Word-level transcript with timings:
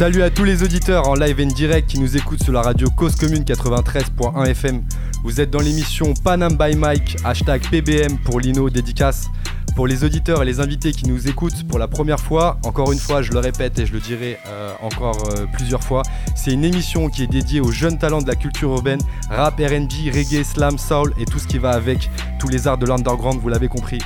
Salut 0.00 0.22
à 0.22 0.30
tous 0.30 0.44
les 0.44 0.62
auditeurs 0.62 1.08
en 1.08 1.14
live 1.14 1.40
et 1.40 1.44
direct 1.44 1.90
qui 1.90 2.00
nous 2.00 2.16
écoutent 2.16 2.42
sur 2.42 2.54
la 2.54 2.62
radio 2.62 2.88
Cause 2.88 3.16
Commune 3.16 3.42
93.1 3.42 4.46
FM. 4.46 4.82
Vous 5.22 5.42
êtes 5.42 5.50
dans 5.50 5.60
l'émission 5.60 6.14
Panam 6.24 6.56
by 6.56 6.74
Mike, 6.74 7.18
hashtag 7.22 7.60
PBM 7.70 8.16
pour 8.24 8.40
Lino 8.40 8.70
dédicace. 8.70 9.28
Pour 9.74 9.86
les 9.86 10.04
auditeurs 10.04 10.42
et 10.42 10.44
les 10.44 10.60
invités 10.60 10.92
qui 10.92 11.06
nous 11.06 11.28
écoutent 11.28 11.66
pour 11.66 11.78
la 11.78 11.88
première 11.88 12.20
fois, 12.20 12.58
encore 12.64 12.92
une 12.92 12.98
fois, 12.98 13.22
je 13.22 13.32
le 13.32 13.38
répète 13.38 13.78
et 13.78 13.86
je 13.86 13.92
le 13.92 14.00
dirai 14.00 14.38
euh, 14.46 14.72
encore 14.82 15.16
euh, 15.30 15.46
plusieurs 15.52 15.82
fois, 15.82 16.02
c'est 16.34 16.52
une 16.52 16.64
émission 16.64 17.08
qui 17.08 17.22
est 17.22 17.26
dédiée 17.26 17.60
aux 17.60 17.70
jeunes 17.70 17.98
talents 17.98 18.20
de 18.20 18.28
la 18.28 18.34
culture 18.34 18.70
urbaine, 18.70 19.00
rap, 19.30 19.54
RB, 19.54 20.14
reggae, 20.14 20.44
slam, 20.44 20.78
soul 20.78 21.14
et 21.18 21.24
tout 21.24 21.38
ce 21.38 21.46
qui 21.46 21.58
va 21.58 21.70
avec, 21.70 22.10
tous 22.38 22.48
les 22.48 22.68
arts 22.68 22.78
de 22.78 22.86
l'underground, 22.86 23.40
vous 23.40 23.48
l'avez 23.48 23.68
compris. 23.68 24.00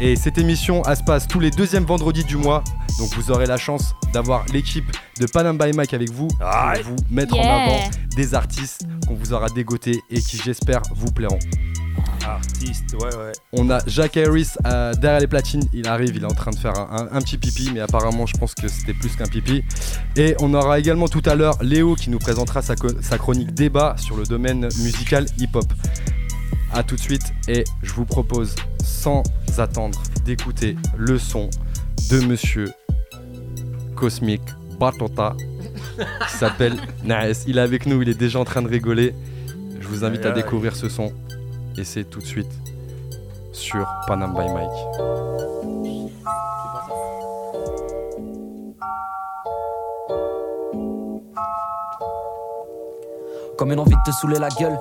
Et 0.00 0.14
cette 0.16 0.38
émission, 0.38 0.82
elle 0.88 0.96
se 0.96 1.02
passe 1.02 1.26
tous 1.26 1.40
les 1.40 1.50
deuxièmes 1.50 1.84
vendredis 1.84 2.24
du 2.24 2.36
mois, 2.36 2.62
donc 2.98 3.12
vous 3.14 3.30
aurez 3.30 3.46
la 3.46 3.56
chance 3.56 3.94
d'avoir 4.12 4.44
l'équipe 4.52 4.90
de 5.20 5.26
Panam 5.26 5.58
by 5.58 5.72
Mike 5.72 5.92
avec 5.92 6.10
vous 6.10 6.28
pour 6.28 6.82
vous 6.84 6.96
mettre 7.10 7.36
en 7.36 7.42
avant 7.42 7.90
des 8.14 8.34
artistes 8.34 8.86
qu'on 9.06 9.14
vous 9.14 9.32
aura 9.32 9.48
dégotés 9.48 10.00
et 10.10 10.20
qui 10.20 10.38
j'espère 10.38 10.82
vous 10.94 11.10
plairont. 11.10 11.38
Artiste, 12.34 12.94
ouais, 12.94 13.14
ouais. 13.16 13.32
On 13.52 13.70
a 13.70 13.78
Jack 13.86 14.16
Harris 14.16 14.48
euh, 14.66 14.92
derrière 14.94 15.20
les 15.20 15.26
platines, 15.26 15.62
il 15.72 15.86
arrive, 15.88 16.16
il 16.16 16.22
est 16.22 16.26
en 16.26 16.34
train 16.34 16.50
de 16.50 16.56
faire 16.58 16.78
un, 16.78 17.08
un- 17.10 17.16
un 17.16 17.20
petit 17.20 17.38
pipi, 17.38 17.70
mais 17.72 17.80
apparemment 17.80 18.26
je 18.26 18.36
pense 18.36 18.54
que 18.54 18.68
c'était 18.68 18.92
plus 18.94 19.16
qu'un 19.16 19.26
pipi. 19.26 19.62
Et 20.16 20.34
on 20.40 20.52
aura 20.54 20.78
également 20.78 21.08
tout 21.08 21.22
à 21.26 21.34
l'heure 21.34 21.56
Léo 21.62 21.94
qui 21.94 22.10
nous 22.10 22.18
présentera 22.18 22.60
sa, 22.62 22.74
chronique 23.18 23.52
débat 23.54 23.94
sur 23.98 24.16
le 24.16 24.24
domaine 24.24 24.68
musical 24.82 25.26
hip-hop. 25.38 25.66
A 26.72 26.82
tout 26.82 26.96
de 26.96 27.00
suite 27.00 27.32
et 27.48 27.64
je 27.82 27.92
vous 27.92 28.04
propose 28.04 28.54
sans 28.84 29.22
attendre 29.56 30.02
d'écouter 30.24 30.76
le 30.96 31.18
son 31.18 31.48
de 32.10 32.20
monsieur 32.20 32.70
Cosmic 33.96 34.42
Batota 34.78 35.34
qui 36.28 36.36
s'appelle 36.36 36.76
Naes. 37.04 37.44
Il 37.46 37.58
est 37.58 37.62
avec 37.62 37.86
nous, 37.86 38.02
il 38.02 38.08
est 38.08 38.18
déjà 38.18 38.38
en 38.38 38.44
train 38.44 38.62
de 38.62 38.68
rigoler. 38.68 39.14
Je 39.80 39.88
vous 39.88 40.04
invite 40.04 40.26
à 40.26 40.30
découvrir 40.30 40.76
ce 40.76 40.88
son 40.88 41.12
et 41.78 41.84
c'est 41.84 42.04
tout 42.04 42.18
de 42.18 42.24
suite 42.24 42.50
sur 43.52 43.86
Panam 44.06 44.32
by 44.32 44.48
Mike. 44.48 44.68
Comme 53.56 53.72
une 53.72 53.78
envie 53.78 53.90
de 53.90 54.02
te 54.04 54.10
saouler 54.10 54.38
la 54.38 54.48
gueule. 54.48 54.78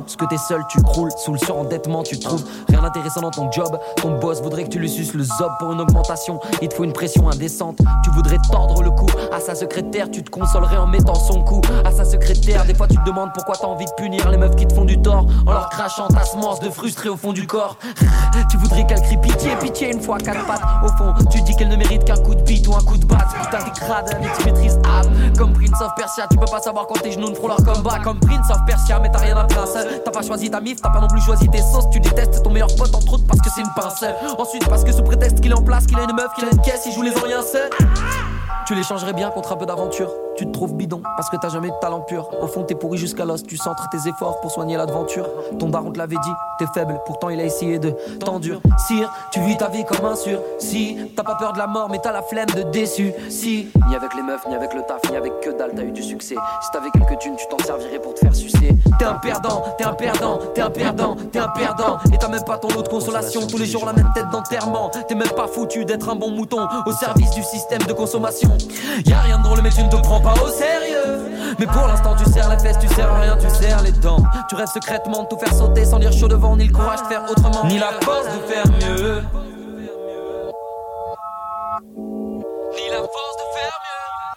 Parce 0.00 0.16
que 0.16 0.24
t'es 0.24 0.38
seul, 0.38 0.62
tu 0.68 0.82
croules, 0.82 1.10
sous 1.16 1.32
le 1.32 1.38
surendettement, 1.38 2.02
tu 2.02 2.18
trouves 2.18 2.44
rien 2.68 2.82
d'intéressant 2.82 3.20
dans 3.20 3.30
ton 3.30 3.50
job. 3.50 3.78
Ton 3.96 4.18
boss 4.18 4.40
voudrait 4.42 4.64
que 4.64 4.70
tu 4.70 4.78
lui 4.78 4.88
suces 4.88 5.14
le 5.14 5.24
zob 5.24 5.52
pour 5.58 5.72
une 5.72 5.80
augmentation. 5.80 6.40
Il 6.62 6.68
te 6.68 6.74
faut 6.74 6.84
une 6.84 6.92
pression 6.92 7.28
indécente. 7.28 7.78
Tu 8.02 8.10
voudrais 8.10 8.38
tordre 8.50 8.82
le 8.82 8.90
cou 8.90 9.06
à 9.32 9.40
sa 9.40 9.54
secrétaire, 9.54 10.10
tu 10.10 10.22
te 10.22 10.30
consolerais 10.30 10.76
en 10.76 10.86
mettant 10.86 11.14
son 11.14 11.42
cou 11.42 11.60
à 11.84 11.90
sa 11.90 12.04
secrétaire. 12.04 12.64
Des 12.64 12.74
fois, 12.74 12.88
tu 12.88 12.96
te 12.96 13.04
demandes 13.04 13.30
pourquoi 13.34 13.56
t'as 13.56 13.66
envie 13.66 13.86
de 13.86 13.92
punir 13.96 14.28
les 14.30 14.36
meufs 14.36 14.56
qui 14.56 14.66
te 14.66 14.74
font 14.74 14.84
du 14.84 15.00
tort 15.00 15.26
en 15.46 15.52
leur 15.52 15.68
crachant 15.68 16.08
ta 16.08 16.24
semence 16.24 16.60
de 16.60 16.70
frustré 16.70 17.08
au 17.08 17.16
fond 17.16 17.32
du 17.32 17.46
corps. 17.46 17.76
Tu 18.48 18.56
voudrais 18.56 18.86
qu'elle 18.86 19.02
crie 19.02 19.16
pitié, 19.16 19.54
pitié 19.60 19.92
une 19.92 20.00
fois 20.00 20.18
quatre 20.18 20.44
pattes. 20.46 20.62
Au 20.82 20.88
fond, 20.96 21.14
tu 21.30 21.40
dis 21.42 21.54
qu'elle 21.54 21.68
ne 21.68 21.76
mérite 21.76 22.04
qu'un 22.04 22.16
coup 22.16 22.34
de 22.34 22.42
bite 22.42 22.66
ou 22.66 22.74
un 22.74 22.80
coup 22.80 22.96
de 22.96 23.04
batte. 23.04 23.28
Putain, 23.42 23.58
t'es 23.58 23.70
crade, 23.80 24.16
mais 24.20 24.28
tu 24.36 24.44
maîtrises 24.44 24.78
âme. 24.84 25.32
Comme 25.36 25.52
Prince 25.52 25.80
of 25.80 25.94
Persia, 25.96 26.26
tu 26.30 26.36
peux 26.36 26.46
pas 26.46 26.60
savoir 26.60 26.86
quand 26.86 27.00
tes 27.00 27.12
genoux 27.12 27.30
ne 27.30 27.34
feront 27.34 27.48
leur 27.48 27.62
combat. 27.62 27.98
Comme 28.02 28.18
Prince 28.18 28.50
of 28.50 28.64
Persia, 28.66 28.98
mais 29.00 29.10
t'as 29.10 29.18
rien 29.18 29.36
à 29.36 29.44
pince. 29.44 29.76
T'as 30.04 30.10
pas 30.10 30.22
choisi 30.22 30.50
ta 30.50 30.60
mif, 30.60 30.80
t'as 30.80 30.90
pas 30.90 31.00
non 31.00 31.08
plus 31.08 31.20
choisi 31.20 31.48
tes 31.48 31.58
sauces. 31.58 31.88
Tu 31.90 32.00
détestes 32.00 32.42
ton 32.42 32.50
meilleur 32.50 32.74
pote, 32.76 32.94
entre 32.94 33.14
autres, 33.14 33.26
parce 33.26 33.40
que 33.40 33.48
c'est 33.54 33.60
une 33.60 33.72
pince. 33.74 34.04
Ensuite, 34.38 34.68
parce 34.68 34.84
que 34.84 34.92
sous 34.92 35.02
prétexte 35.02 35.40
qu'il 35.40 35.50
est 35.50 35.58
en 35.58 35.62
place, 35.62 35.86
qu'il 35.86 35.98
a 35.98 36.04
une 36.04 36.14
meuf, 36.14 36.32
qu'il 36.34 36.44
a 36.44 36.50
une 36.52 36.60
caisse, 36.62 36.82
il 36.86 36.92
joue 36.92 37.02
les 37.02 37.10
rien 37.10 37.42
seul. 37.42 37.70
Tu 38.70 38.76
les 38.76 38.84
changerais 38.84 39.14
bien 39.14 39.30
contre 39.30 39.50
un 39.50 39.56
peu 39.56 39.66
d'aventure. 39.66 40.12
Tu 40.36 40.46
te 40.46 40.52
trouves 40.52 40.74
bidon 40.74 41.02
parce 41.16 41.28
que 41.28 41.36
t'as 41.36 41.48
jamais 41.48 41.70
de 41.70 41.74
talent 41.80 42.02
pur. 42.02 42.30
Au 42.40 42.46
fond, 42.46 42.62
t'es 42.62 42.76
pourri 42.76 42.98
jusqu'à 42.98 43.24
l'os. 43.24 43.42
Tu 43.42 43.56
centres 43.56 43.88
tes 43.90 44.08
efforts 44.08 44.40
pour 44.40 44.52
soigner 44.52 44.76
l'aventure. 44.76 45.28
Ton 45.58 45.70
daron 45.70 45.90
te 45.90 45.98
l'avait 45.98 46.14
dit, 46.22 46.32
t'es 46.56 46.66
faible. 46.72 47.00
Pourtant, 47.04 47.30
il 47.30 47.40
a 47.40 47.44
essayé 47.44 47.80
de 47.80 47.90
t'endurcir. 48.20 49.12
Tu 49.32 49.40
vis 49.40 49.56
ta 49.56 49.68
vie 49.68 49.84
comme 49.84 50.06
un 50.06 50.14
sur. 50.14 50.38
Si 50.60 50.96
t'as 51.16 51.24
pas 51.24 51.34
peur 51.34 51.52
de 51.52 51.58
la 51.58 51.66
mort, 51.66 51.88
mais 51.90 51.98
t'as 51.98 52.12
la 52.12 52.22
flemme 52.22 52.46
de 52.46 52.62
déçu. 52.62 53.12
Si 53.28 53.66
ni 53.88 53.96
avec 53.96 54.14
les 54.14 54.22
meufs, 54.22 54.46
ni 54.48 54.54
avec 54.54 54.72
le 54.72 54.82
taf, 54.82 55.00
ni 55.10 55.16
avec 55.16 55.40
que 55.40 55.50
dalle, 55.50 55.72
t'as 55.74 55.82
eu 55.82 55.90
du 55.90 56.04
succès. 56.04 56.36
Si 56.62 56.70
t'avais 56.72 56.90
quelques 56.92 57.18
thunes, 57.18 57.34
tu 57.36 57.48
t'en 57.48 57.58
servirais 57.58 57.98
pour 57.98 58.14
te 58.14 58.20
faire 58.20 58.34
sucer. 58.36 58.76
T'es 59.00 59.04
un 59.04 59.14
perdant, 59.14 59.64
t'es 59.78 59.84
un 59.84 59.94
perdant, 59.94 60.38
t'es 60.54 60.60
un 60.60 60.70
perdant, 60.70 61.16
t'es 61.32 61.40
un 61.40 61.48
perdant. 61.48 61.98
Et 62.14 62.18
t'as 62.18 62.28
même 62.28 62.44
pas 62.44 62.56
ton 62.56 62.68
lot 62.68 62.82
de 62.82 62.88
consolation. 62.88 63.48
Tous 63.48 63.58
les 63.58 63.66
jours, 63.66 63.84
la 63.84 63.94
même 63.94 64.12
tête 64.14 64.30
d'enterrement. 64.30 64.92
T'es 65.08 65.16
même 65.16 65.28
pas 65.30 65.48
foutu 65.48 65.84
d'être 65.84 66.08
un 66.08 66.14
bon 66.14 66.30
mouton 66.30 66.68
au 66.86 66.92
service 66.92 67.32
du 67.32 67.42
système 67.42 67.82
de 67.82 67.92
consommation. 67.92 68.50
Y 69.06 69.12
a 69.12 69.20
rien 69.20 69.38
de 69.38 69.44
drôle, 69.44 69.60
mais 69.62 69.70
tu 69.70 69.82
ne 69.82 69.88
te 69.88 69.96
prends 69.96 70.20
pas 70.20 70.34
au 70.34 70.48
sérieux. 70.48 71.30
Mais 71.58 71.66
pour 71.66 71.86
l'instant, 71.86 72.14
tu 72.16 72.30
serres 72.30 72.50
les 72.50 72.58
fesses, 72.58 72.78
tu 72.78 72.88
serres 72.88 73.12
à 73.12 73.20
rien, 73.20 73.36
tu 73.36 73.50
serres 73.50 73.82
les 73.82 73.92
dents. 73.92 74.22
Tu 74.48 74.54
rêves 74.54 74.68
secrètement 74.72 75.24
de 75.24 75.28
tout 75.28 75.38
faire 75.38 75.54
sauter 75.54 75.84
sans 75.84 75.98
dire 75.98 76.12
chaud 76.12 76.28
devant, 76.28 76.56
ni 76.56 76.64
le 76.66 76.72
courage 76.72 77.02
de 77.02 77.06
faire 77.06 77.22
autrement, 77.30 77.64
ni 77.66 77.78
la 77.78 77.92
force 78.02 78.26
de 78.26 78.52
faire 78.52 78.66
mieux. 78.66 79.22
Ni 81.96 82.88
la 82.90 82.98
force 82.98 83.08
de 83.08 83.08
faire 83.08 83.08
mieux. 83.12 83.29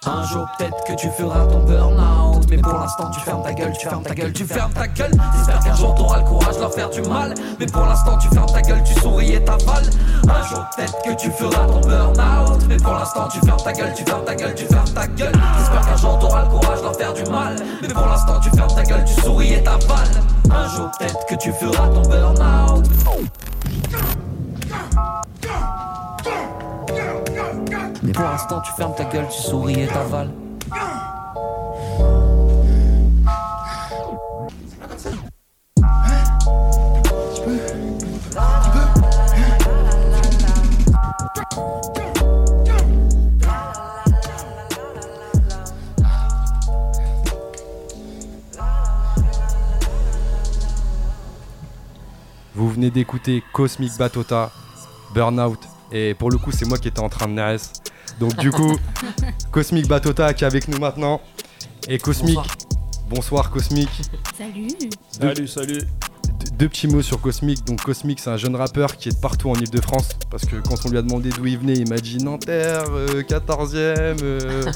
Un 0.06 0.24
jour 0.26 0.46
peut-être 0.58 0.84
que 0.86 0.94
tu 0.94 1.10
feras 1.12 1.46
ton 1.46 1.64
burn-out. 1.64 2.46
Mais 2.50 2.58
pour 2.58 2.74
l'instant 2.74 3.10
tu 3.12 3.22
fermes 3.22 3.42
ta 3.42 3.54
gueule, 3.54 3.74
tu 3.80 3.88
fermes 3.88 4.04
ta 4.04 4.14
gueule, 4.14 4.34
tu 4.34 4.44
fermes 4.44 4.74
ta 4.74 4.88
gueule. 4.88 5.12
J'espère 5.38 5.60
qu'un 5.60 5.76
jour 5.76 5.96
t'auras 5.96 6.18
le 6.20 6.26
courage 6.26 6.56
de 6.56 6.60
leur 6.60 6.74
faire 6.74 6.90
du 6.90 7.02
mal. 7.04 7.34
Mais 7.60 7.66
pour 7.68 7.86
l'instant 7.86 8.18
tu 8.18 8.28
fermes 8.30 8.52
ta 8.52 8.62
gueule, 8.62 8.84
tu 8.84 8.94
souris 9.00 9.34
et 9.34 9.44
t'avales. 9.44 9.90
Un 10.28 10.44
jour 10.48 10.66
peut-être 10.76 11.02
que 11.04 11.14
tu 11.14 11.32
feras 11.32 11.66
ton 11.68 11.80
burn-out. 11.80 12.62
Mais 12.68 12.78
pour 12.78 12.94
l'instant 12.94 13.30
tu 13.30 13.40
fermes 13.46 13.64
ta 13.64 13.72
gueule, 13.72 13.94
tu 13.96 14.04
fermes 14.04 14.26
ta 14.26 14.36
gueule, 14.36 14.56
tu 14.56 14.66
fermes 14.66 14.90
ta 14.90 15.08
gueule. 15.08 15.34
J'espère 15.58 15.82
qu'un 15.82 15.98
jour 15.98 16.20
t'auras 16.20 16.44
le 16.44 16.50
courage 16.50 16.80
de 16.80 16.84
leur 16.84 16.96
faire 16.96 17.14
du 17.14 17.24
mal. 17.32 17.56
Mais 17.82 17.88
pour 17.88 18.06
l'instant 18.06 18.40
tu 18.42 18.50
fermes 18.50 18.76
ta 18.76 18.84
gueule, 18.84 19.06
tu 19.06 19.22
souris 19.22 19.54
et 19.54 19.64
t'avales. 19.64 20.22
Un 20.52 20.68
jour 20.68 20.90
peut-être 21.00 21.26
que 21.28 21.36
tu 21.36 21.54
feras 21.54 21.88
ton 21.88 22.02
burn-out 22.02 22.86
pour 28.14 28.24
l'instant 28.24 28.62
tu 28.62 28.72
fermes 28.74 28.96
ta 28.96 29.06
gueule, 29.06 29.28
tu 29.30 29.42
souris 29.42 29.82
et 29.82 29.88
t'avales 29.88 30.30
Vous 52.56 52.70
venez 52.70 52.92
d'écouter 52.92 53.44
Cosmic 53.52 53.98
Batota, 53.98 54.52
Burnout, 55.14 55.60
et 55.92 56.14
pour 56.14 56.32
le 56.32 56.38
coup 56.38 56.52
c'est 56.52 56.66
moi 56.66 56.78
qui 56.78 56.88
étais 56.88 57.00
en 57.00 57.10
train 57.10 57.28
de 57.28 57.34
nares. 57.34 57.60
Donc 58.20 58.36
du 58.38 58.52
coup, 58.52 58.76
Cosmic 59.52 59.88
Batota 59.88 60.34
qui 60.34 60.44
est 60.44 60.48
avec 60.48 60.68
nous 60.68 60.78
maintenant. 60.80 61.22
Et 61.90 61.98
Cosmic, 61.98 62.40
bonsoir, 63.10 63.50
Cosmic. 63.52 63.90
Salut. 64.38 64.68
Salut, 65.10 65.48
salut. 65.48 65.82
Deux 66.58 66.70
petits 66.70 66.88
mots 66.88 67.02
sur 67.02 67.20
Cosmic. 67.20 67.66
Donc 67.66 67.82
Cosmic 67.82 68.20
c'est 68.20 68.30
un 68.30 68.38
jeune 68.38 68.56
rappeur 68.56 68.96
qui 68.98 69.10
est 69.10 69.12
de 69.14 69.18
partout 69.20 69.50
en 69.50 69.56
Ile-de-France. 69.56 70.10
Parce 70.30 70.46
que 70.46 70.56
quand 70.58 70.86
on 70.86 70.90
lui 70.90 70.98
a 70.98 71.02
demandé 71.02 71.30
d'où 71.30 71.46
il 71.48 71.58
venait, 71.58 71.74
il 71.74 71.90
m'a 71.90 71.98
dit 71.98 72.18
Nanterre, 72.18 72.86
euh, 72.92 73.22
14e. 73.24 73.76
euh, 74.24 74.72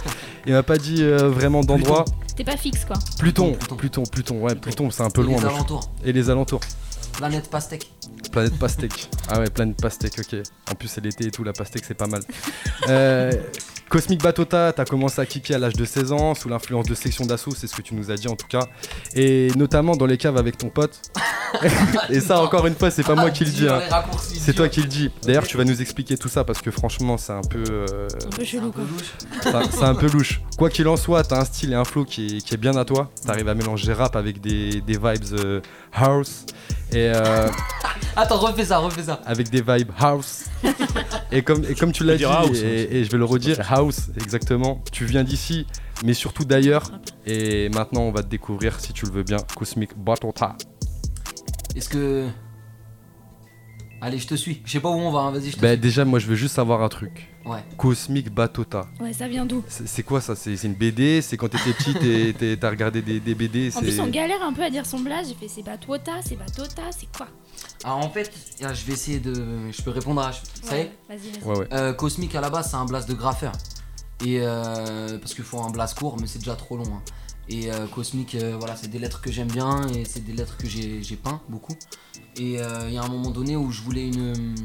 il 0.45 0.53
m'a 0.53 0.63
pas 0.63 0.77
dit 0.77 1.03
euh, 1.03 1.29
vraiment 1.29 1.61
d'endroit. 1.61 2.03
T'es 2.35 2.43
pas 2.43 2.57
fixe 2.57 2.85
quoi. 2.85 2.97
Pluton, 3.19 3.53
Pluton, 3.77 4.03
Pluton, 4.03 4.41
ouais, 4.41 4.55
Pluton 4.55 4.89
c'est 4.91 5.03
un 5.03 5.09
peu 5.09 5.21
Et 5.21 5.25
loin. 5.25 5.37
les 5.37 5.45
alentours. 5.45 5.89
Et 6.03 6.11
les 6.13 6.29
alentours. 6.29 6.61
Planète 7.17 7.49
pastèque. 7.49 7.91
Planète 8.31 8.57
pastèque. 8.59 9.09
Ah 9.27 9.39
ouais, 9.39 9.49
planète 9.49 9.81
pastèque, 9.81 10.13
ok. 10.19 10.39
En 10.71 10.75
plus, 10.75 10.87
c'est 10.87 11.01
l'été 11.03 11.25
et 11.25 11.31
tout, 11.31 11.43
la 11.43 11.53
pastèque, 11.53 11.83
c'est 11.85 11.93
pas 11.97 12.07
mal. 12.07 12.21
Euh, 12.89 13.31
Cosmic 13.89 14.21
Batota, 14.21 14.71
t'as 14.71 14.85
commencé 14.85 15.19
à 15.19 15.25
kicker 15.25 15.55
à 15.55 15.59
l'âge 15.59 15.73
de 15.73 15.83
16 15.83 16.11
ans, 16.11 16.35
sous 16.35 16.47
l'influence 16.47 16.85
de 16.85 16.93
section 16.93 17.25
d'assaut, 17.25 17.51
c'est 17.55 17.67
ce 17.67 17.75
que 17.75 17.81
tu 17.81 17.95
nous 17.95 18.11
as 18.11 18.15
dit 18.15 18.27
en 18.27 18.35
tout 18.35 18.47
cas. 18.47 18.65
Et 19.15 19.49
notamment 19.57 19.95
dans 19.95 20.05
les 20.05 20.17
caves 20.17 20.37
avec 20.37 20.57
ton 20.57 20.69
pote. 20.69 20.99
et 22.09 22.19
ça, 22.19 22.39
encore 22.41 22.67
une 22.67 22.75
fois, 22.75 22.91
c'est 22.91 23.03
pas 23.03 23.15
moi 23.15 23.31
qui 23.31 23.45
le 23.45 23.51
dis. 23.51 23.67
hein. 23.67 23.81
C'est 24.39 24.53
toi 24.53 24.69
qui 24.69 24.81
le 24.81 24.87
dis. 24.87 25.09
D'ailleurs, 25.23 25.47
tu 25.47 25.57
vas 25.57 25.63
nous 25.65 25.81
expliquer 25.81 26.17
tout 26.17 26.29
ça 26.29 26.43
parce 26.43 26.61
que 26.61 26.69
franchement, 26.71 27.17
c'est 27.17 27.33
un 27.33 27.41
peu. 27.41 27.63
euh, 27.67 28.07
Un 28.25 28.29
peu 28.35 28.43
chelou 28.45 28.71
quoi. 28.71 28.83
c'est 29.41 29.55
un- 29.55 29.71
c'est 29.71 29.83
un 29.83 29.95
peu 29.95 30.07
louche. 30.07 30.41
Quoi 30.57 30.69
qu'il 30.69 30.87
en 30.87 30.97
soit, 30.97 31.23
t'as 31.23 31.41
un 31.41 31.45
style 31.45 31.71
et 31.71 31.75
un 31.75 31.85
flow 31.85 32.05
qui 32.05 32.37
est, 32.37 32.41
qui 32.41 32.53
est 32.53 32.57
bien 32.57 32.75
à 32.77 32.85
toi. 32.85 33.09
T'arrives 33.25 33.47
à 33.49 33.55
mélanger 33.55 33.91
rap 33.93 34.15
avec 34.15 34.39
des, 34.39 34.81
des 34.81 34.93
vibes 34.97 35.33
euh, 35.33 35.61
house 35.97 36.45
et 36.91 37.11
euh, 37.13 37.49
Attends, 38.15 38.37
refais 38.37 38.65
ça, 38.65 38.79
refais 38.79 39.03
ça. 39.03 39.21
avec 39.25 39.49
des 39.49 39.61
vibes 39.61 39.91
house. 39.99 40.45
et, 41.31 41.43
comme, 41.43 41.63
et 41.65 41.75
comme 41.75 41.91
tu 41.91 42.03
l'as 42.03 42.13
dit, 42.13 42.19
dire 42.19 42.31
house 42.31 42.57
et, 42.63 42.97
et 42.97 43.03
je 43.03 43.11
vais 43.11 43.17
le 43.17 43.25
redire, 43.25 43.59
house, 43.71 44.09
exactement. 44.15 44.81
Tu 44.91 45.05
viens 45.05 45.23
d'ici, 45.23 45.67
mais 46.03 46.13
surtout 46.13 46.43
d'ailleurs. 46.45 46.91
Et 47.25 47.69
maintenant, 47.69 48.01
on 48.01 48.11
va 48.11 48.23
te 48.23 48.27
découvrir, 48.27 48.79
si 48.79 48.93
tu 48.93 49.05
le 49.05 49.11
veux 49.11 49.23
bien, 49.23 49.37
Cosmic 49.55 49.97
Batota. 49.97 50.55
Est-ce 51.75 51.89
que. 51.89 52.27
Allez, 53.99 54.19
je 54.19 54.27
te 54.27 54.35
suis. 54.35 54.61
Je 54.63 54.71
sais 54.73 54.79
pas 54.79 54.89
où 54.89 54.93
on 54.93 55.11
va, 55.11 55.21
hein, 55.21 55.31
vas-y, 55.31 55.49
je 55.49 55.55
te 55.55 55.61
Bah 55.61 55.75
déjà 55.75 56.05
moi 56.05 56.19
je 56.19 56.27
veux 56.27 56.35
juste 56.35 56.53
savoir 56.55 56.83
un 56.83 56.89
truc. 56.89 57.29
Ouais. 57.45 57.63
Cosmic 57.77 58.29
Batota. 58.31 58.85
Ouais, 58.99 59.11
ça 59.13 59.27
vient 59.27 59.45
d'où? 59.45 59.63
C'est 59.67 59.87
c'est 59.87 60.03
quoi 60.03 60.21
ça? 60.21 60.35
C'est 60.35 60.55
c'est 60.55 60.67
une 60.67 60.75
BD 60.75 61.21
C'est 61.21 61.35
quand 61.37 61.47
t'étais 61.47 61.73
petit 61.73 61.93
t'es- 61.93 62.33
t'es- 62.37 62.57
t'as 62.57 62.69
regardé 62.69 63.01
des, 63.01 63.19
des 63.19 63.33
BD 63.33 63.71
En 63.75 63.79
plus, 63.81 63.91
c'est- 63.93 63.99
on 64.01 64.07
galère 64.07 64.43
un 64.43 64.53
peu 64.53 64.63
à 64.63 64.69
dire 64.69 64.85
son 64.85 64.99
blaze. 64.99 65.29
J'ai 65.29 65.33
fait 65.35 65.47
c'est 65.47 65.63
Batota, 65.63 66.11
c'est 66.23 66.35
Batota, 66.35 66.83
c'est 66.91 67.07
quoi? 67.15 67.27
Alors 67.83 67.97
en 67.97 68.09
fait, 68.09 68.31
ah, 68.63 68.73
je 68.73 68.85
vais 68.85 68.93
essayer 68.93 69.19
de. 69.19 69.33
Je 69.71 69.81
peux 69.81 69.91
répondre 69.91 70.21
à. 70.21 70.31
Ça 70.61 70.77
y 70.77 70.81
est? 70.81 70.83
Ouais, 70.83 70.91
Vas-y, 71.09 71.17
vas-y. 71.39 71.43
Ouais 71.49 71.57
ouais. 71.59 71.67
Euh, 71.73 71.93
Cosmic 71.93 72.35
à 72.35 72.41
la 72.41 72.49
base 72.51 72.69
c'est 72.69 72.77
un 72.77 72.85
blast 72.85 73.09
de 73.09 73.13
graffeur. 73.15 73.53
Et 74.25 74.39
euh, 74.41 75.17
parce 75.19 75.33
qu'il 75.33 75.43
faut 75.43 75.59
un 75.61 75.69
blast 75.71 75.97
court 75.97 76.17
mais 76.19 76.27
c'est 76.27 76.39
déjà 76.39 76.55
trop 76.55 76.77
long. 76.77 76.83
hein. 76.85 77.01
Et 77.49 77.71
euh, 77.71 77.87
Cosmic 77.87 78.35
euh, 78.35 78.55
voilà 78.59 78.75
c'est 78.75 78.89
des 78.89 78.99
lettres 78.99 79.21
que 79.21 79.31
j'aime 79.31 79.47
bien 79.47 79.87
et 79.89 80.03
c'est 80.05 80.19
des 80.23 80.33
lettres 80.33 80.57
que 80.57 80.67
j'ai 80.67 81.01
j'ai 81.03 81.15
peint 81.15 81.41
beaucoup. 81.49 81.75
Et 82.35 82.59
euh, 82.59 82.87
il 82.87 82.93
y 82.93 82.97
a 82.97 83.03
un 83.03 83.07
moment 83.07 83.31
donné 83.31 83.55
où 83.55 83.71
je 83.71 83.81
voulais 83.81 84.07
une, 84.07 84.55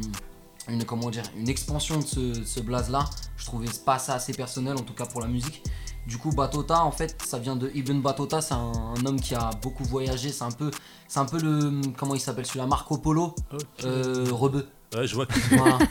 une 0.69 0.85
comment 0.85 1.11
dire 1.11 1.23
une 1.37 1.49
expansion 1.49 1.99
de 1.99 2.05
ce, 2.07 2.21
de 2.41 2.45
ce 2.45 2.61
blaze 2.61 2.91
là. 2.91 3.05
Je 3.37 3.45
trouvais 3.47 3.69
pas 3.85 3.99
ça 3.99 4.15
assez 4.15 4.33
personnel 4.33 4.75
en 4.77 4.83
tout 4.83 4.95
cas 4.95 5.07
pour 5.07 5.21
la 5.21 5.29
musique. 5.29 5.63
Du 6.07 6.19
coup 6.19 6.31
Batota 6.33 6.83
en 6.83 6.91
fait 6.91 7.17
ça 7.25 7.39
vient 7.39 7.55
de 7.55 7.71
Ibn 7.73 8.01
Batota 8.01 8.41
c'est 8.41 8.55
un, 8.55 8.73
un 8.97 9.07
homme 9.07 9.21
qui 9.21 9.37
a 9.37 9.51
beaucoup 9.63 9.85
voyagé 9.85 10.33
c'est 10.33 10.43
un 10.43 10.51
peu 10.51 10.73
c'est 11.07 11.21
un 11.21 11.25
peu 11.27 11.41
le 11.41 11.81
comment 11.97 12.17
il 12.17 12.21
s'appelle 12.21 12.45
celui-là 12.45 12.67
Marco 12.67 12.99
Polo 12.99 13.35
Ok. 13.53 13.61
euh, 13.85 14.27
rebeu. 14.33 14.67
Ouais, 14.97 15.07
je 15.07 15.15
vois 15.15 15.27
que 15.27 15.33
Voilà. 15.57 15.79
Ouais. 15.79 15.87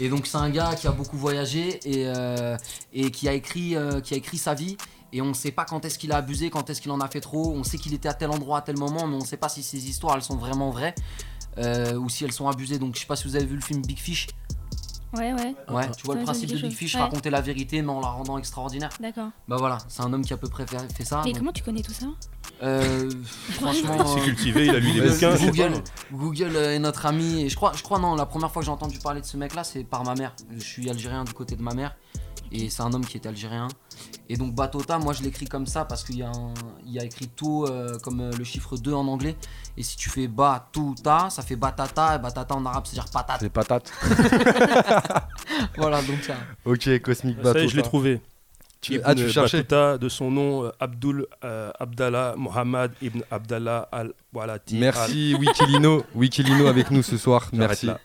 Et 0.00 0.08
donc 0.08 0.26
c'est 0.28 0.38
un 0.38 0.48
gars 0.50 0.74
qui 0.76 0.86
a 0.86 0.92
beaucoup 0.92 1.16
voyagé 1.18 1.80
et, 1.84 2.06
et 2.94 3.10
qui, 3.10 3.28
a 3.28 3.34
écrit, 3.34 3.74
qui 4.04 4.14
a 4.14 4.16
écrit 4.16 4.38
sa 4.38 4.54
vie. 4.54 4.78
Et 5.12 5.20
on 5.22 5.34
sait 5.34 5.50
pas 5.50 5.64
quand 5.64 5.84
est-ce 5.84 5.98
qu'il 5.98 6.12
a 6.12 6.16
abusé, 6.16 6.50
quand 6.50 6.70
est-ce 6.70 6.80
qu'il 6.80 6.90
en 6.92 7.00
a 7.00 7.08
fait 7.08 7.20
trop. 7.20 7.52
On 7.52 7.64
sait 7.64 7.78
qu'il 7.78 7.94
était 7.94 8.08
à 8.08 8.14
tel 8.14 8.30
endroit 8.30 8.58
à 8.58 8.62
tel 8.62 8.78
moment, 8.78 9.06
mais 9.06 9.16
on 9.16 9.24
sait 9.24 9.36
pas 9.36 9.48
si 9.48 9.62
ces 9.62 9.88
histoires 9.88 10.14
elles 10.16 10.22
sont 10.22 10.36
vraiment 10.36 10.70
vraies 10.70 10.94
euh, 11.58 11.94
ou 11.96 12.08
si 12.08 12.24
elles 12.24 12.32
sont 12.32 12.48
abusées. 12.48 12.78
Donc 12.78 12.94
je 12.94 13.00
sais 13.00 13.06
pas 13.06 13.16
si 13.16 13.26
vous 13.26 13.36
avez 13.36 13.46
vu 13.46 13.56
le 13.56 13.60
film 13.62 13.82
Big 13.82 13.98
Fish. 13.98 14.28
Ouais, 15.12 15.32
ouais, 15.32 15.56
Ouais, 15.68 15.86
Ah. 15.88 15.92
tu 15.96 16.04
vois 16.06 16.14
le 16.14 16.22
principe 16.22 16.50
de 16.50 16.56
Big. 16.56 16.70
Fish, 16.72 16.94
Ouais. 16.94 17.00
raconter 17.00 17.30
la 17.30 17.40
vérité 17.40 17.82
mais 17.82 17.90
en 17.90 17.98
la 17.98 18.06
rendant 18.06 18.38
extraordinaire. 18.38 18.90
d'accord. 19.00 19.30
Bah 19.48 19.56
voilà, 19.58 19.78
c'est 19.88 20.02
un 20.02 20.12
homme 20.12 20.24
qui 20.24 20.32
a 20.32 20.36
à 20.36 20.38
peu 20.38 20.48
près 20.48 20.64
fait, 20.68 20.78
fait 20.94 21.04
ça. 21.04 21.22
Mais 21.24 21.32
donc, 21.32 21.38
comment 21.40 21.52
tu 21.52 21.64
connais 21.64 21.82
tout 21.82 21.92
ça? 21.92 22.06
Euh, 22.62 23.10
franchement. 23.50 23.96
Il 23.98 24.06
s'est 24.06 24.20
euh, 24.20 24.24
cultivé, 24.24 24.66
il 24.66 24.70
a 24.70 24.78
lu 24.78 24.92
des 24.92 25.00
Ouais, 25.00 25.08
bouquins. 25.10 25.34
Google. 25.34 25.82
Google 26.12 26.56
est 26.56 26.78
notre 26.78 27.06
ami. 27.06 27.42
Et 27.42 27.48
je 27.48 27.56
crois, 27.56 27.72
je 27.74 27.82
crois 27.82 27.98
non, 27.98 28.14
la 28.14 28.26
première 28.26 28.52
fois 28.52 28.62
que 28.62 28.66
j'ai 28.66 28.70
entendu 28.72 28.98
parler 29.00 29.20
de 29.20 29.26
ce 29.26 29.36
mec-là, 29.36 29.64
c'est 29.64 29.82
par 29.82 30.04
ma 30.04 30.14
mère. 30.14 30.36
Je 30.52 30.60
suis 30.62 30.88
algérien 30.88 31.24
du 31.24 31.32
côté 31.32 31.56
de 31.56 31.62
ma 31.62 31.74
mère. 31.74 31.96
Et 32.52 32.68
c'est 32.68 32.82
un 32.82 32.92
homme 32.92 33.04
qui 33.06 33.16
est 33.16 33.26
algérien. 33.26 33.68
Et 34.28 34.36
donc 34.36 34.54
Batota, 34.54 34.98
moi 34.98 35.12
je 35.12 35.22
l'écris 35.22 35.46
comme 35.46 35.66
ça 35.66 35.84
parce 35.84 36.02
qu'il 36.02 36.16
y, 36.16 36.22
a 36.22 36.28
un- 36.30 36.54
il 36.84 36.92
y 36.92 36.98
a 36.98 37.04
écrit 37.04 37.28
tout 37.28 37.64
euh, 37.68 37.96
comme 38.00 38.20
euh, 38.20 38.30
le 38.36 38.42
chiffre 38.44 38.76
2 38.76 38.92
en 38.92 39.06
anglais. 39.06 39.36
Et 39.76 39.82
si 39.84 39.96
tu 39.96 40.08
fais 40.10 40.26
Batuta, 40.26 41.30
ça 41.30 41.42
fait 41.42 41.54
Batata. 41.56 42.16
Et 42.16 42.18
Batata 42.18 42.54
en 42.56 42.66
arabe, 42.66 42.86
c'est-à-dire 42.86 43.10
patate. 43.12 43.38
C'est 43.40 43.50
patate. 43.50 43.92
voilà, 45.76 46.02
donc 46.02 46.22
ça. 46.22 46.34
Ok 46.64 47.00
Cosmic 47.02 47.36
Ça 47.36 47.40
y 47.40 47.44
Batota. 47.44 47.60
est, 47.64 47.68
je 47.68 47.76
l'ai 47.76 47.82
trouvé. 47.82 48.20
Tu- 48.80 48.94
Ibn 48.94 49.02
Ah 49.04 49.14
tu 49.14 49.28
cherchais 49.30 49.62
de 49.62 50.08
son 50.08 50.30
nom 50.30 50.64
euh, 50.64 50.70
Abdul 50.80 51.26
euh, 51.44 51.70
Abdallah 51.78 52.34
Mohamed 52.36 52.92
Ibn 53.02 53.20
Abdallah 53.30 53.88
al-Walati. 53.92 54.76
Merci 54.78 55.34
Wikilino. 55.34 56.02
Wikilino 56.14 56.66
avec 56.66 56.90
nous 56.90 57.02
ce 57.02 57.16
soir. 57.18 57.48
Merci. 57.52 57.90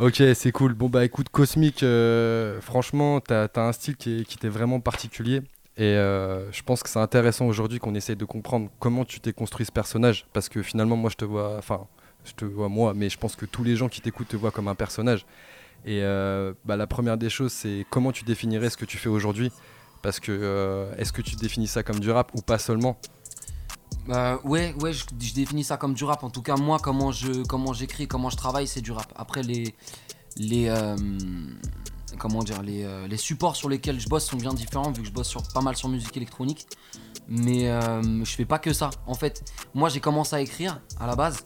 Ok, 0.00 0.22
c'est 0.34 0.50
cool. 0.50 0.72
Bon, 0.72 0.88
bah 0.88 1.04
écoute, 1.04 1.28
Cosmic, 1.28 1.82
euh, 1.82 2.58
franchement, 2.62 3.20
t'as 3.20 3.48
as 3.54 3.60
un 3.60 3.72
style 3.72 3.96
qui 3.96 4.24
t'est 4.24 4.48
vraiment 4.48 4.80
particulier. 4.80 5.42
Et 5.76 5.82
euh, 5.82 6.50
je 6.52 6.62
pense 6.62 6.82
que 6.82 6.88
c'est 6.88 6.98
intéressant 6.98 7.46
aujourd'hui 7.46 7.78
qu'on 7.80 7.94
essaye 7.94 8.16
de 8.16 8.24
comprendre 8.24 8.70
comment 8.78 9.04
tu 9.04 9.20
t'es 9.20 9.34
construit 9.34 9.66
ce 9.66 9.72
personnage. 9.72 10.24
Parce 10.32 10.48
que 10.48 10.62
finalement, 10.62 10.96
moi, 10.96 11.10
je 11.10 11.16
te 11.16 11.26
vois. 11.26 11.54
Enfin, 11.58 11.86
je 12.24 12.32
te 12.32 12.46
vois 12.46 12.70
moi, 12.70 12.94
mais 12.94 13.10
je 13.10 13.18
pense 13.18 13.36
que 13.36 13.44
tous 13.44 13.62
les 13.62 13.76
gens 13.76 13.90
qui 13.90 14.00
t'écoutent 14.00 14.28
te 14.28 14.36
voient 14.36 14.50
comme 14.50 14.68
un 14.68 14.74
personnage. 14.74 15.26
Et 15.84 16.00
euh, 16.02 16.54
bah, 16.64 16.78
la 16.78 16.86
première 16.86 17.18
des 17.18 17.28
choses, 17.28 17.52
c'est 17.52 17.84
comment 17.90 18.10
tu 18.10 18.24
définirais 18.24 18.70
ce 18.70 18.78
que 18.78 18.86
tu 18.86 18.96
fais 18.96 19.10
aujourd'hui? 19.10 19.52
Parce 20.00 20.18
que 20.18 20.32
euh, 20.32 20.94
est-ce 20.96 21.12
que 21.12 21.20
tu 21.20 21.36
définis 21.36 21.66
ça 21.66 21.82
comme 21.82 22.00
du 22.00 22.10
rap 22.10 22.32
ou 22.34 22.40
pas 22.40 22.58
seulement? 22.58 22.98
Euh, 24.10 24.36
ouais, 24.44 24.74
ouais, 24.80 24.92
je, 24.92 25.04
je 25.20 25.34
définis 25.34 25.64
ça 25.64 25.76
comme 25.76 25.94
du 25.94 26.04
rap. 26.04 26.24
En 26.24 26.30
tout 26.30 26.42
cas, 26.42 26.56
moi, 26.56 26.78
comment 26.78 27.12
je, 27.12 27.44
comment 27.46 27.72
j'écris, 27.72 28.08
comment 28.08 28.30
je 28.30 28.36
travaille, 28.36 28.66
c'est 28.66 28.80
du 28.80 28.92
rap. 28.92 29.12
Après, 29.16 29.42
les, 29.42 29.74
les, 30.36 30.68
euh, 30.68 30.96
comment 32.18 32.42
dire, 32.42 32.62
les, 32.62 32.82
euh, 32.84 33.06
les 33.06 33.16
supports 33.16 33.56
sur 33.56 33.68
lesquels 33.68 34.00
je 34.00 34.08
bosse 34.08 34.26
sont 34.26 34.36
bien 34.36 34.52
différents 34.52 34.90
vu 34.90 35.02
que 35.02 35.08
je 35.08 35.12
bosse 35.12 35.28
sur 35.28 35.42
pas 35.54 35.60
mal 35.60 35.76
sur 35.76 35.88
musique 35.88 36.16
électronique. 36.16 36.66
Mais 37.28 37.68
euh, 37.68 38.24
je 38.24 38.34
fais 38.34 38.44
pas 38.44 38.58
que 38.58 38.72
ça. 38.72 38.90
En 39.06 39.14
fait, 39.14 39.44
moi, 39.74 39.88
j'ai 39.88 40.00
commencé 40.00 40.34
à 40.34 40.40
écrire 40.40 40.80
à 40.98 41.06
la 41.06 41.14
base. 41.14 41.42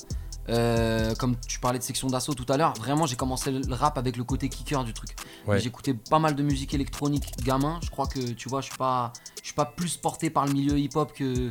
Euh, 0.51 1.15
comme 1.15 1.37
tu 1.49 1.59
parlais 1.59 1.79
de 1.79 1.85
section 1.85 2.09
d'assaut 2.09 2.35
tout 2.35 2.45
à 2.53 2.59
l'heure, 2.59 2.75
vraiment 2.75 3.07
j'ai 3.07 3.17
commencé 3.17 3.51
le 3.51 3.75
rap 3.75 3.97
avec 3.97 4.19
le 4.19 4.25
côté 4.25 4.51
kicker 4.51 4.85
du 4.85 4.93
truc. 4.93 5.17
Ouais. 5.47 5.59
J'écoutais 5.59 5.95
pas 5.95 6.19
mal 6.19 6.35
de 6.35 6.43
musique 6.43 6.75
électronique 6.75 7.33
gamin. 7.43 7.81
Je 7.83 7.89
crois 7.89 8.07
que 8.07 8.21
tu 8.21 8.51
vois, 8.51 8.61
je 8.61 8.67
suis 8.67 8.77
pas, 8.77 9.11
je 9.41 9.47
suis 9.47 9.55
pas 9.55 9.65
plus 9.65 9.97
porté 9.97 10.29
par 10.29 10.45
le 10.45 10.53
milieu 10.53 10.79
hip-hop 10.79 11.15
que, 11.15 11.51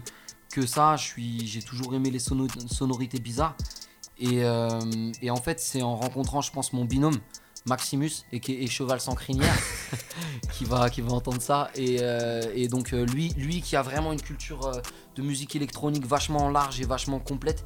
que 0.54 0.66
ça. 0.66 0.96
Je 0.96 1.04
suis, 1.04 1.48
j'ai 1.48 1.62
toujours 1.62 1.94
aimé 1.96 2.10
les 2.12 2.20
sono- 2.20 2.48
sonorités 2.68 3.20
bizarres. 3.20 3.56
Et, 4.20 4.44
euh, 4.44 4.80
et 5.22 5.32
en 5.32 5.38
fait, 5.38 5.60
c'est 5.60 5.82
en 5.82 5.96
rencontrant, 5.96 6.42
je 6.42 6.52
pense, 6.52 6.72
mon 6.74 6.86
binôme 6.86 7.18
Maximus 7.66 8.12
et, 8.32 8.40
qui 8.40 8.54
est- 8.54 8.64
et 8.64 8.68
Cheval 8.68 9.00
sans 9.00 9.16
crinière 9.16 9.56
qui 10.54 10.66
va, 10.66 10.90
qui 10.90 11.02
va 11.02 11.12
entendre 11.14 11.42
ça. 11.42 11.72
Et, 11.76 11.98
euh, 12.02 12.42
et 12.54 12.68
donc 12.68 12.94
euh, 12.94 13.06
lui, 13.06 13.30
lui 13.38 13.62
qui 13.62 13.76
a 13.76 13.82
vraiment 13.82 14.12
une 14.14 14.22
culture 14.22 14.72
de 15.16 15.22
musique 15.22 15.56
électronique 15.56 16.06
vachement 16.06 16.50
large 16.50 16.80
et 16.82 16.86
vachement 16.86 17.20
complète. 17.20 17.66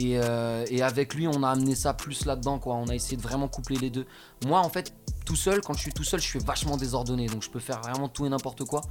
Et, 0.00 0.16
euh, 0.16 0.64
et 0.70 0.80
avec 0.82 1.12
lui, 1.14 1.26
on 1.26 1.42
a 1.42 1.48
amené 1.50 1.74
ça 1.74 1.92
plus 1.92 2.24
là-dedans, 2.24 2.60
quoi. 2.60 2.76
On 2.76 2.86
a 2.86 2.94
essayé 2.94 3.16
de 3.16 3.22
vraiment 3.22 3.48
coupler 3.48 3.76
les 3.78 3.90
deux. 3.90 4.06
Moi, 4.46 4.60
en 4.60 4.68
fait, 4.68 4.94
tout 5.26 5.34
seul, 5.34 5.60
quand 5.60 5.74
je 5.74 5.80
suis 5.80 5.92
tout 5.92 6.04
seul, 6.04 6.20
je 6.20 6.26
suis 6.26 6.38
vachement 6.38 6.76
désordonné, 6.76 7.26
donc 7.26 7.42
je 7.42 7.50
peux 7.50 7.58
faire 7.58 7.80
vraiment 7.80 8.08
tout 8.08 8.24
et 8.24 8.28
n'importe 8.28 8.64
quoi. 8.64 8.82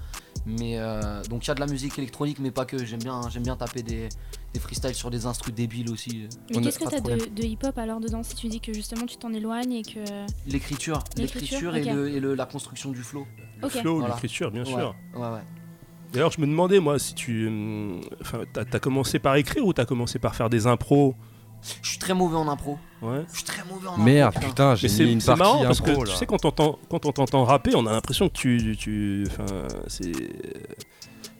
Mais 0.45 0.77
euh, 0.77 1.23
donc 1.29 1.45
il 1.45 1.47
y 1.47 1.51
a 1.51 1.55
de 1.55 1.61
la 1.61 1.65
musique 1.65 1.97
électronique, 1.97 2.39
mais 2.39 2.51
pas 2.51 2.65
que. 2.65 2.83
J'aime 2.83 2.99
bien, 2.99 3.21
j'aime 3.29 3.43
bien 3.43 3.55
taper 3.55 3.83
des, 3.83 4.09
des 4.53 4.59
freestyles 4.59 4.93
sur 4.95 5.09
des 5.09 5.25
instrus 5.25 5.53
débiles 5.55 5.89
aussi. 5.89 6.27
Mais 6.53 6.61
qu'est-ce 6.61 6.79
que 6.79 6.83
de 6.85 6.89
t'as 6.89 6.99
de, 7.01 7.43
hip-hop 7.43 7.77
alors 7.77 7.99
dedans 8.01 8.21
si 8.23 8.35
tu 8.35 8.47
dis 8.49 8.59
que 8.59 8.73
justement 8.73 9.05
tu 9.05 9.15
t'en 9.17 9.33
éloignes 9.33 9.71
et 9.73 9.83
que. 9.83 9.99
L'écriture, 10.45 11.03
L'écriture, 11.15 11.71
l'écriture 11.71 11.75
et, 11.75 11.83
le, 11.95 12.09
et 12.15 12.19
le- 12.19 12.35
la 12.35 12.45
construction 12.45 12.91
du 12.91 13.01
flow. 13.01 13.25
Le 13.61 13.69
flow, 13.69 13.99
Voilà. 13.99 14.13
l'écriture, 14.13 14.51
bien 14.51 14.63
Ouais, 14.63 14.69
sûr. 14.71 14.95
ouais, 15.15 15.21
ouais. 15.29 15.41
D'ailleurs, 16.17 16.31
je 16.31 16.41
me 16.41 16.47
demandais, 16.47 16.79
moi, 16.79 16.97
si 16.99 17.13
tu. 17.13 17.47
hum, 17.47 18.01
Enfin, 18.21 18.39
t'as 18.51 18.63
as 18.71 18.79
commencé 18.79 19.19
par 19.19 19.35
écrire 19.35 19.65
ou 19.65 19.71
t'as 19.73 19.85
commencé 19.85 20.17
par 20.19 20.35
faire 20.35 20.49
des 20.49 20.65
impros 20.67 21.15
Je 21.83 21.89
suis 21.89 21.99
très 21.99 22.13
mauvais 22.13 22.35
en 22.37 22.47
impro. 22.47 22.77
Ouais. 23.01 23.23
Je 23.29 23.35
suis 23.35 23.43
très 23.43 23.63
mauvais 23.63 23.87
en 23.87 23.91
impro. 23.93 24.03
Merde, 24.03 24.33
putain. 24.33 24.47
putain, 24.47 24.75
j'ai 24.75 24.87
mis 25.05 25.11
une 25.13 25.21
c'est 25.21 25.27
partie 25.27 25.39
marrant 25.43 25.63
parce 25.63 25.79
impro 25.81 26.01
que 26.01 26.07
là. 26.07 26.11
tu 26.13 26.17
sais, 26.17 26.25
quand 26.25 26.43
on 26.45 26.51
t'entend- 26.51 27.39
on 27.39 27.43
rapper, 27.43 27.75
on 27.75 27.85
a 27.85 27.91
l'impression 27.91 28.29
que 28.29 28.33
tu. 28.33 28.75
tu 28.79 29.27
enfin, 29.27 29.45
c'est. 29.87 30.11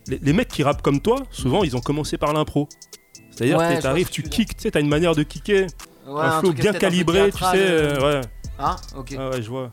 Les, 0.07 0.19
les 0.21 0.33
mecs 0.33 0.47
qui 0.47 0.63
rappent 0.63 0.81
comme 0.81 1.01
toi, 1.01 1.23
souvent, 1.31 1.63
ils 1.63 1.75
ont 1.75 1.81
commencé 1.81 2.17
par 2.17 2.31
l'impro. 2.33 2.69
C'est-à-dire 3.31 3.57
Ouais, 3.57 3.75
que 3.77 3.81
t'arrives, 3.81 4.09
tu 4.09 4.23
kicks, 4.23 4.55
tu 4.55 4.61
sais, 4.63 4.71
t'as 4.71 4.79
une 4.79 4.87
manière 4.89 5.15
de 5.15 5.23
kicker, 5.23 5.67
Ouais, 6.07 6.21
un 6.21 6.39
flow 6.39 6.53
bien 6.53 6.71
calibré, 6.73 7.29
tu 7.31 7.39
sais. 7.39 7.45
euh, 7.55 7.97
euh, 7.99 8.21
ouais. 8.21 8.27
Ah, 8.57 8.75
ok. 8.95 9.15
Ah 9.19 9.29
ouais, 9.29 9.41
je 9.41 9.49
vois. 9.49 9.71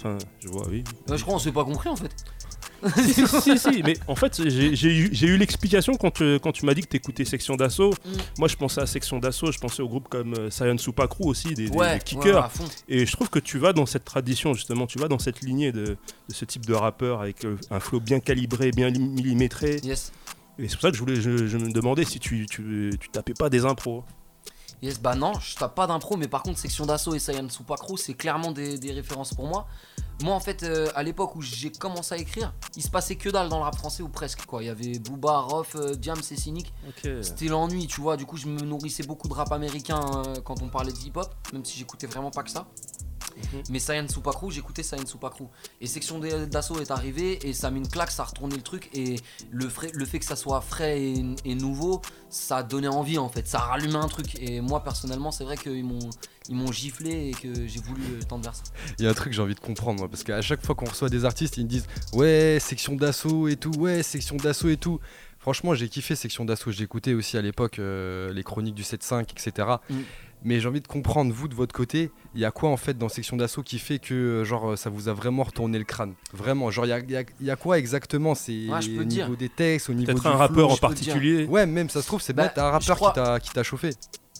Enfin, 0.00 0.16
je 0.40 0.48
vois, 0.48 0.66
oui. 0.68 0.82
Ouais, 1.08 1.16
je 1.18 1.22
crois 1.22 1.34
qu'on 1.34 1.38
s'est 1.40 1.52
pas 1.52 1.64
compris 1.64 1.88
en 1.88 1.96
fait. 1.96 2.10
Si, 2.96 3.26
si, 3.26 3.58
si, 3.58 3.82
mais 3.84 3.96
en 4.08 4.14
fait, 4.14 4.40
j'ai 4.48 5.26
eu, 5.26 5.36
l'explication 5.36 5.94
quand, 5.96 6.10
tu- 6.10 6.38
quand 6.42 6.52
tu 6.52 6.66
m'as 6.66 6.74
dit 6.74 6.82
que 6.82 6.88
t'écoutais 6.88 7.24
Section 7.24 7.56
d'Assaut. 7.56 7.90
Mm. 7.90 8.10
Moi, 8.38 8.48
je 8.48 8.56
pensais 8.56 8.80
à 8.80 8.86
Section 8.86 9.18
d'Assaut, 9.18 9.52
je 9.52 9.58
pensais 9.58 9.82
aux 9.82 9.88
groupes 9.88 10.08
comme 10.08 10.34
euh, 10.34 10.76
Super 10.78 11.08
Crew 11.08 11.26
aussi, 11.26 11.54
des, 11.54 11.68
des- 11.68 11.76
Ouais, 11.76 11.94
des 11.98 12.04
kickers. 12.04 12.36
ouais, 12.36 12.42
à 12.44 12.48
fond. 12.48 12.64
Et 12.88 13.06
je 13.06 13.12
trouve 13.12 13.30
que 13.30 13.38
tu 13.38 13.58
vas 13.58 13.72
dans 13.72 13.86
cette 13.86 14.04
tradition, 14.04 14.54
justement, 14.54 14.86
tu 14.86 14.98
vas 14.98 15.08
dans 15.08 15.18
cette 15.18 15.40
lignée 15.42 15.72
de, 15.72 15.84
de 16.28 16.34
ce 16.34 16.44
type 16.44 16.66
de 16.66 16.74
rappeur 16.74 17.20
avec 17.20 17.44
euh, 17.44 17.56
un 17.70 17.80
flow 17.80 18.00
bien 18.00 18.20
calibré, 18.20 18.70
bien 18.70 18.88
lim- 18.90 19.10
millimétré. 19.10 19.80
Yes. 19.82 20.12
Et 20.58 20.68
c'est 20.68 20.74
pour 20.76 20.82
ça 20.82 20.90
que 20.90 20.96
je, 20.96 21.00
voulais, 21.00 21.16
je, 21.16 21.46
je 21.46 21.58
me 21.58 21.72
demandais 21.72 22.04
si 22.04 22.20
tu, 22.20 22.46
tu, 22.46 22.92
tu 23.00 23.08
tapais 23.08 23.34
pas 23.34 23.50
des 23.50 23.64
impros. 23.64 24.04
Yes, 24.82 25.00
bah 25.00 25.14
non, 25.14 25.32
je 25.40 25.54
tape 25.56 25.74
pas 25.74 25.86
d'impro, 25.86 26.16
mais 26.16 26.28
par 26.28 26.42
contre, 26.42 26.58
Section 26.58 26.84
d'Assaut 26.84 27.14
et 27.14 27.18
Saiyan 27.18 27.48
Supakro, 27.48 27.96
c'est 27.96 28.14
clairement 28.14 28.52
des, 28.52 28.76
des 28.78 28.92
références 28.92 29.32
pour 29.32 29.46
moi. 29.46 29.66
Moi, 30.22 30.34
en 30.34 30.40
fait, 30.40 30.62
euh, 30.62 30.88
à 30.94 31.02
l'époque 31.02 31.34
où 31.36 31.42
j'ai 31.42 31.70
commencé 31.70 32.14
à 32.14 32.18
écrire, 32.18 32.54
il 32.76 32.82
se 32.82 32.90
passait 32.90 33.16
que 33.16 33.28
dalle 33.28 33.48
dans 33.48 33.58
le 33.58 33.64
rap 33.64 33.76
français 33.76 34.02
ou 34.02 34.08
presque 34.08 34.46
quoi. 34.46 34.62
Il 34.62 34.66
y 34.66 34.68
avait 34.68 34.98
Booba, 34.98 35.38
Rof, 35.40 35.74
euh, 35.74 35.94
Diams 35.94 36.20
et 36.30 36.36
Cynic. 36.36 36.72
C'était 37.22 37.46
l'ennui, 37.46 37.86
tu 37.86 38.00
vois. 38.00 38.16
Du 38.16 38.24
coup, 38.24 38.36
je 38.36 38.46
me 38.46 38.60
nourrissais 38.60 39.02
beaucoup 39.02 39.28
de 39.28 39.34
rap 39.34 39.52
américain 39.52 40.00
euh, 40.26 40.36
quand 40.44 40.62
on 40.62 40.68
parlait 40.68 40.92
de 40.92 40.98
hip-hop, 40.98 41.34
même 41.52 41.64
si 41.64 41.78
j'écoutais 41.78 42.06
vraiment 42.06 42.30
pas 42.30 42.42
que 42.42 42.50
ça. 42.50 42.66
Mhm. 43.36 43.62
Mais 43.70 43.78
Saiyan 43.78 44.08
Supakru, 44.08 44.50
j'écoutais 44.50 44.82
Saiyan 44.82 45.06
Supakru. 45.06 45.44
Et 45.80 45.86
Section 45.86 46.18
d'Assaut 46.18 46.80
est 46.80 46.90
arrivé 46.90 47.46
et 47.48 47.52
ça 47.52 47.68
a 47.68 47.70
mis 47.70 47.78
une 47.80 47.88
claque, 47.88 48.10
ça 48.10 48.22
a 48.22 48.26
retourné 48.26 48.56
le 48.56 48.62
truc. 48.62 48.88
Et 48.94 49.16
le, 49.50 49.68
frais- 49.68 49.90
le 49.92 50.04
fait 50.04 50.18
que 50.18 50.24
ça 50.24 50.36
soit 50.36 50.60
frais 50.60 51.00
et, 51.00 51.24
et 51.44 51.54
nouveau, 51.54 52.00
ça 52.30 52.58
a 52.58 52.62
donné 52.62 52.88
envie 52.88 53.18
en 53.18 53.28
fait. 53.28 53.46
Ça 53.46 53.58
a 53.58 53.62
rallumé 53.66 53.96
un 53.96 54.08
truc. 54.08 54.34
Et 54.40 54.60
moi, 54.60 54.82
personnellement, 54.84 55.30
c'est 55.30 55.44
vrai 55.44 55.56
qu'ils 55.56 55.84
m'ont, 55.84 56.10
ils 56.48 56.54
m'ont 56.56 56.72
giflé 56.72 57.28
et 57.28 57.32
que 57.32 57.66
j'ai 57.66 57.80
voulu 57.80 58.02
euh, 58.12 58.22
tendre 58.28 58.44
vers 58.44 58.54
ça. 58.54 58.62
Il 58.98 59.04
y 59.04 59.08
a 59.08 59.10
un 59.10 59.14
truc 59.14 59.30
que 59.30 59.36
j'ai 59.36 59.42
envie 59.42 59.54
de 59.54 59.60
comprendre, 59.60 59.98
moi, 60.00 60.08
parce 60.08 60.22
qu'à 60.24 60.42
chaque 60.42 60.64
fois 60.64 60.74
qu'on 60.74 60.86
reçoit 60.86 61.08
des 61.08 61.24
artistes, 61.24 61.56
ils 61.56 61.64
me 61.64 61.68
disent 61.68 61.86
Ouais, 62.12 62.58
section 62.60 62.94
d'assaut 62.96 63.48
et 63.48 63.56
tout, 63.56 63.72
ouais, 63.78 64.02
section 64.02 64.36
d'assaut 64.36 64.68
et 64.68 64.76
tout. 64.76 65.00
Franchement, 65.38 65.74
j'ai 65.74 65.90
kiffé 65.90 66.16
section 66.16 66.46
d'assaut. 66.46 66.70
J'ai 66.72 66.84
écouté 66.84 67.12
aussi 67.12 67.36
à 67.36 67.42
l'époque 67.42 67.78
euh, 67.78 68.32
les 68.32 68.42
chroniques 68.42 68.74
du 68.74 68.82
7.5, 68.82 69.22
etc. 69.30 69.68
Mm. 69.90 69.94
Mais 70.44 70.60
j'ai 70.60 70.68
envie 70.68 70.82
de 70.82 70.86
comprendre, 70.86 71.32
vous, 71.32 71.48
de 71.48 71.54
votre 71.54 71.74
côté, 71.74 72.10
il 72.34 72.40
y 72.40 72.44
a 72.44 72.50
quoi 72.50 72.68
en 72.68 72.76
fait 72.76 72.98
dans 72.98 73.08
Section 73.08 73.36
d'Assaut 73.36 73.62
qui 73.62 73.78
fait 73.78 73.98
que 73.98 74.12
euh, 74.14 74.44
genre 74.44 74.72
euh, 74.72 74.76
ça 74.76 74.90
vous 74.90 75.08
a 75.08 75.14
vraiment 75.14 75.42
retourné 75.42 75.78
le 75.78 75.84
crâne? 75.84 76.12
Vraiment, 76.34 76.70
genre 76.70 76.84
il 76.84 76.90
y 76.90 76.92
a, 76.92 76.98
il 76.98 77.10
y 77.10 77.16
a- 77.16 77.22
il 77.40 77.46
y 77.46 77.50
a 77.50 77.56
quoi 77.56 77.78
exactement? 77.78 78.34
C'est 78.34 78.52
Ouais, 78.68 78.82
je 78.82 78.90
peux 78.90 79.00
au 79.00 79.04
niveau 79.04 79.06
dire. 79.06 79.36
des 79.36 79.48
textes, 79.48 79.88
au 79.88 79.94
niveau 79.94 80.12
du 80.12 80.20
Peut-être 80.20 80.26
un 80.26 80.30
flow 80.32 80.38
rappeur 80.38 80.70
en 80.70 80.76
particulier. 80.76 81.46
Ouais, 81.46 81.64
même 81.64 81.88
ça 81.88 82.02
se 82.02 82.06
trouve, 82.06 82.20
c'est 82.20 82.34
Bah, 82.34 82.44
peut-être 82.44 82.58
un 82.58 82.70
rappeur 82.72 82.96
crois- 82.96 83.10
qui 83.12 83.14
t'a- 83.16 83.40
qui 83.40 83.50
t'a 83.52 83.62
chauffé. 83.62 83.90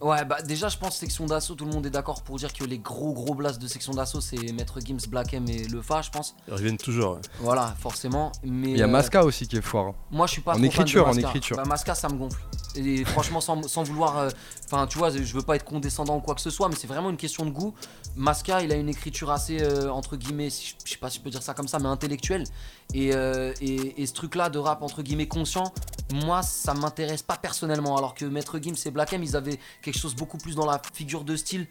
Ouais, 0.01 0.25
bah 0.25 0.43
déjà, 0.43 0.69
je 0.69 0.77
pense 0.77 0.97
section 0.97 1.25
d'assaut, 1.25 1.55
tout 1.55 1.65
le 1.65 1.71
monde 1.71 1.87
est 1.87 1.91
d'accord 1.91 2.23
pour 2.23 2.37
dire 2.37 2.53
que 2.53 2.65
les 2.65 2.79
gros 2.79 3.13
gros 3.13 3.33
blasts 3.35 3.63
de 3.63 3.69
section 3.69 3.93
d'assaut, 3.93 4.21
c'est 4.21 4.53
Maître 4.53 4.81
Gims, 4.85 4.99
Black 5.09 5.33
M 5.35 5.45
et 5.49 5.69
Le 5.69 5.81
Fa, 5.83 6.03
je 6.03 6.11
pense. 6.11 6.35
Ils 6.49 6.55
reviennent 6.55 6.77
toujours. 6.77 7.15
ouais. 7.15 7.21
Voilà, 7.39 7.77
forcément. 7.79 8.33
Mais 8.43 8.73
Il 8.73 8.77
y 8.79 8.83
a 8.83 8.87
euh, 8.87 8.89
Masca 8.89 9.25
aussi 9.25 9.47
qui 9.47 9.57
est 9.57 9.61
fort. 9.63 9.87
hein. 9.87 9.95
Moi, 10.11 10.27
je 10.27 10.33
suis 10.33 10.43
pas 10.43 10.51
En 10.51 10.55
trop 10.55 10.63
fan 10.63 10.69
de 10.71 10.73
écriture, 10.73 11.07
en 11.07 11.13
écriture. 11.13 11.57
Bah, 11.57 11.63
Masca, 11.65 11.95
ça 11.95 12.09
me 12.09 12.17
gonfle. 12.17 12.41
Et 12.75 13.05
franchement, 13.05 13.41
sans, 13.41 13.63
sans 13.69 13.85
vouloir. 13.85 14.19
euh, 14.19 14.31
Enfin, 14.67 14.89
tu 14.89 14.99
vois, 14.99 15.11
je 15.11 15.19
veux 15.33 15.43
pas 15.43 15.55
être 15.55 15.65
condescendant 15.65 16.17
ou 16.17 16.21
quoi 16.21 16.35
que 16.35 16.41
ce 16.41 16.51
soit, 16.51 16.69
mais 16.69 16.75
c'est 16.75 16.89
vraiment 16.89 17.11
une 17.11 17.17
question 17.17 17.45
de 17.45 17.51
goût. 17.51 17.73
Masca, 18.17 18.63
il 18.63 18.71
a 18.73 18.77
une 18.77 18.89
écriture 18.89 19.31
assez, 19.31 19.61
euh, 19.61 19.91
entre 19.91 20.17
guillemets, 20.17 20.51
si 20.51 20.75
je 20.85 20.91
sais 20.93 20.99
pas 20.99 21.11
si 21.11 21.19
je 21.19 21.23
peux 21.25 21.31
dire 21.31 21.43
ça 21.43 21.53
comme 21.55 21.69
ça, 21.69 21.79
mais 21.79 21.89
intellectuelle. 21.89 22.45
Et, 22.93 23.15
euh, 23.15 23.53
et, 23.61 24.03
et 24.03 24.07
ce 24.07 24.13
truc-là 24.13 24.51
de 24.51 24.59
rap, 24.59 24.83
entre 24.83 25.03
guillemets, 25.03 25.27
conscient, 25.27 25.73
moi, 26.13 26.43
ça 26.43 26.75
m'intéresse 26.75 27.23
pas 27.23 27.37
personnellement. 27.37 27.97
Alors 27.97 28.15
que 28.15 28.25
Maître 28.25 28.59
Gims 28.61 28.75
et 28.87 28.91
Black 28.91 29.13
M, 29.15 29.23
ils 29.23 29.37
avaient 29.37 29.59
quelque 29.83 29.99
chose 29.99 30.15
beaucoup 30.15 30.39
plus 30.39 30.55
dans 30.55 30.67
la 30.67 30.81
figure 30.93 31.25
de 31.25 31.35
style. 31.35 31.67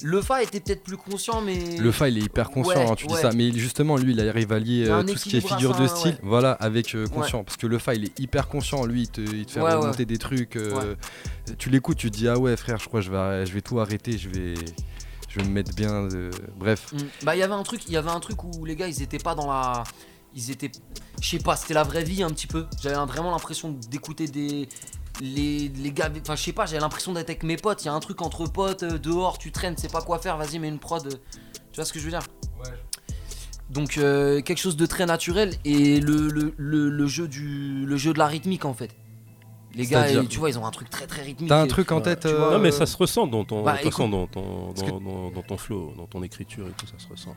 Le 0.00 0.22
Fa 0.22 0.44
était 0.44 0.60
peut-être 0.60 0.84
plus 0.84 0.96
conscient, 0.96 1.40
mais. 1.40 1.76
Le 1.76 1.90
Fa, 1.90 2.08
il 2.08 2.18
est 2.18 2.22
hyper 2.22 2.50
conscient, 2.50 2.76
Ouais, 2.76 2.88
hein, 2.88 2.94
tu 2.94 3.08
dis 3.08 3.16
ça. 3.16 3.30
Mais 3.34 3.50
justement, 3.50 3.96
lui, 3.96 4.12
il 4.12 4.20
a 4.20 4.24
euh, 4.24 5.00
un 5.00 5.04
tout 5.04 5.16
ce 5.16 5.24
qui 5.28 5.36
est 5.36 5.40
figure 5.40 5.72
ça, 5.72 5.78
de 5.78 5.82
ouais. 5.82 5.88
style, 5.88 6.18
voilà, 6.22 6.52
avec 6.52 6.94
euh, 6.94 7.08
conscient. 7.08 7.42
Parce 7.42 7.56
que 7.56 7.66
le 7.66 7.78
Fa, 7.78 7.94
il 7.94 8.04
est 8.04 8.20
hyper 8.20 8.46
conscient. 8.46 8.86
Lui, 8.86 9.02
il 9.02 9.08
te, 9.08 9.20
il 9.20 9.46
te 9.46 9.50
fait 9.52 9.60
remonter 9.60 10.04
des 10.04 10.18
trucs. 10.18 10.54
euh, 10.54 10.94
Tu 11.58 11.70
l'écoutes, 11.70 11.96
tu 11.96 12.12
te 12.12 12.16
dis, 12.16 12.28
ah 12.28 12.38
ouais, 12.38 12.56
frère, 12.56 12.78
je 12.78 12.86
crois 12.86 13.00
que 13.00 13.06
je 13.06 13.10
vais, 13.10 13.44
je 13.46 13.52
vais 13.52 13.60
tout 13.60 13.80
arrêter, 13.80 14.16
je 14.18 14.28
vais, 14.28 14.54
je 15.38 15.42
vais 15.44 15.48
me 15.48 15.54
mettre 15.54 15.74
bien. 15.74 15.92
euh, 16.12 16.30
Bref. 16.56 16.92
Mm. 16.92 16.96
Bah 17.24 17.36
il 17.36 17.38
y 17.38 17.42
avait 17.42 17.54
un 17.54 17.62
truc, 17.62 17.82
il 17.86 17.92
y 17.92 17.96
avait 17.96 18.10
un 18.10 18.20
truc 18.20 18.42
où 18.44 18.64
les 18.64 18.76
gars 18.76 18.88
ils 18.88 19.02
étaient 19.02 19.18
pas 19.18 19.34
dans 19.34 19.46
la, 19.46 19.84
ils 20.34 20.50
étaient, 20.50 20.70
je 21.20 21.28
sais 21.28 21.38
pas, 21.38 21.56
c'était 21.56 21.74
la 21.74 21.84
vraie 21.84 22.04
vie 22.04 22.22
un 22.22 22.30
petit 22.30 22.46
peu. 22.46 22.66
J'avais 22.82 22.96
vraiment 23.06 23.30
l'impression 23.30 23.76
d'écouter 23.90 24.26
des, 24.26 24.68
les, 25.20 25.68
les 25.68 25.92
gars, 25.92 26.10
enfin 26.20 26.36
je 26.36 26.42
sais 26.42 26.52
pas, 26.52 26.66
j'avais 26.66 26.80
l'impression 26.80 27.12
d'être 27.12 27.30
avec 27.30 27.42
mes 27.42 27.56
potes. 27.56 27.82
Il 27.82 27.86
y 27.86 27.88
a 27.88 27.92
un 27.94 28.00
truc 28.00 28.22
entre 28.22 28.46
potes 28.46 28.82
euh, 28.82 28.98
dehors, 28.98 29.38
tu 29.38 29.52
traînes, 29.52 29.76
sais 29.76 29.88
pas 29.88 30.02
quoi 30.02 30.18
faire, 30.18 30.36
vas-y 30.36 30.58
mets 30.58 30.68
une 30.68 30.78
prod. 30.78 31.06
euh, 31.06 31.10
Tu 31.72 31.76
vois 31.76 31.84
ce 31.84 31.92
que 31.92 31.98
je 31.98 32.04
veux 32.04 32.10
dire? 32.10 32.22
Donc 33.70 33.98
euh, 33.98 34.40
quelque 34.40 34.58
chose 34.58 34.76
de 34.78 34.86
très 34.86 35.04
naturel 35.04 35.54
et 35.66 36.00
le, 36.00 36.28
le, 36.28 36.54
le, 36.56 36.88
le 36.88 37.06
jeu 37.06 37.28
du, 37.28 37.84
le 37.84 37.96
jeu 37.98 38.14
de 38.14 38.18
la 38.18 38.26
rythmique 38.26 38.64
en 38.64 38.72
fait. 38.72 38.96
Les 39.74 39.86
gars, 39.86 40.06
tu 40.28 40.38
vois, 40.38 40.50
ils 40.50 40.58
ont 40.58 40.66
un 40.66 40.70
truc 40.70 40.90
très 40.90 41.06
très 41.06 41.22
rythmique. 41.22 41.48
T'as 41.48 41.60
un 41.62 41.66
truc 41.66 41.92
en 41.92 42.00
tête 42.00 42.26
vois, 42.26 42.48
euh, 42.48 42.52
Non, 42.52 42.58
mais 42.58 42.70
ça 42.70 42.86
se 42.86 42.96
ressent 42.96 43.26
dans 43.26 43.44
ton, 43.44 43.62
bah, 43.62 43.76
façon, 43.76 44.08
dans 44.08 44.26
ton, 44.26 44.72
que- 44.72 45.34
dans, 45.34 45.42
ton 45.42 45.56
flow, 45.58 45.92
dans 45.96 46.06
ton 46.06 46.22
écriture 46.22 46.66
et 46.66 46.72
tout, 46.72 46.86
ça 46.86 46.98
se 46.98 47.08
ressent. 47.08 47.34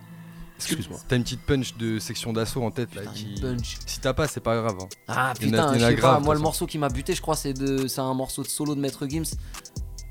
Excuse-moi. 0.57 0.99
T'as 1.07 1.15
une 1.15 1.23
petite 1.23 1.41
punch 1.41 1.75
de 1.77 1.97
section 1.99 2.33
d'assaut 2.33 2.63
en 2.63 2.69
tête 2.71 2.93
là 2.95 3.01
qui. 3.13 3.35
punch. 3.41 3.77
Si 3.85 3.99
t'as 3.99 4.13
pas, 4.13 4.27
c'est 4.27 4.39
pas 4.41 4.55
grave. 4.61 4.77
hein. 4.81 4.87
Ah 5.07 5.33
putain, 5.37 5.73
je 5.73 5.79
sais 5.79 5.95
grave, 5.95 6.19
pas, 6.19 6.23
moi 6.23 6.35
le 6.35 6.39
morceau 6.39 6.67
qui 6.67 6.77
m'a 6.77 6.89
buté, 6.89 7.15
je 7.15 7.21
crois, 7.21 7.35
c'est 7.35 7.53
de, 7.53 7.87
c'est 7.87 8.01
un 8.01 8.13
morceau 8.13 8.43
de 8.43 8.47
solo 8.47 8.75
de 8.75 8.79
Maître 8.79 9.07
Gims. 9.07 9.35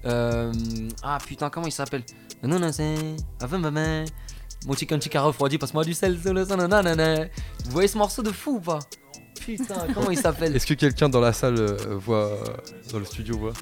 Euh, 0.05 0.53
ah 1.03 1.19
putain, 1.25 1.51
comment 1.51 1.67
il 1.67 1.73
s'appelle? 1.73 2.03
Non, 2.43 2.59
non, 2.59 2.73
c'est. 2.73 2.97
Mon 4.67 4.75
chicken 4.75 5.01
chicken 5.01 5.21
refroidi, 5.23 5.57
passe-moi 5.57 5.85
du 5.85 5.95
sel. 5.95 6.17
Vous 6.17 7.71
voyez 7.71 7.89
ce 7.89 7.97
morceau 7.97 8.23
de 8.23 8.31
fou 8.31 8.57
ou 8.57 8.61
pas? 8.61 8.79
Putain, 9.45 9.87
comment 9.95 10.11
il 10.11 10.19
s'appelle 10.19 10.55
Est-ce 10.55 10.67
que 10.67 10.75
quelqu'un 10.75 11.09
dans 11.09 11.21
la 11.21 11.33
salle 11.33 11.59
euh, 11.59 11.77
voit, 11.99 12.39
dans 12.93 12.99
le 12.99 13.05
studio 13.05 13.37
voit 13.39 13.53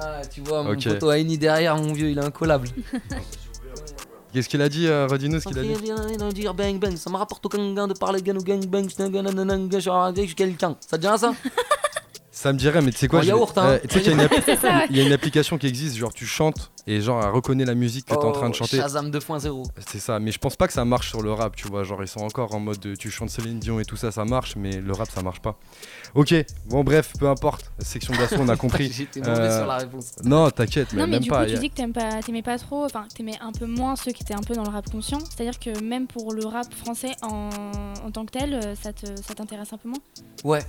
Ah, 0.00 0.22
tu 0.32 0.40
vois, 0.40 0.62
mon 0.62 0.72
Ok. 0.72 0.84
poteau 0.84 1.10
Aini 1.12 1.36
derrière, 1.38 1.76
mon 1.76 1.92
vieux, 1.92 2.10
il 2.10 2.18
est 2.18 2.24
incollable. 2.24 2.68
Qu'est-ce 4.32 4.48
qu'il 4.48 4.62
a 4.62 4.68
dit, 4.68 4.88
euh, 4.88 5.06
Redino, 5.06 5.38
ce 5.38 5.44
qu'il 5.46 5.58
a 5.58 5.62
dit 5.62 5.68
de 5.68 6.32
dire 6.32 6.54
bang 6.54 6.78
bang, 6.80 6.96
ça 6.96 7.08
me 7.08 7.16
rapporte 7.16 7.46
aucun 7.46 7.72
gain 7.74 7.86
de 7.86 7.94
parler 7.94 8.20
gang 8.20 8.36
ou 8.36 8.42
gang 8.42 8.64
bang, 8.66 8.84
je 8.88 8.94
suis 9.78 9.90
un 9.90 10.12
je 10.14 10.34
quelqu'un. 10.34 10.76
Ça 10.80 10.96
te 10.96 11.02
dit 11.02 11.06
rien 11.06 11.18
ça 11.18 11.34
Ça 12.32 12.52
me 12.52 12.58
dirait, 12.58 12.80
mais 12.82 12.90
tu 12.90 12.98
sais 12.98 13.06
quoi 13.08 13.20
En 13.20 13.22
yaourt, 13.22 13.56
hein. 13.58 13.64
euh, 13.66 13.78
Tu 13.88 13.94
sais 13.94 14.00
qu'il 14.02 14.10
y, 14.12 14.14
a 14.14 14.14
une 14.14 14.20
app- 14.32 14.42
C'est 14.44 14.56
ça, 14.56 14.78
ouais. 14.78 14.86
il 14.90 14.96
y 14.96 15.00
a 15.00 15.04
une 15.04 15.12
application 15.12 15.56
qui 15.56 15.68
existe, 15.68 15.96
genre 15.96 16.12
tu 16.12 16.26
chantes 16.26 16.72
et 16.86 17.00
genre 17.00 17.22
elle 17.22 17.30
reconnaît 17.30 17.64
la 17.64 17.74
musique 17.74 18.06
que 18.06 18.14
t'es 18.14 18.24
en 18.24 18.32
train 18.32 18.48
de 18.48 18.54
Oh, 18.54 18.58
chanter. 18.58 18.76
Shazam 18.78 19.10
2.0. 19.10 19.64
C'est 19.90 19.98
ça, 20.00 20.18
mais 20.18 20.32
je 20.32 20.38
pense 20.38 20.56
pas 20.56 20.66
que 20.66 20.72
ça 20.72 20.84
marche 20.84 21.08
sur 21.08 21.22
le 21.22 21.32
rap, 21.32 21.56
tu 21.56 21.66
vois. 21.68 21.82
Genre 21.84 22.02
ils 22.02 22.08
sont 22.08 22.20
encore 22.20 22.54
en 22.54 22.60
mode 22.60 22.96
tu 22.98 23.10
chantes 23.10 23.30
Céline 23.30 23.58
Dion 23.58 23.80
et 23.80 23.84
tout 23.84 23.96
ça, 23.96 24.10
ça 24.12 24.24
marche, 24.24 24.56
mais 24.56 24.80
le 24.80 24.92
rap 24.92 25.10
ça 25.10 25.22
marche 25.22 25.40
pas. 25.40 25.56
Ok, 26.14 26.34
bon 26.66 26.84
bref, 26.84 27.12
peu 27.18 27.28
importe. 27.28 27.70
Section 27.78 28.12
d'assaut, 28.14 28.36
on 28.40 28.48
a 28.48 28.56
compris. 28.64 28.90
J'étais 28.92 29.20
Euh, 29.26 29.58
sur 29.58 29.66
la 29.66 29.78
réponse. 29.78 30.12
Non, 30.24 30.50
t'inquiète, 30.50 30.88
mais 30.92 31.00
Non 31.00 31.06
mais 31.06 31.12
même 31.12 31.22
du 31.22 31.30
pas. 31.30 31.44
coup 31.44 31.50
tu 31.50 31.56
a- 31.56 31.58
dis 31.60 31.70
que 31.70 31.74
t'aimes 31.76 31.92
pas, 31.92 32.22
t'aimais 32.22 32.42
pas 32.42 32.58
trop, 32.58 32.84
enfin 32.84 33.06
t'aimais 33.14 33.38
un 33.40 33.52
peu 33.52 33.66
moins 33.66 33.96
ceux 33.96 34.12
qui 34.12 34.22
étaient 34.22 34.34
un 34.34 34.42
peu 34.42 34.54
dans 34.54 34.64
le 34.64 34.70
rap 34.70 34.90
conscient. 34.90 35.18
C'est-à-dire 35.20 35.58
que 35.58 35.80
même 35.82 36.06
pour 36.06 36.32
le 36.32 36.44
rap 36.46 36.72
français 36.74 37.12
en, 37.22 37.48
en 38.04 38.10
tant 38.10 38.24
que 38.26 38.32
tel, 38.32 38.54
euh, 38.54 38.74
ça 38.74 38.92
te, 38.92 39.06
ça 39.22 39.34
t'intéresse 39.34 39.72
un 39.72 39.78
peu 39.78 39.88
moins? 39.88 39.98
Ouais, 40.44 40.62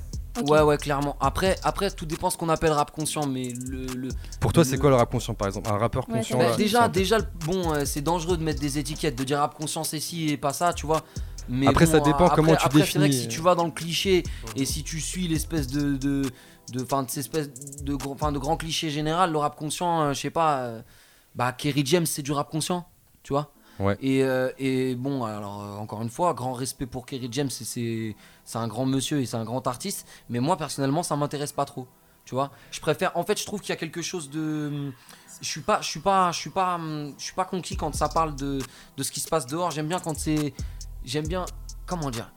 ouais, 0.43 0.61
ouais, 0.61 0.77
clairement. 0.77 1.15
Après, 1.19 1.57
après, 1.63 1.91
tout 1.91 2.05
dépend 2.05 2.29
ce 2.29 2.37
qu'on 2.37 2.49
appelle 2.49 2.71
rap 2.71 2.91
conscient, 2.91 3.25
mais 3.27 3.53
le. 3.69 3.85
le- 3.95 4.09
Pour 4.39 4.53
toi, 4.53 4.63
c'est 4.65 4.77
quoi 4.77 4.89
le 4.89 4.95
rap 4.95 5.11
conscient 5.11 5.33
par 5.33 5.47
exemple? 5.47 5.69
Un 5.69 5.77
rappeur 5.77 6.04
Ouais, 6.07 6.17
conscient 6.19 6.37
ça 6.39 6.43
Bah, 6.45 6.49
là, 6.51 6.57
déjà, 6.57 6.83
c'est- 6.83 6.89
déjà, 6.91 7.17
le- 7.19 7.27
bon, 7.45 7.73
euh, 7.73 7.85
c'est 7.85 8.01
dangereux 8.01 8.37
de 8.37 8.43
mettre 8.43 8.59
des 8.61 8.77
étiquettes, 8.77 9.15
de 9.17 9.23
dire 9.23 9.39
rap 9.39 9.55
conscient 9.55 9.83
c'est 9.83 9.99
ci 9.99 10.29
et 10.29 10.37
pas 10.37 10.53
ça, 10.53 10.73
tu 10.73 10.85
vois. 10.85 11.01
Mais 11.47 11.67
Après, 11.67 11.85
bon, 11.85 11.91
ça 11.91 11.99
dépend 11.99 12.25
après- 12.25 12.35
comment 12.37 12.55
tu 12.55 12.65
après, 12.65 12.79
C'est 12.85 12.97
vrai 12.97 13.07
que 13.07 13.13
définis. 13.13 13.21
si 13.21 13.27
tu 13.27 13.41
vas 13.41 13.53
dans 13.55 13.65
le 13.65 13.71
cliché 13.71 14.23
et 14.55 14.65
si 14.65 14.83
tu 14.83 14.99
suis 14.99 15.27
l'espèce 15.27 15.67
de. 15.67 15.95
de 15.97 16.23
de, 16.73 16.83
fin, 16.83 17.03
de, 17.03 17.09
cette 17.11 17.19
espèce 17.19 17.51
de, 17.83 17.95
fin, 18.17 18.31
de 18.31 18.39
grand 18.39 18.57
cliché 18.57 18.89
général, 18.89 19.31
le 19.31 19.37
rap 19.37 19.55
conscient, 19.55 20.01
euh, 20.01 20.13
je 20.13 20.19
sais 20.21 20.31
pas, 20.31 20.61
euh, 20.61 20.81
bah 21.35 21.51
Kerry 21.51 21.83
James 21.85 22.07
c'est 22.07 22.23
du 22.23 22.31
rap 22.31 22.49
conscient, 22.49 22.87
tu 23.21 23.33
vois. 23.33 23.51
Ouais. 23.77 23.95
Et, 24.01 24.23
euh, 24.23 24.49
et 24.57 24.95
bon, 24.95 25.23
alors 25.25 25.61
euh, 25.61 25.75
encore 25.77 26.01
une 26.01 26.09
fois, 26.09 26.33
grand 26.33 26.53
respect 26.53 26.87
pour 26.87 27.05
Kerry 27.05 27.27
James, 27.31 27.51
c'est 27.51 28.15
un 28.55 28.67
grand 28.67 28.87
monsieur 28.87 29.19
et 29.21 29.27
c'est 29.27 29.37
un 29.37 29.43
grand 29.43 29.67
artiste, 29.67 30.07
mais 30.27 30.39
moi 30.39 30.57
personnellement 30.57 31.03
ça 31.03 31.15
m'intéresse 31.15 31.51
pas 31.51 31.65
trop, 31.65 31.87
tu 32.25 32.33
vois. 32.33 32.49
Je 32.71 32.79
préfère, 32.79 33.15
en 33.15 33.23
fait, 33.23 33.39
je 33.39 33.45
trouve 33.45 33.61
qu'il 33.61 33.69
y 33.69 33.73
a 33.73 33.75
quelque 33.75 34.01
chose 34.01 34.31
de, 34.31 34.91
je 35.41 35.47
suis 35.47 35.61
pas, 35.61 35.81
je 35.81 35.87
suis 35.87 35.99
pas, 35.99 36.31
je 36.31 36.39
suis 36.39 36.49
pas, 36.49 36.75
hum, 36.75 37.13
je 37.17 37.23
suis 37.23 37.33
pas 37.33 37.45
conquis 37.45 37.75
quand 37.77 37.93
ça 37.95 38.09
parle 38.09 38.35
de, 38.35 38.59
de 38.97 39.03
ce 39.03 39.11
qui 39.11 39.19
se 39.19 39.27
passe 39.27 39.45
dehors. 39.45 39.71
J'aime 39.71 39.87
bien 39.87 39.99
quand 39.99 40.17
c'est, 40.17 40.53
j'aime 41.03 41.27
bien, 41.27 41.45
comment 41.85 42.09
dire, 42.09 42.31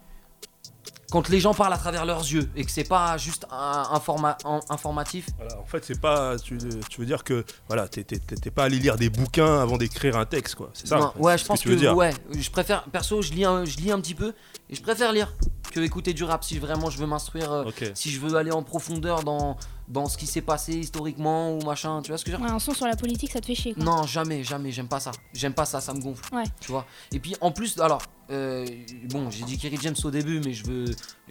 quand 1.11 1.31
les 1.31 1.41
gens 1.41 1.55
parlent 1.55 1.73
à 1.73 1.79
travers 1.79 2.05
leurs 2.05 2.21
yeux 2.21 2.51
et 2.55 2.65
que 2.65 2.71
c'est 2.71 2.85
pas 2.85 3.17
juste 3.17 3.47
un, 3.51 3.85
un 3.93 3.99
format 4.01 4.37
un- 4.45 4.61
informatif. 4.69 5.27
Voilà, 5.39 5.59
en 5.59 5.65
fait, 5.65 5.83
c'est 5.83 5.99
pas. 5.99 6.39
Tu, 6.39 6.59
tu 6.91 7.01
veux 7.01 7.07
dire 7.07 7.25
que 7.25 7.45
voilà, 7.67 7.89
t'es 7.89 8.05
pas 8.51 8.65
allé 8.65 8.79
lire 8.79 8.97
des 8.97 9.09
bouquins 9.09 9.61
avant 9.63 9.79
d'écrire 9.79 10.17
un 10.19 10.27
texte, 10.27 10.57
quoi. 10.57 10.69
C'est 10.75 10.87
ça. 10.87 10.99
Non, 10.99 11.05
en 11.07 11.13
fait, 11.13 11.21
ouais, 11.21 11.39
je 11.39 11.45
pense 11.47 11.63
que, 11.63 11.69
veux 11.71 11.77
dire. 11.77 11.97
ouais, 11.97 12.13
je 12.33 12.51
préfère, 12.51 12.85
perso, 12.85 13.23
je 13.23 13.33
lis, 13.33 13.47
un, 13.47 13.65
je 13.65 13.79
lis 13.79 13.91
un 13.91 14.01
petit 14.03 14.15
peu 14.15 14.35
et 14.69 14.75
je 14.75 14.83
préfère 14.83 15.13
lire 15.13 15.33
que 15.73 15.81
écouter 15.81 16.13
du 16.13 16.25
rap 16.25 16.45
si 16.45 16.59
vraiment 16.59 16.91
je 16.91 16.99
veux 16.99 17.07
m'instruire. 17.07 17.53
euh, 17.53 17.65
Ok. 17.65 17.91
Si 17.95 18.11
je 18.11 18.21
veux 18.21 18.35
aller 18.37 18.51
en 18.53 18.63
profondeur 18.63 19.23
dans, 19.25 19.57
dans 19.89 20.07
ce 20.07 20.19
qui 20.19 20.27
s'est 20.27 20.43
passé 20.43 20.75
historiquement 20.75 21.55
ou 21.55 21.63
machin, 21.65 22.03
tu 22.03 22.11
vois 22.11 22.19
ce 22.19 22.25
que 22.25 22.31
je 22.31 22.37
veux 22.37 22.43
dire 22.43 22.49
Ouais, 22.49 22.55
un 22.55 22.59
son 22.59 22.75
sur 22.75 22.87
la 22.87 22.97
politique, 22.97 23.33
ça 23.33 23.41
te 23.41 23.47
fait 23.47 23.55
chier. 23.55 23.75
Quoi. 23.75 23.85
Non, 23.85 24.03
jamais, 24.05 24.45
jamais, 24.45 24.71
j'aime 24.71 24.89
pas 24.89 25.01
ça. 25.01 25.13
J'aime 25.33 25.55
pas 25.55 25.65
ça, 25.65 25.81
ça 25.81 25.95
me 25.95 26.01
gonfle. 26.01 26.35
Ouais. 26.35 26.45
Tu 26.61 26.71
vois. 26.71 26.87
Et 27.13 27.19
puis 27.19 27.35
en 27.41 27.51
plus, 27.51 27.79
alors, 27.81 28.03
euh, 28.31 28.67
bon, 29.11 29.31
j'ai 29.31 29.45
dit 29.45 29.57
Kerry 29.59 29.79
James 29.83 29.95
au 30.05 30.11
début, 30.11 30.41
mais 30.45 30.53
je 30.53 30.65
veux. 30.67 30.85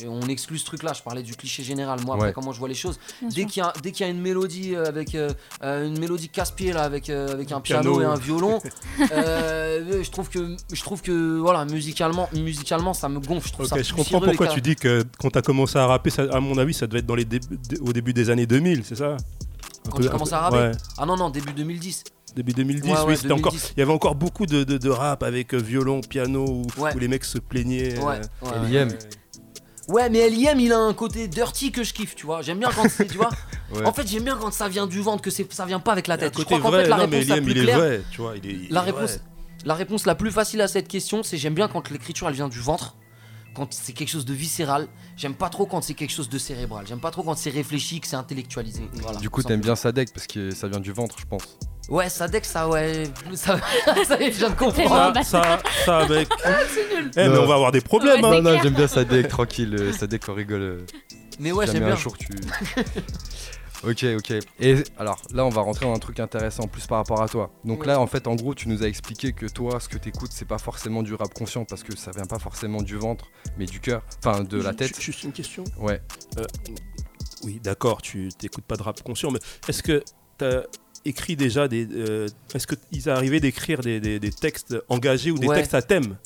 On 0.08 0.22
exclut 0.28 0.58
ce 0.60 0.66
truc-là. 0.66 0.94
Je 0.94 1.02
parlais 1.02 1.24
du 1.24 1.36
cliché 1.36 1.64
général. 1.64 2.00
Moi, 2.06 2.16
après, 2.16 2.28
Ouais. 2.28 2.34
comment 2.34 2.52
je 2.52 2.60
vois 2.60 2.68
les 2.68 2.74
choses. 2.76 3.00
Bien 3.22 3.30
Dès 3.30 3.46
qu'il 3.46 3.64
y, 3.64 3.66
a- 3.66 3.74
dès 3.82 3.92
qu'il 3.92 4.06
y 4.06 4.10
a 4.10 4.12
une 4.12 4.22
mélodie 4.22 4.76
euh, 4.76 4.86
avec 4.86 5.16
euh, 5.16 5.30
euh, 5.64 5.88
une 5.88 5.98
mélodie 6.00 6.30
casse-pied 6.30 6.74
là, 6.74 6.84
avec, 6.84 7.10
euh, 7.10 7.32
avec 7.34 7.52
un 7.52 7.62
piano, 7.62 7.98
Piano. 7.98 8.02
et 8.02 8.06
un 8.06 8.16
violon, 8.18 8.62
euh, 9.12 10.04
je 10.04 10.10
trouve 10.12 10.30
que 10.30 10.56
je 10.72 10.82
trouve 10.82 11.02
que 11.02 11.38
voilà, 11.40 11.66
musicalement, 11.66 12.30
musicalement, 12.34 12.94
ça 12.94 13.10
me 13.10 13.20
gonfle. 13.20 13.48
Je 13.48 13.54
trouve 13.54 13.66
Ok, 13.66 13.70
ça 13.70 13.82
je 13.84 13.94
comprends 13.94 14.20
pourquoi 14.22 14.48
tu 14.48 14.62
dis 14.62 14.76
que 14.76 15.04
quand 15.20 15.30
t'as 15.32 15.42
commencé 15.42 15.78
à 15.78 15.86
rapper, 15.88 16.10
ça- 16.10 16.28
à 16.32 16.40
mon 16.40 16.58
avis, 16.58 16.74
ça 16.74 16.88
devait 16.88 17.00
être 17.00 17.06
dans 17.06 17.16
les 17.16 17.26
débuts- 17.26 17.58
au 17.82 17.94
début 17.94 18.14
des 18.14 18.30
années 18.30 18.46
2000, 18.48 18.84
c'est 18.86 18.96
ça? 18.96 19.18
Quand 19.90 20.02
j'ai 20.02 20.10
commencé 20.10 20.34
à 20.34 20.40
rapper 20.42 20.58
Ouais, 20.58 20.72
Ah 20.98 21.06
non 21.06 21.16
non, 21.16 21.30
début 21.30 21.54
2010. 21.54 22.04
Début 22.38 22.54
2010, 22.54 22.90
Ouais, 22.90 22.98
oui, 23.00 23.06
ouais, 23.10 23.16
c'était 23.18 23.32
encore. 23.34 23.52
2010. 23.52 23.74
Il 23.76 23.80
y 23.80 23.84
avait 23.84 23.92
encore 23.92 24.16
beaucoup 24.16 24.46
de, 24.46 24.64
de- 24.64 24.78
de 24.78 24.90
rap 24.90 25.24
avec 25.24 25.54
euh, 25.54 25.58
violon, 25.58 26.02
piano, 26.02 26.46
où, 26.46 26.82
Ouais. 26.82 26.96
où 26.96 27.00
les 27.00 27.08
mecs 27.08 27.26
se 27.26 27.38
plaignaient. 27.38 27.98
Ouais. 28.00 28.22
euh. 28.44 28.64
L.I.M. 28.66 28.90
Ouais, 29.90 30.10
mais 30.10 30.20
L.I.M. 30.20 30.60
il 30.60 30.74
a 30.74 30.78
un 30.80 30.94
côté 30.94 31.28
dirty 31.28 31.72
que 31.72 31.84
je 31.84 31.94
kiffe, 31.94 32.14
tu 32.16 32.26
vois. 32.26 32.42
J'aime 32.42 32.60
bien 32.60 32.70
quand 32.76 32.88
c'est, 32.90 33.08
tu 33.08 33.18
vois. 33.18 33.30
Ouais. 33.70 33.86
En 33.86 33.92
fait, 33.92 34.08
j'aime 34.08 34.24
bien 34.24 34.38
quand 34.40 34.54
ça 34.54 34.70
vient 34.70 34.88
du 34.88 35.02
ventre, 35.02 35.22
que 35.22 35.30
ça 35.30 35.66
vient 35.66 35.82
pas 35.82 35.92
avec 35.92 36.08
la 36.08 36.18
tête. 36.18 36.34
Je 36.38 36.44
crois 36.46 36.60
qu'en 36.62 36.70
vrai, 36.70 36.84
fait, 36.84 36.90
la 36.90 36.96
non, 36.96 37.02
réponse 37.04 37.28
la 37.28 37.42
plus 37.42 37.52
il 37.52 37.58
est 37.58 37.64
claire, 37.64 37.78
vrai, 37.80 38.02
tu 38.12 38.22
vois. 38.22 38.36
Il 38.38 38.50
est, 38.50 38.54
il 38.54 38.68
la 38.72 38.80
réponse, 38.80 39.10
vrai. 39.10 39.22
la 39.66 39.74
réponse 39.74 40.06
la 40.06 40.16
plus 40.16 40.32
facile 40.32 40.62
à 40.62 40.70
cette 40.70 40.88
question, 40.88 41.22
c'est 41.22 41.36
j'aime 41.36 41.54
bien 41.54 41.68
quand 41.68 41.90
l'écriture 41.90 42.30
elle 42.30 42.36
vient 42.36 42.48
du 42.48 42.62
ventre. 42.62 42.96
Quand 43.58 43.74
c'est 43.74 43.92
quelque 43.94 44.10
chose 44.10 44.24
de 44.26 44.36
viscéral, 44.36 44.88
j'aime 45.16 45.34
pas 45.34 45.50
trop 45.50 45.66
quand 45.66 45.82
c'est 45.82 45.96
quelque 45.96 46.12
chose 46.14 46.30
de 46.30 46.38
cérébral. 46.38 46.86
J'aime 46.88 47.00
pas 47.00 47.10
trop 47.10 47.24
quand 47.24 47.36
c'est 47.36 47.50
réfléchi, 47.50 48.00
que 48.00 48.06
c'est 48.06 48.16
intellectualisé. 48.16 48.84
Voilà, 49.02 49.18
Du 49.20 49.32
coup, 49.32 49.42
t'aimes 49.42 49.62
bien 49.62 49.76
Sadek 49.76 50.14
parce 50.14 50.28
que 50.28 50.52
ça 50.52 50.68
vient 50.68 50.80
du 50.80 50.92
ventre, 50.92 51.16
je 51.20 51.26
pense. 51.26 51.58
Ouais, 51.90 52.08
ça 52.08 52.28
deck, 52.28 52.46
ça, 52.46 52.70
ouais. 52.70 53.06
Ça, 53.34 53.58
ça 54.08 54.18
je 54.20 54.30
viens 54.38 54.50
de 54.52 54.56
comprendre. 54.56 55.16
Ça, 55.24 55.24
ça, 55.24 55.60
ça 55.86 55.98
avec. 56.00 56.28
Eh, 56.46 56.50
mais 57.16 57.30
Non. 57.30 57.42
on 57.44 57.48
va 57.48 57.56
avoir 57.56 57.72
des 57.72 57.82
problèmes. 57.82 58.22
Ouais, 58.24 58.38
hein. 58.38 58.42
non, 58.42 58.52
non, 58.54 58.60
j'aime 58.62 58.76
bien 58.76 58.88
Sadek, 58.88 59.28
tranquille. 59.28 59.76
euh, 59.80 59.92
Sadek, 59.92 60.22
on 60.30 60.34
rigole. 60.36 60.62
euh, 60.62 60.86
Mais 61.40 61.52
ouais, 61.52 61.66
si 61.66 61.72
j'aime 61.74 61.86
bien. 61.86 61.94
un 61.94 61.98
jour 61.98 62.16
tu. 62.16 62.28
Ok, 63.84 64.04
ok. 64.18 64.34
Et 64.60 64.76
alors 64.98 65.22
là, 65.34 65.46
on 65.46 65.50
va 65.50 65.62
rentrer 65.62 65.86
dans 65.86 65.94
un 65.94 66.00
truc 66.00 66.20
intéressant, 66.20 66.68
plus 66.68 66.88
par 66.88 66.98
rapport 66.98 67.22
à 67.22 67.30
toi. 67.30 67.52
Donc 67.64 67.86
là, 67.86 68.00
en 68.00 68.08
fait, 68.08 68.28
en 68.28 68.36
gros, 68.36 68.56
tu 68.56 68.70
nous 68.70 68.84
as 68.84 68.88
expliqué 68.88 69.34
que 69.34 69.46
toi, 69.46 69.80
ce 69.80 69.88
que 69.88 69.98
t'écoutes, 69.98 70.32
c'est 70.34 70.48
pas 70.48 70.58
forcément 70.58 71.04
du 71.04 71.14
rap 71.14 71.34
conscient 71.34 71.64
parce 71.66 71.84
que 71.84 71.96
ça 71.96 72.12
vient 72.12 72.26
pas 72.26 72.40
forcément 72.40 72.82
du 72.82 72.96
ventre, 72.98 73.26
mais 73.58 73.66
du 73.66 73.80
cœur, 73.80 74.02
enfin 74.26 74.44
de 74.44 74.62
la 74.62 74.74
tête. 74.74 75.00
Juste 75.00 75.24
une 75.24 75.32
question. 75.32 75.64
Ouais. 75.80 76.02
Oui, 77.44 77.60
d'accord, 77.64 78.02
tu 78.02 78.30
t'écoutes 78.38 78.66
pas 78.66 78.78
de 78.78 78.84
rap 78.84 79.02
conscient, 79.04 79.30
mais 79.32 79.40
est-ce 79.68 79.84
que 79.84 80.04
tu 80.40 80.46
as 80.46 80.64
écrit 81.06 81.36
déjà 81.36 81.68
des. 81.68 81.88
euh, 81.92 82.28
est-ce 82.56 82.66
qu'ils 82.68 83.10
arrivaient 83.10 83.40
d'écrire 83.40 83.80
des, 83.82 84.00
des- 84.00 84.20
des 84.20 84.32
textes 84.32 84.76
engagés 84.90 85.32
ou 85.32 85.38
des 85.38 85.48
Ouais. 85.48 85.56
textes 85.58 85.76
à 85.76 85.82
thème? 85.82 86.18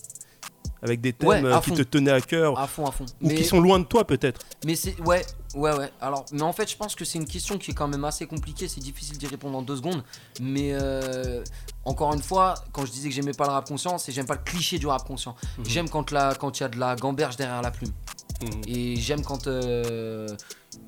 Avec 0.84 1.00
des 1.02 1.14
thèmes 1.14 1.30
Ouais, 1.30 1.44
euh, 1.46 1.60
qui 1.60 1.72
te 1.72 1.82
tenaient 1.84 2.12
à 2.12 2.22
cœur 2.22 2.58
À 2.58 2.66
fond, 2.68 2.86
à 2.88 2.92
fond. 2.92 3.06
ou 3.22 3.28
Mais- 3.28 3.36
qui 3.36 3.44
sont 3.44 3.60
loin 3.60 3.78
de 3.80 3.84
toi 3.86 4.06
peut-être 4.06 4.42
Mais 4.66 4.76
c'est 4.76 5.00
ouais, 5.02 5.24
ouais, 5.54 5.78
ouais. 5.78 5.92
Alors, 6.02 6.26
mais 6.32 6.42
en 6.42 6.54
fait, 6.54 6.70
je 6.72 6.76
pense 6.76 6.96
que 6.96 7.06
c'est 7.06 7.20
une 7.20 7.28
question 7.28 7.58
qui 7.60 7.72
est 7.72 7.74
quand 7.76 7.88
même 7.88 8.04
assez 8.04 8.26
compliquée. 8.26 8.68
C'est 8.68 8.80
difficile 8.80 9.18
d'y 9.20 9.28
répondre 9.28 9.58
en 9.58 9.62
deux 9.62 9.76
secondes. 9.76 10.04
Mais 10.42 10.72
euh, 10.74 11.44
encore 11.86 12.14
une 12.14 12.24
fois, 12.24 12.56
quand 12.72 12.86
je 12.86 12.92
disais 12.92 13.10
que 13.10 13.16
j'aimais 13.16 13.34
pas 13.34 13.46
le 13.46 13.52
rap 13.52 13.68
conscient, 13.68 13.98
c'est 14.00 14.12
j'aime 14.12 14.26
pas 14.26 14.36
le 14.36 14.44
cliché 14.44 14.80
du 14.80 14.88
rap 14.88 15.06
conscient. 15.06 15.36
Mhm. 15.60 15.66
J'aime 15.68 15.90
quand 15.90 16.10
la 16.12 16.34
quand 16.34 16.60
il 16.60 16.64
y 16.64 16.66
a 16.66 16.70
de 16.70 16.80
la 16.80 16.96
gamberge 16.96 17.36
derrière 17.36 17.62
la 17.62 17.72
plume. 17.72 17.92
Mhm. 18.42 18.62
Et 18.68 18.96
j'aime 18.96 19.22
quand 19.24 19.46
euh, 19.46 20.28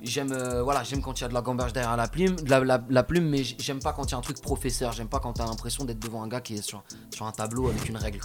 j'aime 0.01 0.31
euh, 0.31 0.63
voilà 0.63 0.83
j'aime 0.83 1.01
quand 1.01 1.19
il 1.19 1.23
y 1.23 1.25
a 1.25 1.27
de 1.27 1.33
la 1.33 1.41
gamberge 1.41 1.73
derrière 1.73 1.95
la 1.97 2.07
plume, 2.07 2.35
de 2.35 2.49
la, 2.49 2.59
la- 2.63 2.83
la 2.89 3.03
plume, 3.03 3.27
mais 3.29 3.43
j'aime 3.43 3.79
pas 3.79 3.93
quand 3.93 4.05
il 4.05 4.11
y 4.11 4.15
a 4.15 4.17
un 4.17 4.21
truc 4.21 4.41
professeur. 4.41 4.91
J'aime 4.91 5.07
pas 5.09 5.19
quand 5.19 5.33
t'as 5.33 5.45
l'impression 5.45 5.83
d'être 5.85 5.99
devant 5.99 6.23
un 6.23 6.27
gars 6.27 6.41
qui 6.41 6.55
est 6.55 6.61
sur 6.61 6.83
sur 7.13 7.25
un 7.25 7.31
tableau 7.31 7.69
avec 7.69 7.87
une 7.89 7.97
règle. 7.97 8.19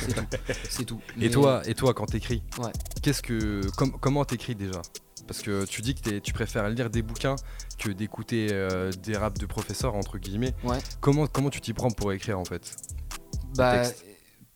C'est 0.00 0.14
tout. 0.14 0.26
C'est 0.70 0.84
tout. 0.84 1.00
Et 1.20 1.30
toi, 1.30 1.62
et 1.66 1.74
toi, 1.74 1.94
quand 1.94 2.06
t'écris, 2.06 2.42
Ouais. 2.58 2.72
qu'est-ce 3.02 3.22
que, 3.22 3.60
com- 3.76 3.92
comment 4.00 4.24
t'écris 4.24 4.54
déjà? 4.54 4.80
Parce 5.26 5.40
que 5.40 5.64
tu 5.64 5.80
dis 5.80 5.94
que 5.94 6.18
tu 6.18 6.32
préfères 6.34 6.68
lire 6.68 6.90
des 6.90 7.00
bouquins 7.02 7.36
que 7.78 7.90
d'écouter 7.90 8.48
euh, 8.52 8.90
des 9.02 9.16
raps 9.16 9.40
de 9.40 9.46
professeurs 9.46 9.94
entre 9.94 10.18
guillemets. 10.18 10.54
Ouais. 10.64 10.78
Comment, 11.00 11.26
comment 11.26 11.48
tu 11.50 11.60
t'y 11.62 11.72
prends 11.72 11.90
pour 11.90 12.12
écrire 12.12 12.38
en 12.38 12.44
fait? 12.44 12.76
Bah. 13.56 13.84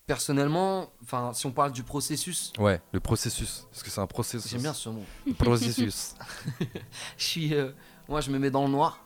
Personnellement, 0.08 0.90
enfin, 1.04 1.32
si 1.34 1.46
on 1.46 1.52
parle 1.52 1.70
du 1.70 1.84
processus, 1.84 2.52
Ouais, 2.58 2.80
le 2.92 2.98
processus. 2.98 3.66
Parce 3.70 3.82
que 3.84 3.90
c'est 3.90 4.00
un 4.00 4.06
processus. 4.08 4.50
j'aime 4.50 4.62
bien 4.62 4.72
ce 4.74 4.88
mot. 4.88 5.04
processus. 5.38 6.14
Je 7.18 7.24
suis, 7.24 7.54
euh, 7.54 7.70
moi, 8.08 8.20
je 8.22 8.30
me 8.30 8.38
mets 8.38 8.50
dans 8.50 8.64
le 8.64 8.70
noir. 8.70 9.04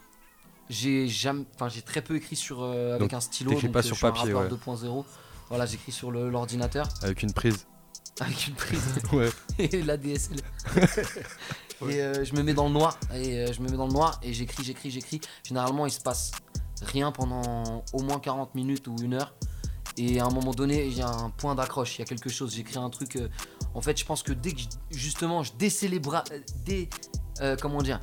J'ai 0.71 1.09
jamais, 1.09 1.44
enfin, 1.56 1.68
j'ai 1.68 1.82
très 1.82 2.00
peu 2.02 2.14
écrit 2.16 2.37
sur 2.37 2.62
euh, 2.62 2.90
avec 2.94 3.00
Donc, 3.00 3.12
un 3.14 3.21
stylo. 3.21 3.50
t'écris 3.50 3.68
pas 3.68 3.80
euh, 3.80 3.82
sur 3.82 3.94
je 3.97 3.99
suis 3.99 4.06
un 4.06 4.12
papier, 4.12 4.32
rappeur 4.32 4.52
ouais. 4.68 4.76
2.0. 4.76 5.04
Voilà, 5.49 5.66
j'écris 5.66 5.92
sur 5.92 6.11
l'ordinateur 6.12 6.88
Avec 7.02 7.23
une 7.25 7.32
prise. 7.32 7.66
avec 8.21 8.47
une 8.47 8.54
prise 8.54 8.80
Ouais. 9.12 9.28
et 9.59 9.82
la 9.82 9.97
DSL. 9.97 10.37
Et 11.88 12.25
je 12.25 12.35
me 12.37 12.42
mets 12.42 12.54
dans 12.54 12.68
le 12.68 12.73
noir 12.75 12.97
et 13.12 13.52
je 13.52 13.61
me 13.61 13.68
mets 13.68 13.76
dans 13.76 13.88
le 13.88 13.92
noir 13.92 14.21
et 14.23 14.32
j'écris, 14.32 14.62
j'écris, 14.62 14.90
j'écris. 14.92 15.21
Généralement, 15.42 15.85
il 15.87 15.90
se 15.90 16.00
passe 16.00 16.30
rien 16.80 17.11
pendant 17.11 17.85
au 17.92 18.02
moins 18.02 18.21
40 18.21 18.54
minutes 18.54 18.87
ou 18.87 18.94
une 19.02 19.14
heure. 19.14 19.35
Et 19.99 20.20
à 20.20 20.25
un 20.26 20.30
moment 20.30 20.52
donné, 20.52 20.87
il 20.87 20.96
y 20.96 21.02
a 21.02 21.08
un 21.08 21.30
point 21.30 21.54
d'accroche, 21.54 21.96
il 21.96 22.00
y 22.00 22.02
a 22.02 22.06
quelque 22.06 22.30
chose. 22.30 22.54
J'écris 22.54 22.78
un 22.78 22.88
truc. 22.90 23.16
euh, 23.16 23.28
en 23.75 23.80
fait, 23.80 23.99
je 23.99 24.04
pense 24.04 24.22
que 24.22 24.32
dès 24.32 24.52
que 24.52 24.61
je- 24.61 24.96
justement 24.99 25.42
je 25.42 25.52
décélébra, 25.58 26.25
euh, 26.32 26.38
dé, 26.64 26.88
euh, 27.40 27.56
comment 27.61 27.80
dire. 27.82 27.99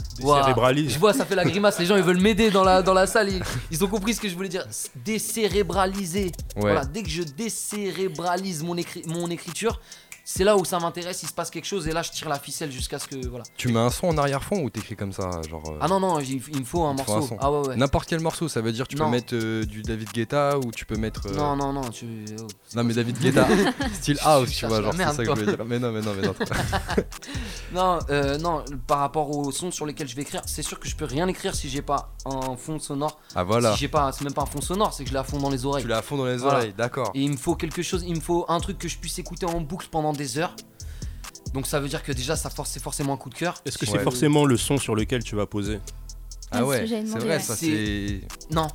Je 0.90 1.00
vois, 1.00 1.14
ça 1.14 1.26
fait 1.26 1.36
la 1.36 1.46
grimace. 1.46 1.80
Les 1.80 1.86
gens 1.86 1.96
ils 1.96 2.04
veulent 2.04 2.20
m'aider 2.22 2.52
dans 2.52 2.64
la 2.64 2.82
dans 2.82 2.94
la 2.94 3.08
salle. 3.08 3.30
Ils, 3.30 3.42
ils 3.72 3.84
ont 3.84 3.88
compris 3.88 4.14
ce 4.14 4.22
que 4.22 4.28
je 4.30 4.36
voulais 4.36 4.50
dire. 4.50 4.66
Décérébraliser. 5.06 6.26
Ouais. 6.56 6.62
Voilà, 6.62 6.86
dès 6.86 7.04
que 7.04 7.10
je 7.10 7.24
décérébralise 7.24 8.64
mon, 8.64 8.76
écri- 8.76 9.08
mon 9.08 9.30
écriture, 9.30 9.80
c'est 10.32 10.44
là 10.44 10.56
où 10.58 10.64
ça 10.64 10.78
m'intéresse, 10.80 11.24
il 11.24 11.28
se 11.28 11.34
passe 11.34 11.50
quelque 11.50 11.66
chose 11.66 11.88
et 11.88 11.92
là 11.92 12.04
je 12.04 12.12
tire 12.12 12.30
la 12.30 12.38
ficelle 12.38 12.72
jusqu'à 12.72 13.00
ce 13.00 13.08
que 13.08 13.28
voilà. 13.28 13.44
Tu 13.58 13.70
mets 13.70 13.80
un 13.80 13.90
son 13.90 14.10
en 14.10 14.18
arrière-fond 14.20 14.62
ou 14.62 14.70
t'écris 14.70 14.96
comme 14.96 15.12
ça 15.12 15.42
genre 15.50 15.64
euh, 15.72 15.78
Ah 15.82 15.88
non 15.88 16.00
non, 16.00 16.20
il, 16.20 16.30
il 16.54 16.60
me 16.60 16.64
faut 16.66 16.84
un 16.84 16.96
faut 16.98 17.14
morceau. 17.16 17.36
ah 17.40 17.52
ouais 17.52 17.68
ouais. 17.70 17.76
N'importe 17.76 18.08
quel 18.08 18.20
morceau, 18.20 18.48
ça 18.48 18.62
veut 18.62 18.72
dire 18.72 18.88
tu 18.88 18.96
peux 18.96 19.08
mettre 19.08 19.34
euh, 19.34 19.66
du 19.66 19.82
David 19.82 20.10
Guetta 20.14 20.60
ou 20.60 20.72
tu 20.72 20.86
peux 20.86 20.98
mettre. 20.98 21.26
euh, 21.28 21.36
Non 21.36 21.56
non 21.56 21.74
non, 21.74 21.90
tu 21.90 22.06
oh, 22.40 22.48
Non 22.76 22.84
mais 22.84 22.94
David 22.94 23.18
Guetta, 23.18 23.48
style 23.94 24.20
house, 24.24 24.52
tu 24.52 24.68
vois, 24.68 24.84
genre 24.84 24.94
c'est 24.96 25.04
ça 25.04 25.16
que 25.18 25.24
je 25.26 25.30
voulais 25.42 25.56
dire. 25.56 25.66
Mais 25.66 25.80
non, 25.80 25.92
mais 25.92 26.02
non, 26.02 26.14
mais 26.16 26.28
non. 26.28 26.36
Non, 27.74 28.00
non, 28.40 28.64
par 28.88 29.00
rapport 29.00 29.30
au 29.36 29.52
son 29.52 29.72
sur 29.72 29.86
lesquels 29.86 30.08
je 30.08 30.16
vais 30.16 30.24
écrire, 30.24 30.42
c'est 30.46 30.64
sûr 30.64 30.80
que 30.80 30.88
je 30.88 30.96
peux 30.96 31.06
rien 31.06 31.28
écrire 31.28 31.54
si 31.56 31.70
j'ai 31.70 31.82
pas 31.82 32.14
un 32.26 32.56
fond 32.56 32.80
sonore. 32.80 33.20
Ah 33.36 33.44
voilà, 33.44 33.74
Si 33.74 33.80
j'ai 33.80 33.88
pas, 33.88 34.12
c'est 34.12 34.24
même 34.24 34.34
pas 34.34 34.42
un 34.44 34.48
fond 34.48 34.62
sonore, 34.62 34.94
c'est 34.94 35.04
que 35.04 35.10
je 35.10 35.14
l'ai 35.14 35.20
à 35.20 35.24
fond 35.24 35.38
dans 35.40 35.50
les 35.50 35.66
oreilles. 35.66 35.84
tu 35.84 35.90
l'as 35.90 36.00
à 36.00 36.02
fond 36.02 36.18
dans 36.18 36.26
les 36.26 36.38
Voilà. 36.38 36.58
oreilles, 36.60 36.74
d'accord. 36.78 37.12
Et 37.14 37.22
il 37.22 37.32
me 37.32 37.38
faut 37.38 37.56
quelque 37.56 37.82
chose, 37.82 38.04
il 38.08 38.16
me 38.16 38.20
faut 38.22 38.46
un 38.48 38.60
truc 38.60 38.78
que 38.78 38.88
je 38.88 38.98
puisse 38.98 39.18
écouter 39.20 39.46
en 39.46 39.62
boucle 39.62 39.88
pendant 39.92 40.14
des 40.20 40.38
heures. 40.38 40.56
Donc 41.54 41.66
ça 41.66 41.80
veut 41.80 41.88
dire 41.90 42.04
que 42.04 42.12
déjà 42.12 42.36
ça 42.36 42.50
force, 42.52 42.70
c'est 42.70 42.82
forcément 42.82 43.14
un 43.14 43.18
coup 43.18 43.30
de 43.30 43.36
cœur. 43.36 43.62
Est-ce 43.66 43.78
que 43.80 43.86
Ouais. 43.88 43.92
c'est 43.98 44.04
forcément 44.04 44.46
le 44.46 44.56
son 44.58 44.78
sur 44.78 44.94
lequel 44.96 45.24
tu 45.24 45.36
vas 45.36 45.48
poser 45.48 45.80
Ah 46.52 46.60
ce 46.60 46.64
ouais, 46.64 46.88
c'est 46.88 47.04
vrai, 47.20 47.28
ouais. 47.28 47.40
ça 47.40 47.56
C'est-. 47.56 48.22
Non, 48.52 48.68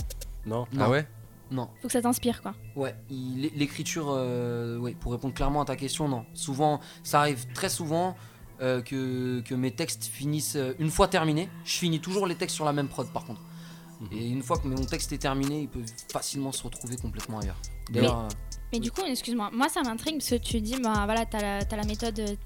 Non? 0.47 0.67
Non, 0.73 0.85
Ah 0.85 0.91
ouais? 0.91 1.07
Non. 1.51 1.69
Faut 1.81 1.87
que 1.89 1.93
ça 1.93 2.03
t'inspire 2.03 2.43
quoi. 2.43 2.55
Ouais, 2.75 2.95
il- 3.11 3.51
l'écriture, 3.55 4.07
euh, 4.11 4.79
ouais, 4.79 4.97
pour 4.99 5.13
répondre 5.13 5.35
clairement 5.35 5.61
à 5.63 5.65
ta 5.65 5.77
question, 5.77 6.09
non. 6.09 6.25
Souvent, 6.35 6.81
ça 7.05 7.21
arrive 7.21 7.47
très 7.55 7.69
souvent 7.69 8.17
euh, 8.61 8.83
que, 8.83 9.41
que 9.41 9.55
mes 9.55 9.71
textes 9.73 10.05
finissent 10.05 10.57
euh, 10.57 10.75
une 10.79 10.91
fois 10.91 11.07
terminés. 11.09 11.49
Je 11.65 11.73
finis 11.77 12.01
toujours 12.01 12.27
les 12.27 12.35
textes 12.35 12.55
sur 12.57 12.65
la 12.65 12.73
même 12.73 12.89
prod 12.89 13.07
par 13.13 13.25
contre. 13.25 13.41
Mhm. 14.01 14.09
Et 14.19 14.29
une 14.29 14.43
fois 14.43 14.59
que 14.59 14.67
mon 14.69 14.85
texte 14.85 15.13
est 15.13 15.19
terminé, 15.19 15.61
il 15.63 15.69
peut 15.69 15.83
facilement 16.13 16.51
se 16.53 16.63
retrouver 16.63 16.97
complètement 16.97 17.39
ailleurs. 17.41 17.61
D'ailleurs, 17.91 18.21
euh, 18.21 18.29
Mais 18.75 18.81
du 18.81 18.91
coup, 18.91 19.03
excuse-moi, 19.07 19.51
moi 19.53 19.69
ça 19.69 19.83
m'intrigue 19.83 20.17
parce 20.19 20.31
que 20.31 20.35
tu 20.35 20.61
dis, 20.61 20.75
bah 20.83 21.03
voilà, 21.05 21.25
t'as 21.27 21.41
la, 21.41 21.61
la 21.77 21.85
méthode 21.85 22.37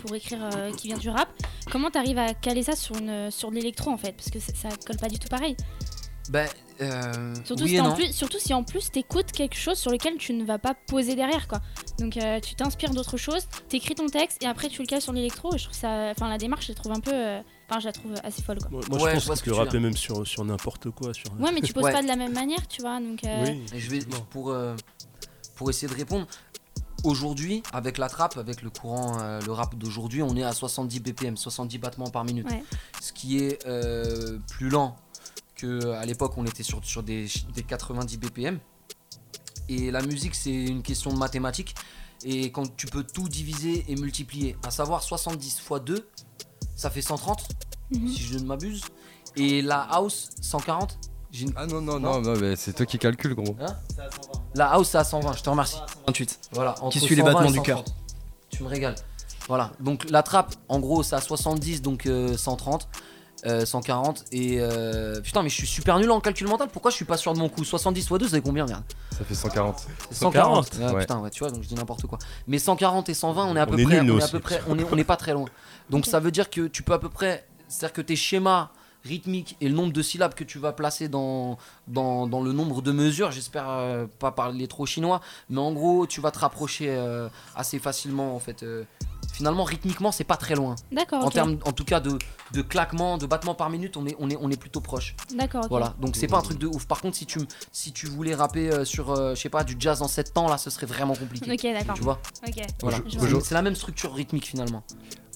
pour 0.00 0.14
écrire 0.14 0.38
euh, 0.54 0.72
qui 0.72 0.86
vient 0.86 0.96
du 0.96 1.10
rap. 1.10 1.28
Comment 1.70 1.90
t'arrives 1.90 2.18
à 2.18 2.32
caler 2.34 2.62
ça 2.62 2.74
sur, 2.76 2.96
une, 2.96 3.30
sur 3.32 3.50
de 3.50 3.56
l'électro 3.56 3.90
en 3.90 3.98
fait? 3.98 4.12
Parce 4.12 4.30
que 4.30 4.38
ça, 4.38 4.68
colle 4.86 4.96
pas 4.96 5.08
du 5.08 5.18
tout 5.18 5.28
pareil. 5.28 5.56
ben, 6.30 6.48
euh, 6.80 7.34
Surtout, 7.44 7.64
oui 7.64 7.70
si 7.70 7.74
et 7.76 7.80
en 7.80 7.88
non. 7.88 7.94
plus, 7.94 8.12
surtout 8.12 8.38
si 8.38 8.54
en 8.54 8.62
plus 8.62 8.90
t'écoutes 8.90 9.32
quelque 9.32 9.56
chose 9.56 9.76
sur 9.78 9.90
lequel 9.90 10.16
tu 10.18 10.32
ne 10.34 10.44
vas 10.44 10.58
pas 10.58 10.74
poser 10.74 11.14
derrière 11.14 11.48
quoi. 11.48 11.60
Donc 11.98 12.16
euh, 12.16 12.38
tu 12.40 12.54
t'inspires 12.54 12.90
d'autre 12.90 13.16
chose, 13.16 13.46
t'écris 13.68 13.94
ton 13.96 14.06
texte 14.06 14.42
et 14.42 14.46
après 14.46 14.68
tu 14.68 14.80
le 14.82 14.86
cales 14.86 15.00
sur 15.02 15.12
l'électro. 15.12 15.54
Et 15.54 15.58
je 15.58 15.64
trouve 15.64 15.76
ça, 15.76 16.10
enfin 16.10 16.28
la 16.28 16.38
démarche, 16.38 16.66
je 16.66 16.72
la 16.72 16.76
trouve 16.76 16.92
un 16.92 17.00
peu, 17.00 17.12
euh, 17.12 17.40
enfin 17.68 17.80
je 17.80 17.86
la 17.86 17.92
trouve 17.92 18.14
assez 18.22 18.42
folle 18.42 18.58
quoi. 18.60 18.68
Moi, 18.70 18.80
moi, 18.88 19.02
Ouais, 19.02 19.14
je 19.16 19.20
je 19.20 19.26
pense 19.26 19.38
ce 19.38 19.42
que 19.42 19.46
que 19.46 19.50
peux 19.50 19.56
veux 19.56 19.62
rapper 19.64 19.78
même 19.78 19.96
sur, 19.96 20.26
sur 20.26 20.42
n'importe 20.44 20.90
quoi. 20.90 21.12
Sur... 21.12 21.26
Ouais, 21.40 21.50
mais 21.52 21.60
tu 21.60 21.72
poses 21.74 21.84
Ouais. 21.84 21.92
pas 21.92 22.02
de 22.02 22.08
la 22.08 22.16
même 22.16 22.32
manière, 22.32 22.66
tu 22.68 22.80
vois. 22.82 22.98
Donc 23.00 23.24
euh, 23.24 23.44
Oui. 23.46 23.62
Je 23.74 23.90
vais 23.90 23.98
pour 24.30 24.50
euh, 24.50 24.74
pour 25.56 25.68
essayer 25.70 25.88
de 25.92 25.96
répondre. 25.96 26.26
Aujourd'hui, 27.04 27.62
avec 27.72 27.98
la 27.98 28.08
trappe, 28.08 28.36
avec 28.36 28.62
le 28.62 28.70
courant, 28.70 29.18
euh, 29.20 29.40
le 29.40 29.52
rap 29.52 29.76
d'aujourd'hui, 29.76 30.22
on 30.22 30.34
est 30.36 30.42
à 30.42 30.52
70 30.52 31.00
BPM, 31.00 31.36
70 31.36 31.78
battements 31.78 32.10
par 32.10 32.24
minute. 32.24 32.48
Ouais. 32.48 32.64
Ce 33.00 33.12
qui 33.12 33.38
est 33.38 33.64
euh, 33.66 34.38
plus 34.48 34.68
lent 34.70 34.96
que 35.56 35.90
à 35.92 36.04
l'époque, 36.06 36.32
on 36.36 36.44
était 36.46 36.62
sur, 36.62 36.84
sur 36.84 37.02
des, 37.02 37.26
des 37.54 37.62
90 37.62 38.16
BPM. 38.18 38.58
Et 39.68 39.90
la 39.90 40.02
musique, 40.02 40.34
c'est 40.34 40.52
une 40.64 40.82
question 40.82 41.12
de 41.12 41.18
mathématiques. 41.18 41.74
Et 42.24 42.50
quand 42.50 42.76
tu 42.76 42.86
peux 42.86 43.04
tout 43.04 43.28
diviser 43.28 43.84
et 43.88 43.94
multiplier, 43.96 44.56
à 44.64 44.70
savoir 44.70 45.02
70 45.02 45.46
x 45.46 45.80
2, 45.84 46.08
ça 46.74 46.90
fait 46.90 47.02
130, 47.02 47.48
Mhm. 47.90 48.08
si 48.08 48.22
je 48.22 48.38
ne 48.38 48.44
m'abuse. 48.44 48.82
Et 49.36 49.62
la 49.62 49.80
house, 49.80 50.30
140. 50.40 50.98
Une- 51.38 51.52
Ah 51.56 51.66
non, 51.66 51.80
non, 51.80 51.98
non, 52.00 52.20
non, 52.20 52.34
mais 52.40 52.56
c'est 52.56 52.72
toi 52.72 52.86
qui 52.86 52.98
calcules, 52.98 53.34
gros. 53.34 53.56
La 54.54 54.70
house, 54.72 54.88
c'est 54.90 54.98
à 54.98 55.04
120, 55.04 55.32
je 55.36 55.42
te 55.42 55.50
remercie. 55.50 55.78
28. 56.06 56.38
Voilà, 56.52 56.74
entre 56.82 56.92
Qui 56.92 57.00
suit 57.00 57.14
les 57.16 57.22
120 57.22 57.32
battements 57.34 57.50
du 57.50 57.56
130. 57.56 57.94
Tu 58.50 58.62
me 58.62 58.68
régales. 58.68 58.94
Voilà, 59.48 59.70
donc 59.80 60.08
la 60.10 60.22
trappe, 60.22 60.54
en 60.68 60.80
gros, 60.80 61.02
c'est 61.02 61.14
à 61.14 61.20
70, 61.20 61.82
donc 61.82 62.06
euh, 62.06 62.36
130, 62.36 62.88
euh, 63.44 63.64
140. 63.66 64.24
Et 64.32 64.56
euh, 64.60 65.20
putain, 65.20 65.42
mais 65.42 65.48
je 65.50 65.54
suis 65.54 65.66
super 65.66 65.98
nul 65.98 66.10
en 66.10 66.20
calcul 66.20 66.48
mental. 66.48 66.68
Pourquoi 66.72 66.90
je 66.90 66.96
suis 66.96 67.04
pas 67.04 67.16
sûr 67.16 67.32
de 67.34 67.38
mon 67.38 67.48
coup? 67.48 67.62
70 67.64 68.00
x 68.00 68.12
2, 68.12 68.24
ça 68.28 68.36
fait 68.36 68.40
combien, 68.40 68.64
merde? 68.66 68.82
Ça 69.16 69.24
fait 69.24 69.34
140. 69.34 69.86
140. 70.10 70.64
140, 70.64 70.74
Ouais, 70.78 70.94
ouais. 70.94 71.00
Putain, 71.02 71.18
ouais, 71.20 71.30
tu 71.30 71.40
vois, 71.40 71.50
donc 71.50 71.62
je 71.62 71.68
dis 71.68 71.74
n'importe 71.74 72.06
quoi. 72.06 72.18
Mais 72.48 72.58
140 72.58 73.08
et 73.08 73.14
120, 73.14 73.44
on 73.46 73.56
est 73.56 73.60
à 73.60 73.66
peu 73.66 73.74
On 73.80 73.84
près, 73.84 74.00
on 74.00 74.06
est 74.06 74.10
à 74.10 74.14
aussi. 74.14 74.32
peu 74.32 74.40
près, 74.40 74.60
on 74.68 74.78
est, 74.78 74.86
on 74.90 74.96
est 74.96 75.04
pas 75.04 75.16
très 75.16 75.32
loin. 75.32 75.46
Donc 75.90 76.06
ça 76.06 76.18
veut 76.18 76.30
dire 76.32 76.50
que 76.50 76.66
tu 76.66 76.82
peux 76.82 76.94
à 76.94 76.98
peu 76.98 77.08
près, 77.10 77.46
c'est-à-dire 77.68 77.92
que 77.92 78.00
tes 78.02 78.16
schémas 78.16 78.70
rythmiques 79.06 79.56
et 79.60 79.68
le 79.68 79.74
nombre 79.74 79.92
de 79.92 80.02
syllabes 80.02 80.34
que 80.34 80.44
tu 80.44 80.58
vas 80.58 80.72
placer 80.72 81.08
dans, 81.08 81.56
dans, 81.88 82.26
dans 82.26 82.42
le 82.42 82.52
nombre 82.52 82.82
de 82.82 82.92
mesures, 82.92 83.30
j'espère 83.30 83.68
euh, 83.68 84.06
pas 84.18 84.32
parler 84.32 84.66
trop 84.68 84.84
chinois, 84.86 85.20
mais 85.48 85.60
en 85.60 85.72
gros, 85.72 86.06
tu 86.06 86.20
vas 86.20 86.30
te 86.30 86.38
rapprocher 86.38 86.88
euh, 86.90 87.28
assez 87.54 87.78
facilement 87.78 88.34
en 88.34 88.38
fait. 88.38 88.62
euh. 88.62 88.84
finalement, 89.32 89.64
rythmiquement, 89.64 90.12
c'est 90.12 90.24
pas 90.24 90.36
très 90.36 90.54
loin. 90.54 90.74
D'accord. 90.92 91.24
En 91.24 91.30
termes, 91.30 91.58
en 91.64 91.72
tout 91.72 91.84
cas, 91.84 92.00
de, 92.00 92.18
de 92.52 92.62
claquements, 92.62 93.18
de 93.18 93.26
battements 93.26 93.54
par 93.54 93.70
minute, 93.70 93.96
on 93.96 94.06
est, 94.06 94.16
on 94.18 94.30
est, 94.30 94.36
on 94.40 94.50
est 94.50 94.56
plutôt 94.60 94.80
proche. 94.80 95.14
D'accord. 95.34 95.66
Voilà, 95.68 95.94
donc 96.00 96.16
c'est 96.16 96.26
pas 96.26 96.38
un 96.38 96.42
truc 96.42 96.58
de 96.58 96.66
ouf. 96.66 96.86
Par 96.86 97.00
contre, 97.00 97.16
si 97.16 97.26
tu, 97.26 97.40
si 97.72 97.92
tu 97.92 98.06
voulais 98.06 98.34
rapper 98.34 98.70
euh, 98.70 98.84
sur, 98.84 99.10
euh, 99.12 99.34
je 99.34 99.40
sais 99.40 99.48
pas, 99.50 99.64
du 99.64 99.76
jazz 99.78 100.00
en 100.02 100.08
7 100.08 100.32
temps, 100.32 100.48
là, 100.48 100.58
ce 100.58 100.70
serait 100.70 100.86
vraiment 100.86 101.14
compliqué. 101.14 101.50
Ok, 101.52 101.62
d'accord. 101.62 101.94
Tu 101.96 102.02
vois? 102.02 102.18
Ok. 102.46 102.62
Voilà. 102.80 102.98
C'est 103.42 103.54
la 103.54 103.62
même 103.62 103.74
structure 103.76 104.14
rythmique 104.14 104.46
finalement. 104.46 104.82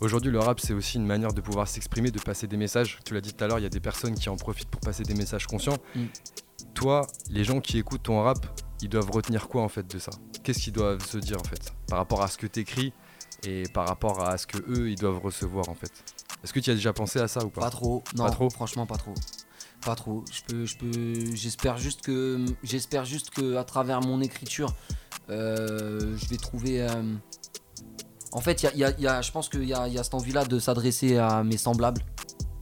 Aujourd'hui, 0.00 0.30
le 0.32 0.38
rap, 0.38 0.60
c'est 0.60 0.72
aussi 0.72 0.96
une 0.96 1.04
manière 1.06 1.32
de 1.34 1.40
pouvoir 1.42 1.68
s'exprimer, 1.68 2.10
de 2.10 2.18
passer 2.20 2.46
des 2.46 2.56
messages. 2.56 3.00
Tu 3.04 3.12
l'as 3.12 3.20
dit 3.20 3.34
tout 3.34 3.44
à 3.44 3.48
l'heure, 3.48 3.58
il 3.58 3.62
y 3.62 3.66
a 3.66 3.70
des 3.70 3.80
personnes 3.80 4.14
qui 4.14 4.28
en 4.30 4.36
profitent 4.36 4.68
pour 4.70 4.80
passer 4.80 5.02
des 5.02 5.14
messages 5.14 5.46
conscients. 5.46 5.76
Mm. 5.94 6.04
Toi, 6.74 7.06
les 7.28 7.44
gens 7.44 7.60
qui 7.60 7.78
écoutent 7.78 8.04
ton 8.04 8.22
rap, 8.22 8.38
ils 8.80 8.88
doivent 8.88 9.10
retenir 9.10 9.48
quoi 9.48 9.62
en 9.62 9.68
fait 9.68 9.86
de 9.86 9.98
ça? 9.98 10.10
Qu'est-ce 10.42 10.60
qu'ils 10.60 10.72
doivent 10.72 11.04
se 11.04 11.18
dire 11.18 11.38
en 11.38 11.44
fait 11.44 11.72
par 11.86 11.98
rapport 11.98 12.22
à 12.22 12.28
ce 12.28 12.38
que 12.38 12.46
t'écris 12.46 12.94
et 13.42 13.64
par 13.74 13.86
rapport 13.86 14.22
à 14.26 14.38
ce 14.38 14.46
que 14.46 14.56
eux 14.70 14.90
ils 14.90 14.96
doivent 14.98 15.18
recevoir 15.18 15.68
en 15.68 15.74
fait? 15.74 15.92
Est-ce 16.42 16.54
que 16.54 16.60
tu 16.60 16.70
as 16.70 16.74
déjà 16.74 16.94
pensé 16.94 17.18
à 17.18 17.28
ça 17.28 17.44
ou 17.44 17.50
pas? 17.50 17.60
Pas 17.60 17.70
trop, 17.70 18.02
non, 18.16 18.24
Pas 18.24 18.30
trop? 18.30 18.48
franchement 18.48 18.86
pas 18.86 18.96
trop. 18.96 19.12
Pas 19.84 19.94
trop. 19.96 20.24
Je 20.32 20.40
peux, 20.46 20.64
je 20.64 20.76
peux, 20.78 21.34
j'espère 21.36 21.76
juste 21.76 22.00
que, 22.00 22.42
j'espère 22.62 23.04
juste 23.04 23.28
que 23.30 23.56
à 23.56 23.64
travers 23.64 24.00
mon 24.00 24.22
écriture, 24.22 24.74
euh, 25.28 26.16
je 26.16 26.26
vais 26.28 26.36
trouver. 26.38 26.80
euh, 26.80 27.02
En 28.32 28.40
fait, 28.40 28.62
il 28.62 28.66
y 28.66 28.68
a- 28.68 28.72
il 28.74 28.78
y 28.80 28.84
a- 28.84 28.90
il 28.98 29.02
y 29.04 29.06
a- 29.08 29.22
je 29.22 29.30
pense 29.32 29.48
qu'il 29.48 29.64
y 29.64 29.74
a, 29.74 29.88
il 29.88 29.94
y 29.94 29.98
a 29.98 30.04
cette 30.04 30.14
envie-là 30.14 30.44
de 30.44 30.58
s'adresser 30.58 31.16
à 31.18 31.42
mes 31.42 31.56
semblables. 31.56 32.02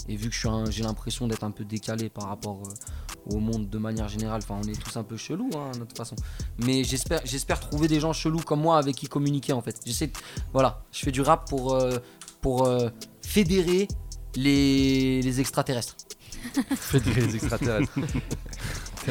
Et 0.09 0.17
vu 0.17 0.29
que 0.29 0.35
je 0.35 0.39
suis 0.39 0.49
un- 0.49 0.71
j'ai 0.71 0.83
l'impression 0.83 1.27
d'être 1.29 1.45
un 1.45 1.51
peu 1.51 1.65
décalé 1.67 2.09
par 2.09 2.29
rapport 2.29 2.63
euh, 2.67 3.35
au 3.35 3.39
monde 3.41 3.69
de 3.69 3.77
manière 3.79 4.09
générale, 4.09 4.41
enfin, 4.43 4.59
on 4.65 4.67
est 4.67 4.81
tous 4.83 4.97
un 4.97 5.03
peu 5.03 5.19
chelous, 5.19 5.51
hein, 5.55 5.73
de 5.75 5.81
toute 5.81 5.97
façon. 5.99 6.17
Mais 6.65 6.83
j'espère, 6.85 7.21
j'espère 7.27 7.61
trouver 7.61 7.87
des 7.89 8.01
gens 8.01 8.15
chelous 8.15 8.41
comme 8.41 8.61
moi 8.63 8.79
avec 8.79 8.97
qui 8.97 9.07
communiquer 9.07 9.53
en 9.53 9.61
fait. 9.61 9.79
J'essaie, 9.85 10.11
voilà, 10.55 10.83
je 10.93 11.01
fais 11.01 11.13
du 11.13 11.21
rap 11.21 11.47
pour, 11.51 11.75
euh, 11.75 11.99
pour 12.41 12.65
euh, 12.67 12.89
fédérer 13.21 13.87
les, 14.35 15.21
les 15.21 15.41
extraterrestres. 15.41 15.97
Fédérer 16.77 17.21
les 17.27 17.35
extraterrestres. 17.37 17.93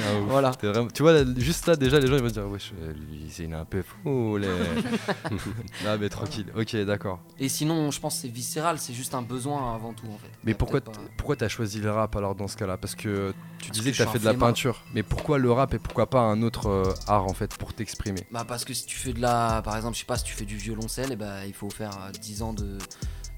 T'es 0.02 0.08
un 0.08 0.22
ouf. 0.22 0.30
Voilà. 0.30 0.52
T'es 0.54 0.68
vraiment- 0.68 0.90
Tu 0.94 1.02
vois, 1.04 1.14
là, 1.14 1.24
juste 1.38 1.66
là, 1.68 1.76
déjà, 1.76 2.00
les 2.00 2.08
gens 2.08 2.16
ils 2.16 2.22
vont 2.22 2.30
se 2.30 2.34
dire 2.34 2.48
Wesh, 2.48 2.72
euh, 2.82 2.94
lui, 2.94 3.28
c'est 3.30 3.44
il 3.44 3.52
est 3.52 3.56
un 3.56 3.66
peu 3.66 3.82
fou. 3.82 4.38
Les... 4.38 4.48
non, 5.86 5.98
mais 6.00 6.10
tranquille. 6.10 6.46
Ok, 6.56 6.76
d'accord. 6.86 7.20
Et 7.40 7.50
sinon, 7.50 7.92
je 7.92 8.00
pense 8.00 8.16
que 8.16 8.22
c'est 8.22 8.28
viscéral, 8.28 8.78
c'est 8.80 8.94
juste 8.94 9.14
un 9.14 9.22
besoin 9.22 9.76
avant 9.76 9.94
tout 9.94 10.08
en 10.08 10.18
fait. 10.18 10.30
Mais 10.44 10.54
pourquoi, 10.54 10.82
peut-être 10.82 11.00
t- 11.00 11.06
pas- 11.06 11.12
pourquoi 11.18 11.36
t'as 11.36 11.48
choisi 11.48 11.80
le 11.80 11.92
rap 11.92 12.16
alors 12.16 12.36
dans 12.36 12.48
ce 12.48 12.58
cas-là? 12.58 12.78
Parce 12.78 12.96
que 12.96 13.34
tu 13.60 13.72
disais 13.72 13.92
que 13.92 13.98
que 13.98 13.98
je 13.98 14.04
t'as 14.04 14.10
suis 14.12 14.12
fait 14.12 14.18
un 14.18 14.22
de 14.22 14.26
la 14.26 14.32
flemmard. 14.32 14.50
peinture. 14.50 14.84
Mais 14.94 15.04
pourquoi 15.04 15.38
le 15.38 15.52
rap 15.52 15.74
et 15.74 15.80
pourquoi 15.80 16.10
pas 16.10 16.22
un 16.22 16.42
autre 16.42 16.68
euh, 16.70 16.94
art 17.08 17.26
en 17.26 17.34
fait 17.34 17.56
pour 17.58 17.74
t'exprimer? 17.74 18.22
Bah 18.32 18.46
parce 18.48 18.66
que 18.66 18.74
si 18.74 18.86
tu 18.86 18.98
fais 18.98 19.14
de 19.14 19.22
la... 19.22 19.62
Par 19.64 19.76
exemple, 19.76 19.96
je 19.96 20.00
sais 20.02 20.06
pas, 20.06 20.18
si 20.18 20.24
tu 20.26 20.34
fais 20.34 20.46
du 20.46 20.58
violoncelle, 20.58 21.12
et 21.12 21.16
bah, 21.16 21.46
il 21.46 21.54
faut 21.54 21.70
faire 21.70 21.92
euh, 22.08 22.12
10 22.22 22.42
ans 22.42 22.54
de, 22.54 22.78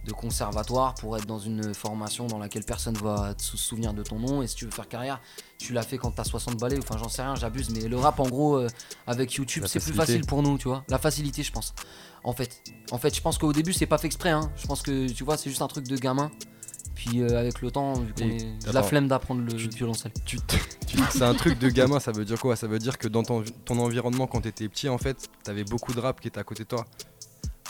de 0.10 0.14
conservatoire 0.14 0.96
pour 0.96 1.16
être 1.18 1.26
dans 1.26 1.40
une 1.40 1.74
formation 1.74 2.28
dans 2.28 2.40
laquelle 2.40 2.64
personne 2.64 2.96
va 2.98 3.34
se 3.38 3.56
souvenir 3.58 3.94
de 3.94 4.04
ton 4.04 4.20
nom. 4.20 4.42
Et 4.42 4.48
si 4.48 4.56
tu 4.56 4.66
veux 4.66 4.72
faire 4.72 4.88
carrière, 4.88 5.22
tu 5.58 5.72
l'as 5.74 5.84
fait 5.84 5.98
quand 5.98 6.12
t'as 6.12 6.24
60 6.24 6.58
balais, 6.60 6.78
enfin 6.80 6.98
j'en 6.98 7.10
sais 7.10 7.22
rien, 7.22 7.36
j'abuse. 7.36 7.70
Mais 7.70 7.88
le 7.88 7.98
rap 7.98 8.20
en 8.20 8.28
gros, 8.28 8.58
euh, 8.58 8.68
avec 9.08 9.34
YouTube, 9.36 9.64
c'est 9.68 9.80
plus 9.80 9.94
facile 9.94 10.26
pour 10.26 10.42
nous, 10.44 10.58
tu 10.58 10.68
vois. 10.68 10.84
La 10.90 10.98
facilité, 10.98 11.44
je 11.44 11.52
pense. 11.52 11.74
En 12.24 12.34
fait, 12.34 12.62
en 12.92 12.98
fait 12.98 13.16
je 13.16 13.22
pense 13.22 13.38
qu'au 13.38 13.54
début, 13.54 13.72
c'est 13.74 13.86
pas 13.86 13.98
fait 13.98 14.08
exprès. 14.08 14.32
Hein. 14.32 14.52
Je 14.58 14.68
pense 14.68 14.82
que, 14.82 15.08
tu 15.10 15.24
vois, 15.24 15.38
c'est 15.38 15.50
juste 15.50 15.62
un 15.62 15.68
truc 15.68 15.88
de 15.88 15.96
gamin. 15.98 16.30
Puis 16.96 17.22
euh, 17.22 17.40
avec 17.40 17.62
le 17.62 17.72
temps, 17.72 17.94
vu 17.94 18.14
qu'on 18.14 18.26
Et- 18.26 18.36
est... 18.38 18.56
j'ai 18.66 18.72
la 18.74 18.84
flemme 18.84 19.08
d'apprendre 19.08 19.42
le 19.42 19.54
Tu- 19.54 19.70
violoncelle. 19.70 20.12
tu, 20.26 20.38
tu 20.86 20.98
c'est 21.12 21.22
un 21.22 21.34
truc 21.34 21.58
de 21.58 21.70
gamin, 21.70 22.00
ça 22.02 22.12
veut 22.12 22.26
dire 22.26 22.38
quoi? 22.40 22.58
Ça 22.58 22.68
veut 22.68 22.80
dire 22.80 22.98
que 22.98 23.08
dans 23.08 23.24
ton, 23.24 23.42
ton 23.64 23.80
environnement 23.80 24.28
quand 24.28 24.42
t'étais 24.42 24.68
petit 24.68 24.90
en 24.90 24.98
fait, 24.98 25.30
t'avais 25.44 25.64
beaucoup 25.64 25.94
de 25.94 26.00
rap 26.02 26.20
qui 26.20 26.28
était 26.28 26.40
à 26.40 26.44
côté 26.44 26.64
de 26.64 26.68
toi. 26.68 26.84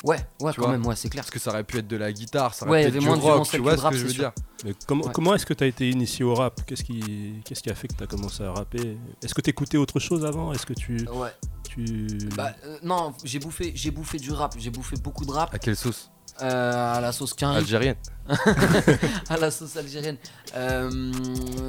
Ouais, 0.03 0.17
ouais, 0.39 0.53
Tu 0.53 0.61
quand 0.61 0.69
même, 0.69 0.85
ouais, 0.85 0.95
c'est 0.95 1.09
clair. 1.09 1.23
Parce 1.23 1.31
que 1.31 1.39
ça 1.39 1.49
aurait 1.51 1.63
pu 1.63 1.77
être 1.79 1.87
de 1.87 1.97
la 1.97 2.11
guitare, 2.13 2.53
ça 2.53 2.65
aurait 2.65 2.83
pu 2.89 2.97
être 2.97 3.01
du 3.01 3.09
rock, 3.09 3.47
tu 3.49 3.57
vois 3.59 3.73
de 3.73 3.77
ce 3.77 3.81
rap, 3.81 3.91
que 3.91 3.97
je 3.97 4.03
veux 4.05 4.09
sûr. 4.09 4.23
dire 4.23 4.31
Mais 4.63 4.73
comment, 4.87 5.05
Ouais. 5.05 5.11
comment 5.13 5.35
est-ce 5.35 5.45
que 5.45 5.53
tu 5.53 5.63
as 5.63 5.67
été 5.67 5.89
initié 5.89 6.23
au 6.23 6.35
rap? 6.35 6.61
Qu'est-ce 6.65 6.83
qui, 6.83 7.41
qu'est-ce 7.43 7.61
qui 7.61 7.69
a 7.69 7.75
fait 7.75 7.87
que 7.89 7.95
tu 7.95 8.03
as 8.03 8.07
commencé 8.07 8.43
à 8.43 8.51
rapper? 8.53 8.97
Est-ce 9.21 9.33
que 9.33 9.41
tu 9.41 9.49
écoutais 9.49 9.77
autre 9.77 9.99
chose 9.99 10.23
avant? 10.25 10.53
Est-ce 10.53 10.65
que 10.65 10.73
tu. 10.73 11.05
Ouais. 11.13 11.31
tu... 11.67 12.07
Bah 12.35 12.53
euh, 12.65 12.77
non, 12.81 13.13
j'ai 13.25 13.39
bouffé, 13.39 13.73
j'ai 13.75 13.91
bouffé 13.91 14.17
du 14.19 14.31
rap, 14.31 14.55
j'ai 14.57 14.69
bouffé 14.69 14.95
beaucoup 14.97 15.25
de 15.25 15.31
rap 15.31 15.53
À 15.53 15.59
quelle 15.59 15.75
sauce? 15.75 16.09
Euh, 16.41 16.93
à 16.95 17.01
la 17.01 17.11
sauce 17.11 17.33
quinri, 17.33 17.57
Algérienne 17.57 17.97
à 19.29 19.35
la 19.37 19.51
sauce 19.51 19.75
algérienne. 19.75 20.15
Euh, 20.55 20.89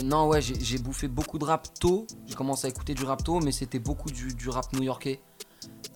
non 0.04 0.28
ouais, 0.28 0.40
j'ai 0.40 0.54
j'ai 0.60 0.78
bouffé 0.78 1.08
beaucoup 1.08 1.38
de 1.38 1.44
rap 1.44 1.66
tôt. 1.80 2.06
J'ai 2.26 2.34
commencé 2.34 2.66
à 2.66 2.70
écouter 2.70 2.94
du 2.94 3.02
rap 3.04 3.24
tôt, 3.24 3.40
mais 3.40 3.50
c'était 3.52 3.78
beaucoup 3.80 4.10
du, 4.10 4.32
du 4.34 4.48
rap 4.48 4.72
new-yorkais. 4.72 5.20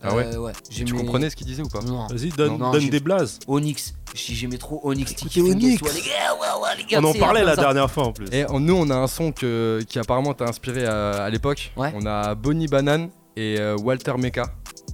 Ah 0.05 0.15
ouais 0.15 0.27
Euh, 0.35 0.39
Ouais. 0.39 0.53
Tu 0.71 0.85
comprenais 0.93 1.31
ce 1.31 1.37
qu'il 1.37 1.47
disait 1.47 1.63
ou 1.63 1.69
pas 1.69 1.81
Non. 1.81 2.07
Vas-y, 2.09 2.29
donne, 2.31 2.59
Non, 2.59 2.71
donne 2.73 2.81
j'ai- 2.83 2.91
des 2.91 3.01
blazes. 3.01 3.39
Onyx, 3.49 3.95
J'ai- 4.15 4.35
j'aimais 4.35 4.59
trop 4.59 4.81
Onyx. 4.85 5.11
Écoutez 5.13 5.29
Tiki 5.29 5.41
Onyx. 5.41 5.83
ouais, 5.83 5.91
les 5.95 6.01
gars, 6.03 6.35
ouais, 6.35 6.63
ouais, 6.63 6.69
les 6.79 6.85
gars, 6.85 7.01
On 7.03 7.05
en 7.05 7.15
parlait 7.15 7.43
la 7.45 7.57
dernière 7.57 7.91
fois 7.91 8.05
en 8.07 8.13
plus. 8.13 8.27
Et 8.33 8.45
on- 8.51 8.61
nous, 8.61 8.75
on 8.75 8.89
a 8.91 8.95
un 8.95 9.07
son 9.09 9.33
que- 9.33 9.81
qui 9.89 9.99
apparemment 9.99 10.35
t'a 10.35 10.45
inspiré 10.45 10.85
à, 10.87 11.25
à 11.25 11.31
l'époque. 11.31 11.73
Ouais. 11.77 11.93
On 11.97 12.07
a 12.07 12.35
Bonnie 12.35 12.69
Banane 12.69 13.09
et 13.37 13.59
euh, 13.59 13.77
Walter 13.77 14.15
Meka. 14.19 14.45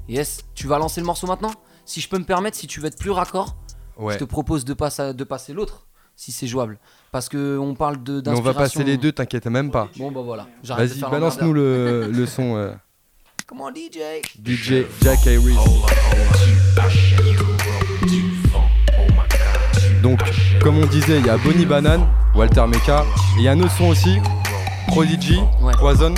Yes, 0.08 0.40
tu 0.54 0.66
vas 0.66 0.78
lancer 0.78 1.00
le 1.00 1.06
morceau 1.06 1.26
maintenant? 1.26 1.52
Si 1.84 2.00
je 2.00 2.08
peux 2.08 2.18
me 2.18 2.24
permettre, 2.24 2.56
si 2.56 2.66
tu 2.66 2.80
veux 2.80 2.86
être 2.86 2.98
plus 2.98 3.10
raccord, 3.10 3.56
Ouais. 3.98 4.14
je 4.14 4.18
te 4.20 4.24
propose 4.24 4.64
de, 4.64 4.72
passer- 4.74 5.12
de 5.12 5.24
passer 5.24 5.52
l'autre, 5.52 5.86
si 6.16 6.32
c'est 6.32 6.46
jouable. 6.46 6.78
Parce 7.12 7.28
que 7.28 7.58
on 7.58 7.74
parle 7.74 8.02
de 8.02 8.22
Mais 8.24 8.38
on 8.38 8.40
va 8.40 8.54
passer 8.54 8.84
les 8.84 8.96
deux, 8.96 9.12
t'inquiète 9.12 9.46
même 9.46 9.70
pas. 9.70 9.88
Bon 9.98 10.10
bah 10.12 10.22
voilà, 10.24 10.46
Vas-y, 10.64 10.98
faire 10.98 11.10
balance-nous 11.10 11.52
le, 11.52 12.08
le 12.10 12.26
son 12.26 12.56
euh, 12.56 12.72
Comment 13.50 13.70
DJ 13.74 13.98
DJ 14.44 14.84
Jack 15.02 15.26
Iris. 15.26 15.56
Donc, 20.04 20.20
comme 20.62 20.78
on 20.78 20.86
disait, 20.86 21.18
il 21.18 21.26
y 21.26 21.28
a 21.28 21.36
Bonnie 21.36 21.66
Banane, 21.66 22.06
Walter 22.36 22.64
Meka, 22.68 23.04
et 23.36 23.40
il 23.40 23.42
y 23.42 23.48
a 23.48 23.52
un 23.52 23.60
autre 23.60 23.72
son 23.76 23.86
aussi, 23.88 24.18
Prodigy, 24.86 25.40
Ouais. 25.60 25.72
Poison. 25.80 26.14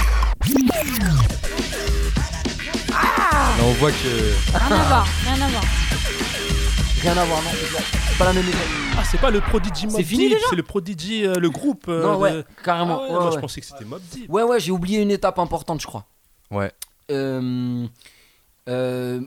Là, 2.90 3.64
on 3.64 3.73
voit 3.73 3.90
que. 3.92 4.57
Rien 4.59 4.77
à 4.77 4.85
voir, 4.85 5.07
rien 5.25 5.35
à 5.47 5.49
voir. 5.49 5.62
Rien 7.01 7.16
à 7.16 7.25
voir, 7.25 7.42
non, 7.42 7.51
c'est 8.09 8.18
pas 8.18 8.25
la 8.27 8.33
même 8.35 8.47
époque. 8.47 8.61
Ah, 8.99 9.03
c'est 9.11 9.18
pas 9.21 9.31
le 9.31 9.40
Prodigy 9.40 9.87
Mob 9.87 9.97
C'est 9.97 10.03
fini 10.05 10.25
Deep, 10.29 10.35
déjà 10.35 10.47
c'est 10.51 10.57
le 10.57 10.62
Prodigy, 10.62 11.27
euh, 11.27 11.35
le 11.37 11.49
groupe. 11.49 11.87
euh, 11.88 12.03
non, 12.03 12.12
de- 12.16 12.18
ouais, 12.21 12.45
carrément. 12.62 12.99
Ah 13.01 13.03
ouais, 13.05 13.09
ouais, 13.09 13.12
moi, 13.14 13.25
ouais. 13.31 13.33
je 13.37 13.40
pensais 13.40 13.61
que 13.62 13.66
c'était 13.66 13.87
Mob 13.87 14.03
Deep. 14.12 14.31
ouais, 14.31 14.42
ouais, 14.42 14.61
j'ai 14.61 14.71
oublié 14.71 15.01
une 15.01 15.11
étape 15.11 15.38
importante, 15.38 15.81
je 15.81 15.87
crois. 15.87 16.05
Ouais. 16.51 16.71
Euh, 17.12 17.87
euh, 18.68 19.20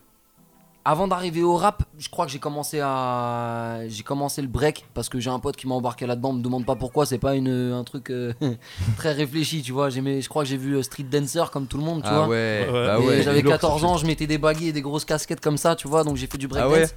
avant 0.88 1.08
d'arriver 1.08 1.42
au 1.42 1.56
rap, 1.56 1.82
je 1.98 2.10
crois 2.10 2.28
que 2.28 2.32
j'ai 2.32 2.38
commencé 2.38 2.80
à 2.80 3.80
j'ai 3.88 4.04
commencé 4.04 4.42
le 4.44 4.48
break 4.48 4.86
parce 4.94 5.10
que 5.10 5.20
j'ai 5.20 5.32
un 5.32 5.40
pote 5.40 5.56
qui 5.56 5.68
m'a 5.68 5.74
embarqué 5.74 6.06
là-dedans. 6.06 6.34
Me 6.34 6.42
demande 6.44 6.64
pas 6.66 6.76
pourquoi, 6.76 7.08
c'est 7.08 7.18
pas 7.18 7.34
une, 7.36 7.50
un 7.74 7.84
truc 7.84 8.12
euh, 8.12 8.34
très 8.98 9.12
réfléchi, 9.14 9.64
tu 9.64 9.72
vois. 9.72 9.90
J'aimais, 9.90 10.22
je 10.22 10.30
crois 10.30 10.44
que 10.44 10.50
j'ai 10.50 10.58
vu 10.58 10.82
Street 10.84 11.04
Dancer 11.04 11.46
comme 11.52 11.66
tout 11.66 11.78
le 11.78 11.84
monde, 11.84 12.04
tu 12.04 12.10
Ah 12.12 12.18
vois. 12.20 12.28
ouais, 12.28 12.68
bah 12.72 13.00
ouais. 13.00 13.24
j'avais 13.24 13.42
lourd, 13.42 13.54
14 13.54 13.82
ce 13.82 13.86
ans, 13.88 13.98
je 13.98 14.06
mettais 14.06 14.28
des 14.28 14.38
baguilles 14.38 14.68
et 14.70 14.74
des 14.74 14.82
grosses 14.84 15.06
casquettes 15.06 15.42
comme 15.42 15.58
ça, 15.58 15.76
tu 15.76 15.88
vois. 15.88 16.04
Donc 16.04 16.18
j'ai 16.18 16.28
fait 16.28 16.38
du 16.38 16.46
Ah 16.46 16.68
breakdance. 16.68 16.94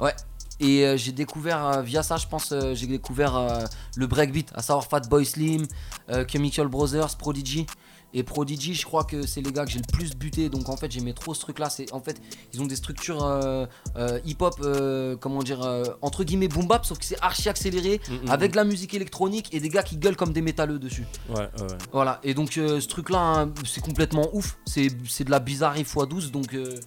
ouais 0.00 0.06
Ouais. 0.06 0.14
Et 0.62 0.84
euh, 0.84 0.98
j'ai 0.98 1.12
découvert 1.12 1.64
euh, 1.66 1.80
via 1.82 2.02
ça, 2.02 2.18
je 2.18 2.26
pense, 2.26 2.52
euh, 2.52 2.74
j'ai 2.74 2.86
découvert 2.86 3.34
euh, 3.34 3.64
le 3.96 4.06
breakbeat, 4.06 4.52
à 4.54 4.60
savoir 4.60 4.84
Fatboy 4.84 5.24
Slim, 5.24 5.66
euh, 6.10 6.26
Chemical 6.30 6.68
Brothers, 6.68 7.16
Prodigy. 7.16 7.64
Et 8.12 8.22
Prodigy, 8.22 8.74
je 8.74 8.84
crois 8.84 9.04
que 9.04 9.26
c'est 9.26 9.40
les 9.40 9.52
gars 9.52 9.64
que 9.64 9.70
j'ai 9.70 9.78
le 9.78 9.92
plus 9.92 10.14
buté. 10.16 10.48
Donc 10.48 10.68
en 10.68 10.76
fait, 10.76 10.90
j'aimais 10.90 11.12
trop 11.12 11.32
ce 11.34 11.40
truc-là. 11.40 11.70
C'est 11.70 11.92
en 11.92 12.00
fait, 12.00 12.20
ils 12.52 12.60
ont 12.60 12.66
des 12.66 12.76
structures 12.76 13.22
euh, 13.24 13.66
euh, 13.96 14.18
hip-hop, 14.24 14.54
euh, 14.62 15.16
comment 15.16 15.42
dire, 15.42 15.62
euh, 15.62 15.84
entre 16.02 16.24
guillemets 16.24 16.48
boom 16.48 16.66
bap, 16.66 16.84
sauf 16.84 16.98
que 16.98 17.04
c'est 17.04 17.20
archi 17.20 17.48
accéléré, 17.48 18.00
Mm, 18.08 18.26
mm, 18.26 18.30
avec 18.30 18.50
de 18.52 18.56
la 18.56 18.64
musique 18.64 18.94
électronique 18.94 19.48
et 19.54 19.60
des 19.60 19.68
gars 19.68 19.82
qui 19.82 19.96
gueulent 19.96 20.16
comme 20.16 20.32
des 20.32 20.42
métalleux 20.42 20.78
dessus. 20.78 21.06
Ouais, 21.28 21.36
ouais, 21.36 21.62
ouais. 21.62 21.78
Voilà. 21.92 22.20
Et 22.24 22.34
donc 22.34 22.58
euh, 22.58 22.80
ce 22.80 22.88
truc-là, 22.88 23.18
hein, 23.20 23.52
c'est 23.64 23.80
complètement 23.82 24.28
ouf. 24.32 24.58
C'est 24.66 24.88
c'est 25.08 25.24
de 25.24 25.30
la 25.30 25.38
bizarrerie 25.40 25.82
x12. 25.84 26.30
Donc 26.30 26.52
euh, 26.54 26.80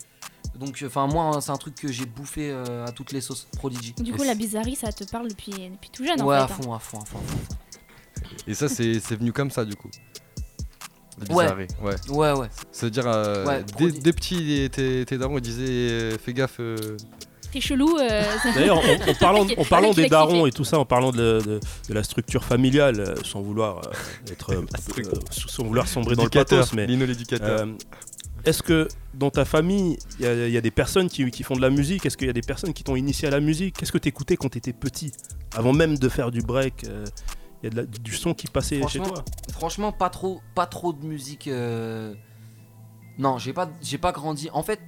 donc 0.59 0.83
enfin 0.85 1.07
moi, 1.07 1.25
hein, 1.35 1.41
c'est 1.41 1.51
un 1.51 1.57
truc 1.57 1.75
que 1.75 1.91
j'ai 1.91 2.05
bouffé 2.05 2.51
euh, 2.51 2.85
à 2.85 2.91
toutes 2.91 3.11
les 3.11 3.21
sauces. 3.21 3.47
Prodigy. 3.57 3.93
Du 3.93 4.11
coup, 4.13 4.23
la 4.23 4.35
bizarrerie, 4.35 4.75
ça 4.75 4.91
te 4.91 5.03
parle 5.05 5.29
depuis, 5.29 5.51
depuis 5.51 5.89
tout 5.91 6.03
jeune 6.05 6.21
Ouais, 6.21 6.37
en 6.37 6.43
à 6.43 6.47
fait. 6.47 6.53
hein. 6.53 6.57
fond, 6.61 6.73
à 6.73 6.79
fond, 6.79 6.99
à 6.99 7.05
fond, 7.05 7.17
à 7.17 7.21
fond. 7.21 7.55
Et 8.47 8.53
ça, 8.53 8.67
c'est 8.69 8.99
c'est 8.99 9.15
venu 9.15 9.31
comme 9.33 9.51
ça 9.51 9.65
du 9.65 9.75
coup. 9.75 9.89
Ouais. 11.31 11.47
ouais. 11.81 11.95
Ouais, 12.09 12.31
ouais. 12.33 12.47
C'est-à-dire, 12.71 13.05
euh, 13.07 13.45
Ouais, 13.45 13.63
dès, 13.77 13.85
Prodi- 13.85 14.01
dès 14.01 14.13
petit, 14.13 14.69
tes, 14.71 15.05
tes 15.05 15.17
darons 15.17 15.37
ils 15.37 15.41
disaient 15.41 15.63
euh, 15.69 16.17
fais 16.17 16.33
gaffe. 16.33 16.57
euh, 16.59 16.75
T'es 17.51 17.61
chelou. 17.61 17.97
euh, 17.99 18.23
D'ailleurs, 18.55 18.79
en, 18.79 19.09
en 19.11 19.13
parlant, 19.13 19.45
en 19.57 19.63
parlant 19.69 19.91
des 19.93 20.07
darons 20.09 20.47
et 20.47 20.51
tout 20.51 20.63
ça, 20.63 20.79
en 20.79 20.85
parlant 20.85 21.11
de, 21.11 21.39
de- 21.45 21.59
de 21.87 21.93
la 21.93 22.01
structure 22.03 22.43
familiale, 22.43 22.99
euh, 22.99 23.15
sans 23.23 23.41
vouloir 23.41 23.77
euh, 23.87 24.31
être, 24.31 24.53
euh, 24.53 24.65
euh, 24.97 25.03
sans 25.29 25.63
vouloir 25.63 25.87
sombrer 25.87 26.15
dans 26.15 26.23
le 26.23 26.27
éducateur, 26.29 26.59
pathos, 26.61 26.73
mais 26.75 26.87
Lino 26.87 27.05
l'éducateur. 27.05 27.61
euh, 27.61 27.73
est-ce 28.45 28.63
que 28.63 28.87
dans 29.13 29.29
ta 29.29 29.45
famille, 29.45 29.97
il 30.19 30.25
y, 30.25 30.27
a- 30.27 30.47
il 30.47 30.51
y 30.53 30.57
a 30.57 30.61
des 30.61 30.71
personnes 30.71 31.07
qui, 31.09 31.29
qui 31.29 31.43
font 31.43 31.55
de 31.55 31.61
la 31.61 31.69
musique? 31.69 32.05
Est-ce 32.07 32.17
qu'il 32.17 32.25
y 32.27 32.29
a 32.31 32.33
des 32.33 32.41
personnes 32.41 32.73
qui 32.73 32.83
t'ont 32.83 32.95
initié 32.95 33.27
à 33.27 33.31
la 33.31 33.39
musique? 33.39 33.75
Qu'est-ce 33.77 33.91
que 33.91 33.99
t'écoutais 33.99 34.35
quand 34.35 34.49
t'étais 34.49 34.73
petit, 34.73 35.11
avant 35.55 35.73
même 35.73 35.97
de 35.99 36.09
faire 36.09 36.31
du 36.31 36.41
break 36.41 36.85
euh, 36.89 37.05
y 37.63 37.67
a 37.67 37.69
de 37.69 37.75
la- 37.77 37.85
du 37.85 38.13
son 38.13 38.33
qui 38.33 38.47
passait 38.47 38.75
chez 38.87 38.99
Franchement, 38.99 39.05
toi 39.05 39.25
Franchement, 39.51 39.91
pas 39.91 40.09
trop, 40.09 40.41
pas 40.55 40.65
trop 40.65 40.93
de 40.93 41.05
musique. 41.05 41.47
euh, 41.47 42.13
Non, 43.17 43.37
j'ai 43.37 43.53
pas, 43.53 43.69
j'ai 43.81 43.97
pas 43.97 44.11
grandi. 44.11 44.49
En 44.53 44.63
fait, 44.63 44.79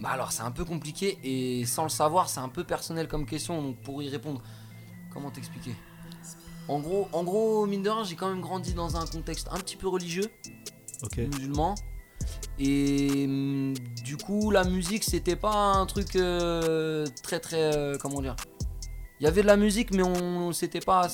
bah 0.00 0.08
alors 0.10 0.32
c'est 0.32 0.42
un 0.42 0.50
peu 0.50 0.64
compliqué 0.64 1.18
et 1.24 1.64
sans 1.66 1.82
le 1.84 1.88
savoir, 1.88 2.28
c'est 2.28 2.40
un 2.40 2.48
peu 2.48 2.64
personnel 2.64 3.06
comme 3.08 3.26
question. 3.26 3.62
Donc 3.62 3.76
pour 3.82 4.02
y 4.02 4.08
répondre, 4.08 4.42
comment 5.12 5.30
t'expliquer? 5.30 5.74
En 6.68 6.80
gros, 6.80 7.08
en 7.12 7.22
gros, 7.22 7.64
mine 7.66 7.82
de 7.82 7.90
rien, 7.90 8.02
j'ai 8.02 8.16
quand 8.16 8.28
même 8.28 8.40
grandi 8.40 8.74
dans 8.74 8.96
un 8.96 9.06
contexte 9.06 9.48
un 9.52 9.58
petit 9.58 9.76
peu 9.76 9.88
religieux, 9.88 10.28
musulman. 11.26 11.74
Et 12.58 13.24
hum, 13.26 13.74
du 14.04 14.16
coup, 14.16 14.50
la 14.50 14.64
musique, 14.64 15.04
c'était 15.04 15.36
pas 15.36 15.54
un 15.54 15.86
truc 15.86 16.16
euh, 16.16 17.06
très 17.22 17.38
très, 17.38 17.76
euh, 17.76 17.96
comment 18.00 18.20
dire? 18.20 18.34
Il 19.20 19.24
y 19.24 19.26
avait 19.26 19.42
de 19.42 19.46
la 19.46 19.56
musique, 19.56 19.92
mais 19.92 20.02
on, 20.02 20.52
c'était 20.52 20.80
pas, 20.80 21.08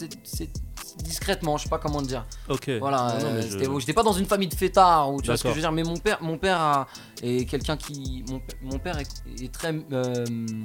discrètement, 0.99 1.57
je 1.57 1.65
sais 1.65 1.69
pas 1.69 1.79
comment 1.79 2.03
dire. 2.03 2.25
Ok. 2.49 2.71
Voilà, 2.81 3.17
Non, 3.21 3.27
euh, 3.27 3.43
je- 3.43 3.79
j'étais 3.81 3.93
pas 3.93 4.03
dans 4.03 4.13
une 4.13 4.27
famille 4.27 4.49
de 4.49 4.55
fêtards 4.55 5.13
ou 5.13 5.21
tu 5.21 5.27
vois 5.27 5.37
ce 5.37 5.43
que 5.45 5.49
je 5.51 5.55
veux 5.55 5.61
dire. 5.61 5.73
Mais 5.73 5.83
mon 5.85 5.97
père, 5.97 6.23
mon 6.23 6.39
père 6.39 6.61
a- 6.61 6.87
est 7.23 7.45
quelqu'un 7.49 7.77
qui, 7.77 8.25
mon, 8.29 8.39
p- 8.41 8.55
mon 8.63 8.79
père 8.79 8.99
est, 8.99 9.09
est 9.43 9.53
très, 9.53 9.75
euh, 9.93 10.25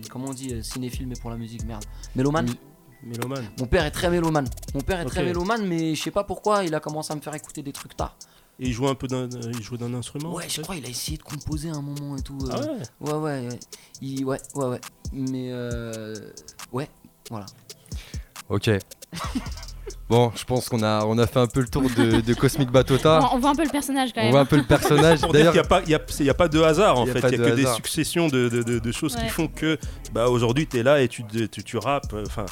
comment 0.09 0.27
on 0.29 0.33
dit, 0.33 0.53
euh, 0.53 0.61
cinéphile 0.61 1.07
mais 1.07 1.15
pour 1.19 1.29
la 1.29 1.37
musique, 1.37 1.63
merde, 1.65 1.83
mélomane. 2.15 2.47
Mélomane. 3.03 3.45
Mon 3.59 3.67
père 3.67 3.85
est 3.85 3.91
très 3.91 4.09
mélomane. 4.09 4.47
Mon 4.73 4.81
père 4.81 4.99
est 4.99 5.05
très 5.05 5.21
mélomane, 5.23 5.65
mais 5.67 5.93
je 5.95 6.01
sais 6.03 6.11
pas 6.11 6.23
pourquoi, 6.23 6.63
il 6.63 6.73
a 6.73 6.79
commencé 6.79 7.13
à 7.13 7.15
me 7.15 7.21
faire 7.21 7.35
écouter 7.35 7.61
des 7.61 7.71
trucs 7.71 7.95
tard. 7.95 8.17
Et 8.59 8.69
il 8.69 8.73
joue 8.73 8.87
un 8.87 8.95
peu 8.95 9.07
d'un, 9.07 9.29
il 9.29 9.61
joue 9.61 9.77
d'un 9.77 9.93
instrument. 9.93 10.33
Ouais, 10.33 10.49
je 10.49 10.61
crois 10.61 10.75
il 10.75 10.83
a 10.83 10.89
essayé 10.89 11.15
de 11.19 11.21
composer 11.23 11.69
à 11.69 11.73
un 11.75 11.81
moment 11.83 12.17
et 12.17 12.21
tout. 12.23 12.39
Ah 12.49 12.59
ouais? 12.59 12.67
ouais, 13.01 13.13
ouais, 13.13 13.47
ouais. 13.49 13.59
Il- 14.01 14.25
ouais, 14.25 14.41
ouais, 14.55 14.65
ouais. 14.65 14.81
Mais 15.13 15.49
euh, 15.51 16.15
ouais, 16.73 16.89
voilà. 17.29 17.45
Ok. 18.49 18.71
Bon, 20.09 20.31
je 20.35 20.43
pense 20.45 20.69
qu'on 20.69 20.83
a, 20.83 21.03
on 21.05 21.17
a 21.17 21.27
fait 21.27 21.39
un 21.39 21.47
peu 21.47 21.59
le 21.61 21.67
tour 21.67 21.83
de, 21.83 22.21
de 22.21 22.33
Cosmic 22.33 22.69
On, 22.69 22.71
Batota. 22.71 23.29
on 23.33 23.39
voit 23.39 23.49
un 23.51 23.55
peu 23.55 23.63
le 23.63 23.69
personnage 23.69 24.11
quand 24.13 24.21
On 24.21 24.23
même. 24.23 24.31
voit 24.31 24.39
un 24.41 24.45
peu 24.45 24.55
le 24.57 24.63
personnage. 24.63 25.19
D'ailleurs, 25.33 25.53
qu'il 25.53 25.61
n'y 25.61 25.65
a, 25.65 25.69
pas- 25.69 25.81
il 25.85 25.89
y 25.89 25.95
a- 25.95 26.01
c'est- 26.07 26.23
il 26.23 26.27
y 26.27 26.29
a 26.29 26.33
pas 26.33 26.47
de 26.47 26.61
hasard 26.61 26.99
en 26.99 27.05
Il 27.05 27.11
fait, 27.11 27.19
il 27.19 27.31
y 27.31 27.41
a 27.41 27.45
de 27.45 27.49
que 27.51 27.55
des 27.55 27.65
successions 27.67 28.27
de, 28.27 28.47
de- 28.49 28.63
de- 28.63 28.79
de 28.79 28.91
choses 28.91 29.15
qui 29.15 29.27
font 29.29 29.47
que 29.47 29.77
bah, 30.13 30.27
aujourd'hui 30.29 30.65
tu 30.67 30.77
es 30.77 30.83
là 30.83 31.01
et 31.01 31.07
tu, 31.07 31.23
tu, 31.25 31.63
tu 31.63 31.77
rappes. 31.77 32.13
euh, 32.13 32.23
Enfin, 32.27 32.45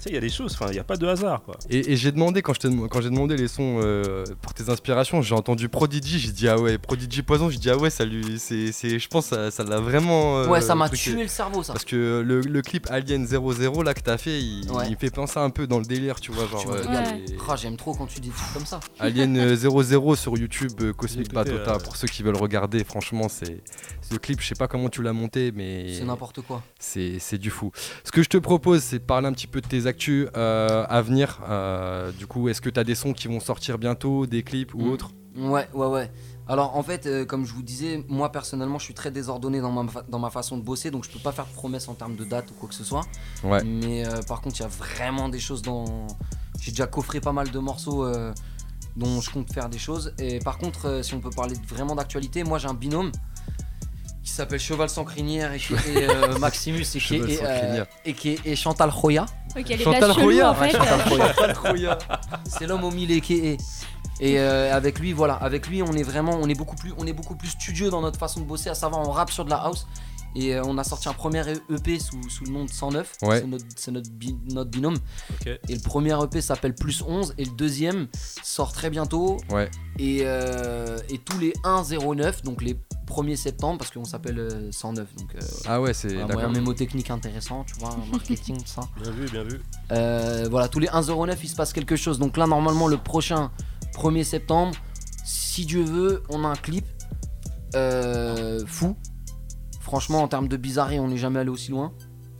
tu 0.00 0.04
sais, 0.04 0.10
il 0.10 0.14
y 0.14 0.18
a 0.18 0.20
des 0.20 0.30
choses, 0.30 0.54
enfin, 0.54 0.66
il 0.68 0.72
n'y 0.72 0.78
a 0.78 0.84
pas 0.84 0.96
de 0.96 1.06
hasard 1.06 1.42
quoi. 1.42 1.56
Et, 1.68 1.92
et 1.92 1.96
j'ai 1.96 2.10
demandé, 2.10 2.40
quand 2.42 2.54
je 2.54 2.60
j'ai 3.00 3.10
demandé 3.10 3.36
les 3.36 3.48
sons 3.48 3.80
euh, 3.82 4.24
pour 4.40 4.54
tes 4.54 4.68
inspirations, 4.70 5.20
j'ai 5.22 5.34
entendu 5.34 5.68
Prodigy, 5.68 6.18
j'ai 6.18 6.32
dit 6.32 6.48
ah 6.48 6.58
ouais, 6.58 6.78
Prodigy 6.78 7.22
Poison, 7.22 7.50
j'ai 7.50 7.58
dit 7.58 7.70
ah 7.70 7.76
ouais, 7.76 7.90
ça 7.90 8.04
lui, 8.04 8.38
c'est, 8.38 8.72
c'est- 8.72 8.98
je 8.98 9.08
pense 9.08 9.26
ça, 9.26 9.50
ça 9.50 9.62
l'a 9.62 9.78
vraiment. 9.80 10.38
euh, 10.38 10.48
ouais, 10.48 10.60
ça 10.62 10.74
m'a 10.74 10.88
tué 10.88 11.22
le 11.22 11.28
cerveau, 11.28 11.62
ça. 11.62 11.74
Parce 11.74 11.84
que 11.84 12.22
le, 12.26 12.40
le 12.40 12.62
clip 12.62 12.86
Alien 12.90 13.26
00 13.26 13.82
là 13.82 13.94
que 13.94 14.00
t'as 14.00 14.16
fait, 14.18 14.40
il, 14.40 14.70
Ouais. 14.70 14.86
il 14.90 14.96
fait 14.96 15.10
penser 15.10 15.38
un 15.38 15.50
peu 15.50 15.66
dans 15.66 15.78
le 15.78 15.84
délire, 15.84 16.18
tu 16.20 16.32
vois, 16.32 16.46
genre 16.46 16.64
euh, 16.72 16.82
les- 16.82 17.36
Ah, 17.48 17.56
j'aime 17.56 17.76
trop 17.76 17.92
quand 17.94 18.06
tu 18.06 18.20
dis 18.20 18.28
des 18.28 18.34
trucs 18.34 18.52
comme 18.54 18.66
ça. 18.66 18.80
Alien 18.98 19.36
euh, 19.36 19.56
00 19.56 20.14
sur 20.16 20.36
YouTube, 20.38 20.72
euh, 20.80 20.92
Cosmic 20.92 21.32
Batota, 21.32 21.78
pour 21.78 21.96
ceux 21.96 22.06
qui 22.08 22.22
veulent 22.22 22.36
regarder, 22.36 22.84
franchement, 22.84 23.28
c'est 23.28 23.60
ce 24.08 24.16
clip, 24.16 24.40
je 24.40 24.46
sais 24.48 24.54
pas 24.54 24.68
comment 24.68 24.88
tu 24.88 25.02
l'as 25.02 25.12
monté, 25.12 25.52
mais 25.54 25.92
C'est 25.98 26.04
n'importe 26.04 26.40
quoi. 26.42 26.62
c'est 26.78 27.18
c'est 27.18 27.38
du 27.38 27.50
fou. 27.50 27.72
Ce 28.04 28.10
que 28.12 28.22
je 28.22 28.28
te 28.28 28.36
propose, 28.38 28.82
c'est 28.82 28.98
de 29.00 29.04
parler 29.04 29.26
un 29.26 29.32
petit 29.32 29.46
peu 29.48 29.60
de 29.60 29.66
tes 29.66 29.86
actus 29.90 30.28
euh, 30.36 30.86
à 30.88 31.02
venir. 31.02 31.40
Euh, 31.48 32.10
du 32.12 32.26
coup, 32.26 32.48
est-ce 32.48 32.60
que 32.60 32.70
tu 32.70 32.80
as 32.80 32.84
des 32.84 32.94
sons 32.94 33.12
qui 33.12 33.28
vont 33.28 33.40
sortir 33.40 33.76
bientôt, 33.78 34.26
des 34.26 34.42
clips 34.42 34.74
ou 34.74 34.78
Mm. 34.86 34.90
autres? 34.92 35.10
Ouais, 35.36 35.68
ouais, 35.74 35.86
ouais. 35.86 36.10
Alors 36.48 36.76
en 36.76 36.82
fait, 36.82 37.06
euh, 37.06 37.24
comme 37.24 37.44
je 37.46 37.52
vous 37.54 37.62
disais, 37.62 38.04
moi 38.08 38.32
personnellement, 38.32 38.78
je 38.80 38.84
suis 38.84 38.94
très 38.94 39.12
désordonné 39.12 39.60
dans 39.60 39.70
ma, 39.70 39.84
dans 40.08 40.18
ma 40.18 40.30
façon 40.30 40.56
de 40.56 40.62
bosser, 40.62 40.90
donc 40.90 41.04
je 41.04 41.10
peux 41.10 41.20
pas 41.20 41.30
faire 41.30 41.46
de 41.46 41.52
promesses 41.52 41.86
en 41.88 41.94
termes 41.94 42.16
de 42.16 42.24
date 42.24 42.50
ou 42.50 42.54
quoi 42.54 42.68
que 42.68 42.74
ce 42.74 42.82
soit. 42.82 43.02
Ouais. 43.44 43.62
Mais 43.62 44.04
euh, 44.04 44.20
par 44.26 44.40
contre, 44.40 44.56
il 44.58 44.62
y 44.62 44.66
a 44.66 44.68
vraiment 44.68 45.28
des 45.28 45.38
choses 45.38 45.62
dans. 45.62 46.08
J'ai 46.60 46.72
déjà 46.72 46.86
coffré 46.88 47.20
pas 47.20 47.32
mal 47.32 47.50
de 47.52 47.58
morceaux 47.60 48.04
euh, 48.04 48.32
dont 48.96 49.20
je 49.20 49.30
compte 49.30 49.52
faire 49.52 49.68
des 49.68 49.78
choses. 49.78 50.12
Et 50.18 50.40
par 50.40 50.58
contre, 50.58 51.00
si 51.04 51.14
on 51.14 51.20
peut 51.20 51.30
parler 51.30 51.54
vraiment 51.68 51.94
d'actualité, 51.94 52.42
moi 52.42 52.58
j'ai 52.58 52.68
un 52.68 52.74
binôme 52.74 53.12
qui 54.22 54.30
s'appelle 54.30 54.60
Cheval 54.60 54.88
sans 54.88 55.04
crinière 55.04 55.52
et 55.52 55.58
qui 55.58 55.74
est 55.74 55.78
euh, 56.10 56.38
Maximus 56.38 56.82
et 56.82 56.84
qui 56.84 57.00
Cheval 57.00 57.30
est, 57.30 57.36
sans 57.36 57.44
euh, 57.44 57.84
et 58.04 58.12
qui 58.12 58.30
est 58.30 58.46
et 58.46 58.56
Chantal 58.56 58.90
Roya. 58.90 59.26
Chantal 59.82 60.10
Roya, 60.12 60.50
en 60.50 60.54
fait. 60.54 60.70
Chantal 60.72 61.56
Roya. 61.56 61.98
C'est 62.46 62.66
l'homme 62.66 62.84
au 62.84 62.90
mille 62.90 63.10
et 63.10 63.20
qui 63.20 63.34
est. 63.34 63.56
Et 64.22 64.38
euh, 64.38 64.74
avec 64.74 64.98
lui, 64.98 65.14
voilà, 65.14 65.34
avec 65.34 65.66
lui, 65.66 65.82
on 65.82 65.92
est 65.92 66.02
vraiment, 66.02 66.38
on 66.40 66.46
est 66.46 66.54
beaucoup 66.54 66.76
plus, 66.76 66.92
on 66.98 67.06
est 67.06 67.14
beaucoup 67.14 67.36
plus 67.36 67.48
studieux 67.48 67.88
dans 67.88 68.02
notre 68.02 68.18
façon 68.18 68.40
de 68.40 68.44
bosser. 68.44 68.68
À 68.68 68.74
savoir, 68.74 69.00
on 69.00 69.10
rappe 69.10 69.30
sur 69.30 69.46
de 69.46 69.50
la 69.50 69.56
house. 69.56 69.86
Et 70.36 70.54
euh, 70.54 70.62
on 70.64 70.78
a 70.78 70.84
sorti 70.84 71.08
un 71.08 71.12
premier 71.12 71.42
EP 71.70 71.98
sous, 71.98 72.20
sous 72.28 72.44
le 72.44 72.50
nom 72.52 72.64
de 72.64 72.70
109. 72.70 73.16
Ouais. 73.22 73.40
C'est 73.40 73.46
notre, 73.46 73.64
c'est 73.76 73.90
notre, 73.90 74.10
bi- 74.10 74.36
notre 74.52 74.70
binôme. 74.70 74.96
Ok. 75.40 75.46
Et 75.46 75.74
le 75.74 75.80
premier 75.80 76.16
EP 76.22 76.40
s'appelle 76.40 76.74
Plus 76.74 77.02
11. 77.02 77.34
Et 77.38 77.44
le 77.44 77.50
deuxième 77.52 78.06
sort 78.42 78.72
très 78.72 78.90
bientôt. 78.90 79.38
Ouais. 79.50 79.70
Et, 79.98 80.20
euh, 80.24 80.98
et 81.08 81.18
tous 81.18 81.38
les 81.38 81.52
1-09, 81.64 82.44
donc 82.44 82.62
les 82.62 82.76
1er 83.08 83.34
septembre, 83.34 83.78
parce 83.78 83.90
qu'on 83.90 84.04
s'appelle 84.04 84.38
euh, 84.38 84.70
109. 84.70 85.16
Donc, 85.16 85.34
euh, 85.34 85.38
Ah 85.66 85.80
ouais, 85.80 85.92
c'est 85.92 86.08
voilà, 86.08 86.26
d'accord. 86.26 86.42
moyen 86.42 86.60
mémotechnique 86.60 87.10
intéressant, 87.10 87.64
tu 87.64 87.74
vois, 87.80 87.96
marketing, 88.12 88.58
tout 88.58 88.66
ça. 88.66 88.82
Bien 89.02 89.10
vu, 89.10 89.24
bien 89.28 89.42
vu. 89.42 89.60
Euh, 89.90 90.46
voilà, 90.48 90.68
tous 90.68 90.78
les 90.78 90.86
1,09 90.86 91.36
il 91.42 91.48
se 91.48 91.56
passe 91.56 91.72
quelque 91.72 91.96
chose. 91.96 92.20
Donc 92.20 92.36
là, 92.36 92.46
normalement, 92.46 92.86
le 92.86 92.98
prochain 92.98 93.50
1er 93.96 94.22
septembre, 94.22 94.76
si 95.24 95.66
Dieu 95.66 95.82
veut, 95.82 96.22
on 96.28 96.44
a 96.44 96.48
un 96.48 96.54
clip 96.56 96.86
euh, 97.74 98.64
fou. 98.66 98.96
Franchement, 99.80 100.22
en 100.22 100.28
termes 100.28 100.46
de 100.48 100.56
bizarrerie, 100.56 101.00
on 101.00 101.08
n'est 101.08 101.16
jamais 101.18 101.40
allé 101.40 101.50
aussi 101.50 101.70
loin. 101.72 101.92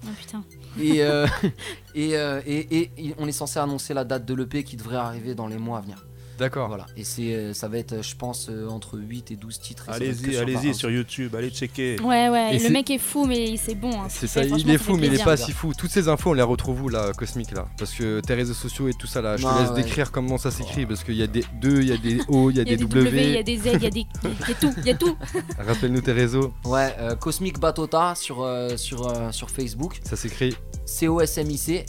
Oh 0.05 0.09
putain. 0.18 0.44
Et, 0.81 1.03
euh, 1.03 1.26
et, 1.94 2.16
euh, 2.16 2.40
et- 2.46 2.76
et- 2.79 2.92
et 3.09 3.14
on 3.18 3.26
est 3.26 3.33
censé 3.33 3.59
annoncer 3.59 3.92
la 3.94 4.05
date 4.05 4.24
de 4.24 4.35
l'EP 4.35 4.62
qui 4.62 4.76
devrait 4.76 4.96
arriver 4.96 5.35
dans 5.35 5.46
les 5.48 5.59
mois 5.59 5.79
à 5.79 5.81
venir. 5.81 6.07
D'accord. 6.40 6.68
Voilà. 6.68 6.87
Et 6.96 7.05
c'est, 7.05 7.35
euh, 7.35 7.53
ça 7.55 7.68
va 7.68 7.79
être, 7.79 8.03
je 8.03 8.16
pense, 8.16 8.48
euh, 8.50 8.66
entre 8.68 8.98
8 8.98 9.31
et 9.31 9.37
12 9.37 9.61
titres. 9.61 9.85
Allez-y, 9.88 10.33
sur 10.33 10.40
allez-y 10.42 10.55
Barhouse. 10.55 10.76
sur 10.76 10.90
YouTube, 10.90 11.37
allez 11.37 11.50
checker. 11.50 12.00
Ouais, 12.00 12.29
ouais, 12.31 12.50
Et 12.50 12.53
le 12.55 12.59
c'est- 12.61 12.70
mec 12.70 12.90
est 12.90 12.98
fou, 12.98 13.26
mais 13.26 13.57
c'est 13.57 13.74
bon. 13.74 13.90
hein, 14.00 14.09
ce 14.09 14.20
C'est 14.20 14.26
ça, 14.26 14.42
il 14.44 14.68
est 14.70 14.79
fou, 14.79 14.96
mais 14.96 15.07
il 15.09 15.14
est 15.14 15.22
pas 15.24 15.37
si 15.37 15.53
fou. 15.53 15.72
Toutes 15.76 15.90
ces 15.90 16.09
infos, 16.09 16.31
on 16.31 16.33
les 16.33 16.42
retrouve 16.42 16.83
où 16.83 16.88
là, 16.88 17.12
Cosmic 17.16 17.53
là? 17.53 17.68
Parce 17.79 17.92
que 17.92 18.20
tes 18.20 18.35
réseaux 18.35 18.55
sociaux 18.55 18.88
et 18.88 18.94
tout 18.94 19.07
ça 19.07 19.20
là, 19.20 19.37
je 19.37 19.44
te 19.46 19.59
laisse 19.61 19.70
ouais. 19.70 19.83
décrire 19.83 20.11
comment 20.11 20.38
ça 20.38 20.50
s'écrit. 20.50 20.87
Parce 20.87 21.05
qu'il 21.05 21.14
y 21.16 21.22
a 21.22 21.26
des 21.26 21.44
2, 21.61 21.83
il 21.83 21.88
y 21.88 21.92
a 21.92 21.96
des 21.98 22.20
O, 22.29 22.50
il 22.50 22.57
y 22.57 22.61
a 22.61 22.62
Il 22.62 22.70
y 22.70 22.74
a 22.74 22.76
des 22.76 22.85
W, 22.85 23.22
il 23.24 23.33
y 23.35 23.37
a 23.38 23.42
des 23.42 23.57
Z, 23.59 23.66
il 23.74 23.83
y 23.83 23.87
a 23.87 23.90
des. 23.90 24.07
Il 24.24 24.48
y 24.48 24.53
a 24.53 24.55
tout, 24.55 24.72
il 24.79 24.87
y 24.87 24.90
a 24.90 24.94
tout. 24.94 25.16
Rappelle-nous 25.59 26.00
tes 26.00 26.12
réseaux, 26.12 26.53
Ouais, 26.64 26.94
euh, 27.00 27.14
Cosmic 27.16 27.59
Batota 27.59 28.14
sur, 28.14 28.42
euh, 28.42 28.76
sur, 28.76 29.07
euh, 29.09 29.31
sur 29.33 29.50
Facebook. 29.50 30.00
ça 30.05 30.16
s'écrit. 30.16 30.57
C-O-S-M-I-C. 30.87 31.85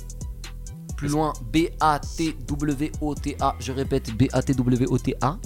Plus 1.02 1.10
loin, 1.10 1.34
B-A-T-W-O-T-A. 1.52 3.56
Je 3.60 3.72
répète, 3.72 4.16
B-A-T-W-O-T-A. 4.16 5.38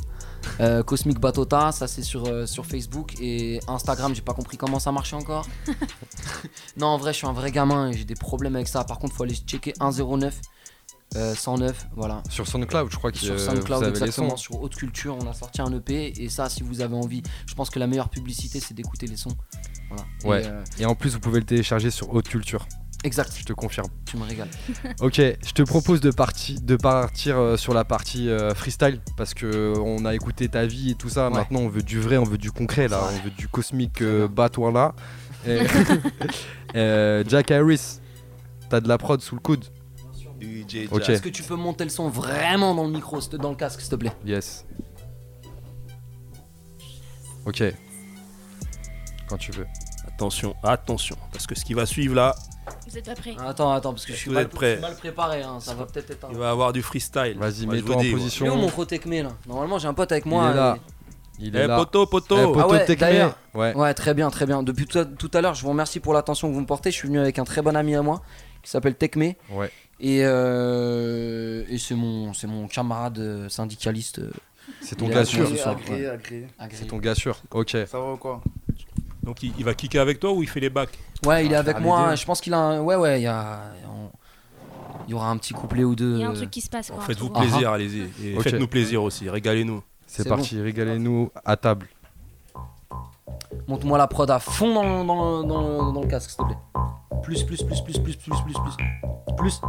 Euh, 0.59 0.83
Cosmic 0.83 1.17
Batota, 1.17 1.71
ça 1.71 1.87
c'est 1.87 2.01
sur, 2.01 2.25
euh, 2.27 2.45
sur 2.45 2.65
Facebook 2.65 3.13
et 3.21 3.61
Instagram. 3.69 4.13
J'ai 4.13 4.21
pas 4.21 4.33
compris 4.33 4.57
comment 4.57 4.79
ça 4.79 4.91
marchait 4.91 5.15
encore. 5.15 5.47
non, 6.77 6.87
en 6.87 6.97
vrai, 6.97 7.13
je 7.13 7.19
suis 7.19 7.27
un 7.27 7.31
vrai 7.31 7.53
gamin 7.53 7.89
et 7.89 7.93
j'ai 7.93 8.03
des 8.03 8.15
problèmes 8.15 8.57
avec 8.57 8.67
ça. 8.67 8.83
Par 8.83 8.99
contre, 8.99 9.15
faut 9.15 9.23
aller 9.23 9.33
checker 9.33 9.71
109, 9.79 10.41
euh, 11.15 11.33
109, 11.33 11.87
voilà. 11.95 12.21
Sur 12.29 12.45
SoundCloud, 12.47 12.91
je 12.91 12.97
crois 12.97 13.13
que 13.13 13.17
Sur 13.17 13.35
euh, 13.35 13.37
SoundCloud, 13.37 13.65
vous 13.65 13.73
avez 13.85 13.91
les 13.93 13.97
exactement, 14.03 14.31
sons. 14.31 14.35
sur 14.37 14.61
Haute 14.61 14.75
Culture, 14.75 15.17
on 15.21 15.25
a 15.25 15.33
sorti 15.33 15.61
un 15.61 15.71
EP 15.71 16.21
et 16.21 16.27
ça, 16.27 16.49
si 16.49 16.63
vous 16.63 16.81
avez 16.81 16.97
envie, 16.97 17.23
je 17.47 17.55
pense 17.55 17.69
que 17.69 17.79
la 17.79 17.87
meilleure 17.87 18.09
publicité 18.09 18.59
c'est 18.59 18.73
d'écouter 18.73 19.07
les 19.07 19.15
sons. 19.15 19.37
Voilà. 19.87 20.03
Ouais. 20.25 20.45
euh, 20.51 20.61
Et 20.79 20.85
en 20.85 20.95
plus, 20.95 21.13
vous 21.13 21.21
pouvez 21.21 21.39
le 21.39 21.45
télécharger 21.45 21.91
sur 21.91 22.13
Haute 22.13 22.27
Culture. 22.27 22.67
Exact, 23.05 23.33
Je 23.39 23.45
te 23.45 23.53
confirme. 23.53 23.87
tu 24.05 24.17
me 24.17 24.23
régales. 24.23 24.49
Ok, 24.99 25.15
je 25.15 25.51
te 25.53 25.61
propose 25.63 26.01
de, 26.01 26.11
parti- 26.11 26.59
de 26.61 26.75
partir 26.75 27.37
euh, 27.37 27.55
sur 27.57 27.73
la 27.73 27.83
partie 27.85 28.29
euh, 28.29 28.53
freestyle 28.53 28.99
parce 29.17 29.33
que 29.33 29.45
euh, 29.45 29.73
on 29.79 30.03
a 30.05 30.13
écouté 30.15 30.47
ta 30.49 30.65
vie 30.65 30.91
et 30.91 30.95
tout 30.95 31.09
ça. 31.09 31.29
Ouais. 31.29 31.35
Maintenant, 31.35 31.59
on 31.61 31.69
veut 31.69 31.83
du 31.83 31.99
vrai, 31.99 32.17
on 32.17 32.23
veut 32.23 32.37
du 32.37 32.51
concret 32.51 32.87
là, 32.87 33.01
on 33.11 33.23
veut 33.23 33.31
du 33.31 33.47
cosmique 33.47 34.01
euh, 34.01 34.27
battoir 34.27 34.71
là. 34.71 34.93
Et- 35.47 35.59
Euh, 36.75 37.23
Jack 37.25 37.51
Harris, 37.51 37.99
t'as 38.69 38.81
de 38.81 38.89
la 38.89 38.97
prod 38.97 39.21
sous 39.21 39.35
le 39.35 39.39
coude 39.39 39.63
Ok. 40.91 41.07
Est-ce 41.07 41.21
que 41.21 41.29
tu 41.29 41.41
peux 41.41 41.55
monter 41.55 41.85
le 41.85 41.89
son 41.89 42.09
vraiment 42.09 42.75
dans 42.75 42.83
le 42.83 42.91
micro, 42.91 43.17
dans 43.39 43.51
le 43.51 43.55
casque, 43.55 43.79
s'il 43.79 43.89
te 43.91 43.95
plaît? 43.95 44.11
Yes. 44.25 44.65
Ok. 47.45 47.63
Quand 49.29 49.37
tu 49.37 49.51
veux. 49.53 49.65
Attention, 50.07 50.53
attention, 50.63 51.15
parce 51.31 51.47
que 51.47 51.55
ce 51.55 51.63
qui 51.65 51.73
va 51.73 51.85
suivre 51.85 52.15
là, 52.15 52.35
Vous 52.87 52.97
êtes 52.97 53.05
pas 53.05 53.15
prêts 53.15 53.35
Attends, 53.45 53.71
attends, 53.71 53.91
parce 53.93 54.05
que 54.05 54.13
je 54.13 54.17
suis 54.17 54.31
mal, 54.31 54.49
suis 54.51 54.77
mal 54.81 54.95
préparé, 54.95 55.41
hein, 55.43 55.59
ça 55.59 55.73
va 55.73 55.85
peut-être 55.85 56.11
être 56.11 56.25
un. 56.25 56.29
il 56.31 56.37
va 56.37 56.49
avoir 56.49 56.73
du 56.73 56.81
freestyle. 56.81 57.37
Vas-y, 57.37 57.65
mets-toi 57.67 57.95
en 57.95 58.01
dis, 58.01 58.11
position. 58.11 58.53
Où 58.53 58.57
mon 58.57 58.69
Protecmé 58.69 59.23
là 59.23 59.31
Normalement, 59.47 59.77
j'ai 59.79 59.87
un 59.87 59.93
pote 59.93 60.11
avec 60.11 60.25
moi. 60.25 60.45
Il 60.49 60.51
est 60.51 60.55
là. 60.55 60.77
et- 60.77 60.81
Il 61.37 61.55
Eh, 61.55 61.59
est 61.59 61.67
là. 61.67 61.77
poto, 61.77 62.05
poto. 62.05 62.37
Eh, 62.37 62.43
poto 62.43 62.59
Ah 62.59 62.67
ouais. 62.67 63.25
Ouais. 63.53 63.75
Ouais, 63.75 63.93
très 63.93 64.13
bien, 64.13 64.29
très 64.29 64.45
bien. 64.45 64.63
Depuis 64.63 64.85
tout 64.85 64.99
à, 64.99 65.05
tout 65.05 65.29
à 65.33 65.41
l'heure, 65.41 65.53
je 65.53 65.61
vous 65.63 65.69
remercie 65.69 65.99
pour 65.99 66.13
l'attention 66.13 66.47
que 66.49 66.53
vous 66.53 66.61
me 66.61 66.65
portez. 66.65 66.91
Je 66.91 66.95
suis 66.95 67.07
venu 67.09 67.19
avec 67.19 67.37
un 67.39 67.43
très 67.43 67.61
bon 67.61 67.75
ami 67.75 67.93
à 67.95 68.01
moi 68.01 68.21
qui 68.63 68.69
s'appelle 68.71 68.95
Tecmé. 68.95 69.37
Ouais. 69.51 69.69
Et, 69.99 70.21
euh, 70.25 71.63
et 71.69 71.77
c'est 71.77 71.95
mon, 71.95 72.33
c'est 72.33 72.47
mon 72.47 72.67
camarade 72.67 73.19
euh, 73.19 73.49
syndicaliste. 73.49 74.19
euh, 74.19 74.31
C'est 74.81 74.95
ton 74.95 75.07
gars 75.09 75.25
sûr. 75.25 75.47
C'est 76.71 76.87
ton 76.87 76.97
gars 76.97 77.15
sûr. 77.15 77.37
Ok. 77.51 77.71
Ça 77.71 77.99
va 77.99 78.13
ou 78.13 78.17
quoi? 78.17 78.41
Donc 79.23 79.41
il, 79.43 79.51
il 79.57 79.65
va 79.65 79.73
kicker 79.73 79.99
avec 79.99 80.19
toi 80.19 80.31
ou 80.33 80.43
il 80.43 80.49
fait 80.49 80.59
les 80.59 80.69
bacs? 80.69 80.97
Ouais, 81.25 81.45
il 81.45 81.51
est 81.51 81.55
Ah, 81.55 81.59
avec 81.59 81.79
moi. 81.79 82.15
Je 82.15 82.25
pense 82.25 82.41
qu'il 82.41 82.53
a. 82.53 82.57
Un... 82.59 82.81
Ouais, 82.81 82.95
ouais, 82.95 83.19
il 83.19 83.23
y 83.23 83.27
a. 83.27 83.59
on- 83.89 84.09
Il 85.07 85.11
y 85.11 85.13
aura 85.13 85.29
un 85.29 85.37
petit 85.37 85.53
couplet 85.53 85.83
ou 85.83 85.95
deux. 85.95 86.15
Il 86.15 86.21
y 86.21 86.23
a 86.23 86.27
un 86.29 86.31
euh, 86.31 86.35
truc 86.35 86.49
qui 86.51 86.61
se 86.61 86.69
passe. 86.69 86.89
quoi, 86.89 87.01
Faites-vous 87.03 87.27
entre 87.27 87.41
vous. 87.41 87.47
plaisir, 87.49 87.71
allez-y. 87.71 88.09
Et 88.27 88.39
faites-nous 88.41 88.67
plaisir 88.67 89.03
aussi, 89.03 89.29
régalez-nous. 89.29 89.83
C'est 90.07 90.23
C'est 90.23 90.29
parti, 90.29 90.59
régalez-nous 90.61 91.29
à 91.43 91.55
table. 91.57 91.87
Monte-moi 93.67 93.97
la 93.97 94.07
prod 94.07 94.29
à 94.29 94.39
fond 94.39 94.73
dans, 94.73 94.83
le- 94.83 95.05
dans, 95.05 95.41
le- 95.41 95.47
dans, 95.47 95.61
le- 95.87 95.93
dans 95.93 96.01
le 96.01 96.07
casque, 96.07 96.29
s'il 96.31 96.37
te 96.39 96.43
plaît. 96.45 96.57
Plus, 97.23 97.43
plus, 97.43 97.63
plus, 97.63 97.81
plus, 97.81 97.99
plus, 97.99 98.15
plus, 98.15 98.33
plus, 98.41 98.53
plus. 98.53 99.35
Plus. 99.37 99.61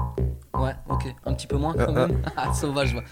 Ouais, 0.59 0.75
ok. 0.89 1.15
Un 1.25 1.35
petit 1.35 1.47
peu 1.47 1.57
moins 1.57 1.73
quand 1.75 1.89
Euh, 1.97 2.07
même. 2.09 2.23
Ah, 2.37 2.53
sauvage, 2.53 2.95
va. 2.95 3.03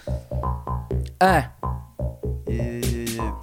Eh. 1.21 2.51
Yeah, 2.51 2.79
yeah, 2.79 3.13
yeah. 3.15 3.33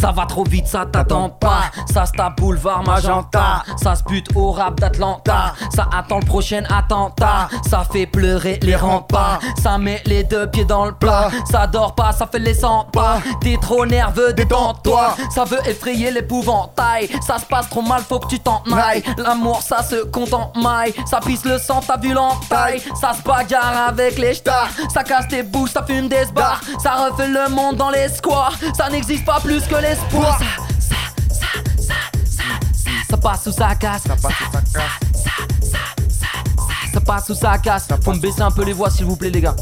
Ça 0.00 0.12
va 0.12 0.24
trop 0.24 0.44
vite, 0.44 0.66
ça 0.66 0.86
t'attend 0.90 1.28
pas. 1.28 1.64
Ça 1.92 2.06
se 2.06 2.12
tape 2.12 2.40
boulevard 2.40 2.82
Magenta. 2.84 3.62
Ça 3.76 3.94
se 3.94 4.02
bute 4.04 4.28
au 4.34 4.50
rap 4.50 4.80
d'Atlanta. 4.80 5.52
Ça 5.74 5.86
attend 5.92 6.20
le 6.20 6.24
prochain 6.24 6.62
attentat. 6.70 7.48
Ça 7.68 7.84
fait 7.90 8.06
pleurer 8.06 8.58
les 8.62 8.76
remparts. 8.76 9.40
Ça 9.62 9.76
met 9.76 10.02
les 10.06 10.24
deux 10.24 10.46
pieds 10.46 10.64
dans 10.64 10.86
le 10.86 10.92
plat. 10.92 11.28
Ça 11.50 11.66
dort 11.66 11.94
pas, 11.94 12.12
ça 12.12 12.26
fait 12.26 12.38
les 12.38 12.54
100 12.54 12.86
pas. 12.92 13.18
T'es 13.42 13.58
trop 13.60 13.84
nerveux, 13.84 14.32
détends-toi. 14.32 15.16
Ça 15.34 15.44
veut 15.44 15.60
effrayer 15.68 16.10
l'épouvantail. 16.10 17.10
Ça 17.20 17.38
se 17.38 17.44
passe 17.44 17.68
trop 17.68 17.82
mal, 17.82 18.00
faut 18.00 18.20
que 18.20 18.28
tu 18.28 18.40
t'en 18.40 18.62
ailles. 18.72 19.02
L'amour, 19.18 19.60
ça 19.60 19.82
se 19.82 20.04
compte 20.04 20.32
en 20.32 20.50
maille. 20.56 20.94
Ça 21.04 21.20
pisse 21.20 21.44
le 21.44 21.58
sang, 21.58 21.82
t'as 21.86 21.98
vu 21.98 22.14
l'entaille. 22.14 22.82
Ça 22.98 23.12
se 23.12 23.22
bagarre 23.22 23.88
avec 23.88 24.18
les 24.18 24.32
stars. 24.32 24.70
Ça 24.94 25.04
casse 25.04 25.28
tes 25.28 25.42
bouches, 25.42 25.72
ça 25.72 25.84
fume 25.84 26.08
des 26.08 26.24
bars. 26.34 26.62
Ça 26.82 26.92
refait 26.92 27.28
le 27.28 27.50
monde 27.50 27.76
dans 27.76 27.90
les 27.90 28.08
squares. 28.08 28.54
Ça 28.74 28.88
n'existe 28.88 29.26
pas 29.26 29.40
plus 29.40 29.66
que 29.66 29.74
l'espoir. 29.90 30.38
Ça, 30.38 30.46
ça, 30.78 30.96
ça, 31.28 31.46
ça, 31.76 31.94
ça, 32.24 32.42
ça, 32.72 32.90
ça 33.08 33.16
passe 33.16 33.46
ou 33.46 33.52
ça 33.52 33.74
casse. 33.74 34.02
Ça 34.02 34.16
passe 34.16 34.40
ou 34.40 34.52
ça 34.52 34.60
casse. 34.60 34.72
Ça, 34.72 35.30
ça, 35.62 35.78
ça, 36.08 36.28
ça, 36.56 36.92
ça 36.92 37.00
passe 37.00 37.28
ou 37.30 37.34
ça 37.34 37.58
casse. 37.58 37.88
Faut 38.04 38.12
me 38.12 38.20
baisser 38.20 38.42
un 38.42 38.50
peu 38.50 38.64
les 38.64 38.72
voix, 38.72 38.90
s'il 38.90 39.06
vous 39.06 39.16
plaît, 39.16 39.30
les 39.30 39.40
gars. 39.40 39.56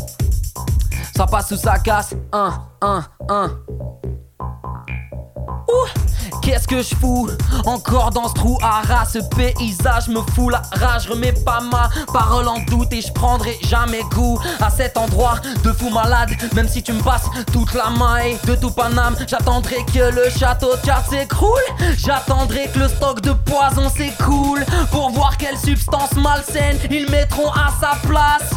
Ça 1.16 1.26
passe 1.26 1.50
ou 1.50 1.56
ça 1.56 1.78
casse. 1.78 2.14
1, 2.32 2.62
1, 2.82 3.04
1. 3.28 3.50
Ouh, 5.68 6.40
qu'est-ce 6.42 6.66
que 6.66 6.82
je 6.82 6.94
fous 6.94 7.28
Encore 7.66 8.10
dans 8.10 8.28
ce 8.28 8.34
trou 8.34 8.58
à 8.62 8.80
ras, 8.82 9.06
ce 9.06 9.18
paysage 9.18 10.08
me 10.08 10.20
fout 10.34 10.52
la 10.52 10.62
rage. 10.72 11.08
Remets 11.08 11.32
pas 11.32 11.60
ma 11.60 11.88
parole 12.12 12.48
en 12.48 12.58
doute 12.60 12.92
et 12.92 13.00
je 13.00 13.12
prendrai 13.12 13.58
jamais 13.62 14.02
goût 14.14 14.38
à 14.60 14.70
cet 14.70 14.96
endroit 14.96 15.36
de 15.62 15.72
fou 15.72 15.90
malade. 15.90 16.30
Même 16.54 16.68
si 16.68 16.82
tu 16.82 16.92
me 16.92 17.02
passes 17.02 17.26
toute 17.52 17.74
la 17.74 17.90
maille 17.90 18.38
de 18.44 18.54
tout 18.54 18.70
Paname, 18.70 19.16
j'attendrai 19.26 19.76
que 19.92 20.10
le 20.12 20.30
château 20.30 20.74
de 20.76 20.86
cartes 20.86 21.10
s'écroule. 21.10 21.50
J'attendrai 21.96 22.68
que 22.72 22.80
le 22.80 22.88
stock 22.88 23.20
de 23.20 23.32
poison 23.32 23.88
s'écoule 23.88 24.64
pour 24.90 25.10
voir 25.10 25.36
quelle 25.36 25.58
substance 25.58 26.14
malsaine 26.14 26.78
ils 26.90 27.10
mettront 27.10 27.50
à 27.50 27.68
sa 27.80 27.96
place. 28.08 28.50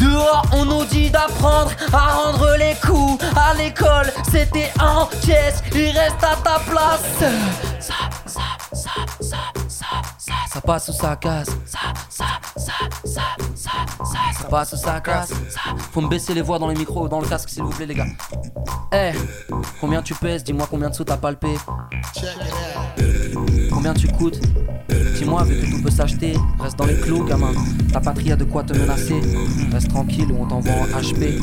Dehors, 0.00 0.44
on 0.52 0.64
nous 0.64 0.84
dit 0.84 1.10
d'apprendre 1.10 1.70
à 1.92 2.12
rendre 2.12 2.56
les 2.58 2.74
coups. 2.86 3.22
À 3.36 3.54
l'école, 3.54 4.12
c'était 4.30 4.72
en 4.80 5.06
caisse, 5.26 5.62
il 5.74 5.96
reste 5.96 6.23
à 6.24 6.36
ta 6.36 6.58
place. 6.58 7.02
Ça, 7.80 7.94
ça, 8.26 8.40
ça, 8.72 8.90
ça, 9.20 9.36
ça, 9.68 9.86
ça, 10.18 10.32
ça 10.48 10.60
passe 10.60 10.88
ou 10.88 10.92
ça 10.92 11.16
casse. 11.16 11.48
Ça, 11.66 11.78
ça, 12.08 12.24
ça, 12.56 12.72
ça, 13.04 13.22
ça, 13.54 13.70
ça, 14.38 14.48
passe 14.48 14.72
ou 14.72 14.76
ça 14.76 15.00
casse. 15.00 15.32
Faut 15.92 16.00
me 16.00 16.08
baisser 16.08 16.34
les 16.34 16.42
voix 16.42 16.58
dans 16.58 16.68
les 16.68 16.76
micros, 16.76 17.08
dans 17.08 17.20
le 17.20 17.26
casque, 17.26 17.50
s'il 17.50 17.62
vous 17.62 17.70
plaît, 17.70 17.86
les 17.86 17.94
gars. 17.94 18.06
Eh, 18.92 19.12
combien 19.80 20.02
tu 20.02 20.14
pèses? 20.14 20.42
Dis-moi 20.44 20.66
combien 20.70 20.88
de 20.90 20.94
sous 20.94 21.04
t'as 21.04 21.16
palpé. 21.16 21.56
Combien 23.70 23.92
tu 23.92 24.08
coûtes? 24.08 24.40
Dis-moi, 25.16 25.44
vu 25.44 25.60
que 25.60 25.70
tout 25.70 25.82
peut 25.82 25.90
s'acheter, 25.90 26.34
reste 26.60 26.78
dans 26.78 26.86
les 26.86 26.98
clous, 26.98 27.24
gamin. 27.24 27.52
Ta 27.92 28.00
patrie 28.00 28.32
a 28.32 28.36
de 28.36 28.44
quoi 28.44 28.62
te 28.62 28.72
menacer. 28.72 29.20
Reste 29.72 29.88
tranquille 29.88 30.30
ou 30.32 30.42
on 30.42 30.46
t'envoie 30.46 30.72
en 30.72 31.00
HP. 31.00 31.40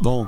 Bon, 0.00 0.26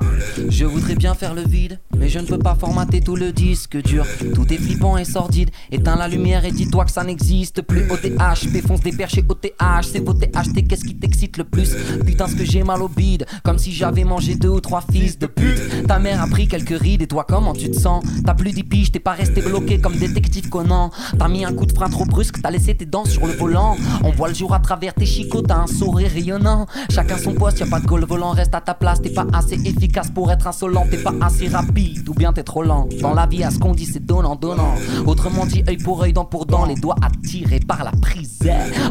Je 0.51 0.67
voudrais 0.67 0.95
bien 0.95 1.15
faire 1.15 1.33
le 1.33 1.43
vide, 1.43 1.79
mais 2.03 2.09
je 2.09 2.19
ne 2.19 2.27
peux 2.27 2.39
pas 2.39 2.57
formater 2.57 3.01
tout 3.01 3.15
le 3.15 3.31
disque 3.31 3.81
dur. 3.81 4.05
Tout 4.35 4.53
est 4.53 4.57
flippant 4.57 4.99
et 4.99 5.05
sordide. 5.05 5.51
Éteins 5.71 5.95
la 5.95 6.09
lumière 6.09 6.45
et 6.45 6.51
dis-toi 6.51 6.85
que 6.85 6.91
ça 6.91 7.05
n'existe 7.05 7.63
plus. 7.63 7.89
OTH, 7.89 8.67
fonce 8.67 8.81
des 8.81 8.91
perchés 8.91 9.25
OTH. 9.29 9.85
C'est 9.85 10.01
vos 10.01 10.13
THT, 10.13 10.67
qu'est-ce 10.67 10.85
qui 10.85 10.97
t'excite 10.97 11.37
le 11.37 11.45
plus? 11.45 11.77
Putain, 12.05 12.27
ce 12.27 12.35
que 12.35 12.45
j'ai 12.45 12.65
mal 12.65 12.83
au 12.83 12.89
bide. 12.89 13.25
Comme 13.45 13.57
si 13.57 13.71
j'avais 13.71 14.03
mangé 14.03 14.35
deux 14.35 14.49
ou 14.49 14.61
trois 14.61 14.83
fils 14.91 15.17
de 15.17 15.29
pute. 15.29 15.87
Ta 15.87 16.01
mère 16.01 16.21
a 16.21 16.27
pris 16.27 16.49
quelques 16.49 16.77
rides 16.77 17.03
et 17.03 17.07
toi, 17.07 17.25
comment 17.29 17.53
tu 17.53 17.71
te 17.71 17.79
sens? 17.79 18.05
T'as 18.27 18.35
plus 18.35 18.51
dit 18.51 18.65
piges, 18.65 18.91
t'es 18.91 18.99
pas 18.99 19.13
resté 19.13 19.41
bloqué 19.41 19.79
comme 19.79 19.95
détective 19.95 20.49
Conan. 20.49 20.91
T'as 21.17 21.29
mis 21.29 21.45
un 21.45 21.53
coup 21.53 21.67
de 21.67 21.73
frein 21.73 21.89
trop 21.89 22.05
brusque, 22.05 22.43
t'as 22.43 22.51
laissé 22.51 22.75
tes 22.75 22.85
dents 22.85 23.05
sur 23.05 23.29
le 23.29 23.33
volant. 23.35 23.77
On 24.03 24.11
voit 24.11 24.27
le 24.27 24.35
jour 24.35 24.53
à 24.55 24.59
travers 24.59 24.93
tes 24.93 25.07
chicots, 25.07 25.43
t'as 25.43 25.61
un 25.61 25.67
sourire 25.69 26.11
rayonnant. 26.11 26.67
Chacun 26.91 27.17
son 27.17 27.35
poste, 27.35 27.61
y 27.61 27.63
a 27.63 27.67
pas 27.67 27.79
de 27.79 27.87
goal 27.87 28.05
volant, 28.05 28.31
reste 28.31 28.57
à 28.57 28.61
ta 28.61 28.75
place. 28.75 29.01
T'es 29.01 29.11
pas 29.11 29.27
assez 29.33 29.55
efficace 29.65 30.11
pour 30.11 30.33
être 30.33 30.49
insolent, 30.49 30.85
t'es 30.91 30.99
pas 30.99 31.15
assez 31.21 31.47
rapide 31.47 31.92
ou 32.09 32.15
bien 32.15 32.33
t'es 32.33 32.43
trop 32.43 32.63
lent. 32.63 32.89
Dans 33.01 33.15
la 33.15 33.27
vie, 33.27 33.45
à 33.45 33.51
ce 33.51 33.59
qu'on 33.59 33.73
dit, 33.73 33.87
c'est 33.87 34.05
donnant, 34.05 34.37
donnant. 34.37 34.75
Autrement 35.07 35.47
dit, 35.47 35.63
œil 35.69 35.79
pour 35.79 36.03
œil, 36.03 36.13
dent 36.13 36.25
pour 36.25 36.47
dent, 36.47 36.65
les 36.67 36.75
doigts 36.75 36.97
attirés 37.03 37.61
par 37.61 37.85
la 37.85 37.93
prise. 37.93 38.39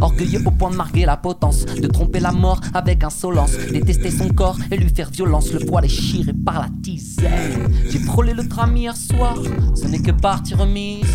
Orgueilleux 0.02 0.42
au 0.46 0.52
point 0.52 0.72
de 0.72 0.76
marquer 0.76 1.06
la 1.06 1.18
potence, 1.18 1.66
de 1.66 1.88
tromper 1.88 2.20
la 2.20 2.32
mort 2.32 2.62
avec 2.74 3.04
insolence, 3.04 3.52
détester 3.72 4.12
son 4.12 4.30
corps 4.30 4.58
et 4.72 4.78
lui 4.78 4.90
faire 4.90 5.10
violence, 5.10 5.52
le 5.52 5.60
poids 5.60 5.82
déchiré 5.82 6.34
par 6.34 6.60
la 6.60 6.68
tisane. 6.82 7.70
J'ai 7.90 8.00
frôlé 8.00 8.34
le 8.34 8.48
tram 8.48 8.76
hier 8.76 8.96
soir, 8.96 9.36
ce 9.76 9.88
n'est 9.88 10.02
que 10.02 10.12
partie 10.12 10.54
remise. 10.54 11.06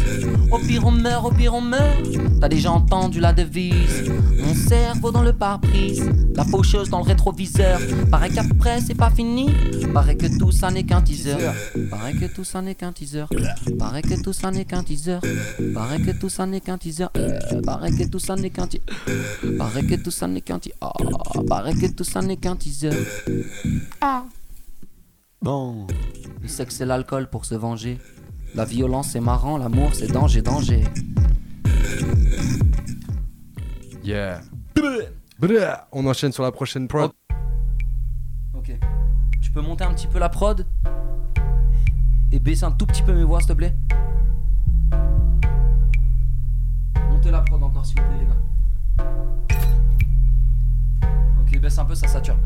Au 0.51 0.59
pire 0.59 0.87
on 0.87 0.90
meurt, 0.90 1.27
au 1.27 1.31
pire 1.31 1.55
on 1.55 1.61
meurt. 1.61 2.07
T'as 2.40 2.49
déjà 2.49 2.70
entendu 2.70 3.20
la 3.20 3.33
devise 3.33 4.11
Mon 4.44 4.55
cerveau 4.55 5.11
dans 5.11 5.22
le 5.22 5.33
pare-brise, 5.33 6.09
la 6.35 6.44
faucheuse 6.44 6.90
dans 6.90 6.99
le 6.99 7.05
rétroviseur. 7.05 7.81
Paraît 8.11 8.31
qu'après 8.31 8.81
c'est 8.81 8.94
pas 8.94 9.11
fini. 9.11 9.51
Paraît 9.94 10.16
que 10.16 10.27
tout 10.38 10.53
ça 10.53 10.70
n'est 10.70 10.85
qu'un 10.85 11.01
teaser. 11.01 11.37
Paraît 11.90 12.14
que 12.14 12.26
tout 12.26 12.44
ça 12.44 12.62
n'est 12.62 12.74
qu'un 12.74 12.92
teaser. 12.92 13.24
Paraît 13.78 14.02
que 14.02 14.22
tout 14.22 14.32
ça 14.32 14.50
n'est 14.50 14.64
qu'un 14.64 14.82
teaser. 14.82 15.18
Paraît 15.74 16.00
que 16.00 16.10
tout 16.12 16.28
ça 16.28 16.46
n'est 16.46 16.60
qu'un 16.60 16.78
teaser. 16.78 17.06
Paraît 17.64 17.90
que 17.90 18.08
tout 18.08 18.18
ça 18.18 18.36
n'est 18.36 18.50
qu'un 18.50 18.66
teaser. 18.66 18.84
Paraît 19.58 19.84
que 19.84 19.96
tout 19.96 20.10
ça 20.10 20.26
n'est 20.26 20.40
qu'un 20.40 20.58
teaser. 20.58 20.76
Ah, 20.80 20.92
paraît 21.48 21.74
que 21.74 21.86
tout 21.92 22.04
ça 22.04 22.22
n'est 22.22 22.36
qu'un 22.36 22.56
teaser. 22.56 22.90
bon. 25.42 25.86
Le 26.42 26.48
sexe 26.48 26.80
et 26.80 26.84
l'alcool 26.84 27.28
pour 27.28 27.44
se 27.44 27.54
venger. 27.54 27.98
La 28.54 28.64
violence 28.64 29.10
c'est 29.10 29.20
marrant, 29.20 29.58
l'amour 29.58 29.94
c'est 29.94 30.06
danger, 30.06 30.42
danger. 30.42 30.84
Yeah. 34.02 34.40
On 35.92 36.06
enchaîne 36.06 36.32
sur 36.32 36.42
la 36.42 36.52
prochaine 36.52 36.88
prod. 36.88 37.10
Ok. 38.54 38.72
Tu 39.42 39.50
peux 39.50 39.60
monter 39.60 39.84
un 39.84 39.92
petit 39.92 40.06
peu 40.06 40.18
la 40.18 40.28
prod? 40.28 40.64
Et 42.32 42.38
baisser 42.38 42.64
un 42.64 42.72
tout 42.72 42.86
petit 42.86 43.02
peu 43.02 43.14
mes 43.14 43.24
voix 43.24 43.40
s'il 43.40 43.48
te 43.48 43.52
plaît 43.54 43.74
Montez 47.10 47.30
la 47.30 47.40
prod 47.40 47.62
encore 47.62 47.86
s'il 47.86 48.00
vous 48.00 48.06
plaît 48.06 48.18
les 48.18 48.26
gars. 48.26 48.36
Ok, 51.40 51.60
baisse 51.60 51.78
un 51.78 51.84
peu, 51.84 51.94
ça 51.94 52.08
sature. 52.08 52.36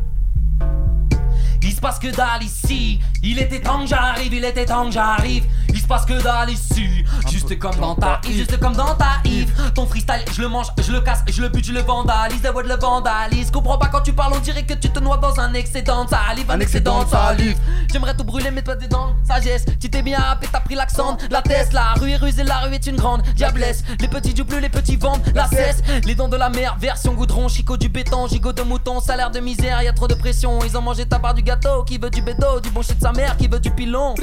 Il 1.81 1.87
se 1.87 1.87
passe 1.87 1.99
que 1.99 2.15
dalle 2.15 2.43
ici. 2.43 2.99
Il 3.23 3.39
était 3.39 3.59
temps 3.59 3.79
que 3.79 3.87
j'arrive, 3.87 4.31
il 4.31 4.45
était 4.45 4.67
temps 4.67 4.85
que 4.85 4.91
j'arrive. 4.91 5.45
Il 5.69 5.79
se 5.79 5.87
passe 5.87 6.05
que 6.05 6.21
dalle 6.21 6.51
ici. 6.51 7.03
Juste 7.27 7.57
comme 7.57 7.75
dans 7.79 7.95
ta 7.95 8.21
Yves, 8.23 8.37
juste 8.37 8.59
comme 8.59 8.75
dans 8.75 8.93
ta 8.93 9.19
Yves. 9.25 9.51
Ton 9.73 9.87
freestyle, 9.87 10.23
je 10.31 10.41
le 10.43 10.47
mange, 10.47 10.67
je 10.79 10.91
le 10.91 11.01
casse, 11.01 11.23
je 11.27 11.41
le 11.41 11.49
bute, 11.49 11.65
je 11.65 11.73
le 11.73 11.81
vandalise. 11.81 12.39
The 12.43 12.53
word 12.53 12.65
le 12.65 12.75
vandalise. 12.75 13.49
Comprends 13.49 13.79
pas 13.79 13.87
quand 13.87 14.01
tu 14.01 14.13
parles, 14.13 14.33
on 14.35 14.39
dirait 14.39 14.63
que 14.63 14.75
tu 14.75 14.91
te 14.91 14.99
noies 14.99 15.17
dans 15.17 15.39
un 15.39 15.55
excédent 15.55 16.05
de 16.05 16.11
salive. 16.11 16.51
Un 16.51 16.59
excédent 16.59 17.03
de 17.03 17.09
salive. 17.09 17.57
J'aimerais 17.91 18.15
tout 18.15 18.25
brûler, 18.25 18.51
mais 18.51 18.61
toi 18.61 18.75
dedans, 18.75 19.15
sagesse. 19.27 19.65
Tu 19.79 19.89
t'es 19.89 20.03
bien 20.03 20.19
happé, 20.19 20.47
t'as 20.51 20.59
pris 20.59 20.75
l'accent. 20.75 21.17
La 21.31 21.41
Tesla, 21.41 21.93
la 21.95 21.99
rue 21.99 22.11
est 22.11 22.17
rusée, 22.17 22.43
la 22.43 22.59
rue 22.59 22.75
est 22.75 22.85
une 22.85 22.97
grande 22.97 23.23
diablesse. 23.35 23.83
Les 23.99 24.07
petits 24.07 24.35
du 24.35 24.43
bleu, 24.43 24.59
les 24.59 24.69
petits 24.69 24.97
vendent 24.97 25.23
la 25.33 25.47
cesse. 25.47 25.81
Les 26.05 26.13
dents 26.13 26.29
de 26.29 26.37
la 26.37 26.49
mer, 26.49 26.77
version 26.79 27.13
goudron, 27.13 27.47
chicot 27.47 27.77
du 27.77 27.89
béton, 27.89 28.27
gigot 28.27 28.53
de 28.53 28.61
mouton, 28.61 28.99
salaire 28.99 29.31
de 29.31 29.39
misère, 29.39 29.81
y 29.81 29.87
a 29.87 29.93
trop 29.93 30.07
de 30.07 30.13
pression. 30.13 30.59
Ils 30.63 30.77
ont 30.77 30.81
mangé 30.81 31.05
ta 31.05 31.17
part 31.17 31.33
du 31.33 31.41
gâteau, 31.41 31.70
qui 31.85 31.97
veut 31.97 32.09
du 32.09 32.21
bédo, 32.21 32.59
du 32.59 32.69
bon 32.69 32.81
shit 32.81 32.97
de 32.97 33.01
sa 33.01 33.11
mère, 33.11 33.37
qui 33.37 33.47
veut 33.47 33.59
du 33.59 33.71
pilon. 33.71 34.15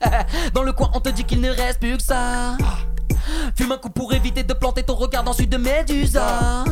Dans 0.54 0.62
le 0.62 0.72
coin, 0.72 0.90
on 0.94 1.00
te 1.00 1.08
dit 1.08 1.24
qu'il 1.24 1.40
ne 1.40 1.50
reste 1.50 1.80
plus 1.80 1.96
que 1.96 2.02
ça. 2.02 2.56
Fume 3.56 3.72
un 3.72 3.78
coup 3.78 3.90
pour 3.90 4.12
éviter 4.12 4.42
de 4.42 4.52
planter 4.52 4.82
ton 4.82 4.94
regard 4.94 5.24
dans 5.24 5.32
celui 5.32 5.48
de 5.48 5.56
Médusa. 5.56 6.64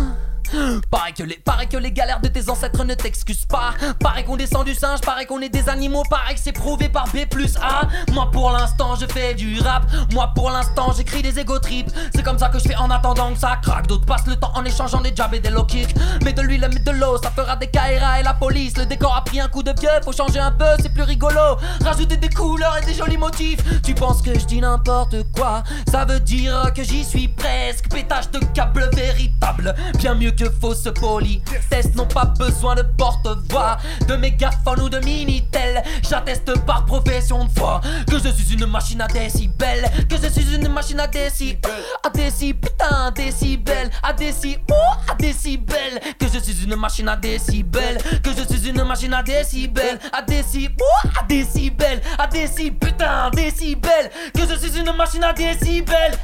Pareil 0.90 1.14
que, 1.14 1.22
les, 1.22 1.37
pareil 1.37 1.68
que 1.68 1.76
les 1.76 1.92
galères 1.92 2.20
de 2.20 2.28
tes 2.28 2.48
ancêtres 2.50 2.85
ne 2.85 2.94
t'excusent 2.94 3.46
pas. 3.46 3.74
Pareil 4.00 4.24
qu'on 4.24 4.37
descend 4.37 4.64
du 4.64 4.74
singe, 4.74 5.00
pareil 5.00 5.26
qu'on 5.26 5.40
est 5.40 5.48
des 5.48 5.68
animaux, 5.68 6.02
pareil 6.09 6.35
que 6.35 6.40
c'est 6.40 6.52
prouvé 6.52 6.88
par 6.88 7.06
B 7.09 7.26
plus 7.28 7.56
A. 7.56 7.82
Moi 8.12 8.30
pour 8.32 8.50
l'instant 8.50 8.94
je 8.96 9.06
fais 9.06 9.35
du 9.35 9.61
rap, 9.61 9.85
moi 10.12 10.32
pour 10.35 10.50
l'instant 10.50 10.92
j'écris 10.96 11.22
des 11.22 11.38
ego 11.38 11.59
trips. 11.59 11.90
C'est 12.14 12.22
comme 12.22 12.38
ça 12.38 12.48
que 12.48 12.59
je 12.59 12.68
fais 12.68 12.76
en 12.76 12.90
attendant 12.90 13.32
que 13.32 13.38
ça 13.38 13.59
craque. 13.62 13.87
D'autres 13.87 14.06
passent 14.06 14.26
le 14.26 14.37
temps 14.37 14.52
en 14.54 14.64
échangeant 14.64 15.00
des 15.00 15.14
jabs 15.14 15.35
et 15.35 15.40
des 15.40 15.50
low 15.50 15.64
kicks. 15.64 15.94
Mais 16.24 16.32
de 16.32 16.42
l'huile, 16.42 16.68
mais 16.72 16.80
de 16.80 16.90
l'eau, 16.90 17.18
ça 17.22 17.30
fera 17.30 17.56
des 17.56 17.68
Kaira 17.68 18.20
et 18.20 18.22
la 18.22 18.35
police. 18.35 18.76
Le 18.76 18.87
décor 18.87 19.14
a 19.16 19.22
pris 19.24 19.40
un 19.40 19.48
coup 19.48 19.62
de 19.62 19.72
vieux, 19.78 19.90
faut 20.04 20.12
changer 20.12 20.38
un 20.38 20.52
peu, 20.52 20.64
c'est 20.80 20.92
plus 20.92 21.02
rigolo. 21.02 21.56
Rajouter 21.85 22.16
des 22.16 22.30
couleurs 22.30 22.76
et 22.80 22.85
des 22.85 22.94
jolis 22.94 23.18
motifs. 23.18 23.61
Tu 23.82 23.94
penses 23.94 24.22
que 24.22 24.38
je 24.38 24.44
dis 24.44 24.61
n'importe 24.61 25.16
quoi? 25.35 25.62
Ça 25.90 26.04
veut 26.04 26.20
dire 26.20 26.72
que 26.74 26.82
j'y 26.82 27.04
suis 27.04 27.28
presque. 27.28 27.88
Pétage 27.90 28.30
de 28.30 28.38
câble 28.54 28.88
véritable, 28.94 29.74
bien 29.98 30.14
mieux 30.14 30.32
Dieu 30.37 30.51
fausse 30.61 30.89
poli. 31.01 31.43
Test 31.70 31.95
n'ont 31.95 32.07
pas 32.07 32.26
besoin 32.26 32.74
de 32.74 32.82
porte-voix, 32.82 33.78
de 34.07 34.16
mégaphone 34.16 34.80
ou 34.82 34.89
de 34.89 34.99
minitel. 34.99 35.82
J'atteste 36.09 36.59
par 36.66 36.84
profession 36.84 37.45
de 37.45 37.51
foi 37.51 37.80
que 38.07 38.18
je 38.18 38.28
suis 38.28 38.55
une 38.55 38.66
machine 38.66 39.01
à 39.01 39.07
décibels, 39.07 39.91
que 40.09 40.16
je 40.22 40.28
suis 40.28 40.55
une 40.55 40.68
machine 40.68 41.01
à 41.01 41.07
décibels, 41.07 41.70
à 42.05 42.11
décibels, 42.11 42.61
putain, 42.61 43.11
décibels, 43.12 43.91
à 44.03 44.12
décibels, 44.12 44.61
oh, 44.70 45.11
à 45.11 45.14
décibels, 45.14 46.01
que 46.18 46.26
je 46.32 46.39
suis 46.39 46.64
une 46.64 46.76
machine 46.76 47.09
à 47.09 47.16
décibels, 47.16 47.99
que 48.22 48.30
je 48.30 48.55
suis 48.55 48.68
une 48.68 48.84
machine 48.84 49.14
à 49.14 49.22
décibels, 49.22 49.99
à 50.12 50.22
décibels, 50.22 50.76
oh, 50.80 51.09
à 51.18 51.24
décibels, 51.26 52.03
à 52.18 52.26
décibels, 52.26 52.78
putain, 52.78 53.30
décibels, 53.30 54.11
que 54.34 54.41
je 54.49 54.55
suis 54.59 54.78
une 54.78 54.93
machine 54.93 55.24
à 55.24 55.32
décibels. 55.32 56.18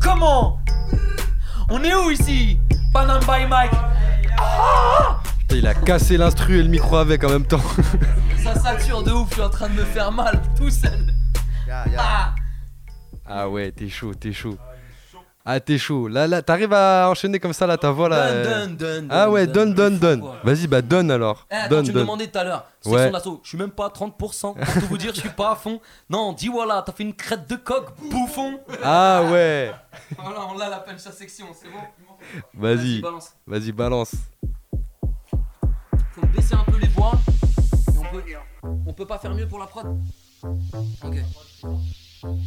Comment 0.00 0.58
On 1.72 1.84
est 1.84 1.94
où 1.94 2.10
ici? 2.10 2.58
Panam 2.92 3.20
by 3.20 3.46
Mike. 3.48 3.70
Putain, 5.38 5.56
il 5.56 5.66
a 5.68 5.74
cassé 5.74 6.16
l'instru 6.16 6.58
et 6.58 6.62
le 6.64 6.68
micro 6.68 6.96
avec 6.96 7.22
en 7.22 7.28
même 7.28 7.46
temps. 7.46 7.62
Ça 8.42 8.56
sature 8.56 9.04
de 9.04 9.12
ouf, 9.12 9.28
je 9.28 9.34
suis 9.34 9.42
en 9.42 9.50
train 9.50 9.68
de 9.68 9.74
me 9.74 9.84
faire 9.84 10.10
mal 10.10 10.42
tout 10.56 10.68
seul. 10.70 11.14
Ah. 11.70 12.34
ah 13.24 13.48
ouais, 13.48 13.70
t'es 13.70 13.88
chaud, 13.88 14.14
t'es 14.14 14.32
chaud. 14.32 14.58
Ah, 15.44 15.58
t'es 15.58 15.78
chaud. 15.78 16.06
Là, 16.06 16.26
là, 16.26 16.42
t'arrives 16.42 16.72
à 16.74 17.08
enchaîner 17.10 17.38
comme 17.40 17.54
ça, 17.54 17.66
là, 17.66 17.78
ta 17.78 17.90
voix, 17.90 18.08
là. 18.10 18.16
euh. 18.26 18.44
Donne, 18.44 18.76
donne, 18.76 18.76
donne. 18.76 19.08
Ah 19.10 19.30
ouais, 19.30 19.46
donne, 19.46 19.74
donne, 19.74 19.98
donne. 19.98 20.22
Vas-y, 20.44 20.66
bah 20.66 20.82
donne 20.82 21.10
alors. 21.10 21.46
Eh, 21.50 21.68
donne, 21.70 21.84
tu 21.84 21.90
me 21.90 21.94
donne. 21.94 22.02
demandais 22.04 22.26
tout 22.26 22.38
à 22.38 22.44
l'heure, 22.44 22.66
Ouais. 22.84 22.92
section 22.98 23.10
d'assaut, 23.12 23.40
je 23.42 23.48
suis 23.48 23.58
même 23.58 23.70
pas 23.70 23.86
à 23.86 23.88
30%, 23.88 24.54
pour 24.54 24.74
tout 24.74 24.86
vous 24.88 24.98
dire, 24.98 25.14
je 25.14 25.20
suis 25.20 25.28
pas 25.30 25.52
à 25.52 25.56
fond. 25.56 25.80
Non, 26.10 26.34
dis 26.34 26.48
voilà, 26.48 26.82
t'as 26.84 26.92
fait 26.92 27.04
une 27.04 27.14
crête 27.14 27.48
de 27.48 27.56
coq, 27.56 27.86
bouffon. 28.10 28.60
Ah 28.84 29.22
ouais. 29.32 29.72
Voilà, 30.18 30.40
on 30.52 30.58
l'a 30.58 30.68
la 30.68 30.78
peine 30.80 30.98
sa 30.98 31.10
section, 31.10 31.46
c'est 31.58 31.68
bon. 31.68 31.78
Vas-y, 32.54 33.00
balance. 33.00 33.32
vas-y, 33.46 33.72
balance. 33.72 34.14
Faut 36.12 36.26
baisser 36.34 36.54
un 36.54 36.64
peu 36.70 36.78
les 36.78 36.88
voix. 36.88 37.12
Et 37.94 37.98
on 37.98 38.12
peut, 38.12 38.22
on 38.88 38.92
peut 38.92 39.06
pas 39.06 39.18
faire 39.18 39.34
mieux 39.34 39.48
pour 39.48 39.58
la 39.58 39.66
prod 39.66 39.86
Ok. 41.02 41.16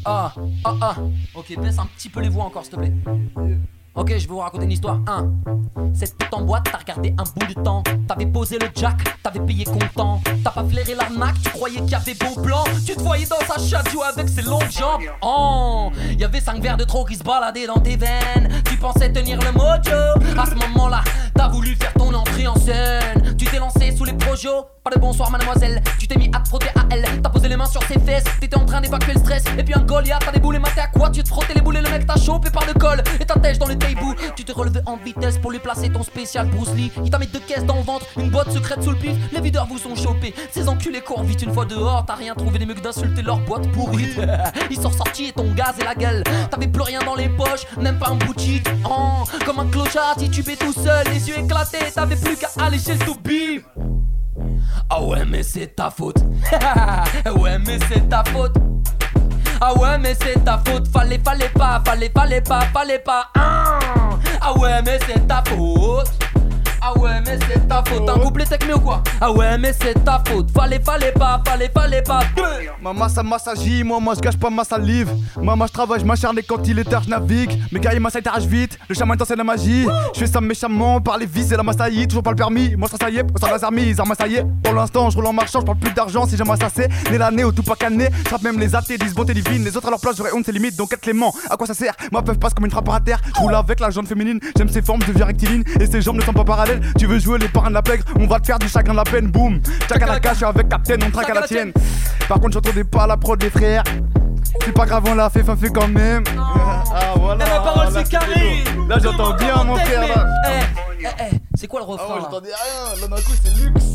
Ah, 0.06 0.34
ah, 0.64 0.76
ah. 0.82 0.96
Ok, 1.36 1.58
baisse 1.60 1.80
un 1.80 1.86
petit 1.86 2.10
peu 2.10 2.22
les 2.22 2.30
voix 2.30 2.46
encore, 2.46 2.64
s'il 2.64 2.74
te 2.74 2.80
plaît. 2.80 2.94
Ok, 3.96 4.10
je 4.10 4.28
vais 4.28 4.28
vous 4.28 4.40
raconter 4.40 4.66
une 4.66 4.72
histoire. 4.72 5.00
1. 5.06 5.94
Cette 5.94 6.18
pute 6.18 6.34
en 6.34 6.42
boîte, 6.42 6.68
t'as 6.72 6.80
regardé 6.80 7.14
un 7.18 7.24
bout 7.24 7.54
de 7.54 7.64
temps. 7.64 7.84
T'avais 8.08 8.26
posé 8.26 8.58
le 8.58 8.68
jack, 8.76 8.98
t'avais 9.22 9.40
payé 9.40 9.66
content. 9.66 10.20
T'as 10.44 10.50
pas 10.50 10.64
flairé 10.64 10.96
l'arnaque, 10.96 11.36
tu 11.44 11.50
croyais 11.52 11.80
qu'il 11.80 11.92
y 11.92 11.96
avait 11.96 12.16
bon 12.16 12.42
plan. 12.42 12.64
Tu 12.86 12.96
te 12.96 13.02
voyais 13.02 13.28
dans 13.28 13.38
sa 13.46 13.60
jouer 13.90 14.06
avec 14.12 14.30
ses 14.30 14.42
longues 14.42 14.72
jambes. 14.72 15.02
Oh, 15.22 15.92
y 16.18 16.24
avait 16.24 16.42
5 16.42 16.62
verres 16.62 16.78
de 16.78 16.86
trop 16.86 17.06
qui 17.06 17.16
se 17.16 17.24
baladaient 17.24 17.68
dans 17.68 17.80
tes 17.80 17.96
veines. 17.96 18.50
Tu 18.66 18.78
pensais 18.78 19.12
tenir 19.12 19.40
le 19.40 19.52
mojo. 19.52 20.40
À 20.40 20.46
ce 20.48 20.56
moment-là, 20.56 21.04
t'as 21.36 21.50
voulu 21.50 21.76
faire 21.76 21.94
ton 21.94 22.14
entrée 22.16 22.48
en 22.48 22.56
scène. 22.56 23.36
Tu 23.38 23.46
t'es 23.46 23.60
lancé 23.60 23.96
sous 23.96 24.06
les 24.06 24.14
projets. 24.14 24.50
Pas 24.84 24.90
de 24.90 25.00
bonsoir, 25.00 25.32
mademoiselle. 25.32 25.82
Tu 25.98 26.08
t'es 26.08 26.18
mis 26.18 26.30
à 26.34 26.42
te 26.42 26.50
frotter 26.50 26.68
à 26.76 26.84
elle. 26.92 27.06
T'as 27.22 27.30
posé 27.30 27.48
les 27.48 27.56
mains 27.56 27.66
sur 27.66 27.82
ses 27.84 27.98
fesses. 28.00 28.26
T'étais 28.42 28.58
en 28.58 28.66
train 28.66 28.82
d'évacuer 28.82 29.14
le 29.14 29.20
stress. 29.20 29.46
Et 29.58 29.64
puis 29.64 29.74
un 29.74 29.80
Goliath, 29.80 30.24
t'as 30.26 30.34
déboulé, 30.34 30.60
maté 30.60 30.82
à 30.82 30.88
quoi? 30.88 31.10
Tu 31.10 31.24
te 31.24 31.30
frottais 31.30 31.54
les 31.54 31.62
boules 31.62 31.78
et 31.78 31.82
le 31.82 31.90
mec 31.90 32.06
t'a 32.06 32.18
chopé 32.18 32.50
par 32.50 32.66
le 32.66 32.74
col. 32.74 33.02
Et 33.22 33.26
ta 33.26 33.36
dans 33.36 33.68
le 33.68 33.78
taibou. 33.78 34.14
Tu 34.36 34.44
t'es 34.44 34.52
relevé 34.52 34.82
en 34.86 34.98
vitesse 34.98 35.38
pour 35.38 35.52
lui 35.52 35.60
placer 35.60 35.90
ton 35.90 36.04
spécial 36.04 36.48
Bruce 36.50 36.74
Lee. 36.76 36.92
Il 37.02 37.10
t'a 37.10 37.18
mis 37.18 37.28
deux 37.28 37.40
caisses 37.40 37.64
dans 37.64 37.78
le 37.78 37.84
ventre, 37.84 38.06
une 38.18 38.30
boîte 38.30 38.52
secrète 38.52 38.84
sous 38.84 38.92
le 38.92 38.98
pif. 38.98 39.16
Les 39.32 39.40
videurs 39.40 39.68
vous 39.68 39.78
sont 39.78 39.96
chopés. 39.96 40.36
Ces 40.52 40.68
enculés 40.68 41.00
courent 41.00 41.24
vite 41.24 41.42
une 41.44 41.54
fois 41.54 41.64
dehors. 41.64 42.04
T'as 42.06 42.16
rien 42.16 42.36
trouvé 42.36 42.60
des 42.60 42.66
mecs 42.66 42.82
d'insulter 42.82 43.22
leur 43.22 43.40
boîte 43.40 43.72
pourrie. 43.72 44.10
Ils 44.70 44.82
sont 44.82 44.92
sortis 44.92 45.28
et 45.28 45.32
ton 45.32 45.50
gaz 45.54 45.76
et 45.80 45.86
la 45.86 45.96
gueule. 45.96 46.26
T'avais 46.52 46.68
plus 46.68 46.84
rien 46.84 47.00
dans 47.06 47.16
les 47.16 47.30
poches, 47.30 47.66
même 47.78 47.98
pas 48.00 48.10
un 48.10 48.16
bout 48.16 48.34
de 48.34 49.46
comme 49.46 49.60
un 49.60 49.68
clochard 49.68 50.16
titubé 50.18 50.58
tout 50.58 50.74
seul, 50.74 51.06
les 51.08 51.30
yeux 51.30 51.40
éclatés. 51.40 51.90
T'avais 51.96 52.18
plus 52.18 52.36
qu'à 52.36 52.50
aller 52.60 52.80
chez 52.80 52.96
le. 52.96 54.13
Ah 54.90 55.04
ouais, 55.04 55.26
mais 55.26 55.44
c'est 55.44 55.76
ta 55.76 55.90
faute. 55.90 56.18
ouais, 57.38 57.60
mais 57.60 57.80
c'est 57.90 58.08
ta 58.10 58.24
faute. 58.26 58.56
Ah 59.62 59.74
ouais, 59.78 59.98
mais 59.98 60.16
c'est 60.22 60.44
ta 60.44 60.62
faute. 60.66 60.88
Fallait, 60.90 61.20
fallait 61.24 61.50
pas, 61.50 61.82
fallait, 61.86 62.12
fallait 62.14 62.42
pas, 62.42 62.62
fallait 62.74 63.00
pas. 63.00 63.30
Ah, 63.36 63.80
ah 64.42 64.58
ouais, 64.58 64.82
mais 64.84 65.00
c'est 65.08 65.26
ta 65.28 65.44
faute. 65.46 66.12
Ah 66.86 67.00
ouais, 67.00 67.22
mais 67.26 67.40
c'est 67.48 67.66
ta 67.66 67.82
faute. 67.86 68.10
Un 68.10 68.20
couplet 68.20 68.46
tech 68.46 68.60
mieux 68.68 68.76
ou 68.76 68.80
quoi 68.82 69.02
Ah 69.22 69.32
ouais, 69.32 69.58
mais 69.58 69.72
c'est 69.72 70.04
ta 70.04 70.22
faute. 70.28 70.52
Fallait, 70.52 70.82
fallait 70.82 71.14
pas, 71.14 71.42
fallait, 71.48 71.72
fallait 71.74 72.02
pas. 72.02 72.20
Maman 72.82 73.08
ça 73.08 73.24
m'assagit, 73.24 73.86
moi 73.86 74.02
moi 74.02 74.16
je 74.16 74.20
gâche 74.20 74.36
pas 74.36 74.50
ma 74.50 74.66
salive. 74.66 75.10
Maman 75.42 75.66
je 75.68 75.72
travaille, 75.72 76.02
je 76.02 76.06
m'acharne 76.06 76.38
et 76.40 76.44
quand 76.44 76.68
il 76.68 76.78
est 76.80 76.84
tard 76.84 77.04
je 77.04 77.10
navigue. 77.10 77.58
Mes 77.72 77.80
gars 77.80 77.94
ils 77.94 78.02
m'assagent 78.02 78.46
vite, 78.46 78.78
le 78.90 78.96
chaman 78.96 79.18
c'est 79.26 79.38
la 79.38 79.46
magie. 79.46 79.86
Je 80.14 80.20
fais 80.20 80.28
ça 80.28 80.42
méchamment 80.42 81.00
par 81.00 81.18
les 81.18 81.26
vis 81.26 81.54
et 81.54 81.56
la 81.56 81.64
massaïe 81.64 82.06
Toujours 82.06 82.22
pas 82.24 82.32
le 82.32 82.36
permis, 82.36 82.76
moi 82.76 82.90
ça 82.90 82.98
ça 83.00 83.10
y 83.10 83.18
est, 83.18 83.26
ça 83.40 83.48
la 83.50 83.64
armes, 83.64 83.80
armes 83.98 84.14
ça 84.20 84.28
y 84.28 84.36
est 84.36 84.46
Pour 84.62 84.74
l'instant 84.74 85.10
je 85.10 85.16
roule 85.16 85.28
en 85.28 85.34
marchant, 85.34 85.62
je 85.62 85.66
parle 85.66 85.78
plus 85.78 85.94
d'argent 85.94 86.28
si 86.28 86.36
j'aime 86.36 86.54
ça 86.60 86.68
c'est. 86.74 86.90
Né 87.10 87.18
l'année 87.18 87.46
au 87.46 87.54
tout 87.54 87.64
pas 87.64 87.76
cané, 87.76 88.10
frappe 88.26 88.42
même 88.42 88.60
les 88.60 88.76
athées, 88.76 88.98
disent 88.98 89.16
bonté 89.16 89.34
divine. 89.34 89.64
Les 89.64 89.78
autres 89.78 89.88
à 89.88 89.92
leur 89.92 90.02
place 90.02 90.18
j'aurais 90.18 90.34
honte 90.34 90.44
c'est 90.46 90.52
limite. 90.52 90.76
Donc 90.76 90.92
être 90.92 91.00
clément 91.00 91.34
À 91.50 91.56
quoi 91.56 91.66
ça 91.66 91.74
sert? 91.74 91.94
Moi 92.12 92.22
peuvent 92.22 92.40
passe 92.40 92.54
comme 92.54 92.66
une 92.66 92.72
frappe 92.72 92.90
à 92.90 93.00
terre. 93.00 93.22
Je 93.38 93.40
roule 93.40 93.56
avec 93.56 93.80
la 93.80 93.90
jaune 93.90 94.06
féminine, 94.06 94.42
j'aime 94.58 94.68
ses 94.68 94.82
formes, 94.82 95.02
je 95.04 95.08
deviens 95.14 95.26
rectiligne. 95.26 95.64
Et 95.80 95.86
ses 95.86 96.02
jambes 96.02 96.18
ne 96.18 96.22
sont 96.22 96.34
pas 96.34 96.44
parallèles 96.44 96.73
Tu 96.98 97.06
veux 97.08 97.20
jouer 97.20 97.38
les 97.40 97.48
parrains 97.48 97.70
de 97.70 97.76
la 97.76 97.82
pègre, 97.82 98.04
on 98.20 98.28
va 98.28 98.40
te 98.40 98.46
faire 98.46 98.60
du 98.60 98.68
chagrin 98.68 98.94
de 98.94 98.98
la 98.98 99.04
peine, 99.04 99.28
boum 99.28 99.60
Chacun 99.90 100.06
la 100.06 100.20
cache, 100.20 100.34
je 100.34 100.38
suis 100.38 100.46
avec 100.46 100.70
Captain, 100.70 100.98
on 101.06 101.12
traque 101.12 101.30
à 101.30 101.34
la 101.34 101.42
tienne 101.44 101.72
par 102.28 102.40
contre, 102.40 102.54
j'entendais 102.54 102.84
pas 102.84 103.06
la 103.06 103.18
prod 103.18 103.40
des 103.40 103.50
frères. 103.50 103.84
C'est 104.64 104.72
pas 104.72 104.86
grave, 104.86 105.04
on 105.08 105.16
l'a 105.16 105.30
fait, 105.30 105.44
fin 105.44 105.56
fait 105.56 105.70
quand 105.70 105.88
même. 105.88 106.24
Ah 106.96 107.14
voilà. 107.16 107.44
Eh, 107.48 107.50
ma 107.50 107.60
parole 107.60 107.88
c'est 107.92 108.08
carré 108.08 108.64
Là, 108.88 108.98
j'entends 109.02 109.34
bien 109.34 109.64
mon 109.64 109.76
frère 109.78 110.08
là. 110.08 110.28
Eh, 110.48 111.06
eh, 111.06 111.08
eh, 111.32 111.38
c'est 111.56 111.66
quoi 111.66 111.80
le 111.80 111.86
Ah 111.88 111.92
refrain 111.92 112.08
ouais, 112.08 112.20
là 112.20 112.22
j'entendais 112.22 112.50
rien. 112.50 113.02
Là, 113.02 113.08
d'un 113.08 113.16
coup, 113.16 113.32
c'est 113.44 113.64
luxe. 113.64 113.86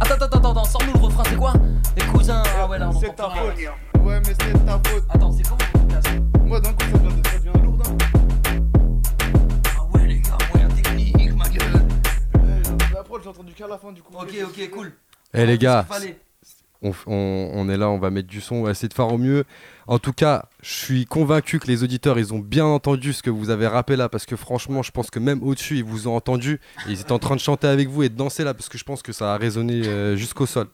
Attends, 0.00 0.24
attends, 0.24 0.50
attends, 0.50 0.64
sors-nous 0.64 0.94
le 0.94 0.98
refrain, 0.98 1.22
c'est 1.28 1.36
quoi 1.36 1.52
Les 1.96 2.04
cousins, 2.04 2.42
ah 2.58 2.66
ouais 2.68 2.78
là 2.78 2.88
on 2.88 2.98
C'est 2.98 3.14
ta 3.14 3.24
faute. 3.24 4.02
Ouais, 4.02 4.20
mais 4.26 4.34
c'est 4.40 4.64
ta 4.64 4.72
faute. 4.72 5.04
Attends, 5.10 5.32
c'est 5.32 5.42
comment 5.42 6.46
Moi, 6.46 6.60
d'un 6.60 6.70
coup, 6.70 6.84
ça 6.90 6.98
devient, 6.98 7.22
ça 7.22 7.31
entendu 13.32 13.52
qu'à 13.52 13.66
la 13.66 13.78
fin 13.78 13.92
du 13.92 14.02
coup. 14.02 14.12
Ok, 14.14 14.34
ok, 14.44 14.70
cool 14.70 14.92
Eh 15.34 15.44
les 15.46 15.58
gars, 15.58 15.84
fallait. 15.88 16.18
on, 16.82 16.90
f- 16.90 17.04
on- 17.06 17.50
on 17.54 17.68
est 17.68 17.76
là, 17.76 17.88
on 17.88 17.98
va 17.98 18.10
mettre 18.10 18.28
du 18.28 18.40
son, 18.40 18.56
on 18.56 18.62
va 18.62 18.70
essayer 18.72 18.88
de 18.88 18.94
faire 18.94 19.08
au 19.12 19.18
mieux. 19.18 19.44
En 19.86 19.98
tout 19.98 20.12
cas, 20.12 20.44
je 20.62 20.72
suis 20.72 21.06
convaincu 21.06 21.58
que 21.58 21.66
les 21.66 21.82
auditeurs, 21.82 22.18
ils 22.18 22.32
ont 22.32 22.38
bien 22.38 22.64
entendu 22.64 23.12
ce 23.12 23.22
que 23.22 23.30
vous 23.30 23.50
avez 23.50 23.66
rappé 23.66 23.96
là, 23.96 24.08
parce 24.08 24.26
que 24.26 24.36
franchement, 24.36 24.82
je 24.82 24.90
pense 24.92 25.10
que 25.10 25.18
même 25.18 25.42
au-dessus, 25.42 25.78
ils 25.78 25.84
vous 25.84 26.06
ont 26.08 26.14
entendu. 26.14 26.60
Et 26.86 26.92
ils 26.92 27.00
étaient 27.00 27.12
en 27.12 27.18
train 27.18 27.34
de 27.34 27.40
chanter 27.40 27.66
avec 27.66 27.88
vous 27.88 28.02
et 28.04 28.08
de 28.08 28.14
danser 28.16 28.44
là, 28.44 28.54
parce 28.54 28.68
que 28.68 28.78
je 28.78 28.84
pense 28.84 29.02
que 29.02 29.12
ça 29.12 29.34
a 29.34 29.36
résonné 29.38 29.82
euh, 29.86 30.16
jusqu'au 30.16 30.46
sol. 30.46 30.68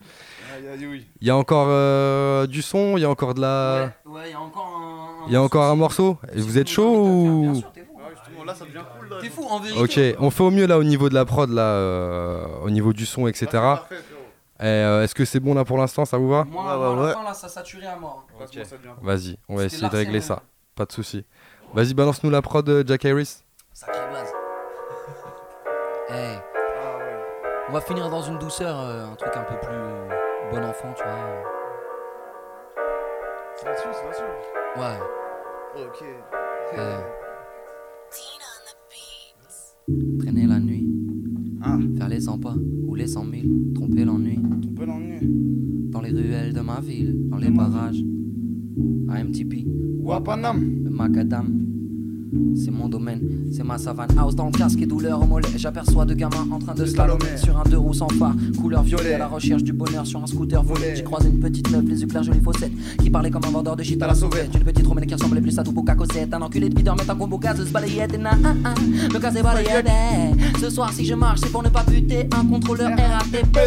Il 1.20 1.26
y 1.26 1.30
a 1.30 1.36
encore 1.36 1.66
euh, 1.70 2.46
du 2.46 2.62
son, 2.62 2.96
il 2.96 3.00
y 3.00 3.04
a 3.04 3.10
encore 3.10 3.34
de 3.34 3.40
la... 3.40 3.92
Ouais, 4.04 4.12
ouais, 4.12 4.20
il 4.28 4.32
y 4.32 4.34
a 4.34 4.40
encore 4.40 4.66
un. 4.76 5.26
Il 5.28 5.32
y 5.32 5.36
a 5.36 5.42
encore 5.42 5.64
un 5.64 5.76
morceau 5.76 6.18
Et 6.34 6.40
vous 6.40 6.58
êtes 6.58 6.68
chaud 6.68 7.02
Bien 7.42 7.52
ou... 7.52 7.62
là, 8.48 8.54
ça 8.54 8.64
devient 8.64 8.80
cool. 8.98 9.08
là. 9.08 9.16
T'es 9.20 9.28
fou, 9.28 9.46
en 9.48 9.60
vérité. 9.60 10.14
Ok, 10.16 10.16
on 10.20 10.30
fait 10.30 10.42
au 10.42 10.50
mieux 10.50 10.66
là 10.66 10.78
au 10.78 10.84
niveau 10.84 11.08
de 11.08 11.14
la 11.14 11.24
prod, 11.24 11.48
là, 11.50 11.62
euh, 11.62 12.44
au 12.62 12.70
niveau 12.70 12.92
du 12.92 13.06
son, 13.06 13.26
etc. 13.28 13.46
Parfait, 13.52 13.94
frérot. 13.96 14.22
Et, 14.60 14.64
euh, 14.66 15.04
Est-ce 15.04 15.14
que 15.14 15.24
c'est 15.24 15.38
bon 15.40 15.54
là 15.54 15.64
pour 15.64 15.78
l'instant, 15.78 16.04
ça 16.04 16.18
vous 16.18 16.28
va? 16.28 16.44
Moi, 16.44 16.62
Ouais, 17.04 17.12
fin, 17.12 17.22
là, 17.22 17.34
ça 17.34 17.48
saturait 17.48 17.86
à 17.86 17.96
mort. 17.96 18.26
Ça 18.38 18.46
cool. 18.46 18.90
Vas-y, 19.02 19.38
on 19.48 19.56
va 19.56 19.64
essayer 19.64 19.88
de 19.88 19.96
régler 19.96 20.20
ça. 20.20 20.42
Pas 20.74 20.84
de 20.84 20.92
souci. 20.92 21.24
Vas-y, 21.74 21.94
balance-nous 21.94 22.30
la 22.30 22.42
prod, 22.42 22.68
euh, 22.68 22.82
Jack 22.86 23.04
Harris. 23.04 23.42
Blaze. 23.86 24.32
Hey, 26.10 26.38
Ah 26.38 26.96
ouais. 26.96 27.24
on 27.68 27.72
va 27.72 27.80
finir 27.82 28.08
dans 28.08 28.22
une 28.22 28.38
douceur, 28.38 28.80
euh, 28.80 29.04
un 29.12 29.14
truc 29.14 29.32
un 29.36 29.42
peu 29.42 29.54
plus 29.60 29.74
euh, 29.74 30.08
bon 30.50 30.64
enfant, 30.64 30.92
tu 30.96 31.02
vois. 31.04 31.12
C'est 33.56 33.66
là-dessus, 33.66 33.88
c'est 33.92 34.04
là-dessus. 34.04 34.80
Ouais. 34.80 35.84
Ok. 35.84 36.04
Euh. 36.78 37.00
Traîner 40.18 40.46
la 40.46 40.60
nuit, 40.60 40.86
Ah, 41.60 41.78
faire 41.96 42.08
les 42.08 42.20
100 42.20 42.38
pas 42.38 42.54
ou 42.86 42.94
les 42.94 43.06
100 43.06 43.24
000, 43.24 43.42
tromper 43.74 44.04
l'ennui. 44.04 44.36
ton 44.62 44.72
peu 44.74 44.84
l'ennui. 44.86 45.18
Dans 45.90 46.00
les 46.00 46.10
ruelles 46.10 46.52
de 46.52 46.60
ma 46.60 46.80
ville, 46.80 47.28
dans 47.28 47.38
les 47.38 47.50
barrages. 47.50 48.02
AMTP, 49.08 49.66
Ou 50.00 50.12
à 50.12 50.22
Paname. 50.22 50.84
le 50.84 50.90
macadam. 50.90 51.67
C'est 52.56 52.70
mon 52.70 52.88
domaine, 52.88 53.20
c'est 53.52 53.64
ma 53.64 53.78
savane. 53.78 54.10
House 54.18 54.34
dans 54.34 54.46
le 54.46 54.52
casque 54.52 54.80
et 54.82 54.86
douleur 54.86 55.22
au 55.22 55.26
mollet. 55.26 55.48
J'aperçois 55.56 56.04
deux 56.04 56.14
gamins 56.14 56.46
en 56.50 56.58
train 56.58 56.74
de 56.74 56.84
slalomer 56.84 57.36
sur 57.36 57.56
un 57.58 57.62
deux 57.68 57.78
roues 57.78 57.94
sans 57.94 58.08
phare, 58.08 58.34
couleur 58.60 58.82
violet, 58.82 59.14
à 59.14 59.18
la 59.18 59.28
recherche 59.28 59.62
du 59.62 59.72
bonheur 59.72 60.06
sur 60.06 60.22
un 60.22 60.26
scooter 60.26 60.62
volé. 60.62 60.94
J'ai 60.96 61.04
croisé 61.04 61.28
une 61.30 61.38
petite 61.40 61.70
meuf, 61.70 61.84
les 61.86 62.00
yeux 62.00 62.06
clairs, 62.06 62.22
jolie 62.22 62.40
faussette, 62.40 62.72
qui 63.02 63.08
parlait 63.08 63.30
comme 63.30 63.44
un 63.46 63.50
vendeur 63.50 63.76
de 63.76 63.82
shit 63.82 64.02
à 64.02 64.06
la 64.08 64.14
sauvette. 64.14 64.54
Une 64.54 64.64
petite 64.64 64.86
romaine 64.86 65.06
qui 65.06 65.14
ressemblait 65.14 65.40
plus 65.40 65.58
à 65.58 65.62
tout 65.62 65.72
qu'à 65.82 65.94
Cosette. 65.94 66.34
Un 66.34 66.42
enculé 66.42 66.68
de 66.68 66.74
Peter 66.74 66.92
met 66.96 67.08
un 67.10 67.14
combo 67.14 67.38
gazeuse, 67.38 67.70
balayette 67.70 68.14
et 68.14 68.18
na. 68.18 68.32
Le 69.12 69.18
cas 69.18 69.32
est 69.32 69.42
balayette. 69.42 69.86
eh. 69.86 70.58
Ce 70.60 70.68
soir, 70.70 70.92
si 70.92 71.04
je 71.06 71.14
marche, 71.14 71.40
c'est 71.42 71.50
pour 71.52 71.62
ne 71.62 71.70
pas 71.70 71.84
buter 71.84 72.28
un 72.38 72.44
contrôleur 72.44 72.90
RATP. 72.90 73.58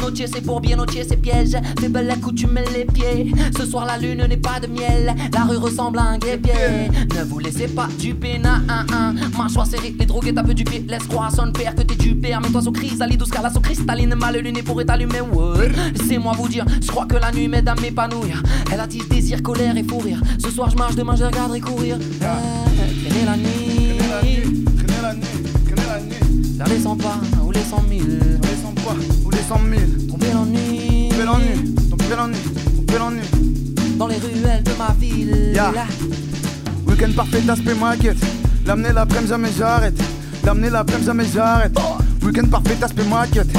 Noche 0.00 0.28
c'est 0.32 0.42
pour 0.42 0.60
bien, 0.60 0.76
noche 0.76 0.98
c'est 1.06 1.20
piège. 1.20 1.56
Fais 1.78 1.88
belle 1.88 2.06
la 2.08 2.16
coutume 2.16 2.58
les 2.74 2.84
pieds. 2.84 3.32
Ce 3.56 3.64
soir 3.64 3.86
la 3.86 3.96
lune 3.96 4.24
n'est 4.28 4.36
pas 4.36 4.58
de 4.60 4.66
miel. 4.66 5.14
La 5.32 5.44
rue 5.44 5.56
ressemble 5.58 5.98
à 5.98 6.04
un 6.04 6.18
guépier. 6.18 6.88
Ne 7.16 7.22
vous 7.24 7.38
laissez 7.38 7.68
pas 7.68 7.88
du 7.98 8.07
du 8.08 8.14
pénin, 8.14 8.62
un, 8.68 8.86
un. 8.94 9.14
Mâchoire 9.36 9.66
serrée, 9.66 9.94
les 9.98 10.06
drogués 10.06 10.32
tapent 10.32 10.52
du 10.54 10.64
pied. 10.64 10.82
Laisse 10.88 11.06
croire 11.06 11.26
à 11.26 11.30
son 11.30 11.52
père 11.52 11.74
que 11.74 11.82
t'es 11.82 11.94
du 11.94 12.14
père. 12.14 12.40
Mets-toi 12.40 12.62
sous 12.62 12.72
chrysalide 12.72 13.20
ou 13.20 13.26
scala 13.26 13.50
sous 13.52 13.60
cristalline. 13.60 14.14
Mal 14.14 14.38
luné 14.38 14.62
pour 14.62 14.80
étaler 14.80 15.04
ouais. 15.06 15.68
Laissez-moi 15.94 16.32
vous 16.38 16.48
dire, 16.48 16.64
je 16.80 16.86
crois 16.88 17.04
que 17.04 17.16
la 17.16 17.30
nuit 17.32 17.48
m'aide 17.48 17.68
à 17.68 17.74
m'épanouir. 17.74 18.42
Elle 18.72 18.80
a 18.80 18.86
dit 18.86 19.02
désir, 19.10 19.42
colère 19.42 19.76
et 19.76 19.82
fou 19.84 19.98
rire. 19.98 20.20
Ce 20.42 20.50
soir 20.50 20.70
je 20.70 20.76
marche, 20.76 20.94
demain 20.96 21.16
je 21.16 21.24
regarderai 21.24 21.60
courir. 21.60 21.98
Eh, 22.00 23.08
traîner 23.08 23.24
la 23.26 23.36
nuit, 23.36 23.98
Traîner 23.98 25.02
la 25.02 25.14
nuit, 25.14 25.26
traîner 25.66 25.88
la 25.88 26.00
nuit. 26.00 26.56
vers 26.56 26.68
les 26.68 26.80
100 26.80 26.96
pas 26.96 27.20
ou 27.44 27.50
les 27.50 27.60
100 27.60 27.82
000. 27.88 28.00
Les 28.00 28.62
100 28.62 28.72
pas 28.84 28.96
ou 29.24 29.30
les 29.30 29.38
100 29.38 29.60
000. 29.68 29.80
Tomber 30.08 30.32
l'ennui, 30.32 31.08
Tomber 31.10 31.24
l'ennui, 31.26 31.74
tomber 31.90 32.16
l'ennui, 32.16 32.38
tomber 32.86 32.98
l'ennui. 32.98 33.96
dans 33.98 34.06
les 34.06 34.16
ruelles 34.16 34.62
de 34.64 34.72
ma 34.78 34.94
ville. 34.98 35.52
Week-end 36.98 37.14
parfait, 37.14 37.48
aspect 37.48 37.74
maquette. 37.76 38.16
L'amener 38.66 38.92
l'après-midi, 38.92 39.28
jamais 39.28 39.50
j'arrête. 39.56 40.02
L'amener 40.44 40.68
l'après-midi, 40.68 41.06
jamais 41.06 41.24
j'arrête. 41.32 41.78
Week-end 42.24 42.48
parfait, 42.48 42.76
aspect 42.82 43.04
maquette. 43.04 43.56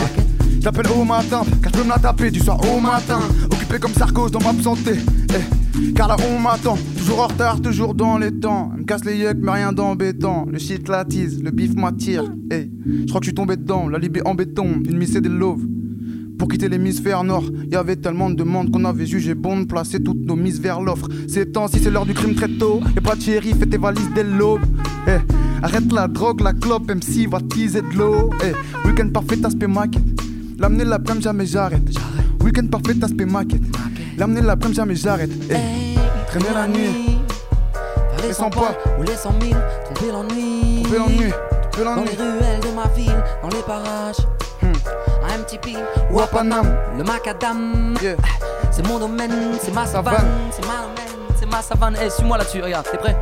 J'appelle 0.59 0.87
au 0.91 1.05
matin, 1.05 1.43
car 1.63 1.71
je 1.71 1.77
peux 1.77 1.85
me 1.85 1.89
la 1.89 1.99
taper 1.99 2.31
du 2.31 2.41
soir 2.41 2.59
au 2.69 2.81
matin. 2.81 3.19
Occupé 3.45 3.79
comme 3.79 3.93
Sarkozy 3.93 4.33
dans 4.33 4.41
m'absenter. 4.41 4.97
Eh, 5.29 5.93
car 5.93 6.09
là 6.09 6.17
on 6.29 6.37
m'attend, 6.37 6.77
toujours 6.97 7.21
en 7.21 7.27
retard, 7.27 7.61
toujours 7.61 7.93
dans 7.93 8.17
les 8.17 8.37
temps. 8.37 8.71
Elle 8.73 8.81
me 8.81 8.85
casse 8.85 9.05
les 9.05 9.15
yeux, 9.15 9.33
mais 9.37 9.53
rien 9.53 9.71
d'embêtant. 9.71 10.45
Le 10.51 10.59
shit 10.59 10.89
l'attise, 10.89 11.41
le 11.41 11.51
bif 11.51 11.73
m'attire. 11.75 12.25
Eh, 12.51 12.69
je 12.85 13.07
crois 13.07 13.21
que 13.21 13.25
je 13.25 13.29
suis 13.29 13.35
tombé 13.35 13.55
dedans, 13.55 13.87
la 13.87 13.99
libé 13.99 14.19
en 14.25 14.35
béton, 14.35 14.81
une 14.83 14.97
mise 14.97 15.15
et 15.15 15.21
des 15.21 15.29
loves. 15.29 15.63
Pour 16.39 16.47
quitter 16.47 16.69
l'hémisphère 16.69 17.23
nord, 17.25 17.43
y 17.69 17.75
avait 17.75 17.97
tellement 17.97 18.29
de 18.29 18.35
demandes 18.35 18.71
qu'on 18.71 18.85
avait 18.85 19.05
jugé 19.05 19.35
bon 19.35 19.59
de 19.59 19.65
placer 19.65 20.01
toutes 20.01 20.25
nos 20.25 20.37
mises 20.37 20.61
vers 20.61 20.79
l'offre. 20.79 21.07
Ces 21.27 21.45
temps, 21.51 21.67
si 21.67 21.79
c'est 21.79 21.91
l'heure 21.91 22.05
du 22.05 22.13
crime 22.13 22.33
très 22.33 22.47
tôt, 22.47 22.79
et 22.95 23.01
pas 23.01 23.15
de 23.15 23.21
chéri, 23.21 23.53
fais 23.59 23.65
tes 23.65 23.77
valises 23.77 24.09
dès 24.15 24.23
l'aube. 24.23 24.61
Eh, 25.05 25.17
arrête 25.61 25.91
la 25.91 26.07
drogue, 26.07 26.39
la 26.39 26.53
clope, 26.53 26.89
MC 26.89 27.27
va 27.29 27.39
teaser 27.41 27.81
de 27.81 27.97
l'eau. 27.97 28.29
Eh, 28.41 28.87
week-end 28.87 29.09
parfait, 29.09 29.37
aspect 29.45 29.67
maquette. 29.67 30.01
L'amener 30.57 30.85
l'après-midi, 30.85 31.25
jamais 31.25 31.45
j'arrête. 31.45 31.83
Week-end 32.41 32.67
parfait, 32.67 32.95
aspect 33.03 33.25
maquette. 33.25 33.61
L'amener 34.17 34.41
l'après-midi, 34.41 34.77
jamais 34.77 34.95
j'arrête. 34.95 35.31
Eh, 35.51 35.95
traîner 36.27 36.53
la 36.55 36.67
nuit, 36.69 37.19
les 38.21 38.27
Les 38.29 38.33
100 38.33 38.43
cent 38.45 38.49
pas 38.49 38.77
ou 38.97 39.03
les 39.03 39.15
100 39.15 39.29
000. 39.41 39.53
Tomber 39.93 40.11
l'ennui. 40.13 40.83
tomber 40.83 40.97
l'ennui, 40.99 41.17
tomber 41.71 41.83
Dans 41.83 41.95
l'ennui. 41.95 42.09
les 42.11 42.23
ruelles 42.23 42.59
de 42.61 42.75
ma 42.75 42.87
ville, 42.95 43.23
dans 43.43 43.49
les 43.49 43.63
parages. 43.67 44.25
MTP 45.39 45.77
Paname. 46.31 46.75
le 46.97 47.03
macadam. 47.03 47.95
Yeah. 48.01 48.15
C'est 48.71 48.85
mon 48.87 48.99
domaine, 48.99 49.31
c'est 49.61 49.73
ma 49.73 49.85
savane, 49.85 50.15
Savane. 50.15 50.27
c'est 50.51 50.65
ma 50.65 50.73
domaine, 50.81 51.35
c'est 51.39 51.45
ma 51.49 51.61
savane. 51.61 51.95
Eh, 52.03 52.09
suis-moi 52.09 52.37
là-dessus, 52.37 52.61
regarde, 52.61 52.85
t'es 52.91 52.97
prêt? 52.97 53.17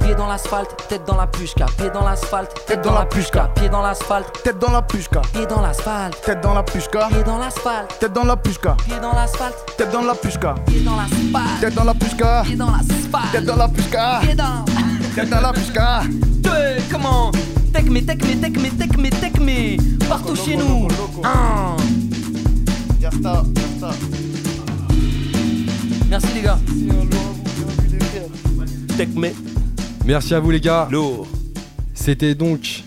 Pied 0.00 0.14
dans 0.14 0.28
l'asphalte, 0.28 0.70
tête 0.88 1.04
dans 1.04 1.16
la 1.16 1.26
pushka, 1.26 1.66
pied 1.76 1.90
dans 1.92 2.04
l'asphalte, 2.04 2.54
tête 2.66 2.80
dans 2.82 2.94
la 2.94 3.04
pushka, 3.06 3.50
pied 3.56 3.68
dans 3.68 3.82
l'asphalte, 3.82 4.42
Tête 4.44 4.58
dans 4.58 4.70
la 4.70 4.80
pushka, 4.82 5.20
pied 5.32 5.46
dans 5.46 5.60
l'asphalte, 5.60 6.22
tête 6.22 6.40
dans 6.40 6.52
la 6.54 6.62
pushka, 6.62 7.08
pied 7.10 7.24
dans 7.24 7.38
l'asphalte, 7.38 7.98
tête 8.00 8.12
dans 8.12 8.24
la 8.24 8.36
pushka, 8.36 8.76
pied 8.86 8.98
dans 9.00 9.12
l'asphalte, 9.12 9.66
tête 9.76 9.90
dans 9.90 10.02
la 10.02 10.14
pushka, 10.14 10.54
pied 10.66 10.80
dans 10.84 10.96
l'asphalte, 10.96 11.60
tête 11.62 11.74
dans 11.74 11.84
la 11.84 11.94
pushka, 11.94 12.42
pied 12.44 12.56
dans 12.56 12.70
l'asphalte, 12.70 13.32
tête 13.32 13.44
dans 13.44 13.56
la 13.56 13.68
pushka, 13.68 14.20
pied 14.22 14.34
dans. 14.34 14.64
tête 15.16 15.28
dans 15.28 15.40
la 15.40 15.52
pushka. 15.52 16.00
Deux, 16.40 16.76
comment 16.92 17.32
Tech 17.76 17.90
me, 17.90 18.00
tech 18.00 18.16
me, 18.22 18.40
tech 18.40 18.56
me, 18.56 18.70
tech 18.70 18.96
me, 18.96 19.10
tech 19.10 19.38
me, 19.38 20.08
partout 20.08 20.34
chez 20.34 20.56
nous. 20.56 20.88
Yasta. 22.98 23.44
Merci 26.08 26.26
les 26.34 26.40
gars. 26.40 26.58
Tech 28.96 29.08
me 29.14 29.28
Merci 30.06 30.32
à 30.32 30.40
vous 30.40 30.50
les 30.52 30.60
gars. 30.60 30.88
lourd. 30.90 31.28
C'était 31.92 32.34
donc 32.34 32.82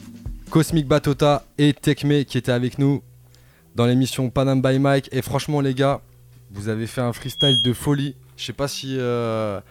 Cosmic 0.49 0.87
Batota 0.87 1.45
et 1.59 1.71
Tekme 1.73 2.23
qui 2.23 2.39
étaient 2.39 2.51
avec 2.51 2.79
nous 2.79 3.03
dans 3.75 3.85
l'émission 3.85 4.31
Panam 4.31 4.59
by 4.59 4.79
Mike. 4.79 5.07
Et 5.11 5.21
franchement, 5.21 5.61
les 5.61 5.75
gars, 5.75 6.01
vous 6.49 6.67
avez 6.67 6.87
fait 6.87 7.01
un 7.01 7.13
freestyle 7.13 7.61
de 7.61 7.73
folie. 7.73 8.15
Je 8.37 8.45
sais 8.45 8.53
pas 8.53 8.67
si, 8.67 8.95
euh, 8.97 9.61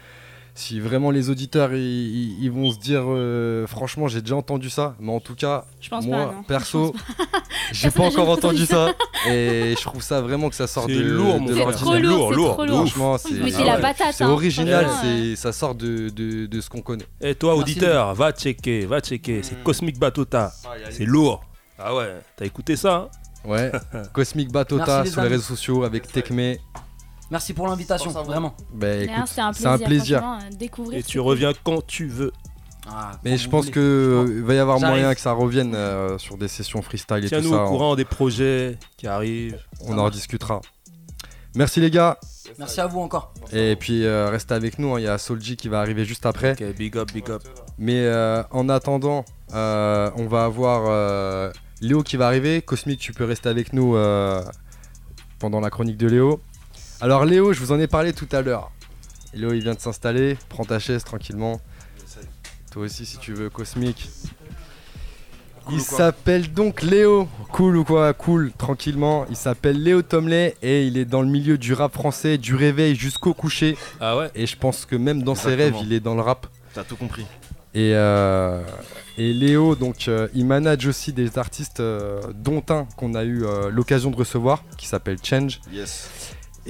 si 0.58 0.80
vraiment 0.80 1.10
les 1.10 1.30
auditeurs 1.30 1.72
ils, 1.72 1.78
ils- 1.80 2.44
ils 2.44 2.50
vont 2.50 2.70
se 2.72 2.78
dire 2.78 3.02
euh, 3.06 3.66
franchement, 3.66 4.08
j'ai 4.08 4.20
déjà 4.20 4.34
entendu 4.36 4.70
ça. 4.70 4.96
Mais 4.98 5.12
en 5.12 5.20
tout 5.20 5.34
cas, 5.34 5.64
Je 5.80 5.88
pense 5.88 6.04
moi 6.04 6.26
pas, 6.26 6.34
perso, 6.48 6.94
j'ai 7.72 7.90
pas 7.90 8.02
encore 8.04 8.28
entendu 8.28 8.66
ça. 8.66 8.92
Et 9.28 9.74
je 9.76 9.82
trouve 9.82 10.02
ça 10.02 10.20
vraiment 10.20 10.48
que 10.48 10.54
ça 10.56 10.66
sort 10.66 10.86
de, 10.88 10.94
lourd, 11.00 11.40
mon 11.40 11.46
de 11.46 11.54
l'ordinaire. 11.54 12.00
lourd, 12.00 12.28
c'est 12.30 12.36
lourd, 12.36 12.66
lourd. 12.66 12.76
Franchement, 12.88 13.18
c'est 13.18 13.28
ah 13.40 13.44
ouais. 13.44 13.94
hein. 14.24 14.28
original, 14.30 14.86
c'est 15.00 15.36
ça 15.36 15.52
sort 15.52 15.74
de, 15.74 16.08
de, 16.08 16.46
de 16.46 16.60
ce 16.60 16.68
qu'on 16.68 16.80
connaît. 16.82 17.06
Et 17.20 17.34
toi, 17.34 17.54
Merci, 17.56 17.72
auditeur, 17.72 18.14
va 18.14 18.32
checker, 18.32 18.84
va 18.86 19.00
checker. 19.00 19.42
C'est 19.42 19.62
Cosmic 19.62 19.98
Batota. 19.98 20.52
C'est 20.90 21.04
lourd. 21.04 21.44
Ah 21.78 21.94
ouais, 21.94 22.16
t'as 22.36 22.44
écouté 22.46 22.74
ça 22.74 22.94
hein? 22.94 23.08
Ouais, 23.44 23.70
Cosmic 24.12 24.50
Batota 24.50 25.04
sur 25.06 25.22
les 25.22 25.28
réseaux 25.28 25.42
sociaux 25.54 25.84
avec 25.84 26.10
Tekme. 26.10 26.54
Merci 27.30 27.52
pour 27.52 27.66
l'invitation, 27.68 28.10
vraiment. 28.10 28.54
Hein, 28.82 29.22
un 29.22 29.26
c'est 29.26 29.40
un 29.40 29.52
plaisir. 29.52 29.86
plaisir. 29.86 30.18
franchement, 30.18 30.38
euh, 30.50 30.56
Découvrir. 30.56 30.98
Et 30.98 31.02
tu 31.02 31.18
cool. 31.18 31.26
reviens 31.28 31.52
quand 31.62 31.86
tu 31.86 32.06
veux. 32.06 32.32
Ah, 32.90 33.12
Mais 33.22 33.36
je 33.36 33.50
pense 33.50 33.68
que 33.68 33.78
euh, 33.80 34.42
va 34.46 34.54
y 34.54 34.58
avoir 34.58 34.80
moyen 34.80 35.14
que 35.14 35.20
ça 35.20 35.32
revienne 35.32 35.74
euh, 35.74 36.16
sur 36.16 36.38
des 36.38 36.48
sessions 36.48 36.80
freestyle 36.80 37.18
et 37.18 37.22
tout 37.22 37.28
Tiens-nous 37.28 37.50
ça. 37.50 37.64
au 37.64 37.66
on- 37.66 37.68
courant 37.68 37.96
des 37.96 38.06
projets 38.06 38.78
qui 38.96 39.06
arrivent. 39.06 39.58
On, 39.86 39.98
en 39.98 40.04
rediscutera. 40.04 40.62
Merci 41.54 41.80
les 41.80 41.90
gars. 41.90 42.18
Merci 42.58 42.80
à 42.80 42.86
vous 42.86 43.00
encore. 43.00 43.34
Et 43.52 43.76
puis 43.76 44.06
euh, 44.06 44.30
restez 44.30 44.54
avec 44.54 44.78
nous. 44.78 44.94
hein, 44.94 45.00
Il 45.00 45.04
y 45.04 45.08
a 45.08 45.18
Solji 45.18 45.56
qui 45.58 45.68
va 45.68 45.80
arriver 45.80 46.06
juste 46.06 46.24
après. 46.24 46.52
Ok, 46.52 46.64
big 46.76 46.96
up, 46.96 47.12
big 47.12 47.28
up. 47.30 47.42
Mais 47.76 48.04
euh, 48.06 48.42
en 48.52 48.70
attendant, 48.70 49.26
euh, 49.52 50.10
on 50.16 50.26
va 50.26 50.44
avoir 50.44 50.84
euh, 50.88 51.52
Léo 51.82 52.02
qui 52.02 52.16
va 52.16 52.26
arriver. 52.26 52.62
Cosmic, 52.62 52.98
tu 53.00 53.12
peux 53.12 53.24
rester 53.24 53.50
avec 53.50 53.74
nous 53.74 53.96
euh, 53.96 54.42
pendant 55.38 55.60
la 55.60 55.68
chronique 55.68 55.98
de 55.98 56.06
Léo. 56.06 56.40
Alors 57.00 57.24
Léo, 57.24 57.52
je 57.52 57.60
vous 57.60 57.70
en 57.70 57.78
ai 57.78 57.86
parlé 57.86 58.12
tout 58.12 58.26
à 58.32 58.42
l'heure. 58.42 58.72
Léo, 59.32 59.52
il 59.52 59.62
vient 59.62 59.74
de 59.74 59.80
s'installer. 59.80 60.36
Prends 60.48 60.64
ta 60.64 60.80
chaise 60.80 61.04
tranquillement. 61.04 61.60
Toi 62.72 62.82
aussi, 62.82 63.06
si 63.06 63.18
tu 63.18 63.32
veux, 63.34 63.50
Cosmic. 63.50 64.10
Il 65.70 65.80
s'appelle 65.80 66.52
donc 66.52 66.82
Léo. 66.82 67.28
Cool 67.52 67.76
ou 67.76 67.84
quoi? 67.84 68.12
Cool, 68.14 68.50
tranquillement. 68.52 69.26
Il 69.30 69.36
s'appelle 69.36 69.80
Léo 69.80 70.02
Tomley 70.02 70.56
et 70.60 70.86
il 70.86 70.98
est 70.98 71.04
dans 71.04 71.22
le 71.22 71.28
milieu 71.28 71.56
du 71.56 71.72
rap 71.72 71.92
français, 71.92 72.36
du 72.36 72.56
réveil 72.56 72.96
jusqu'au 72.96 73.32
coucher. 73.32 73.76
Ah 74.00 74.16
ouais? 74.16 74.30
Et 74.34 74.46
je 74.46 74.56
pense 74.56 74.84
que 74.84 74.96
même 74.96 75.22
dans 75.22 75.34
ses 75.36 75.54
rêves, 75.54 75.76
il 75.82 75.92
est 75.92 76.00
dans 76.00 76.14
le 76.14 76.22
rap. 76.22 76.48
T'as 76.74 76.84
tout 76.84 76.96
compris. 76.96 77.26
Et, 77.74 77.92
euh, 77.94 78.64
et 79.18 79.32
Léo, 79.32 79.76
donc, 79.76 80.08
euh, 80.08 80.26
il 80.34 80.46
manage 80.46 80.86
aussi 80.86 81.12
des 81.12 81.38
artistes, 81.38 81.80
euh, 81.80 82.20
dont 82.34 82.64
un 82.70 82.86
qu'on 82.96 83.14
a 83.14 83.24
eu 83.24 83.44
euh, 83.44 83.70
l'occasion 83.70 84.10
de 84.10 84.16
recevoir, 84.16 84.64
qui 84.78 84.86
s'appelle 84.86 85.18
Change. 85.22 85.60
Yes. 85.70 86.08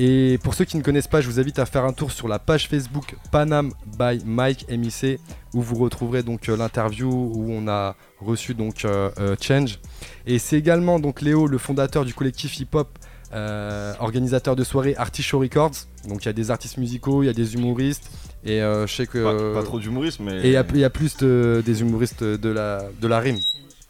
Et 0.01 0.39
pour 0.45 0.55
ceux 0.55 0.65
qui 0.65 0.77
ne 0.77 0.83
connaissent 0.83 1.09
pas, 1.09 1.21
je 1.21 1.27
vous 1.29 1.41
invite 1.41 1.59
à 1.59 1.67
faire 1.67 1.85
un 1.85 1.93
tour 1.93 2.13
sur 2.13 2.29
la 2.29 2.39
page 2.39 2.69
Facebook 2.69 3.17
Panam 3.33 3.73
by 3.99 4.21
Mike 4.25 4.67
MIC, 4.71 5.19
où 5.55 5.61
vous 5.61 5.75
retrouverez 5.75 6.23
donc 6.23 6.49
euh, 6.49 6.57
l'interview 6.57 7.09
où 7.11 7.47
on 7.51 7.67
a 7.67 7.97
reçu 8.21 8.55
donc 8.55 8.85
euh, 8.85 9.11
euh, 9.19 9.35
Change. 9.41 9.81
Et 10.25 10.39
c'est 10.39 10.57
également 10.57 11.01
donc 11.01 11.21
Léo, 11.21 11.49
le 11.49 11.59
fondateur 11.59 12.05
du 12.05 12.15
collectif 12.15 12.61
hip-hop. 12.61 12.89
euh, 13.35 13.93
organisateur 14.01 14.55
de 14.57 14.63
soirée 14.65 14.95
Artichaut 14.97 15.41
Records, 15.41 15.73
donc 16.09 16.25
il 16.25 16.27
y 16.27 16.29
a 16.29 16.33
des 16.33 16.51
artistes 16.51 16.79
musicaux, 16.79 17.23
il 17.23 17.27
y 17.27 17.29
a 17.29 17.35
des 17.35 17.55
humoristes, 17.55 18.11
et 18.43 18.61
je 18.61 18.87
sais 18.87 19.07
que 19.07 19.53
Pas, 19.55 19.61
pas 19.61 19.67
trop 19.67 19.79
d'humorisme, 19.81 20.25
mais. 20.25 20.37
et 20.39 20.47
il 20.47 20.51
y 20.51 20.79
y, 20.81 20.85
a 20.85 20.91
plus 20.91 21.17
de- 21.19 21.63
des 21.67 21.81
humoristes 21.83 22.23
de 22.25 22.49
la, 22.49 22.85
de 23.03 23.07
la 23.07 23.19
rime. 23.19 23.37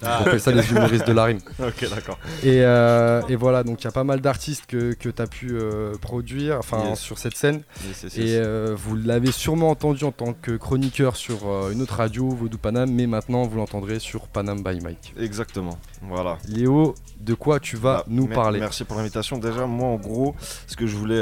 Ah, 0.04 0.18
On 0.20 0.26
appelle 0.28 0.40
ça 0.40 0.52
les 0.52 0.70
humoristes 0.70 1.06
de 1.08 1.12
la 1.12 1.24
rime. 1.24 1.40
ok, 1.58 1.90
d'accord. 1.90 2.18
Et, 2.44 2.62
euh, 2.62 3.20
et 3.28 3.34
voilà, 3.34 3.64
donc 3.64 3.80
il 3.82 3.84
y 3.84 3.88
a 3.88 3.92
pas 3.92 4.04
mal 4.04 4.20
d'artistes 4.20 4.64
que, 4.66 4.92
que 4.94 5.08
tu 5.08 5.20
as 5.22 5.26
pu 5.26 5.48
euh, 5.52 5.96
produire 6.00 6.58
enfin, 6.58 6.90
Yes. 6.90 7.00
sur 7.00 7.18
cette 7.18 7.36
scène. 7.36 7.62
Yes, 7.86 8.02
yes, 8.04 8.16
Et 8.16 8.36
euh, 8.38 8.74
vous 8.78 8.94
l'avez 8.96 9.32
sûrement 9.32 9.70
entendu 9.70 10.04
en 10.04 10.12
tant 10.12 10.34
que 10.34 10.56
chroniqueur 10.56 11.16
sur 11.16 11.38
une 11.72 11.82
autre 11.82 11.96
radio, 11.96 12.28
Vodou 12.28 12.58
Panam, 12.58 12.88
mais 12.90 13.06
maintenant 13.08 13.42
vous 13.42 13.56
l'entendrez 13.56 13.98
sur 13.98 14.28
Panam 14.28 14.62
by 14.62 14.80
Mike. 14.80 15.14
Exactement. 15.18 15.76
Voilà. 16.02 16.38
Léo, 16.48 16.94
de 17.20 17.34
quoi 17.34 17.58
tu 17.58 17.76
vas 17.76 17.98
Bah, 17.98 18.04
nous 18.06 18.28
parler? 18.28 18.60
Merci 18.60 18.84
pour 18.84 18.96
l'invitation. 18.96 19.38
Déjà, 19.38 19.66
moi, 19.66 19.88
en 19.88 19.96
gros, 19.96 20.36
ce 20.68 20.76
que 20.76 20.86
je 20.86 20.94
voulais 20.94 21.20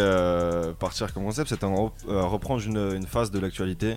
partir 0.78 1.12
comme 1.14 1.24
concept, 1.24 1.48
c'était 1.48 1.64
en- 1.64 1.92
reprendre 2.06 2.62
une, 2.66 2.76
une 2.94 3.06
phase 3.06 3.30
de 3.30 3.38
l'actualité, 3.38 3.96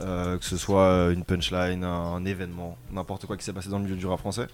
euh, 0.00 0.38
que 0.38 0.44
ce 0.44 0.56
soit 0.56 0.82
euh, 0.82 1.12
une 1.12 1.24
punchline, 1.24 1.82
un, 1.84 1.88
un 2.14 2.24
événement, 2.24 2.76
n'importe 2.92 3.26
quoi 3.26 3.36
qui 3.36 3.44
s'est 3.44 3.52
passé 3.52 3.68
dans 3.68 3.78
le 3.78 3.84
milieu 3.84 3.96
du 3.96 4.06
rap 4.06 4.18
français, 4.20 4.46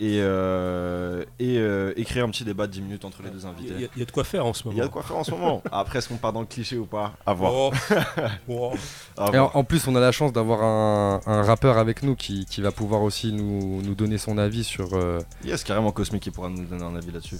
et, 0.00 0.18
euh, 0.20 1.24
et 1.38 1.58
euh, 1.58 1.92
écrire 1.96 2.24
un 2.24 2.30
petit 2.30 2.44
débat 2.44 2.66
de 2.66 2.72
10 2.72 2.82
minutes 2.82 3.04
entre 3.04 3.22
les 3.22 3.30
deux 3.30 3.40
Il 3.42 3.46
invités. 3.46 3.88
il 3.96 3.98
y 4.00 4.02
a 4.02 4.06
de 4.06 4.10
quoi 4.10 4.24
faire 4.24 4.46
en 4.46 4.52
ce 4.52 4.62
Il 4.62 4.66
moment. 4.68 4.78
y 4.78 4.82
a 4.82 4.86
de 4.86 4.92
quoi 4.92 5.02
faire 5.02 5.16
en 5.16 5.24
ce 5.24 5.30
moment. 5.32 5.62
Après, 5.72 5.98
est-ce 5.98 6.08
qu'on 6.08 6.16
part 6.16 6.32
dans 6.32 6.40
le 6.40 6.46
cliché 6.46 6.78
ou 6.78 6.86
pas? 6.86 7.12
À 7.26 7.32
voir. 7.34 7.52
Oh. 7.54 7.72
Oh. 8.48 8.72
À 9.16 9.26
Et 9.32 9.38
en, 9.38 9.44
voir. 9.46 9.56
en 9.56 9.64
plus, 9.64 9.86
on 9.88 9.96
a 9.96 10.00
la 10.00 10.12
chance 10.12 10.32
d'avoir 10.32 10.62
un, 10.62 11.20
un 11.26 11.42
rappeur 11.42 11.78
avec 11.78 12.02
nous 12.02 12.14
qui, 12.16 12.44
qui 12.46 12.60
va 12.60 12.70
pouvoir 12.72 13.02
aussi 13.02 13.32
nous, 13.32 13.82
nous 13.82 13.94
donner 13.94 14.18
son 14.18 14.38
avis 14.38 14.64
sur. 14.64 14.94
euh, 14.94 15.20
Yes, 15.44 15.64
carrément 15.64 15.92
Cosmic 15.92 16.22
qui 16.22 16.30
pourra 16.30 16.48
nous 16.48 16.64
donner 16.64 16.84
un 16.84 16.94
avis 16.96 17.10
là-dessus. 17.10 17.36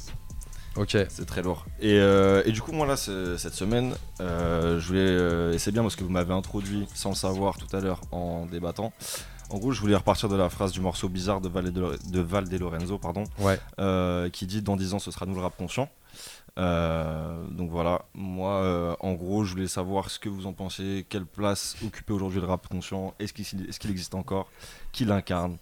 Ok. 0.77 0.97
C'est 1.09 1.27
très 1.27 1.43
lourd. 1.43 1.67
Et, 1.81 1.99
euh, 2.01 2.43
et 2.47 2.53
du 2.53 2.61
coup, 2.61 2.73
moi 2.73 2.87
là, 2.87 2.97
cette 2.97 3.55
semaine, 3.55 3.95
euh, 4.21 4.81
je 4.81 4.87
voulais. 4.89 5.01
euh, 5.01 5.53
et 5.53 5.59
c'est 5.59 5.71
bien 5.73 5.83
parce 5.83 5.95
que 5.97 6.03
vous 6.05 6.11
m'avez 6.11 6.35
introduit 6.35 6.87
sans 6.95 7.11
le 7.11 7.15
savoir 7.15 7.57
tout 7.59 7.75
à 7.77 7.81
l'heure 7.81 8.01
en 8.11 8.47
débattant. 8.47 8.93
En 9.51 9.59
gros, 9.59 9.71
je 9.73 9.81
voulais 9.81 9.95
repartir 9.95 10.29
de 10.29 10.37
la 10.37 10.49
phrase 10.49 10.73
du 10.73 10.81
morceau 10.81 11.09
bizarre 11.09 11.41
de 11.41 11.49
Val 11.49 11.71
de, 11.73 11.99
de, 12.11 12.21
Val 12.21 12.49
de 12.49 12.57
Lorenzo, 12.59 12.99
pardon, 12.99 13.25
Ouais. 13.39 13.59
qui 14.33 14.47
dit 14.47 14.63
dans 14.63 14.77
10 14.77 14.95
ans 14.95 14.99
ce 14.99 15.11
sera 15.11 15.27
nous 15.27 15.35
le 15.35 15.43
rap 15.43 15.57
conscient. 15.57 15.89
Donc 16.57 17.71
voilà, 17.71 18.07
moi 18.15 18.97
en 19.01 19.13
gros 19.13 19.45
je 19.45 19.53
voulais 19.53 19.69
savoir 19.69 20.11
ce 20.11 20.19
que 20.19 20.29
vous 20.29 20.47
en 20.47 20.53
pensez, 20.55 21.05
quelle 21.09 21.27
place 21.27 21.77
occupait 21.87 22.13
aujourd'hui 22.15 22.41
le 22.41 22.47
rap 22.47 22.67
conscient, 22.69 23.15
est-ce 23.19 23.33
qu'il 23.33 23.45
est 23.69 23.79
qu'il 23.79 23.91
existe 23.91 24.15
encore, 24.15 24.49
qui 24.93 25.05
l'incarne, 25.05 25.59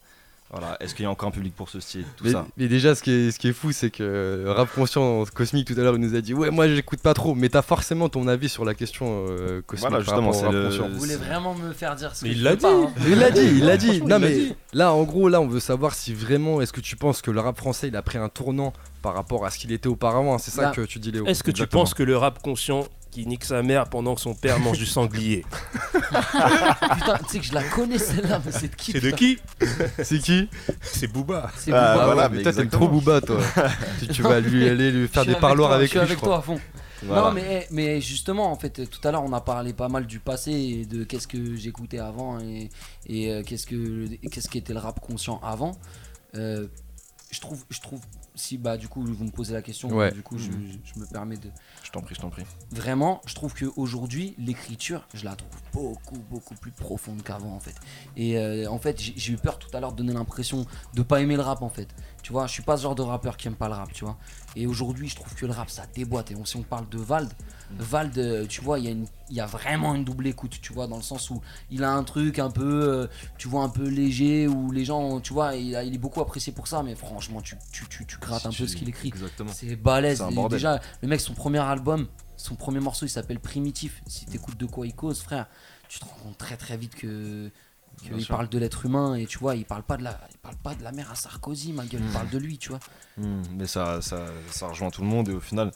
voilà, 0.53 0.77
est-ce 0.81 0.95
qu'il 0.95 1.03
y 1.05 1.07
a 1.07 1.11
encore 1.11 1.29
un 1.29 1.33
public 1.33 1.55
pour 1.57 1.69
ce 1.71 1.81
style, 1.81 2.05
tout 2.17 2.25
Mais, 2.25 2.33
ça. 2.33 2.47
mais 2.59 2.69
déjà, 2.69 2.95
ce 2.95 3.03
qui 3.03 3.11
est, 3.11 3.31
ce 3.31 3.39
qui 3.39 3.49
est 3.49 3.53
fou, 3.55 3.73
c'est 3.73 3.91
que 3.91 4.03
euh, 4.03 4.53
Rap 4.55 4.69
Conscient 4.75 5.25
Cosmique 5.35 5.67
tout 5.67 5.81
à 5.81 5.83
l'heure, 5.83 5.95
il 5.95 6.01
nous 6.01 6.15
a 6.15 6.21
dit 6.21 6.35
Ouais, 6.35 6.51
moi 6.51 6.69
j'écoute 6.69 7.01
pas 7.01 7.15
trop, 7.15 7.35
mais 7.35 7.49
t'as 7.49 7.63
forcément 7.63 8.09
ton 8.11 8.29
avis 8.29 8.49
sur 8.51 8.65
la 8.65 8.75
question 8.75 9.27
euh, 9.31 9.63
cosmique. 9.67 9.89
Voilà, 9.89 10.05
justement, 10.05 10.33
c'est 10.33 10.45
Rap 10.45 10.53
le- 10.53 10.65
Conscient. 10.67 10.89
Vous 10.91 10.99
voulez 10.99 11.17
vraiment 11.17 11.55
me 11.55 11.73
faire 11.73 11.95
dire 11.97 12.15
ce 12.15 12.25
Mais 12.25 12.31
que 12.31 12.35
il 12.35 12.41
je 12.41 12.45
l'a 12.45 12.57
dit. 12.57 12.67
hein. 12.67 12.91
Il 13.07 13.19
l'a 13.19 13.31
dit, 13.31 13.41
il 13.41 13.65
l'a 13.65 13.77
dit. 13.79 14.01
Non 14.03 14.05
il 14.05 14.09
l'a 14.11 14.19
mais 14.19 14.35
dit. 14.35 14.55
là, 14.75 14.93
en 14.93 15.03
gros, 15.05 15.29
là, 15.29 15.41
on 15.41 15.47
veut 15.49 15.61
savoir 15.61 15.95
si 15.95 16.13
vraiment, 16.13 16.61
est-ce 16.61 16.73
que 16.73 16.81
tu 16.83 16.97
penses 16.97 17.23
que 17.23 17.31
le 17.31 17.41
rap 17.41 17.57
français, 17.57 17.89
il 17.89 17.97
a 17.97 18.03
pris 18.03 18.19
un 18.19 18.29
tournant 18.29 18.73
par 19.01 19.15
rapport 19.15 19.47
à 19.47 19.51
ce 19.51 19.59
qu'il 19.59 19.73
était 19.73 19.89
auparavant 19.89 20.37
C'est 20.39 20.51
ça 20.51 20.71
que 20.71 20.83
tu 20.83 20.99
dis, 20.99 21.11
Léo. 21.13 21.27
Est-ce 21.27 21.43
que 21.43 21.51
tu 21.51 21.67
penses 21.67 21.95
que 21.95 22.03
le 22.03 22.17
rap 22.17 22.41
conscient 22.43 22.87
qui 23.13 23.27
nique 23.27 23.45
sa 23.45 23.63
mère 23.63 23.89
pendant 23.91 24.15
que 24.15 24.21
son 24.23 24.35
père 24.35 24.59
mange 24.59 24.79
du 24.79 24.87
sanglier, 24.87 25.45
Putain, 25.93 27.19
tu 27.19 27.29
sais 27.29 27.39
que 27.39 27.45
je 27.45 27.53
la 27.55 27.63
connais 27.63 27.99
celle-là, 27.99 28.41
mais 28.45 28.51
c'est 28.51 28.69
de 28.69 28.75
qui 28.75 28.93
c'est 28.93 29.01
de 29.01 29.11
qui 29.11 29.39
C'est 30.03 30.19
qui 30.19 30.49
C'est 30.81 31.07
Booba. 31.07 31.51
C'est 31.57 31.73
Ah, 31.73 31.93
Booba, 31.93 32.05
voilà, 32.07 32.29
ouais. 32.29 32.37
mais 32.37 32.43
toi, 32.43 32.53
t'aimes 32.53 32.69
trop 32.71 32.89
Booba, 32.89 33.21
toi. 33.21 33.39
tu, 34.01 34.09
tu 34.09 34.23
vas 34.23 34.41
lui 34.41 34.69
aller 34.69 34.91
lui 34.91 35.07
faire 35.09 35.27
des 35.27 35.35
parloirs 35.35 35.69
toi, 35.71 35.77
avec 35.77 35.89
je 35.89 35.99
suis 35.99 35.99
lui, 36.01 36.07
avec 36.07 36.21
toi 36.21 36.39
à 36.39 36.43
fond. 36.43 36.59
Voilà. 37.05 37.23
Non, 37.23 37.33
mais, 37.33 37.67
mais 37.71 38.01
justement, 38.01 38.51
en 38.51 38.57
fait, 38.57 38.89
tout 38.89 39.07
à 39.07 39.11
l'heure, 39.11 39.25
on 39.25 39.33
a 39.33 39.41
parlé 39.41 39.73
pas 39.73 39.89
mal 39.89 40.07
du 40.07 40.19
passé 40.19 40.53
et 40.53 40.87
de 40.87 41.05
qu'est-ce 41.05 41.27
que 41.29 41.55
j'écoutais 41.57 41.99
avant 41.99 42.39
et, 42.41 42.71
et 43.07 43.31
euh, 43.33 43.43
qu'est-ce 43.43 43.67
que 43.67 44.07
qu'est-ce 44.31 44.49
qu'était 44.49 44.73
le 44.73 44.79
rap 44.79 45.01
conscient 45.01 45.41
avant. 45.43 45.73
Euh, 46.35 46.67
je 47.31 47.41
trouve, 47.41 47.65
je 47.71 47.81
trouve, 47.81 48.01
si 48.35 48.57
bah 48.59 48.77
du 48.77 48.89
coup 48.89 49.03
vous 49.03 49.25
me 49.25 49.31
posez 49.31 49.53
la 49.53 49.63
question, 49.63 49.89
Ouais. 49.91 50.11
du 50.13 50.23
coup 50.23 50.39
je, 50.39 50.45
je- 50.51 50.99
me 51.01 51.07
permets 51.07 51.37
de. 51.37 51.49
Je 51.83 51.91
t'en 51.91 52.01
prie, 52.01 52.15
je 52.15 52.21
t'en 52.21 52.31
prie. 52.31 52.45
Vraiment, 52.71 53.21
je 53.27 53.35
trouve 53.35 53.55
qu'aujourd'hui, 53.55 54.35
l'écriture, 54.39 55.07
je 55.15 55.25
la 55.25 55.35
trouve 55.37 55.51
beaucoup, 55.73 56.19
beaucoup 56.31 56.55
plus 56.55 56.71
profonde 56.71 57.23
qu'avant 57.23 57.55
en 57.55 57.61
fait. 57.61 57.75
Et 58.17 58.39
euh, 58.39 58.67
en 58.71 58.79
fait, 58.79 58.99
j'ai 59.01 59.33
eu 59.33 59.37
peur 59.37 59.59
tout 59.59 59.69
à 59.77 59.81
l'heure 59.81 59.93
de 59.93 59.99
donner 59.99 60.13
l'impression 60.15 60.67
de 60.95 61.03
pas 61.03 61.21
aimer 61.21 61.37
le 61.37 61.43
rap 61.43 61.63
en 61.63 61.69
fait. 61.69 61.89
Tu 62.23 62.33
vois, 62.33 62.47
je 62.47 62.53
suis 62.53 62.63
pas 62.63 62.77
ce 62.77 62.83
genre 62.83 62.95
de 62.95 63.03
rappeur 63.03 63.37
qui 63.37 63.49
aime 63.49 63.57
pas 63.57 63.69
le 63.69 63.75
rap, 63.75 63.93
tu 63.93 64.05
vois. 64.05 64.17
Et 64.57 64.67
aujourd'hui, 64.67 65.09
je 65.09 65.17
trouve 65.17 65.35
que 65.35 65.45
le 65.47 65.53
rap 65.53 65.69
ça 65.71 65.85
déboîte. 65.95 66.31
Et 66.31 66.37
on- 66.37 66.45
si 66.45 66.57
on 66.57 66.63
parle 66.63 66.89
de 66.89 66.99
Vald, 66.99 67.31
Vald, 67.79 68.47
tu 68.49 68.61
vois, 68.61 68.79
il 68.79 68.85
y, 68.85 68.89
a 68.89 68.91
une- 68.91 69.07
il 69.31 69.37
y 69.37 69.41
a 69.41 69.47
vraiment 69.47 69.95
une 69.95 70.05
double 70.05 70.27
écoute, 70.27 70.59
tu 70.61 70.73
vois, 70.73 70.87
dans 70.87 70.97
le 70.97 71.03
sens 71.03 71.31
où 71.31 71.41
il 71.71 71.85
a 71.85 71.93
un 71.93 72.05
truc 72.05 72.39
un 72.39 72.51
peu, 72.51 72.63
euh, 72.83 73.07
tu 73.39 73.49
vois, 73.49 73.63
un 73.63 73.69
peu 73.69 73.89
léger, 73.89 74.47
où 74.49 74.71
les 74.71 74.85
gens, 74.85 75.21
tu 75.21 75.33
vois, 75.33 75.55
il, 75.57 75.75
a- 75.77 75.83
il 75.85 75.95
est 75.95 75.99
beaucoup 75.99 76.21
apprécié 76.21 76.53
pour 76.53 76.67
ça, 76.69 76.83
mais 76.83 76.95
franchement, 76.95 77.41
tu, 77.41 77.57
tu, 77.73 77.87
tu, 77.89 78.07
tu 78.07 78.19
grattes 78.19 78.47
un 78.47 78.51
peu 78.53 78.67
ce 78.67 78.77
qu'il 78.77 78.89
écrit. 78.89 79.09
Exactement. 79.09 79.51
C'est 79.53 79.77
balèze. 79.77 80.23
Déjà, 80.51 80.81
le 81.03 81.09
mec, 81.09 81.21
son 81.21 81.35
premier 81.35 81.59
album, 81.61 82.09
son 82.37 82.55
premier 82.57 82.81
morceau, 82.81 83.07
il 83.07 83.11
s'appelle 83.11 83.41
Primitif. 83.41 84.03
Si 84.07 84.27
t'écoutes 84.27 84.57
de 84.59 84.67
quoi 84.67 84.87
il 84.87 84.95
cause, 84.95 85.23
frère, 85.23 85.47
tu 85.89 85.99
te 85.99 86.05
rends 86.05 86.17
compte 86.23 86.39
très 86.39 86.57
très 86.57 86.77
vite 86.77 86.95
que 86.95 87.51
sûr. 88.19 88.29
parle 88.29 88.49
de 88.49 88.59
l'être 88.59 88.85
humain 88.87 89.15
et 89.15 89.27
tu 89.27 89.39
vois, 89.39 89.55
il 89.55 89.65
parle 89.65 89.83
pas 89.83 89.97
de 89.97 90.03
la, 90.03 90.19
il 90.33 90.39
parle 90.39 90.57
pas 90.57 90.75
de 90.75 90.83
la 90.83 90.93
mère 90.93 91.11
à 91.11 91.15
Sarkozy, 91.15 91.73
ma 91.73 91.85
gueule, 91.87 92.03
il 92.05 92.13
parle 92.13 92.29
de 92.31 92.39
lui, 92.39 92.59
tu 92.59 92.71
vois. 92.71 92.81
Hmm, 93.17 93.43
mais 93.57 93.67
ça, 93.67 94.01
ça, 94.03 94.27
ça 94.51 94.69
rejoint 94.69 94.91
tout 94.91 95.03
le 95.03 95.07
monde 95.09 95.29
et 95.29 95.33
au 95.33 95.41
final, 95.41 95.71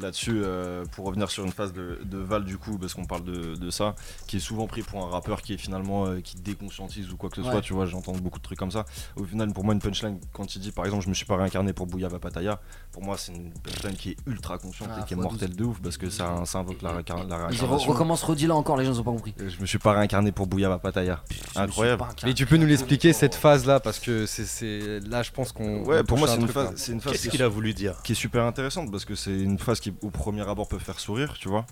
là-dessus, 0.00 0.40
euh, 0.44 0.84
pour 0.92 1.06
revenir 1.06 1.30
sur 1.30 1.44
une 1.44 1.52
phase 1.52 1.72
de, 1.72 1.98
de 2.04 2.18
Val 2.18 2.44
du 2.44 2.58
coup, 2.58 2.78
parce 2.78 2.94
qu'on 2.94 3.04
parle 3.04 3.24
de, 3.24 3.54
de 3.54 3.70
ça, 3.70 3.94
qui 4.26 4.36
est 4.36 4.40
souvent 4.40 4.66
pris 4.66 4.82
pour 4.82 5.04
un 5.04 5.10
rappeur 5.10 5.42
qui 5.42 5.54
est 5.54 5.58
finalement 5.58 6.06
euh, 6.06 6.20
qui 6.20 6.36
déconscientise 6.36 7.10
ou 7.12 7.16
quoi 7.16 7.30
que 7.30 7.36
ce 7.36 7.40
Ouais. 7.42 7.50
soit, 7.52 7.60
tu 7.60 7.72
vois, 7.72 7.86
j'entends 7.86 8.12
beaucoup 8.12 8.38
de 8.38 8.42
trucs 8.42 8.58
comme 8.58 8.70
ça. 8.70 8.84
Au 9.16 9.24
final, 9.24 9.52
pour 9.52 9.64
moi, 9.64 9.74
une 9.74 9.80
punchline, 9.80 10.18
quand 10.32 10.54
il 10.54 10.60
dit 10.60 10.72
par 10.72 10.84
exemple, 10.84 11.04
je 11.04 11.08
me 11.08 11.14
suis 11.14 11.24
pas 11.26 11.36
réincarné 11.36 11.72
pour 11.72 11.86
Bouya 11.86 12.08
Pataya, 12.10 12.60
pour 12.92 13.02
moi, 13.02 13.16
c'est 13.16 13.32
une 13.32 13.52
punchline 13.52 13.96
qui 13.96 14.10
est 14.10 14.16
ultra 14.26 14.58
consciente 14.58 14.88
Ah, 14.92 15.00
et 15.02 15.06
qui 15.06 15.14
est 15.14 15.16
mortelle 15.16 15.54
de 15.54 15.64
ouf 15.64 15.80
parce 15.82 15.96
que 15.96 16.10
ça, 16.10 16.42
ça 16.44 16.58
invoque 16.58 16.82
la, 16.82 16.90
réincar- 16.92 17.26
la 17.28 17.46
réincarnation. 17.48 17.92
recommence, 17.92 18.22
redis-là 18.22 18.54
encore, 18.54 18.76
les 18.76 18.84
gens 18.84 18.98
ont 18.98 19.02
pas 19.04 19.10
compris. 19.12 19.34
Je 19.38 19.60
me 19.60 19.66
suis 19.66 19.78
pas 19.78 19.92
réincarné 19.92 20.32
pour 20.32 20.46
Bouya 20.46 20.78
Pataya. 20.78 21.22
Je 21.54 21.58
Incroyable. 21.60 22.04
Mais 22.24 22.34
tu 22.34 22.46
peux 22.46 22.56
nous 22.56 22.66
l'expliquer 22.66 23.12
cette 23.12 23.34
phase 23.34 23.66
là 23.66 23.80
parce 23.80 23.98
que 23.98 24.26
c'est- 24.26 24.44
c'est 24.44 25.00
là 25.08 25.22
je 25.22 25.30
pense 25.30 25.52
qu'on 25.52 25.84
Ouais, 25.84 26.02
pour 26.04 26.18
moi, 26.18 26.28
un 26.28 26.34
c'est 26.34 26.40
une 26.40 26.48
phase, 26.48 26.66
là. 26.66 26.72
c'est 26.76 26.92
une 26.92 27.00
phase 27.00 27.12
Qu'est-ce 27.12 27.22
qui 27.22 27.28
est 27.28 27.30
qu'il 27.32 27.42
a 27.42 27.48
voulu 27.48 27.72
dire? 27.74 28.00
qui 28.02 28.12
est 28.12 28.14
super 28.14 28.44
intéressante 28.44 28.90
parce 28.90 29.04
que 29.04 29.14
c'est 29.14 29.36
une 29.38 29.58
phase 29.58 29.80
qui 29.80 29.87
au 30.02 30.10
premier 30.10 30.48
abord 30.48 30.68
peut 30.68 30.78
faire 30.78 30.98
sourire 31.00 31.34
tu 31.38 31.48
vois. 31.48 31.66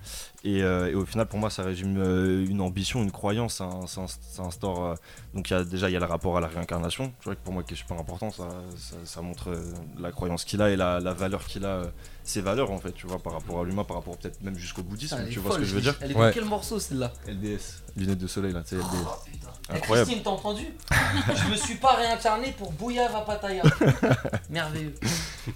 Et, 0.45 0.63
euh, 0.63 0.91
et 0.91 0.95
au 0.95 1.05
final 1.07 1.27
pour 1.27 1.39
moi 1.39 1.51
ça 1.51 1.63
résume 1.63 1.97
euh, 1.99 2.47
une 2.49 2.61
ambition 2.61 3.03
une 3.03 3.11
croyance 3.11 3.55
ça, 3.57 3.69
ça- 3.87 4.07
ça 4.09 4.43
instaure 4.43 4.85
euh, 4.85 4.95
donc 5.35 5.51
y 5.51 5.55
a 5.55 5.65
déjà 5.65 5.89
il 5.91 5.93
y 5.93 5.97
a 5.97 6.01
le 6.01 6.07
rapport 6.07 6.37
à 6.37 6.41
la 6.41 6.47
réincarnation. 6.49 7.13
Tu 7.21 7.25
vois 7.25 7.35
que 7.35 7.41
pour 7.43 7.53
moi 7.53 7.63
qui 7.63 7.75
est 7.75 7.77
super 7.77 7.99
important 7.99 8.31
ça, 8.31 8.49
ça, 8.77 8.97
ça 9.05 9.23
montre 9.23 9.51
euh, 9.51 9.73
la 9.99 10.11
croyance 10.13 10.45
qu'il 10.45 10.61
a 10.63 10.71
et 10.71 10.77
la, 10.77 11.01
la 11.01 11.13
valeur 11.13 11.45
qu'il 11.47 11.65
a 11.65 11.83
ses 12.27 12.41
valeurs 12.43 12.71
en 12.73 12.79
fait 12.79 12.93
tu 12.93 13.07
vois 13.07 13.19
par 13.19 13.33
rapport 13.35 13.61
à 13.61 13.65
l'humain 13.65 13.85
par 13.85 13.97
rapport 13.97 14.17
peut-être 14.19 14.43
même 14.43 14.57
jusqu'au 14.59 14.83
bouddhisme 14.83 15.17
Ah, 15.19 15.25
tu 15.31 15.39
vois 15.39 15.53
ce 15.55 15.59
que 15.59 15.65
je 15.65 15.75
veux 15.75 15.81
dire 15.81 15.95
Elle 16.01 16.11
est 16.11 16.15
Ouais. 16.17 16.27
dans 16.29 16.35
quel 16.35 16.45
morceau 16.45 16.79
celle-là 16.81 17.13
LDS 17.27 17.83
lunettes 17.97 18.19
de 18.19 18.27
soleil 18.27 18.53
là 18.53 18.63
tu 18.63 18.71
sais 18.71 18.77
LDS 18.77 18.87
Oh 19.07 19.15
putain. 19.25 19.49
Eh, 19.69 19.73
Incroyable. 19.77 20.07
Christine, 20.11 20.23
t'as 20.25 20.31
entendu 20.31 20.63
Je 21.45 21.51
me 21.51 21.57
suis 21.57 21.75
pas 21.77 21.95
réincarné 21.97 22.53
pour 22.57 22.71
Bouya 22.73 23.09
Vapataya. 23.09 23.63
Merveilleux. 24.51 24.95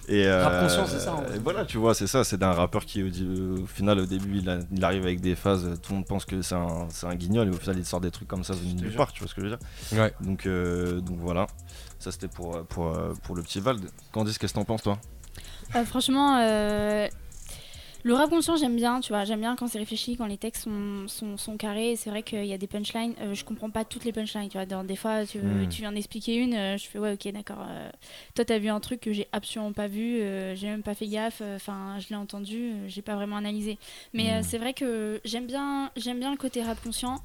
Et, 0.09 0.27
euh, 0.27 0.45
Rap 0.45 0.63
conscient, 0.63 0.87
c'est 0.87 0.99
ça, 0.99 1.15
en 1.15 1.23
fait. 1.23 1.37
et 1.37 1.39
voilà, 1.39 1.65
tu 1.65 1.79
vois, 1.79 1.95
c'est 1.95 2.07
ça. 2.09 2.25
C'est 2.25 2.37
d'un 2.37 2.53
rappeur 2.53 2.85
qui, 2.87 3.03
au, 3.05 3.07
au 3.63 3.67
final, 3.67 4.01
au 4.01 4.07
début, 4.07 4.39
il, 4.39 4.51
a- 4.51 4.59
il 4.73 4.85
arrive 4.85 5.05
avec 5.05 5.21
des 5.21 5.37
phases. 5.37 5.79
Tout 5.83 5.93
le 5.93 5.99
monde 5.99 6.07
pense 6.07 6.25
que 6.25 6.43
c'est 6.43 6.57
un, 6.57 6.89
c'est 6.91 7.07
un 7.07 7.15
guignol, 7.15 7.47
et 7.47 7.51
au 7.51 7.59
final, 7.59 7.79
il 7.79 7.85
sort 7.87 8.01
des 8.01 8.11
trucs 8.11 8.27
comme 8.27 8.43
ça 8.43 8.55
de 8.55 8.61
nulle 8.61 8.95
part. 8.97 9.13
Tu 9.13 9.21
vois 9.21 9.29
ce 9.29 9.35
que 9.35 9.43
je 9.43 9.47
veux 9.47 9.57
dire 9.57 10.01
Ouais. 10.01 10.13
donc, 10.21 10.47
euh, 10.47 11.01
donc 11.01 11.19
voilà. 11.21 11.47
Ça, 12.01 12.11
c'était 12.11 12.29
pour, 12.29 12.57
euh, 12.57 12.63
pour, 12.65 12.89
euh, 12.89 13.13
pour 13.23 13.37
le 13.37 13.43
petit 13.43 13.61
Vald. 13.61 13.85
Candice, 14.11 14.39
qu'est-ce 14.39 14.55
que 14.55 14.59
t'en 14.59 14.65
penses, 14.65 14.83
toi? 14.83 14.99
Euh, 15.77 15.85
franchement, 15.85 16.37
euh, 16.39 17.07
le 18.03 18.15
rap 18.15 18.31
conscient, 18.31 18.57
j'aime 18.57 18.77
bien, 18.77 19.01
tu 19.01 19.13
vois. 19.13 19.25
J'aime 19.25 19.41
bien 19.41 19.55
quand 19.57 19.67
c'est 19.69 19.79
réfléchi, 19.79 20.17
quand 20.17 20.25
les 20.27 20.39
textes 20.39 20.65
sont, 20.65 21.07
sont, 21.07 21.37
sont 21.37 21.57
carrés. 21.59 21.97
C'est 21.97 22.09
vrai 22.09 22.23
qu'il 22.23 22.47
y 22.47 22.53
a 22.55 22.59
des 22.59 22.67
punchlines. 22.67 23.15
euh, 23.21 23.35
je 23.35 23.45
comprends 23.45 23.69
pas 23.71 23.85
toutes 23.85 24.05
les 24.07 24.13
punchlines, 24.13 24.49
tu 24.49 24.57
vois. 24.57 24.65
Dans- 24.67 24.85
des 24.85 24.97
fois, 24.97 25.27
tu, 25.27 25.39
Mm. 25.39 25.69
tu 25.69 25.83
viens 25.83 25.93
d'expliquer 25.93 26.37
une, 26.37 26.55
je 26.79 26.87
fais 26.89 26.99
ouais, 26.99 27.13
ok, 27.13 27.31
d'accord. 27.33 27.59
toi, 28.35 28.45
t'as 28.45 28.59
vu 28.59 28.69
un 28.69 28.81
truc 28.81 29.01
que 29.01 29.13
j'ai 29.13 29.29
absolument 29.33 29.73
pas 29.75 29.87
vu, 29.87 30.19
j'ai 30.55 30.67
même 30.67 30.83
pas 30.83 30.95
fait 30.95 31.07
gaffe. 31.09 31.43
Enfin, 31.55 31.99
je 32.01 32.09
l'ai 32.09 32.17
entendu, 32.17 32.73
j'ai 32.89 33.03
pas 33.03 33.15
vraiment 33.17 33.37
analysé. 33.37 33.79
Mais 34.15 34.33
euh, 34.33 34.41
Mm. 34.41 34.43
c'est 34.45 34.59
vrai 34.59 34.73
que 34.73 35.21
j'aime 35.27 35.47
bien, 35.47 35.91
j'aime 35.97 36.19
bien 36.19 36.31
le 36.31 36.39
côté 36.39 36.63
rap 36.63 36.83
conscient. 36.83 37.21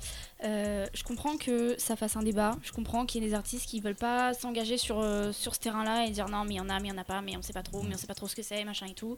Euh, 0.45 0.85
je 0.93 1.03
comprends 1.03 1.37
que 1.37 1.75
ça 1.79 1.95
fasse 1.95 2.15
un 2.15 2.23
débat. 2.23 2.55
Je 2.61 2.71
comprends 2.71 3.05
qu'il 3.05 3.21
y 3.23 3.25
ait 3.25 3.29
des 3.29 3.33
artistes 3.35 3.65
qui 3.67 3.79
veulent 3.81 3.95
pas 3.95 4.33
s'engager 4.33 4.77
sur, 4.77 4.99
euh, 4.99 5.31
sur 5.31 5.55
ce 5.55 5.59
terrain-là 5.59 6.05
et 6.05 6.11
dire 6.11 6.29
non, 6.29 6.43
mais 6.45 6.53
il 6.55 6.57
y 6.57 6.59
en 6.61 6.69
a, 6.69 6.79
mais 6.79 6.89
il 6.89 6.91
y 6.91 6.95
en 6.95 6.97
a 6.97 7.03
pas, 7.03 7.21
mais 7.21 7.35
on 7.35 7.41
sait 7.41 7.53
pas 7.53 7.63
trop, 7.63 7.81
mais 7.83 7.95
on 7.95 7.97
sait 7.97 8.07
pas 8.07 8.13
trop 8.13 8.27
ce 8.27 8.35
que 8.35 8.43
c'est, 8.43 8.63
machin 8.63 8.85
et 8.87 8.93
tout. 8.93 9.17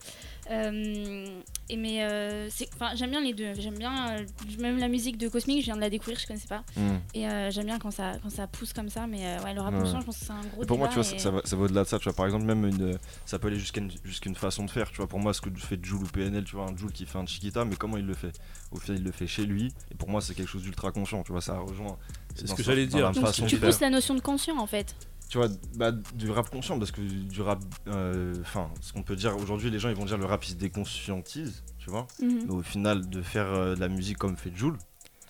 Euh, 0.52 1.40
et 1.70 1.76
mais 1.78 2.48
j'aime 2.96 3.10
bien 3.12 3.22
les 3.22 3.34
deux. 3.34 3.54
J'aime 3.60 3.78
bien 3.78 4.18
même 4.60 4.78
la 4.78 4.88
musique 4.88 5.18
de 5.18 5.28
Cosmic. 5.28 5.60
Je 5.60 5.66
viens 5.66 5.76
de 5.76 5.82
la 5.82 5.90
découvrir, 5.90 6.18
je 6.20 6.28
connaissais 6.28 6.48
pas. 6.48 6.64
Et 7.14 7.28
euh, 7.28 7.52
j'aime 7.52 7.66
bien 7.66 7.80
quand 7.80 7.92
ça, 7.92 8.14
quand 8.24 8.30
ça 8.30 8.48
pousse 8.48 8.74
comme 8.74 8.90
ça. 8.90 9.08
Mais 9.08 9.38
ouais, 9.44 9.54
le 9.54 9.62
rap 9.62 9.74
Ouais. 9.78 9.86
je 9.86 10.04
pense 10.06 10.18
que 10.20 10.26
c'est 10.26 10.32
un 10.32 10.42
gros 10.54 10.64
Et 10.64 10.66
pour 10.66 10.78
moi, 10.78 10.88
débat 10.88 10.94
tu 10.94 10.96
vois, 10.96 11.04
ça, 11.04 11.16
et- 11.16 11.20
ça 11.20 11.30
va, 11.32 11.42
ça 11.44 11.56
va 11.56 11.64
au-delà 11.64 11.84
de 11.84 11.88
ça. 11.88 12.00
Tu 12.00 12.06
vois, 12.06 12.14
par 12.14 12.26
exemple, 12.26 12.46
même 12.46 12.66
une, 12.66 12.98
ça 13.26 13.38
peut 13.38 13.48
aller 13.48 13.60
jusqu'à 13.60 13.82
une, 13.82 13.92
une 14.26 14.36
façon 14.36 14.64
de 14.64 14.70
faire. 14.72 14.90
Tu 14.90 14.98
vois, 14.98 15.08
pour 15.08 15.20
moi, 15.20 15.34
ce 15.34 15.42
que 15.42 15.50
fait 15.60 15.84
Joule 15.84 16.04
ou 16.04 16.08
PNL, 16.08 16.44
tu 16.46 16.56
vois, 16.56 16.66
un 16.66 16.76
Joule 16.78 16.92
qui 16.92 17.06
fait 17.06 17.18
un 17.18 17.26
Chiquita, 17.26 17.66
mais 17.66 17.76
comment 17.76 17.98
il 17.98 18.06
le 18.06 18.14
fait? 18.14 18.32
Au 18.72 18.78
final, 18.80 19.00
il 19.00 19.04
le 19.04 19.12
fait 19.12 19.28
chez 19.28 19.46
lui. 19.46 19.74
Et 19.92 19.96
pour 19.96 20.10
moi, 20.10 20.22
c'est 20.22 20.34
quelque 20.34 20.50
chose 20.50 20.64
d'ultra 20.64 20.92
conscient. 20.92 21.17
Tu 21.24 21.32
vois, 21.32 21.42
ça 21.42 21.60
rejoint. 21.60 21.98
C'est 22.36 22.48
ce 22.48 22.54
que 22.54 22.64
j'allais 22.64 22.88
dire. 22.88 23.12
Donc 23.12 23.26
façon 23.26 23.46
tu 23.46 23.58
pousses 23.58 23.80
la 23.80 23.90
notion 23.90 24.16
de 24.16 24.22
conscient 24.22 24.58
en 24.58 24.68
fait. 24.68 24.96
Tu 25.30 25.38
vois, 25.38 25.50
bah, 25.76 25.92
du 25.92 26.32
rap 26.32 26.50
conscient, 26.50 26.80
parce 26.80 26.92
que 26.92 27.02
du 27.02 27.42
rap. 27.42 27.60
euh, 27.88 28.34
Enfin, 28.42 28.70
ce 28.80 28.94
qu'on 28.94 29.04
peut 29.04 29.16
dire 29.18 29.36
aujourd'hui, 29.36 29.70
les 29.70 29.78
gens 29.80 29.90
ils 29.90 29.96
vont 29.96 30.06
dire 30.06 30.18
le 30.18 30.26
rap 30.26 30.46
il 30.46 30.52
se 30.52 30.56
déconscientise, 30.56 31.64
tu 31.80 31.90
vois. 31.90 32.08
Mhm. 32.22 32.44
Mais 32.46 32.54
au 32.54 32.62
final, 32.62 33.10
de 33.10 33.22
faire 33.22 33.48
euh, 33.48 33.76
de 33.76 33.80
la 33.82 33.90
musique 33.90 34.18
comme 34.18 34.38
fait 34.38 34.56
Joule, 34.56 34.78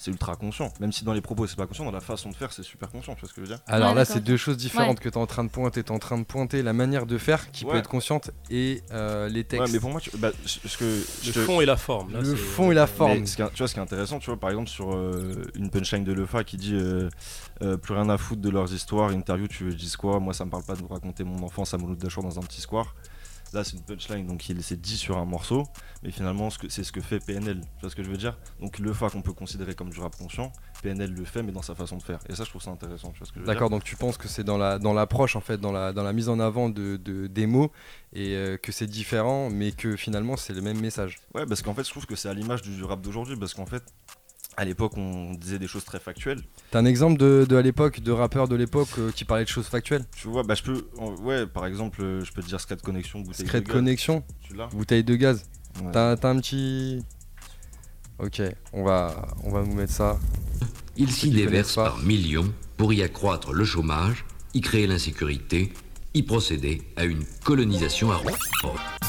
c'est 0.07 0.11
ultra 0.11 0.35
conscient. 0.37 0.71
Même 0.79 0.91
si 0.93 1.03
dans 1.03 1.13
les 1.13 1.21
propos 1.21 1.47
c'est 1.47 1.55
pas 1.57 1.67
conscient, 1.67 1.83
dans 1.85 1.91
la 1.91 1.99
façon 2.01 2.29
de 2.29 2.35
faire 2.35 2.53
c'est 2.53 2.63
super 2.63 2.89
conscient, 2.89 3.13
tu 3.15 3.21
vois 3.21 3.29
ce 3.29 3.33
que 3.33 3.41
je 3.41 3.47
veux 3.49 3.55
dire? 3.55 3.63
Alors 3.67 3.89
Ouais, 3.89 3.95
là, 3.95 4.05
c'est 4.05 4.19
deux 4.21 4.37
choses 4.37 4.55
différentes 4.57 4.99
que 4.99 5.09
tu 5.09 5.15
es 5.15 5.17
en 5.17 5.25
train 5.27 5.43
de 5.43 5.49
pointer. 5.49 5.83
Tu 5.83 5.89
es 5.89 5.95
en 5.95 5.99
train 5.99 6.17
de 6.17 6.23
pointer 6.23 6.61
la 6.63 6.73
manière 6.73 7.05
de 7.05 7.17
faire 7.17 7.51
qui 7.51 7.65
peut 7.65 7.75
être 7.75 7.89
consciente 7.89 8.31
et 8.49 8.81
euh, 8.91 9.27
les 9.29 9.43
textes. 9.43 9.65
Ouais, 9.67 9.71
mais 9.73 9.79
pour 9.79 9.89
moi, 9.89 9.99
tu, 10.01 10.09
bah, 10.17 10.31
ce 10.45 10.77
que 10.77 10.83
Le 10.85 11.03
je 11.23 11.31
te- 11.33 11.39
fond 11.39 11.59
et 11.61 11.65
la 11.65 11.77
forme. 11.77 12.13
là, 12.13 12.21
le 12.21 12.35
fond 12.35 12.71
et 12.71 12.75
la 12.75 12.87
forme. 12.87 13.19
Mais 13.19 13.25
ce 13.25 13.35
qui 13.35 13.41
est- 13.41 13.49
tu 13.49 13.57
vois, 13.57 13.67
ce 13.67 13.73
qui 13.73 13.79
est 13.79 13.83
intéressant, 13.83 14.19
tu 14.19 14.27
vois, 14.29 14.39
par 14.39 14.49
exemple, 14.49 14.69
sur 14.69 14.93
euh, 14.95 15.43
une 15.55 15.69
punchline 15.69 16.03
de 16.03 16.13
Lefa 16.13 16.43
qui 16.43 16.57
dit 16.57 16.73
euh, 16.75 17.09
euh, 17.61 17.75
Plus 17.77 17.93
rien 17.93 18.07
à 18.09 18.17
foutre 18.17 18.41
de 18.41 18.49
leurs 18.49 18.73
histoires, 18.73 19.11
interview, 19.11 19.47
tu 19.47 19.63
veux 19.63 19.69
que 19.71 19.75
je 19.75 19.81
dise 19.81 19.95
quoi? 19.97 20.19
Moi, 20.19 20.33
ça 20.33 20.45
me 20.45 20.49
parle 20.51 20.63
pas 20.63 20.75
de 20.75 20.79
vous 20.81 20.87
raconter 20.87 21.23
mon 21.23 21.43
enfance 21.43 21.73
à 21.73 21.77
Mouloud 21.77 21.97
Dachour 21.97 22.23
dans 22.23 22.37
un 22.39 22.43
petit 22.43 22.61
square. 22.61 22.95
Là, 23.53 23.63
c'est 23.63 23.73
une 23.77 23.83
punchline, 23.83 24.27
donc 24.27 24.47
il 24.49 24.61
s'est 24.61 24.75
dit 24.75 24.97
sur 24.97 25.17
un 25.17 25.25
morceau, 25.25 25.63
mais 26.03 26.11
finalement, 26.11 26.49
c'est 26.69 26.83
ce 26.83 26.91
que 26.91 26.99
fait 27.01 27.19
PNL. 27.19 27.61
Tu 27.61 27.67
vois 27.81 27.89
ce 27.89 27.95
que 27.95 28.03
je 28.03 28.09
veux 28.09 28.17
dire? 28.17 28.37
Donc, 28.59 28.77
Lefa 28.79 29.09
qu'on 29.09 29.21
peut 29.21 29.33
considérer 29.33 29.73
comme 29.73 29.89
du 29.89 29.99
rap 29.99 30.15
conscient, 30.17 30.51
PNL 30.83 31.13
le 31.13 31.23
fait, 31.25 31.43
mais 31.43 31.51
dans 31.51 31.61
sa 31.61 31.73
façon 31.73 31.97
de 31.97 32.03
faire. 32.03 32.19
Et 32.27 32.35
ça, 32.35 32.43
je 32.43 32.49
trouve 32.49 32.61
ça 32.61 32.71
intéressant. 32.71 33.11
Tu 33.11 33.19
vois 33.19 33.27
ce 33.27 33.31
que 33.31 33.39
je 33.39 33.45
veux 33.45 33.47
D'accord, 33.47 33.69
donc 33.69 33.83
tu 33.83 33.95
penses 33.95 34.17
que 34.17 34.27
c'est 34.27 34.43
dans 34.43 34.57
la 34.57 34.79
dans 34.79 34.93
l'approche 34.93 35.35
en 35.35 35.41
fait, 35.41 35.57
dans 35.59 35.71
la 35.71 35.93
dans 35.93 36.03
la 36.03 36.13
mise 36.13 36.27
en 36.29 36.39
avant 36.39 36.69
de, 36.69 36.97
de- 36.97 37.27
des 37.27 37.45
mots 37.47 37.71
et 38.13 38.35
euh, 38.35 38.57
que 38.57 38.71
c'est 38.71 38.87
différent, 38.87 39.49
mais 39.49 39.71
que 39.71 39.95
finalement 39.95 40.35
c'est 40.37 40.53
le 40.53 40.61
même 40.61 40.79
message? 40.79 41.17
Ouais, 41.33 41.45
parce 41.45 41.61
qu'en 41.61 41.73
fait, 41.73 41.83
je 41.85 41.89
trouve 41.89 42.05
que 42.05 42.15
c'est 42.15 42.29
à 42.29 42.33
l'image 42.33 42.61
du, 42.61 42.75
du 42.75 42.83
rap 42.83 43.01
d'aujourd'hui, 43.01 43.37
parce 43.37 43.53
qu'en 43.53 43.65
fait, 43.65 43.83
à 44.57 44.65
l'époque, 44.65 44.97
on 44.97 45.35
disait 45.35 45.59
des 45.59 45.67
choses 45.67 45.85
très 45.85 45.99
factuelles. 45.99 46.41
T'as 46.71 46.79
un 46.79 46.85
exemple 46.85 47.19
de, 47.19 47.45
de 47.47 47.55
à 47.55 47.61
l'époque, 47.61 47.99
de 48.01 48.11
rappeurs 48.11 48.47
de 48.47 48.55
l'époque 48.55 48.89
euh, 48.97 49.11
qui 49.11 49.23
parlaient 49.23 49.43
de 49.43 49.49
choses 49.49 49.67
factuelles? 49.67 50.03
Tu 50.15 50.27
vois, 50.27 50.41
bah 50.41 50.55
je 50.55 50.63
peux, 50.63 50.87
ouais, 51.21 51.45
par 51.45 51.67
exemple, 51.67 52.01
euh, 52.01 52.23
je 52.25 52.31
peux 52.33 52.41
te 52.41 52.47
dire 52.47 52.59
Scred 52.59 52.81
Connection, 52.81 53.19
bouteille 53.19 53.45
Secret 53.45 53.59
de 53.59 53.65
de 53.65 53.67
gaz. 53.69 53.75
connexion, 53.77 54.23
Tu 54.41 54.55
l'as? 54.55 54.65
Bouteille 54.67 55.03
de 55.03 55.15
gaz. 55.15 55.43
Ouais. 55.83 55.91
T'as 55.93 56.17
t'as 56.17 56.29
un 56.31 56.37
petit. 56.39 57.03
Ok, 58.17 58.41
on 58.73 58.83
va, 58.83 59.27
on 59.43 59.51
va 59.51 59.61
vous 59.61 59.75
mettre 59.75 59.93
ça. 59.93 60.19
Ils 60.95 61.11
s'y 61.11 61.29
qui 61.29 61.35
déversent 61.35 61.75
connaissent 61.75 61.75
pas. 61.75 61.83
par 61.97 61.99
millions 62.03 62.51
pour 62.77 62.91
y 62.93 63.03
accroître 63.03 63.53
le 63.53 63.63
chômage, 63.63 64.25
y 64.55 64.61
créer 64.61 64.87
l'insécurité, 64.87 65.71
procéder 66.23 66.81
à 66.95 67.05
une 67.05 67.23
colonisation 67.43 68.11
à 68.11 68.15
roue. 68.15 68.29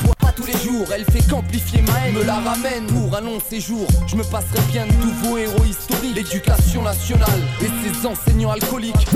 Vois 0.02 0.14
pas 0.16 0.32
tous 0.32 0.46
les 0.46 0.56
jours, 0.58 0.86
elle 0.94 1.04
fait 1.04 1.26
qu'amplifier 1.28 1.82
ma 1.82 2.06
haine, 2.06 2.14
me 2.14 2.24
la 2.24 2.36
ramène 2.36 2.86
pour 2.86 3.16
un 3.16 3.20
long 3.20 3.40
séjour. 3.40 3.86
Je 4.06 4.16
me 4.16 4.22
passerai 4.24 4.60
bien 4.70 4.86
de 4.86 4.92
nouveaux 4.92 5.38
héros 5.38 5.64
historiques, 5.64 6.14
l'éducation 6.14 6.82
nationale 6.82 7.40
et 7.60 7.88
ses 7.88 8.06
enseignants 8.06 8.50
alcooliques. 8.50 9.06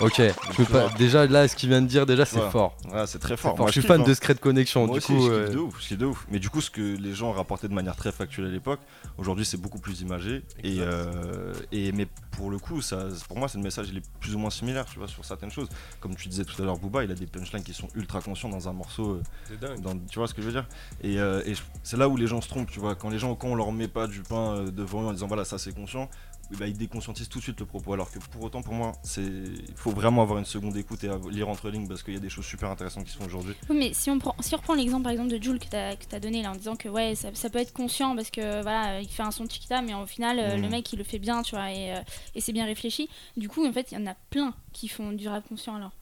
Ok, 0.00 0.18
je 0.18 0.56
peux 0.56 0.64
pas. 0.66 0.88
Déjà 0.98 1.26
là, 1.26 1.48
ce 1.48 1.56
qu'il 1.56 1.68
vient 1.70 1.80
de 1.80 1.86
dire, 1.86 2.04
déjà 2.04 2.24
c'est 2.26 2.40
fort. 2.50 2.76
Ouais, 2.92 3.06
c'est 3.06 3.18
très 3.18 3.36
fort. 3.36 3.52
fort. 3.52 3.58
Moi, 3.60 3.66
je 3.68 3.72
suis 3.72 3.80
kiffe, 3.80 3.88
fan 3.88 4.02
hein. 4.02 4.04
de 4.04 4.12
Secret 4.14 4.34
Connection. 4.34 4.86
Moi 4.86 4.94
du 4.94 4.98
aussi, 4.98 5.14
coup, 5.14 5.26
je 5.26 5.30
euh, 5.32 5.48
de 5.48 5.58
ouf, 5.58 5.74
je 5.80 5.94
de 5.94 6.04
ouf. 6.04 6.26
Mais 6.30 6.38
du 6.38 6.50
coup, 6.50 6.60
ce 6.60 6.70
que 6.70 6.80
les 6.98 7.14
gens 7.14 7.32
rapportaient 7.32 7.68
de 7.68 7.72
manière 7.74 7.96
très 7.96 8.12
factuelle 8.12 8.46
à 8.46 8.50
l'époque, 8.50 8.80
aujourd'hui, 9.16 9.46
c'est 9.46 9.56
beaucoup 9.56 9.78
plus 9.78 10.02
imagé. 10.02 10.42
Et, 10.62 10.76
euh, 10.80 11.54
et 11.72 11.92
mais 11.92 12.06
pour 12.32 12.50
le 12.50 12.58
coup, 12.58 12.82
ça, 12.82 13.06
pour 13.26 13.38
moi, 13.38 13.48
c'est 13.48 13.56
le 13.56 13.64
message, 13.64 13.86
il 13.90 13.96
est 13.96 14.02
plus 14.20 14.34
ou 14.34 14.38
moins 14.38 14.50
similaire, 14.50 14.84
tu 14.84 14.98
vois, 14.98 15.08
sur 15.08 15.24
certaines 15.24 15.50
choses. 15.50 15.68
Comme 16.00 16.14
tu 16.14 16.28
disais 16.28 16.44
tout 16.44 16.60
à 16.60 16.66
l'heure, 16.66 16.78
Booba, 16.78 17.02
il 17.04 17.10
a 17.10 17.14
des 17.14 17.26
punchlines 17.26 17.62
qui 17.62 17.72
sont 17.72 17.88
ultra 17.94 18.20
conscients 18.20 18.50
dans 18.50 18.68
un 18.68 18.72
morceau. 18.74 19.12
euh, 19.14 19.22
C'est 19.48 19.58
dingue. 19.58 19.80
dans- 19.80 19.96
tu 20.10 20.18
vois 20.18 20.28
ce 20.28 20.34
que 20.34 20.42
je 20.42 20.46
veux 20.48 20.52
dire? 20.52 20.66
Et, 21.02 21.18
euh, 21.18 21.40
et 21.46 21.54
c'est 21.82 21.96
là 21.96 22.08
où 22.10 22.16
les 22.18 22.26
gens 22.26 22.42
se 22.42 22.48
trompent, 22.48 22.70
tu 22.70 22.80
vois. 22.80 22.94
Quand 22.94 23.08
les 23.08 23.18
gens, 23.18 23.34
quand 23.34 23.48
on 23.48 23.54
leur 23.54 23.72
met 23.72 23.88
pas 23.88 24.06
du 24.06 24.20
pain 24.20 24.56
euh, 24.56 24.70
devant 24.70 25.02
eux 25.02 25.06
en 25.06 25.12
disant 25.12 25.26
voilà, 25.26 25.44
ça 25.46 25.56
c'est 25.56 25.74
conscient, 25.74 26.10
ben, 26.52 26.66
ils 26.66 26.76
déconscientisent 26.78 27.28
tout 27.28 27.38
de 27.38 27.42
suite 27.42 27.58
le 27.60 27.66
propos. 27.66 27.92
Alors 27.92 28.10
que 28.10 28.18
pour 28.18 28.42
autant, 28.42 28.62
pour 28.62 28.74
moi, 28.74 28.92
c'est, 29.02 29.22
il 29.22 29.74
faut 29.74 29.90
vraiment 29.90 30.22
avoir 30.22 30.38
une 30.38 30.44
seconde 30.44 30.76
écoute 30.76 31.02
et 31.04 31.10
lire 31.30 31.48
entre 31.48 31.68
lignes 31.70 31.88
parce 31.88 32.02
qu'il 32.02 32.14
y 32.14 32.16
a 32.16 32.20
des 32.20 32.30
choses 32.30 32.44
super 32.46 32.70
intéressantes 32.70 33.04
qui 33.04 33.10
se 33.12 33.16
font 33.18 33.26
aujourd'hui. 33.26 33.54
Oui, 33.68 33.76
mais 33.76 33.92
si 33.94 34.10
on, 34.10 34.18
prend, 34.18 34.34
si 34.40 34.54
on 34.54 34.58
reprend 34.58 34.74
l'exemple 34.74 35.02
par 35.02 35.12
exemple 35.12 35.30
de 35.36 35.42
Jules 35.42 35.58
que 35.58 35.66
tu 35.68 35.76
as, 36.14 36.20
donné 36.20 36.42
là 36.42 36.52
en 36.52 36.54
disant 36.54 36.76
que 36.76 36.88
ouais, 36.88 37.14
ça, 37.14 37.30
ça 37.34 37.50
peut 37.50 37.58
être 37.58 37.72
conscient 37.72 38.14
parce 38.14 38.30
que 38.30 38.62
voilà, 38.62 39.00
il 39.00 39.08
fait 39.08 39.22
un 39.24 39.30
son 39.32 39.44
de 39.44 39.50
Chiquita, 39.50 39.82
mais 39.82 39.94
au 39.94 40.06
final, 40.06 40.38
euh, 40.38 40.56
Mhm. 40.56 40.62
le 40.62 40.68
mec 40.68 40.92
il 40.92 40.98
le 40.98 41.04
fait 41.04 41.18
bien, 41.18 41.42
tu 41.42 41.56
vois, 41.56 41.72
et, 41.72 41.92
euh, 41.94 42.00
et 42.34 42.40
c'est 42.40 42.52
bien 42.52 42.64
réfléchi. 42.64 43.08
Du 43.36 43.48
coup, 43.48 43.66
en 43.66 43.72
fait, 43.72 43.90
il 43.92 43.98
y 43.98 44.02
en 44.02 44.06
a 44.06 44.14
plein 44.30 44.54
qui 44.72 44.88
font 44.88 45.12
du 45.12 45.28
rap 45.28 45.46
conscient 45.48 45.74
alors. 45.76 45.92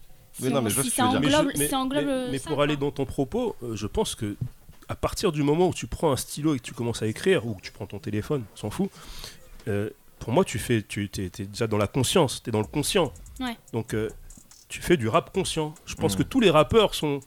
Non, 0.42 0.60
mais 0.62 0.70
je 0.70 0.82
si 0.82 0.90
ça 0.90 1.06
englobe, 1.06 1.22
Mais 1.24 1.52
je- 1.54 1.58
mais- 1.58 1.68
ça 1.68 1.78
englobe 1.78 2.04
mais- 2.06 2.10
euh, 2.12 2.28
mais 2.32 2.38
ça, 2.38 2.48
pour 2.48 2.56
quoi. 2.56 2.64
aller 2.64 2.76
dans 2.76 2.90
ton 2.90 3.06
propos, 3.06 3.54
euh, 3.62 3.76
je 3.76 3.86
pense 3.86 4.14
que 4.16 4.36
à 4.88 4.96
partir 4.96 5.32
du 5.32 5.42
moment 5.42 5.68
où 5.68 5.72
tu 5.74 5.86
prends 5.86 6.12
un 6.12 6.16
stylo 6.16 6.54
et 6.54 6.58
que 6.58 6.64
tu 6.64 6.74
commences 6.74 7.02
à 7.02 7.06
écrire, 7.06 7.46
ou 7.46 7.54
que 7.54 7.62
tu 7.62 7.72
prends 7.72 7.86
ton 7.86 7.98
téléphone, 7.98 8.44
on 8.52 8.56
s'en 8.56 8.70
fout, 8.70 8.90
euh, 9.68 9.88
pour 10.18 10.32
moi, 10.32 10.44
tu 10.44 10.58
fais, 10.58 10.82
tu 10.82 11.10
es, 11.16 11.30
déjà 11.46 11.66
dans 11.66 11.78
la 11.78 11.86
conscience, 11.86 12.42
tu 12.42 12.50
es 12.50 12.52
dans 12.52 12.60
le 12.60 12.66
conscient. 12.66 13.12
Ouais. 13.40 13.56
Donc, 13.72 13.94
euh, 13.94 14.08
tu 14.68 14.80
fais 14.80 14.96
du 14.96 15.08
rap 15.08 15.32
conscient. 15.32 15.74
Je 15.86 15.94
pense 15.94 16.12
Mhm. 16.12 16.18
que 16.18 16.22
tous 16.24 16.40
les 16.40 16.50
rappeurs 16.50 16.94
sont 16.94 17.20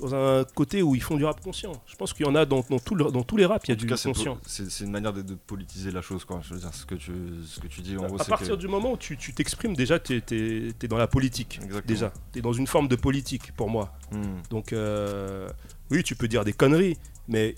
dans 0.00 0.12
un 0.12 0.44
côté 0.44 0.82
où 0.82 0.96
ils 0.96 1.02
font 1.02 1.16
du 1.16 1.24
rap 1.24 1.40
conscient. 1.40 1.70
Je 1.86 1.94
pense 1.94 2.12
qu'il 2.12 2.26
y 2.26 2.28
en 2.28 2.34
a 2.34 2.44
dans, 2.44 2.64
dans, 2.68 2.80
tout 2.80 2.96
le- 2.96 3.12
dans 3.12 3.22
tous 3.22 3.36
les 3.36 3.46
raps, 3.46 3.68
il 3.68 3.70
y 3.70 3.72
a 3.72 3.76
du 3.76 3.86
cas, 3.86 3.96
conscient. 3.96 4.38
c'est, 4.44 4.80
une 4.80 4.90
manière 4.90 5.12
de, 5.12 5.22
de 5.22 5.34
politiser 5.34 5.92
la 5.92 6.02
chose, 6.02 6.24
quoi. 6.24 6.40
Je 6.42 6.54
veux 6.54 6.58
dire, 6.60 6.74
ce 6.74 6.84
que 6.84 6.96
tu, 6.96 7.12
ce 7.46 7.60
que 7.60 7.68
tu 7.68 7.80
dis, 7.80 7.96
en 7.96 8.06
gros, 8.06 8.20
à 8.20 8.24
partir 8.24 8.56
que... 8.56 8.60
du 8.60 8.66
moment 8.66 8.92
où 8.92 8.96
tu 8.96 9.16
tu 9.16 9.32
t'exprimes, 9.32 9.76
déjà, 9.76 10.00
tu 10.00 10.20
es, 10.32 10.88
dans 10.88 10.96
la 10.96 11.06
politique. 11.06 11.60
Exactement. 11.62 11.82
Déjà, 11.86 12.12
tu 12.32 12.40
es 12.40 12.42
dans 12.42 12.52
une 12.52 12.66
forme 12.66 12.88
de 12.88 12.96
politique 12.96 13.52
pour 13.52 13.70
moi. 13.70 13.92
Hmm. 14.10 14.40
Donc, 14.50 14.72
euh, 14.72 15.48
oui, 15.92 16.02
tu 16.02 16.16
peux 16.16 16.26
dire 16.26 16.44
des 16.44 16.52
conneries, 16.54 16.96
mais 17.28 17.54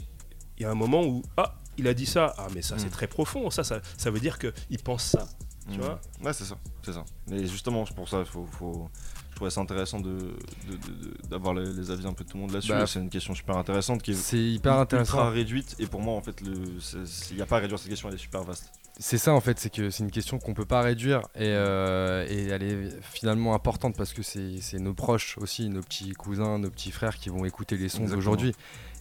il 0.58 0.62
y 0.64 0.66
a 0.66 0.70
un 0.70 0.74
moment 0.74 1.04
où, 1.04 1.22
ah, 1.38 1.54
il 1.78 1.86
a 1.88 1.94
dit 1.94 2.06
ça, 2.06 2.34
ah, 2.38 2.46
mais 2.54 2.62
ça, 2.62 2.76
c'est 2.78 2.86
Mm. 2.86 2.90
très 2.90 3.06
profond, 3.06 3.50
ça, 3.50 3.64
ça, 3.64 3.80
ça 3.96 4.10
veut 4.10 4.20
dire 4.20 4.38
qu'il 4.38 4.78
pense 4.84 5.04
ça. 5.04 5.26
Tu 5.70 5.78
Hmm. 5.78 5.82
vois 5.82 6.00
Ouais, 6.22 6.32
c'est 6.32 6.44
ça, 6.44 6.56
c'est 6.84 6.92
ça. 6.92 7.04
Mais 7.28 7.44
justement, 7.46 7.84
c'est 7.86 7.94
pour 7.96 8.08
ça, 8.08 8.20
il 8.20 8.24
faut, 8.26 8.46
faut- 8.52 8.88
je 9.30 9.34
trouvais 9.34 9.50
ça 9.50 9.60
intéressant 9.60 9.98
de, 10.00 10.10
de- 10.10 10.76
de- 10.76 10.76
de- 11.08 11.28
d'avoir 11.28 11.54
les, 11.54 11.72
les 11.72 11.90
avis 11.90 12.06
un 12.06 12.12
peu 12.12 12.22
de 12.22 12.30
tout 12.30 12.36
le 12.36 12.42
monde 12.42 12.52
là-dessus. 12.52 12.70
Bah, 12.70 12.86
c'est 12.86 13.00
une 13.00 13.10
question 13.10 13.34
super 13.34 13.56
intéressante 13.56 14.00
qui 14.00 14.12
est 14.12 14.14
c'est 14.14 14.38
hyper 14.38 14.72
ultra 14.72 14.82
intéressant. 14.82 15.30
réduite. 15.30 15.74
Et 15.80 15.86
pour 15.86 16.00
moi, 16.00 16.14
en 16.14 16.22
fait, 16.22 16.40
il 16.40 17.34
n'y 17.36 17.42
a 17.42 17.46
pas 17.46 17.56
à 17.56 17.60
réduire 17.60 17.78
cette 17.80 17.88
question, 17.90 18.08
elle 18.08 18.14
est 18.14 18.18
super 18.18 18.44
vaste. 18.44 18.70
C'est 18.98 19.18
ça 19.18 19.34
en 19.34 19.40
fait, 19.42 19.58
c'est 19.58 19.68
que 19.68 19.90
c'est 19.90 20.04
une 20.04 20.10
question 20.10 20.38
qu'on 20.38 20.54
peut 20.54 20.64
pas 20.64 20.80
réduire 20.80 21.20
et, 21.34 21.48
euh, 21.52 22.24
et 22.30 22.46
elle 22.46 22.62
est 22.62 23.02
finalement 23.02 23.54
importante 23.54 23.94
parce 23.94 24.14
que 24.14 24.22
c'est 24.22 24.60
c'est 24.62 24.78
nos 24.78 24.94
proches 24.94 25.36
aussi, 25.36 25.68
nos 25.68 25.82
petits 25.82 26.12
cousins, 26.14 26.58
nos 26.58 26.70
petits 26.70 26.92
frères 26.92 27.16
qui 27.18 27.28
vont 27.28 27.44
écouter 27.44 27.76
les 27.76 27.90
sons 27.90 28.06
d'aujourd'hui. 28.06 28.54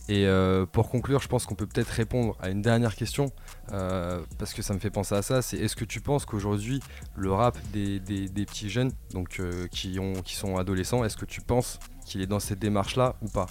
Et 0.07 0.27
euh, 0.27 0.65
pour 0.67 0.89
conclure, 0.91 1.19
je 1.21 1.27
pense 1.27 1.45
qu'on 1.47 1.55
peut 1.55 1.65
peut-être 1.65 1.89
répondre 1.89 2.37
à 2.39 2.49
une 2.49 2.61
dernière 2.61 2.95
question 2.95 3.31
euh, 3.71 4.19
parce 4.37 4.53
que 4.53 4.61
ça 4.61 4.73
me 4.75 4.79
fait 4.79 4.91
penser 4.91 5.15
à 5.15 5.21
ça. 5.23 5.41
C'est 5.41 5.57
est-ce 5.57 5.75
que 5.75 5.85
tu 5.85 5.99
penses 5.99 6.25
qu'aujourd'hui 6.25 6.79
le 7.15 7.31
rap 7.31 7.57
des, 7.73 7.99
des- 7.99 8.29
des 8.29 8.45
petits 8.45 8.69
jeunes, 8.69 8.91
donc 9.13 9.39
euh, 9.39 9.67
qui 9.71 9.97
ont 9.99 10.13
qui 10.21 10.35
sont 10.35 10.57
adolescents, 10.57 11.03
est-ce 11.03 11.17
que 11.17 11.25
tu 11.25 11.41
penses 11.41 11.79
qu'il 12.05 12.21
est 12.21 12.27
dans 12.27 12.39
cette 12.39 12.59
démarche-là 12.59 13.15
ou 13.23 13.29
pas? 13.29 13.47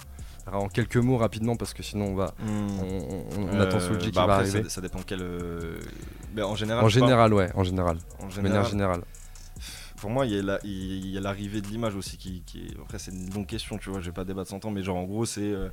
Alors, 0.47 0.63
En 0.63 0.69
quelques 0.69 0.97
mots 0.97 1.17
rapidement 1.17 1.55
parce 1.57 1.73
que 1.73 1.83
sinon 1.83 2.05
on 2.05 2.15
va 2.15 2.33
on, 2.47 2.85
on- 3.41 3.47
on 3.51 3.59
attend 3.59 3.79
Soulji 3.81 4.11
qui 4.11 4.15
bah 4.15 4.25
va 4.27 4.35
arriver. 4.35 4.63
Ça, 4.63 4.69
ça 4.69 4.81
dépend 4.81 4.99
quel. 5.05 5.21
en 6.41 6.55
général. 6.55 6.85
En 6.85 6.89
général, 6.89 7.33
ouais, 7.33 7.51
en 7.55 7.63
général. 7.63 7.97
en 8.21 8.27
De 8.27 8.41
manière 8.41 8.63
général, 8.63 8.69
générale. 8.71 9.01
Pour 10.05 10.11
moi, 10.13 10.27
il 10.27 10.33
y 10.35 10.37
a 10.37 10.43
la- 10.43 10.59
l'arrivée 11.19 11.61
de 11.61 11.67
l'image 11.67 11.95
aussi 11.95 12.15
qui, 12.17 12.43
qui 12.45 12.59
est. 12.67 12.79
Après, 12.79 12.99
c'est 12.99 13.09
une 13.09 13.33
longue 13.33 13.47
question, 13.47 13.79
tu 13.79 13.89
vois, 13.89 14.01
je 14.01 14.05
vais 14.05 14.11
pas 14.11 14.23
débattre 14.23 14.51
sans 14.51 14.59
temps, 14.59 14.69
mais 14.69 14.83
genre, 14.83 14.97
en 14.97 15.05
gros, 15.05 15.25
c'est. 15.25 15.41
euh, 15.41 15.69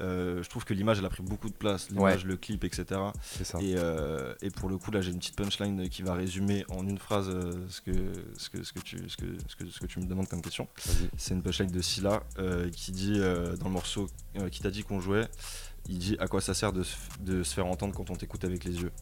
euh, 0.00 0.42
je 0.42 0.48
trouve 0.48 0.64
que 0.64 0.72
l'image, 0.72 1.00
elle 1.00 1.04
a 1.04 1.10
pris 1.10 1.22
beaucoup 1.22 1.50
de 1.50 1.54
place. 1.54 1.90
L'image, 1.90 2.24
le 2.24 2.38
clip, 2.38 2.64
etc. 2.64 2.98
C'est 3.20 3.44
ça. 3.44 3.58
Et, 3.60 3.74
euh, 3.76 4.34
et 4.40 4.48
pour 4.48 4.70
le 4.70 4.78
coup, 4.78 4.90
là, 4.90 5.02
j'ai 5.02 5.10
une 5.10 5.18
petite 5.18 5.36
punchline 5.36 5.90
qui 5.90 6.00
va 6.00 6.14
résumer 6.14 6.64
en 6.70 6.88
une 6.88 6.96
phrase 6.96 7.28
ce, 7.68 7.80
que, 7.82 7.92
ce, 8.38 8.48
que, 8.48 8.62
ce, 8.62 8.72
que 8.72 8.80
tu, 8.80 8.96
ce, 9.06 9.18
que, 9.18 9.26
ce, 9.48 9.54
que, 9.54 9.66
ce 9.70 9.78
que 9.80 9.86
tu 9.86 10.00
me 10.00 10.06
demandes 10.06 10.28
comme 10.28 10.40
question. 10.40 10.66
C'est 11.18 11.34
une 11.34 11.42
punchline 11.42 11.70
de 11.70 11.82
Scylla 11.82 12.22
euh, 12.38 12.70
qui 12.70 12.90
dit 12.90 13.18
dans 13.18 13.66
le 13.66 13.70
morceau 13.70 14.08
qui 14.50 14.60
t'a 14.62 14.70
dit 14.70 14.82
qu'on 14.82 15.00
jouait, 15.00 15.28
il 15.90 15.98
dit 15.98 16.16
à 16.20 16.26
quoi 16.26 16.40
ça 16.40 16.54
sert 16.54 16.72
de, 16.72 16.84
se 16.84 16.96
de 17.20 17.42
se 17.42 17.52
faire 17.54 17.66
entendre 17.66 17.94
quand 17.94 18.08
on 18.08 18.16
t'écoute 18.16 18.44
avec 18.44 18.64
les 18.64 18.80
yeux. 18.80 18.92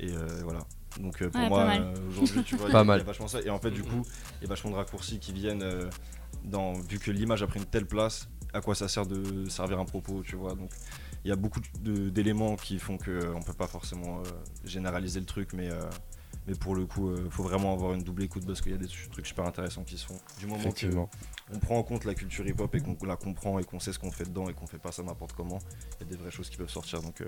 Et 0.00 0.08
voilà. 0.42 0.60
Donc 1.00 1.22
euh, 1.22 1.30
pour 1.30 1.40
Ouais, 1.40 1.48
moi, 1.48 1.60
euh, 1.60 1.94
aujourd'hui, 2.08 2.42
tu 2.44 2.56
vois, 2.56 2.68
il 2.70 2.72
y 2.72 2.76
a- 2.76 2.80
il 2.80 2.84
y, 2.84 2.86
mal. 2.86 3.00
a 3.00 3.04
vachement 3.04 3.28
ça. 3.28 3.40
Et 3.42 3.50
en 3.50 3.58
fait, 3.58 3.70
du 3.70 3.82
coup, 3.82 4.02
il 4.40 4.44
y 4.44 4.46
a 4.46 4.48
vachement 4.48 4.70
de 4.70 4.76
raccourcis 4.76 5.18
qui 5.18 5.32
viennent 5.32 5.62
euh, 5.62 5.88
dans 6.44 6.72
vu 6.74 6.98
que 6.98 7.10
l'image 7.10 7.42
a 7.42 7.46
pris 7.46 7.58
une 7.60 7.66
telle 7.66 7.86
place, 7.86 8.28
à 8.52 8.60
quoi 8.60 8.74
ça 8.74 8.88
sert 8.88 9.06
de 9.06 9.48
servir 9.48 9.78
un 9.78 9.84
propos, 9.84 10.22
tu 10.24 10.36
vois. 10.36 10.54
Donc 10.54 10.70
il 11.24 11.28
y 11.28 11.32
a 11.32 11.36
beaucoup 11.36 11.60
d'éléments 11.80 12.56
qui 12.56 12.78
font 12.78 12.98
que 12.98 13.10
euh, 13.10 13.34
on 13.34 13.42
peut 13.42 13.52
pas 13.52 13.68
forcément 13.68 14.18
euh, 14.20 14.22
généraliser 14.64 15.20
le 15.20 15.26
truc, 15.26 15.52
mais 15.52 15.70
euh, 15.70 15.80
mais 16.46 16.54
pour 16.54 16.74
le 16.74 16.86
coup, 16.86 17.14
il 17.16 17.30
faut 17.30 17.42
vraiment 17.44 17.72
avoir 17.72 17.94
une 17.94 18.02
double 18.02 18.24
écoute 18.24 18.44
parce 18.46 18.60
qu'il 18.60 18.72
y 18.72 18.74
a 18.74 18.78
des 18.78 18.88
trucs 19.10 19.26
super 19.26 19.44
intéressants 19.46 19.84
qui 19.84 19.96
se 19.96 20.06
font. 20.06 20.18
Du 20.40 20.46
moment 20.46 20.58
Effectivement. 20.60 21.08
qu'on 21.52 21.58
prend 21.60 21.78
en 21.78 21.82
compte 21.82 22.04
la 22.04 22.14
culture 22.14 22.46
hip-hop 22.46 22.74
et 22.74 22.80
qu'on 22.80 22.96
la 23.06 23.16
comprend 23.16 23.58
et 23.58 23.64
qu'on 23.64 23.78
sait 23.80 23.92
ce 23.92 23.98
qu'on 23.98 24.10
fait 24.10 24.24
dedans 24.24 24.48
et 24.48 24.54
qu'on 24.54 24.66
fait 24.66 24.78
pas 24.78 24.90
ça 24.92 25.02
n'importe 25.02 25.32
comment, 25.34 25.58
il 26.00 26.04
y 26.04 26.08
a 26.08 26.10
des 26.10 26.16
vraies 26.16 26.30
choses 26.30 26.48
qui 26.50 26.56
peuvent 26.56 26.68
sortir. 26.70 27.00
Donc, 27.02 27.20
euh, 27.20 27.26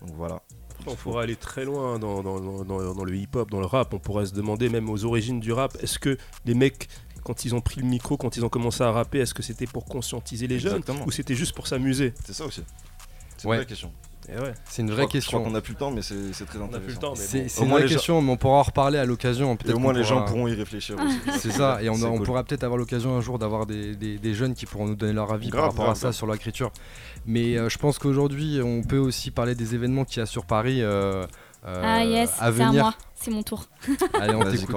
donc 0.00 0.10
voilà. 0.16 0.42
On 0.86 0.94
pourrait 0.96 1.24
aller 1.24 1.36
très 1.36 1.64
loin 1.64 1.98
dans, 1.98 2.22
dans- 2.22 2.40
dans- 2.40 2.64
dans- 2.64 2.94
dans 2.94 3.04
le 3.04 3.14
hip-hop, 3.16 3.50
dans 3.50 3.60
le 3.60 3.66
rap. 3.66 3.94
On 3.94 3.98
pourrait 3.98 4.26
se 4.26 4.32
demander 4.34 4.68
même 4.68 4.88
aux 4.90 5.04
origines 5.04 5.40
du 5.40 5.52
rap, 5.52 5.76
est-ce 5.82 5.98
que 5.98 6.16
les 6.44 6.54
mecs, 6.54 6.88
quand 7.22 7.44
ils 7.44 7.54
ont 7.54 7.60
pris 7.60 7.80
le 7.80 7.86
micro, 7.86 8.16
quand 8.16 8.36
ils 8.36 8.44
ont 8.44 8.48
commencé 8.48 8.82
à 8.82 8.90
rapper, 8.90 9.18
est-ce 9.20 9.34
que 9.34 9.42
c'était 9.42 9.66
pour 9.66 9.84
conscientiser 9.84 10.46
les 10.46 10.58
jeunes 10.58 10.82
ou 11.06 11.10
c'était 11.10 11.34
juste 11.34 11.54
pour 11.54 11.66
s'amuser? 11.66 12.14
C'est 12.24 12.32
ça 12.32 12.46
aussi. 12.46 12.62
C'est 13.36 13.46
Ouais. 13.46 13.56
vraie 13.58 13.66
question. 13.66 13.92
Ouais. 14.38 14.52
C'est 14.64 14.82
une 14.82 14.88
Je 14.88 14.92
vraie 14.92 15.06
crois- 15.06 15.20
Je 15.20 15.26
crois 15.26 15.40
question. 15.40 15.42
qu'on 15.44 15.50
n'a 15.50 15.60
plus 15.60 15.72
le 15.72 15.78
temps, 15.78 15.90
mais 15.90 16.02
c'est 16.02 16.14
très 16.46 16.58
On 16.58 16.64
a 16.64 16.68
plus 16.68 16.72
le 16.72 16.76
intéressant. 16.78 17.00
temps, 17.00 17.14
mais 17.16 17.24
C'est 17.24 17.38
bon. 17.58 17.62
une 17.64 17.68
moins, 17.68 17.78
vraie 17.78 17.88
gens- 17.88 17.94
question, 17.94 18.22
mais 18.22 18.32
on 18.32 18.36
pourra 18.36 18.58
en 18.58 18.62
reparler 18.62 18.98
à 18.98 19.04
l'occasion. 19.04 19.54
Et 19.54 19.56
peut-être 19.56 19.76
au 19.76 19.78
moins, 19.78 19.92
les 19.92 20.04
gens 20.04 20.24
pourront 20.24 20.46
y 20.48 20.54
réfléchir 20.54 20.96
aussi. 20.98 21.18
C'est 21.40 21.50
ça, 21.52 21.82
et 21.82 21.88
on, 21.88 21.94
on 22.02 22.16
cool. 22.18 22.26
pourra 22.26 22.44
peut-être 22.44 22.64
avoir 22.64 22.78
l'occasion 22.78 23.16
un 23.16 23.20
jour 23.20 23.38
d'avoir 23.38 23.66
des, 23.66 23.96
des- 23.96 24.18
des 24.18 24.34
jeunes 24.34 24.54
qui 24.54 24.66
pourront 24.66 24.86
nous 24.86 24.94
donner 24.94 25.12
leur 25.12 25.32
avis 25.32 25.50
par 25.50 25.62
rapport 25.62 25.76
grave, 25.86 25.90
à 25.90 25.94
ça 25.94 26.00
grave. 26.08 26.14
sur 26.14 26.26
l'écriture. 26.26 26.70
Mais 27.26 27.56
euh, 27.58 27.68
je 27.68 27.78
pense 27.78 27.98
qu'aujourd'hui, 27.98 28.60
on 28.62 28.82
peut 28.82 28.98
aussi 28.98 29.30
parler 29.30 29.54
des 29.54 29.74
événements 29.74 30.04
qu'il 30.04 30.18
y 30.18 30.22
a 30.22 30.26
sur 30.26 30.44
Paris 30.46 30.80
euh, 30.82 31.26
euh, 31.66 31.82
Ah 31.84 32.04
yes, 32.04 32.30
à 32.30 32.34
c'est 32.36 32.42
à 32.44 32.50
venir. 32.50 32.82
moi, 32.84 32.94
c'est 33.14 33.30
mon 33.30 33.42
tour. 33.42 33.66
Allez, 34.14 34.34
on 34.34 34.50
t'écoute. 34.50 34.76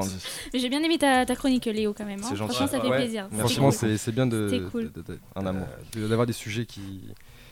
J'ai 0.53 0.67
bien 0.69 0.83
aimé 0.83 0.97
ta, 0.97 1.25
ta 1.25 1.35
chronique 1.35 1.65
Léo 1.65 1.93
quand 1.97 2.05
même. 2.05 2.19
hein. 2.19 2.35
Franchement, 2.35 2.67
ça 2.67 2.81
fait 2.81 2.87
Ouais. 2.89 2.97
plaisir. 2.97 3.27
Merci 3.31 3.39
Franchement, 3.55 3.71
c'est 3.71 3.97
c'est 3.97 4.11
bien 4.11 4.25
de- 4.27 4.49
C'était 4.49 4.65
cool. 4.69 4.91
de- 4.91 5.01
de- 5.01 5.19
Un 5.35 5.45
amour. 5.45 5.67
de- 5.95 6.07
d'avoir 6.07 6.27
des 6.27 6.33
sujets 6.33 6.65
qui, 6.65 7.03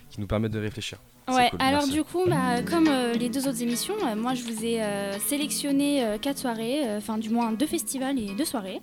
qui 0.10 0.20
nous 0.20 0.28
permettent 0.28 0.52
de 0.52 0.60
réfléchir. 0.60 0.98
Ouais, 1.28 1.52
alors 1.60 1.88
du 1.88 2.04
coup, 2.04 2.26
bah, 2.28 2.62
comme 2.70 2.88
euh, 2.88 3.14
les 3.14 3.30
deux 3.30 3.48
autres 3.48 3.62
émissions, 3.62 3.94
euh, 4.06 4.16
moi 4.16 4.34
je 4.34 4.44
vous 4.44 4.66
ai 4.66 4.82
euh, 4.82 5.18
sélectionné 5.20 6.18
quatre 6.22 6.40
soirées, 6.40 6.82
enfin 6.98 7.18
du 7.18 7.30
moins 7.30 7.52
deux 7.52 7.68
festivals 7.68 8.20
et 8.20 8.34
deux 8.36 8.46
soirées 8.46 8.82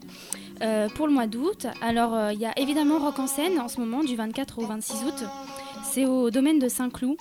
pour 0.95 1.07
le 1.07 1.13
mois 1.13 1.27
d'août. 1.27 1.67
Alors 1.83 2.33
il 2.33 2.41
y 2.41 2.47
a 2.47 2.59
évidemment 2.59 2.99
Rock 2.99 3.19
en 3.19 3.27
scène 3.27 3.61
en 3.61 3.69
ce 3.69 3.81
moment 3.81 4.03
du 4.03 4.17
24 4.17 4.59
au 4.59 4.67
26 4.67 5.05
août. 5.05 5.25
C'est 5.83 6.07
au 6.07 6.31
domaine 6.31 6.59
de 6.59 6.69
Saint-Cloud. 6.69 7.17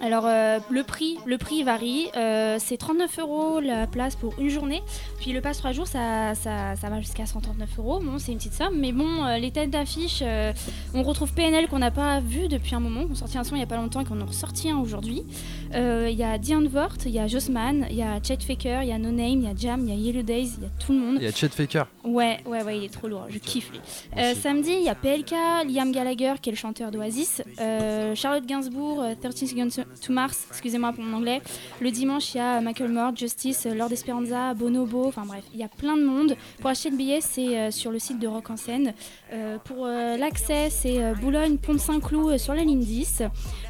Alors 0.00 0.26
euh, 0.26 0.60
le 0.70 0.84
prix, 0.84 1.18
le 1.26 1.38
prix 1.38 1.64
varie. 1.64 2.06
Euh, 2.16 2.56
c'est 2.60 2.76
39 2.76 3.18
euros 3.18 3.60
la 3.60 3.86
place 3.86 4.14
pour 4.14 4.32
une 4.38 4.48
journée. 4.48 4.82
Puis 5.20 5.32
le 5.32 5.40
pass 5.40 5.58
3 5.58 5.72
jours, 5.72 5.86
ça, 5.88 6.34
ça, 6.36 6.76
ça 6.76 6.88
va 6.88 7.00
jusqu'à 7.00 7.26
139 7.26 7.68
euros. 7.78 7.98
Bon, 8.00 8.18
c'est 8.18 8.30
une 8.30 8.38
petite 8.38 8.54
somme, 8.54 8.78
mais 8.78 8.92
bon, 8.92 9.24
euh, 9.24 9.38
les 9.38 9.50
têtes 9.50 9.70
d'affiche, 9.70 10.20
euh, 10.22 10.52
on 10.94 11.02
retrouve 11.02 11.32
PNL 11.32 11.66
qu'on 11.66 11.80
n'a 11.80 11.90
pas 11.90 12.20
vu 12.20 12.46
depuis 12.48 12.76
un 12.76 12.80
moment, 12.80 13.06
qu'on 13.06 13.16
sorti 13.16 13.38
un 13.38 13.44
son 13.44 13.56
il 13.56 13.58
n'y 13.58 13.64
a 13.64 13.66
pas 13.66 13.76
longtemps 13.76 14.00
et 14.00 14.04
qu'on 14.04 14.20
en 14.20 14.26
ressorti 14.26 14.70
un 14.70 14.78
aujourd'hui. 14.78 15.24
Euh, 15.74 16.08
Il 16.10 16.16
y 16.16 16.22
a 16.24 16.38
Diane 16.38 16.68
Vort, 16.68 16.94
il 17.04 17.10
y 17.10 17.18
a 17.18 17.26
Jossman, 17.26 17.86
il 17.90 17.96
y 17.96 18.02
a 18.02 18.22
Chet 18.22 18.38
Faker, 18.40 18.82
il 18.82 18.88
y 18.88 18.92
a 18.92 18.98
No 18.98 19.10
Name, 19.10 19.40
il 19.40 19.44
y 19.44 19.46
a 19.48 19.54
Jam, 19.56 19.80
il 19.82 19.88
y 19.88 19.92
a 19.92 19.96
Yellow 19.96 20.22
Days, 20.22 20.52
il 20.58 20.62
y 20.62 20.66
a 20.66 20.70
tout 20.78 20.92
le 20.92 20.98
monde. 20.98 21.16
Il 21.18 21.24
y 21.24 21.26
a 21.26 21.32
Chet 21.32 21.48
Faker. 21.48 21.86
Ouais, 22.04 22.38
ouais, 22.46 22.62
ouais, 22.62 22.78
il 22.78 22.84
est 22.84 22.92
trop 22.92 23.08
lourd, 23.08 23.26
je 23.28 23.38
kiffe 23.38 23.70
lui. 23.72 23.80
Euh, 24.16 24.34
samedi, 24.34 24.70
il 24.70 24.84
y 24.84 24.88
a 24.88 24.94
PLK, 24.94 25.34
Liam 25.68 25.90
Gallagher 25.90 26.34
qui 26.40 26.50
est 26.50 26.52
le 26.52 26.58
chanteur 26.58 26.90
d'Oasis, 26.92 27.42
euh, 27.60 28.14
Charlotte 28.14 28.46
Gainsbourg, 28.46 29.02
euh, 29.02 29.14
13 29.20 29.34
Seconds 29.34 29.84
to 30.00 30.12
Mars, 30.12 30.46
excusez-moi 30.50 30.92
pour 30.92 31.04
mon 31.04 31.16
anglais. 31.16 31.40
Le 31.80 31.90
dimanche, 31.90 32.34
il 32.34 32.38
y 32.38 32.40
a 32.40 32.60
Michael 32.60 32.90
Moore, 32.90 33.14
Justice, 33.16 33.66
Lord 33.66 33.92
Esperanza, 33.92 34.54
Bonobo, 34.54 35.06
enfin 35.06 35.24
bref, 35.26 35.44
il 35.52 35.60
y 35.60 35.64
a 35.64 35.68
plein 35.68 35.96
de 35.96 36.04
monde. 36.04 36.36
Pour 36.60 36.70
acheter 36.70 36.90
le 36.90 36.96
billet, 36.96 37.20
c'est 37.20 37.58
euh, 37.58 37.70
sur 37.70 37.90
le 37.90 37.98
site 37.98 38.18
de 38.18 38.26
Rock 38.26 38.50
en 38.50 38.56
Seine. 38.56 38.94
Euh, 39.32 39.58
pour 39.64 39.86
euh, 39.86 40.16
l'accès, 40.16 40.70
c'est 40.70 41.14
Boulogne, 41.20 41.58
Pont 41.58 41.74
de 41.74 41.78
Saint-Cloud 41.78 42.32
euh, 42.32 42.38
sur 42.38 42.54
la 42.54 42.64
ligne 42.64 42.80
10. 42.80 43.22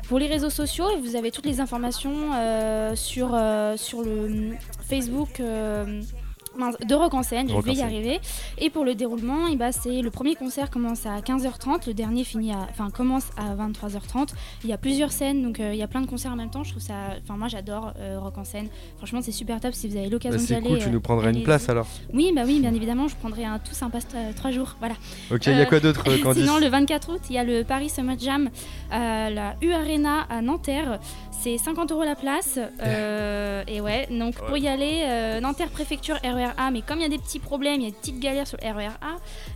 Pour 0.09 0.19
les 0.19 0.27
réseaux 0.27 0.51
sociaux, 0.51 0.87
vous 1.01 1.16
avez 1.16 1.31
toutes 1.31 1.47
les 1.47 1.61
informations 1.61 2.33
sur, 2.95 3.39
sur 3.77 4.03
le 4.03 4.25
hum, 4.27 4.57
Facebook. 4.89 5.41
Euh, 6.61 6.84
de 6.84 6.94
Rock 6.94 7.14
en 7.14 7.22
scène, 7.22 7.48
je 7.48 7.54
Rock 7.54 7.64
vais 7.66 7.74
y 7.74 7.82
arriver. 7.82 8.20
Et 8.59 8.70
pour 8.70 8.84
le 8.84 8.94
déroulement, 8.94 9.46
eh 9.50 9.56
ben, 9.56 9.72
c'est 9.72 10.02
le 10.02 10.11
premier 10.11 10.34
concert 10.34 10.70
commence 10.70 11.06
à 11.06 11.20
15h30, 11.20 11.86
le 11.86 11.94
dernier 11.94 12.24
finit 12.24 12.52
à, 12.52 12.66
enfin 12.70 12.90
commence 12.90 13.26
à 13.36 13.54
23h30. 13.54 14.28
Il 14.64 14.70
y 14.70 14.72
a 14.72 14.78
plusieurs 14.78 15.12
scènes, 15.12 15.42
donc 15.42 15.61
euh, 15.61 15.72
il 15.72 15.78
y 15.78 15.82
a 15.82 15.88
plein 15.88 16.00
de 16.00 16.06
concerts 16.06 16.32
en 16.32 16.36
même 16.36 16.50
temps. 16.50 16.64
Je 16.64 16.70
trouve 16.70 16.82
ça, 16.82 16.94
enfin 17.22 17.36
moi 17.36 17.48
j'adore 17.48 17.92
euh, 17.98 18.18
Rock 18.20 18.38
en 18.38 18.44
scène. 18.44 18.68
Franchement, 18.96 19.20
c'est 19.22 19.32
super 19.32 19.61
top 19.61 19.74
si 19.74 19.88
vous 19.88 19.96
avez 19.96 20.06
Bah, 20.06 20.12
l'occasion 20.12 20.38
d'y 20.38 20.46
c'est 20.46 20.54
aller. 20.56 20.68
cool, 20.68 20.78
tu 20.78 20.88
euh, 20.88 20.92
nous 20.92 21.00
prendrais 21.00 21.30
une 21.32 21.42
place 21.42 21.68
alors. 21.68 21.86
Oui, 22.12 22.32
bah 22.34 22.42
oui, 22.46 22.61
bien 22.61 22.74
évidemment, 22.74 23.09
je 23.09 23.16
prendrai 23.16 23.44
un 23.44 23.59
tout 23.59 23.74
sympa 23.74 23.98
euh, 24.14 24.32
trois 24.34 24.50
jours, 24.50 24.76
voilà. 24.80 24.94
Ok, 25.30 25.46
il 25.46 25.52
y 25.52 25.56
a 25.56 25.59
Euh, 25.61 25.64
quoi 25.66 25.80
d'autre, 25.80 26.02
euh, 26.09 26.18
Candice 26.22 26.42
Sinon, 26.44 26.59
le 26.59 26.68
24 26.68 27.14
août, 27.14 27.20
il 27.30 27.36
y 27.36 27.38
a 27.38 27.44
le 27.44 27.64
Paris 27.64 27.88
Summer 27.90 28.16
Jam 28.18 28.50
à 28.90 29.30
la 29.30 29.56
U 29.62 29.72
Arena 29.72 30.26
à 30.30 30.40
Nanterre. 30.42 30.98
C'est 31.30 31.56
50 31.56 31.92
euros 31.92 32.02
la 32.04 32.16
place. 32.16 32.59
euh, 32.82 33.62
et 33.68 33.80
ouais, 33.80 34.09
donc 34.11 34.34
pour 34.36 34.56
y 34.56 34.66
aller, 34.66 35.02
euh, 35.04 35.40
Nanterre 35.40 35.68
préfecture 35.68 36.16
RERA. 36.51 36.70
Mais 36.70 36.82
comme 36.82 36.99
il 36.99 37.03
y 37.03 37.07
a 37.07 37.09
des 37.09 37.18
petits 37.18 37.38
problèmes, 37.38 37.80
il 37.80 37.84
y 37.84 37.86
a 37.86 37.90
des 37.90 37.96
petites 37.96 38.20
galères 38.20 38.46
sur 38.46 38.59
le 38.62 38.68
RERA, 38.72 38.92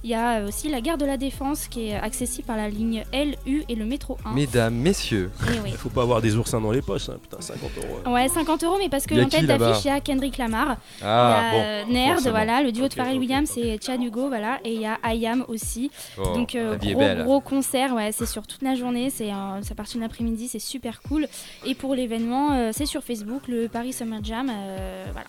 il 0.04 0.10
y 0.10 0.14
a 0.14 0.38
euh, 0.40 0.48
aussi 0.48 0.68
la 0.68 0.80
gare 0.80 0.98
de 0.98 1.04
la 1.04 1.16
Défense 1.16 1.68
qui 1.68 1.88
est 1.88 1.94
accessible 1.94 2.46
par 2.46 2.56
la 2.56 2.68
ligne 2.68 3.04
L, 3.12 3.36
U 3.46 3.62
et 3.68 3.74
le 3.74 3.84
métro 3.84 4.18
1. 4.24 4.32
Mesdames, 4.32 4.74
messieurs. 4.74 5.30
Oui. 5.48 5.56
Il 5.66 5.72
faut 5.76 5.88
pas 5.88 6.02
avoir 6.02 6.20
des 6.22 6.36
oursins 6.36 6.60
dans 6.60 6.72
les 6.72 6.82
poches, 6.82 7.08
hein, 7.08 7.16
putain, 7.20 7.40
50 7.40 7.70
euros. 7.78 7.98
hein. 8.06 8.12
Ouais, 8.12 8.28
50 8.28 8.64
euros, 8.64 8.76
mais 8.78 8.88
parce 8.88 9.06
que 9.06 9.14
a 9.14 9.24
en 9.24 9.28
tête 9.28 9.46
d'affiche, 9.46 9.84
il 9.84 9.88
y 9.88 9.90
a 9.90 10.00
Kendrick 10.00 10.38
Lamar. 10.38 10.76
Ah, 11.02 11.50
il 11.52 11.56
y 11.58 11.60
a 11.60 11.84
bon, 11.84 11.92
Nerd, 11.92 12.12
forcément. 12.14 12.30
voilà, 12.34 12.62
le 12.62 12.72
duo 12.72 12.88
de 12.88 12.94
Pharrell. 12.94 13.18
Williams 13.18 13.56
et 13.58 13.78
Chad 13.84 14.02
Hugo, 14.02 14.28
voilà, 14.28 14.58
et 14.64 14.74
il 14.74 14.80
y 14.80 14.86
a 14.86 14.98
IAM 15.14 15.44
aussi. 15.48 15.90
Oh, 16.18 16.34
Donc 16.34 16.54
euh, 16.54 16.76
gros 16.76 16.98
belle. 16.98 17.24
gros 17.24 17.40
concert, 17.40 17.94
ouais, 17.94 18.10
c'est 18.12 18.26
sur 18.26 18.46
toute 18.46 18.62
la 18.62 18.74
journée, 18.74 19.10
c'est 19.10 19.30
euh, 19.32 19.62
ça 19.62 19.74
part 19.74 19.86
une 19.94 20.02
après-midi, 20.02 20.48
c'est 20.48 20.58
super 20.58 21.02
cool. 21.02 21.26
Et 21.66 21.74
pour 21.74 21.94
l'événement, 21.94 22.52
euh, 22.52 22.70
c'est 22.72 22.86
sur 22.86 23.02
Facebook, 23.02 23.48
le 23.48 23.68
Paris 23.68 23.92
Summer 23.92 24.20
Jam, 24.22 24.50
euh, 24.50 25.04
voilà. 25.12 25.26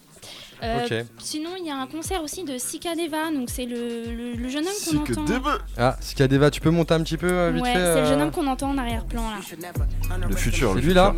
Euh. 0.63 1.03
Sinon, 1.19 1.49
il 1.59 1.65
y 1.65 1.69
a 1.69 1.75
un 1.75 1.87
concert 1.87 2.23
aussi 2.23 2.43
de 2.43 2.57
Sika 2.57 2.95
Deva, 2.95 3.31
donc 3.33 3.49
c'est 3.49 3.65
le, 3.65 4.05
le- 4.05 4.33
le 4.33 4.49
jeune 4.49 4.63
homme 4.65 5.03
qu'on 5.15 5.21
entend. 5.23 5.49
Ah, 5.77 5.97
Sikadeva, 5.99 6.49
tu 6.51 6.61
peux 6.61 6.69
monter 6.69 6.93
un 6.93 7.01
petit 7.03 7.17
peu 7.17 7.29
euh, 7.31 7.51
vite 7.51 7.63
Ouais, 7.63 7.73
fait 7.73 7.79
c'est 7.79 8.01
le 8.01 8.05
jeune 8.07 8.19
euh, 8.21 8.23
homme 8.25 8.31
qu'on 8.31 8.47
entend 8.47 8.69
en 8.69 8.77
arrière-plan 8.77 9.23
là. 9.29 10.17
Le 10.29 10.35
futur, 10.35 10.73
lui 10.75 10.93
là 10.93 11.13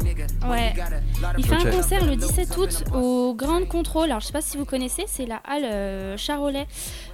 Ouais. 0.49 0.73
Il 1.37 1.45
fait 1.45 1.55
un 1.55 1.71
concert 1.71 2.05
le 2.05 2.15
17 2.15 2.57
août 2.57 2.83
au 2.93 3.33
Grand 3.35 3.65
Control. 3.67 4.05
Alors 4.05 4.19
je 4.21 4.27
sais 4.27 4.33
pas 4.33 4.41
si 4.41 4.57
vous 4.57 4.65
connaissez, 4.65 5.03
c'est 5.07 5.25
la 5.25 5.41
halle 5.45 5.65
euh, 5.65 6.17
Charolais, 6.17 6.67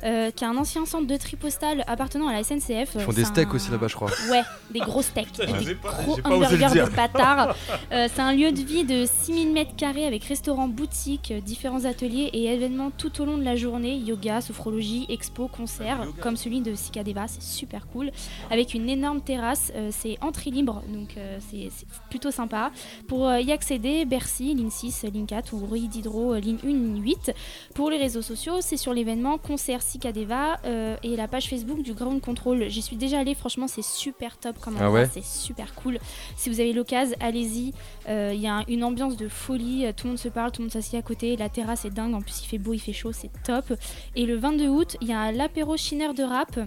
euh, 0.04 0.32
qui 0.32 0.44
est 0.44 0.48
un 0.48 0.58
ancien 0.58 0.86
centre 0.86 1.08
de 1.08 1.18
tri 1.18 1.36
postal 1.36 1.84
appartenant 1.88 2.28
à 2.28 2.34
la 2.34 2.44
SNCF. 2.44 2.92
Ils 2.96 3.02
font 3.02 3.12
des 3.14 3.26
steaks 3.26 3.54
aussi 3.54 3.72
là-bas, 3.72 3.88
je 3.88 3.96
crois. 3.96 4.10
Ouais, 4.30 4.42
des 4.72 4.80
gros 4.80 5.02
steaks, 5.02 5.32
des 5.38 5.76
pas- 5.76 5.92
gros 6.04 6.16
j'ai 6.16 6.22
pas 6.22 6.30
osé 6.36 6.58
le 6.58 6.64
hamburgers 6.66 6.90
de 6.90 6.96
bâtards. 6.96 7.56
Euh, 7.92 8.08
c'est 8.14 8.22
un 8.22 8.32
lieu 8.34 8.52
de 8.52 8.62
vie 8.62 8.86
de 8.86 9.06
6000 9.06 9.52
mètres 9.52 9.76
carrés 9.76 10.06
avec 10.06 10.24
restaurant, 10.24 10.68
boutique, 10.70 11.32
euh, 11.32 11.42
différents 11.42 11.84
ateliers 11.86 12.30
et 12.32 12.46
événements 12.46 12.90
tout 12.90 13.22
au 13.22 13.26
long 13.26 13.38
de 13.38 13.44
la 13.44 13.56
journée. 13.58 13.98
Yoga, 13.98 14.40
sophrologie, 14.40 15.06
expo, 15.10 15.48
concerts, 15.48 16.08
comme 16.22 16.38
celui 16.38 16.62
de 16.62 16.74
Sikadeva, 16.74 17.28
c'est 17.28 17.42
super 17.44 17.88
cool. 17.88 18.12
Avec 18.50 18.74
une 18.74 18.90
énorme 18.90 19.20
terrasse, 19.22 19.72
euh, 19.76 19.90
c'est 19.92 20.18
entrée 20.22 20.52
libre, 20.52 20.82
donc 20.94 21.16
euh, 21.18 21.38
c'est 21.52 21.70
plutôt 22.10 22.32
sympa. 22.32 22.72
Pour 23.08 23.28
euh, 23.28 23.42
y 23.42 23.52
accéder, 23.52 24.06
Bercy, 24.06 24.54
ligne 24.56 24.70
6, 24.70 25.04
ligne 25.14 25.26
4 25.26 25.54
ou 25.54 25.66
Rue 25.66 25.88
d'Hydro, 25.88 26.34
euh, 26.36 26.40
ligne 26.40 26.60
1, 26.64 26.68
ligne 26.68 27.02
8. 27.04 27.34
Pour 27.76 27.90
les 27.90 27.98
réseaux 27.98 28.22
sociaux, 28.22 28.58
c'est 28.62 28.78
sur 28.78 28.94
l'événement 28.94 29.38
Concert 29.38 29.82
Sikadeva 29.92 30.58
euh, 30.66 30.96
et 31.04 31.16
la 31.16 31.28
page 31.28 31.48
Facebook 31.50 31.82
du 31.82 31.94
Ground 31.94 32.22
Control. 32.22 32.70
J'y 32.70 32.82
suis 32.82 32.96
déjà 32.96 33.20
allée, 33.20 33.36
franchement, 33.36 33.68
c'est 33.68 33.84
super 33.84 34.38
top 34.38 34.58
comme 34.60 34.76
Ah 34.80 34.86
endroit, 34.86 35.02
ouais 35.02 35.10
c'est 35.14 35.24
super 35.24 35.76
cool. 35.76 36.00
Si 36.38 36.50
vous 36.50 36.60
avez 36.60 36.74
l'occasion, 36.74 37.16
allez-y. 37.20 37.74
Euh, 38.08 38.32
Il 38.34 38.40
y 38.42 38.48
a 38.48 38.56
un- 38.58 38.66
une 38.68 38.84
ambiance 38.84 39.18
de 39.18 39.28
folie, 39.28 39.86
euh, 39.86 39.92
tout 39.96 40.06
le 40.06 40.12
monde 40.12 40.20
se 40.20 40.30
parle, 40.30 40.52
tout 40.52 40.62
le 40.62 40.66
monde 40.66 40.72
s'assied 40.74 40.98
à 40.98 41.02
côté. 41.02 41.36
La 41.36 41.50
terrasse 41.50 41.86
est 41.86 41.90
dingue, 41.90 42.14
en 42.14 42.22
plus 42.22 42.42
il 42.44 42.48
fait 42.48 42.58
beau, 42.58 42.74
il 42.74 42.80
fait 42.80 42.94
chaud, 42.94 43.12
c'est 43.12 43.30
top. 43.44 43.74
Et 44.16 44.26
le 44.26 44.36
22 44.38 44.68
août, 44.68 44.98
il 45.02 45.08
y 45.10 45.14
a 45.14 45.32
l'apéro 45.32 45.76
Schinner 45.78 46.14
de 46.14 46.24
rap 46.24 46.58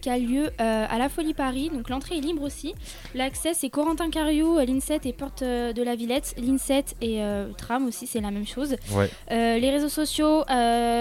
qui 0.00 0.10
a 0.10 0.18
lieu 0.18 0.50
euh, 0.60 0.86
à 0.88 0.98
la 0.98 1.08
Folie 1.08 1.34
Paris. 1.34 1.70
Donc 1.72 1.88
l'entrée 1.88 2.18
est 2.18 2.20
libre 2.20 2.42
aussi. 2.42 2.74
L'accès 3.14 3.52
c'est 3.54 3.70
Corentin 3.70 4.10
Cariou, 4.10 4.58
euh, 4.58 4.64
l'INSET 4.64 5.00
et 5.04 5.12
Porte 5.12 5.42
euh, 5.42 5.72
de 5.72 5.82
la 5.82 5.94
Villette. 5.96 6.34
L'INSET 6.38 6.84
et 7.00 7.22
euh, 7.22 7.48
Tram 7.56 7.86
aussi, 7.86 8.06
c'est 8.06 8.20
la 8.20 8.30
même 8.30 8.46
chose. 8.46 8.76
Ouais. 8.92 9.10
Les 9.30 9.70
réseaux 9.70 9.88
sociaux, 9.88 10.44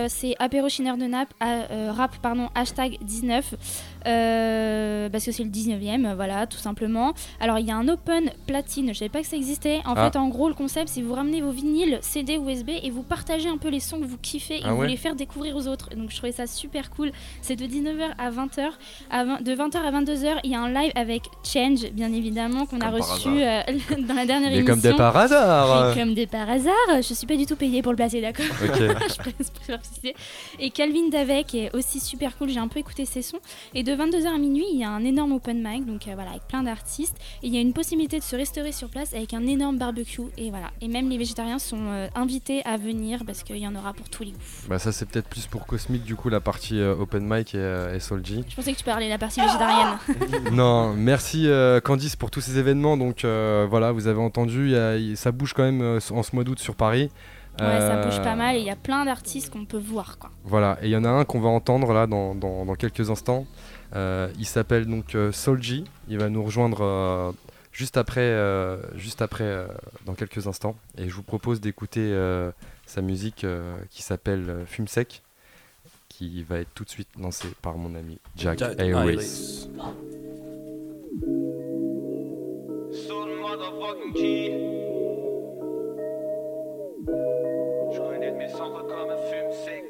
c'est 0.07 0.35
apéro 0.39 0.69
Schinner 0.69 0.95
de 0.97 1.05
Nap, 1.05 1.33
à- 1.39 1.71
euh, 1.71 1.91
rap, 1.91 2.17
pardon, 2.21 2.49
hashtag 2.55 2.97
19. 3.01 3.55
Euh, 4.07 5.09
parce 5.09 5.25
que 5.25 5.31
c'est 5.31 5.43
le 5.43 5.49
19e, 5.49 6.05
euh, 6.05 6.15
voilà, 6.15 6.47
tout 6.47 6.57
simplement. 6.57 7.13
Alors 7.39 7.59
il 7.59 7.67
y 7.67 7.71
a 7.71 7.75
un 7.75 7.87
open 7.87 8.29
platine, 8.47 8.89
je 8.93 8.99
savais 8.99 9.09
pas 9.09 9.21
que 9.21 9.27
ça 9.27 9.35
existait. 9.37 9.79
En 9.85 9.93
Ah. 9.95 10.09
fait, 10.11 10.17
en 10.17 10.27
gros, 10.29 10.47
le 10.47 10.53
concept, 10.55 10.89
c'est 10.89 11.01
vous 11.01 11.13
ramenez 11.13 11.41
vos 11.41 11.51
vinyles, 11.51 11.99
CD, 12.01 12.37
USB 12.37 12.69
et 12.81 12.89
vous 12.89 13.03
partagez 13.03 13.49
un 13.49 13.57
peu 13.57 13.69
les 13.69 13.79
sons 13.79 13.99
que 13.99 14.05
vous 14.05 14.17
kiffez 14.17 14.57
et 14.57 14.61
Ah 14.63 14.73
vous 14.73 14.81
ouais 14.81 14.87
les 14.87 14.97
faire 14.97 15.15
découvrir 15.15 15.55
aux 15.55 15.67
autres. 15.67 15.89
Donc 15.95 16.09
je 16.11 16.17
trouvais 16.17 16.31
ça 16.31 16.47
super 16.47 16.89
cool. 16.91 17.11
C'est 17.41 17.55
de 17.55 17.65
19h 17.65 18.09
à 18.17 18.31
20h. 18.31 18.69
À 19.11 19.23
20 19.25 19.41
de 19.43 19.51
20h 19.55 19.77
à 19.77 19.91
22h, 19.91 20.39
il 20.43 20.51
y 20.51 20.55
a 20.55 20.59
un 20.61 20.69
live 20.71 20.91
avec 20.95 21.23
Change, 21.43 21.91
bien 21.91 22.11
évidemment, 22.13 22.65
qu'on 22.65 22.79
a 22.81 22.89
reçu 22.89 23.29
euh, 23.29 23.61
dans 24.07 24.13
la 24.13 24.25
dernière 24.25 24.49
Mais 24.51 24.57
émission. 24.57 24.65
comme 24.73 24.81
des 24.81 24.93
par 24.93 25.15
hasard 25.15 25.93
comme 25.95 26.13
des 26.13 26.27
par 26.27 26.49
hasard, 26.49 26.73
je 26.97 27.13
suis 27.13 27.27
pas 27.27 27.35
du 27.35 27.45
tout 27.45 27.55
payée 27.55 27.81
pour 27.81 27.91
le 27.91 27.95
placer, 27.97 28.21
d'accord 28.21 28.45
Ok. 28.63 28.77
je 28.79 29.47
préfère 29.51 29.79
préciser. 29.79 30.15
Et 30.59 30.69
Calvin 30.69 31.09
Davek 31.11 31.53
est 31.55 31.75
aussi 31.75 31.99
super 31.99 32.37
cool, 32.37 32.49
j'ai 32.49 32.59
un 32.59 32.67
peu 32.67 32.79
écouté 32.79 33.05
ses 33.05 33.21
sons. 33.21 33.39
Et 33.73 33.83
de 33.83 33.92
22h 33.95 34.27
à 34.35 34.37
minuit, 34.37 34.65
il 34.73 34.79
y 34.79 34.83
a 34.83 34.89
un 34.89 35.03
énorme 35.03 35.33
open 35.33 35.61
mic, 35.65 35.85
donc 35.85 36.07
euh, 36.07 36.11
voilà, 36.15 36.31
avec 36.31 36.43
plein 36.47 36.63
d'artistes. 36.63 37.15
Et 37.41 37.47
il 37.47 37.53
y 37.53 37.57
a 37.57 37.61
une 37.61 37.73
possibilité 37.73 38.17
de 38.19 38.23
se 38.23 38.35
restaurer 38.35 38.71
sur 38.71 38.89
place 38.89 39.13
avec 39.13 39.33
un 39.33 39.45
énorme 39.47 39.77
barbecue. 39.77 40.21
Et 40.37 40.49
voilà. 40.49 40.71
Et 40.81 40.87
même 40.87 41.09
les 41.09 41.17
végétariens 41.17 41.59
sont 41.59 41.77
euh, 41.87 42.07
invités 42.15 42.63
à 42.65 42.77
venir 42.77 43.23
parce 43.25 43.43
qu'il 43.43 43.57
y 43.57 43.67
en 43.67 43.75
aura 43.75 43.93
pour 43.93 44.09
tous 44.09 44.23
les 44.23 44.31
goûts. 44.31 44.37
Bah 44.69 44.79
ça 44.79 44.91
c'est 44.91 45.05
peut-être 45.07 45.27
plus 45.27 45.47
pour 45.47 45.65
Cosmic 45.65 46.03
du 46.03 46.15
coup 46.15 46.29
la 46.29 46.39
partie 46.39 46.79
euh, 46.79 46.95
open 46.95 47.23
mic 47.27 47.55
et, 47.55 47.91
et 47.95 47.99
Soulji. 47.99 48.43
Je 48.49 48.55
pensais 48.55 48.73
que 48.73 48.77
tu 48.77 48.83
parlais 48.83 49.05
de 49.05 49.11
la 49.11 49.17
partie 49.17 49.41
végétarienne. 49.41 49.97
non, 50.51 50.93
merci 50.93 51.47
Candice 51.83 52.15
pour 52.15 52.31
tous 52.31 52.41
ces 52.41 52.57
événements. 52.57 52.97
Donc 52.97 53.23
euh, 53.25 53.65
voilà, 53.69 53.91
vous 53.91 54.07
avez 54.07 54.19
entendu, 54.21 54.71
y 54.71 54.75
a- 54.75 55.15
ça 55.15 55.31
bouge 55.31 55.53
quand 55.53 55.63
même 55.63 55.81
euh, 55.81 55.99
en 56.11 56.23
ce 56.23 56.35
mois 56.35 56.43
d'août 56.43 56.59
sur 56.59 56.75
Paris. 56.75 57.09
Ouais, 57.59 57.79
ça 57.79 58.01
bouge 58.03 58.19
pas 58.23 58.33
mal 58.35 58.55
et 58.55 58.59
il 58.59 58.65
y 58.65 58.71
a 58.71 58.75
plein 58.75 59.05
d'artistes 59.05 59.51
qu'on 59.53 59.65
peut 59.65 59.77
voir, 59.77 60.17
quoi. 60.17 60.31
Voilà, 60.43 60.79
et 60.81 60.87
il 60.87 60.91
y 60.91 60.95
en 60.97 61.03
a 61.05 61.09
un 61.09 61.23
qu'on 61.23 61.39
va 61.39 61.49
entendre 61.49 61.93
là 61.93 62.07
dans, 62.07 62.33
dans- 62.33 62.65
dans 62.65 62.73
quelques 62.73 63.11
instants. 63.11 63.45
Euh, 63.95 64.27
il 64.39 64.45
s'appelle 64.45 64.85
donc 64.87 65.15
euh, 65.15 65.31
Soulji. 65.31 65.85
Il 66.07 66.17
va 66.17 66.29
nous 66.29 66.43
rejoindre 66.43 66.81
euh, 66.81 67.31
juste 67.71 67.97
après, 67.97 68.21
euh, 68.21 68.77
juste 68.97 69.21
après 69.21 69.43
euh, 69.43 69.67
dans 70.05 70.15
quelques 70.15 70.47
instants. 70.47 70.75
Et 70.97 71.09
je 71.09 71.13
vous 71.13 71.23
propose 71.23 71.61
d'écouter 71.61 72.11
euh, 72.11 72.51
sa 72.85 73.01
musique 73.01 73.43
euh, 73.43 73.75
qui 73.89 74.01
s'appelle 74.01 74.49
euh, 74.49 74.65
Fume 74.65 74.87
Sec, 74.87 75.21
qui 76.09 76.43
va 76.43 76.59
être 76.59 76.73
tout 76.73 76.83
de 76.83 76.89
suite 76.89 77.09
lancée 77.19 77.49
par 77.61 77.77
mon 77.77 77.93
ami 77.95 78.17
Jack, 78.35 78.59
Jack 78.59 78.79
Airways. 78.79 79.11
Airways. 79.11 79.69
So 83.07 83.25
the 83.25 83.35
motherfucking 83.41 84.13
key. 84.13 84.51
Je 87.93 87.99
connais 87.99 88.31
mes 88.31 88.49
cendres 88.49 88.85
comme 88.87 89.09
un 89.09 89.17
fume 89.29 89.51
sec. 89.65 89.83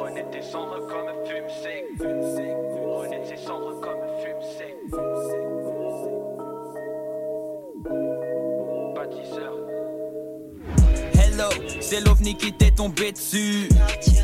Renais 0.00 0.24
tes 0.32 0.40
cendres 0.40 0.86
comme 0.86 1.08
fume 1.26 1.48
sec. 1.50 1.84
Renais 2.00 3.22
tes 3.22 3.36
cendres 3.36 3.80
comme 3.80 4.00
un 4.00 4.18
fume 4.24 4.42
sec. 4.42 5.49
C'est 11.80 12.00
l'ovni 12.00 12.36
qui 12.36 12.52
t'est 12.52 12.70
tombé 12.70 13.12
dessus. 13.12 13.68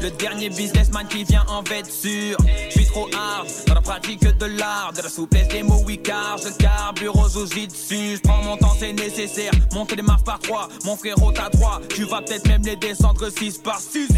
Le 0.02 0.10
dernier 0.10 0.48
businessman 0.48 1.06
qui 1.08 1.24
vient 1.24 1.44
en 1.48 1.62
vêture. 1.62 2.36
Je 2.68 2.70
suis 2.70 2.86
trop 2.86 3.08
hard 3.14 3.46
dans 3.66 3.74
la 3.74 3.80
pratique 3.80 4.20
de 4.20 4.46
l'art, 4.46 4.92
de 4.96 5.02
la 5.02 5.08
souplesse 5.08 5.48
des 5.48 5.62
mots, 5.62 5.82
oui, 5.86 6.00
car 6.02 6.38
je 6.38 6.50
carbure 6.56 7.16
aux 7.16 7.28
dessus. 7.28 8.16
Je 8.16 8.20
prends 8.20 8.42
mon 8.42 8.56
temps, 8.56 8.74
c'est 8.78 8.92
nécessaire. 8.92 9.52
Monter 9.72 9.96
les 9.96 10.02
marches 10.02 10.24
par 10.24 10.38
trois, 10.38 10.68
mon 10.84 10.96
frérot 10.96 11.32
t'as 11.32 11.50
droit. 11.50 11.80
Tu 11.94 12.04
vas 12.04 12.22
peut-être 12.22 12.46
même 12.48 12.62
les 12.62 12.76
descendre 12.76 13.28
6 13.30 13.58
par 13.58 13.80
6. 13.80 14.08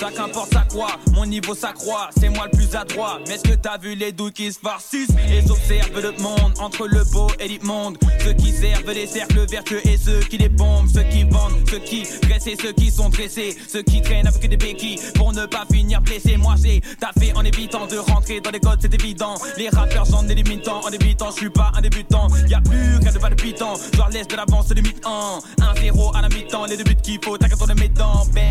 Ça 0.00 0.10
qu'importe 0.10 0.52
ça 0.54 0.66
quoi, 0.72 0.88
mon 1.12 1.26
niveau 1.26 1.54
s'accroît, 1.54 2.08
c'est 2.18 2.30
moi 2.30 2.46
le 2.50 2.56
plus 2.56 2.74
adroit. 2.74 3.18
Mais 3.26 3.34
est-ce 3.34 3.42
que 3.42 3.54
t'as 3.54 3.76
vu 3.76 3.94
les 3.94 4.12
douilles 4.12 4.32
qui 4.32 4.50
se 4.50 4.58
farcissent? 4.58 5.10
Et 5.28 5.46
j'observe 5.46 6.00
le 6.00 6.12
monde 6.22 6.54
entre 6.58 6.86
le 6.86 7.04
beau 7.12 7.26
et 7.38 7.48
l'immonde. 7.48 7.98
Ceux 8.24 8.32
qui 8.32 8.50
servent 8.50 8.90
les 8.92 9.06
cercles 9.06 9.44
vertueux 9.46 9.86
et 9.86 9.98
ceux 9.98 10.20
qui 10.20 10.38
les 10.38 10.48
bombent, 10.48 10.88
ceux 10.88 11.02
qui 11.02 11.24
vendent, 11.24 11.52
ceux 11.68 11.80
qui 11.80 12.06
dressent 12.20 12.46
et 12.46 12.56
ceux 12.60 12.72
qui 12.72 12.90
sont 12.90 13.08
dressés, 13.08 13.56
ceux 13.68 13.82
qui 13.82 14.02
traînent 14.02 14.26
avec 14.26 14.48
des 14.48 14.56
béquilles 14.56 15.00
pour 15.14 15.32
ne 15.32 15.46
pas 15.46 15.64
finir 15.70 16.00
blessé. 16.00 16.36
Moi 16.36 16.54
j'ai 16.62 16.80
taffé 16.98 17.32
en 17.34 17.44
évitant 17.44 17.86
de 17.86 17.98
rentrer 17.98 18.40
dans 18.40 18.50
les 18.50 18.60
codes, 18.60 18.78
c'est 18.80 18.94
évident. 18.94 19.34
Les 19.56 19.68
rappeurs 19.68 20.04
j'en 20.04 20.26
ai 20.28 20.34
limitant, 20.34 20.80
en 20.84 20.90
débutant, 20.90 21.30
je 21.30 21.36
suis 21.36 21.50
pas 21.50 21.72
un 21.76 21.80
débutant. 21.80 22.28
Y 22.48 22.54
a 22.54 22.60
plus 22.60 22.96
rien 22.96 23.12
de 23.12 23.18
pas 23.18 23.30
de 23.30 23.34
pitant, 23.34 23.74
je 23.92 23.98
leur 23.98 24.08
laisse 24.10 24.28
de 24.28 24.36
l'avance 24.36 24.68
de 24.68 24.80
mi-temps. 24.80 25.38
1-0 25.58 26.16
à 26.16 26.22
la 26.22 26.28
mi-temps, 26.28 26.66
les 26.66 26.76
deux 26.76 26.84
buts 26.84 26.96
qu'il 27.02 27.18
faut, 27.22 27.36
t'inquiète 27.36 27.58
on 27.60 27.66
de 27.66 27.80
mes 27.80 27.88
dents, 27.88 28.26
bam. 28.34 28.42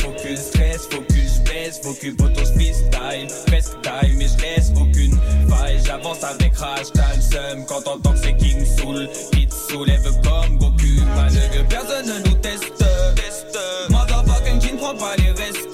Focus, 0.00 0.40
stress, 0.40 0.86
focus, 0.90 1.40
baisse, 1.44 1.80
focus, 1.82 2.14
photos 2.18 2.52
freestyle, 2.52 3.28
presque 3.46 3.80
time, 3.82 4.16
mais 4.16 4.26
je 4.28 4.42
laisse 4.42 4.72
aucune 4.76 5.18
faille. 5.48 5.80
J'avance 5.84 6.22
avec 6.22 6.56
rage, 6.56 6.86
t'as 6.94 7.20
seum 7.20 7.64
quand 7.66 7.82
t'entends 7.82 8.12
que 8.12 8.18
c'est 8.18 8.36
King 8.36 8.64
Soul, 8.64 9.08
qui 9.32 9.46
te 9.46 9.54
soulève 9.54 10.04
comme 10.22 10.58
Goku. 10.58 11.02
Malgré 11.14 11.64
personne 11.68 12.06
ne 12.06 12.28
nous 12.28 12.36
teste, 12.36 12.72
teste. 13.14 13.58
Motherfucking 13.90 14.60
Jin 14.60 14.76
prend 14.76 14.94
pas 14.94 15.16
les 15.16 15.30
restes. 15.30 15.66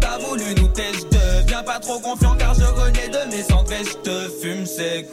T'as 0.00 0.18
voulu 0.18 0.54
nous 0.56 0.68
tester, 0.68 1.18
viens 1.46 1.62
pas 1.62 1.78
trop 1.78 1.98
confiant 1.98 2.34
car 2.38 2.54
je 2.54 2.64
renais 2.64 3.08
de 3.08 3.34
mes 3.34 3.42
cendres 3.42 3.72
je 3.82 3.96
te 3.98 4.28
fume 4.40 4.66
sec. 4.66 5.06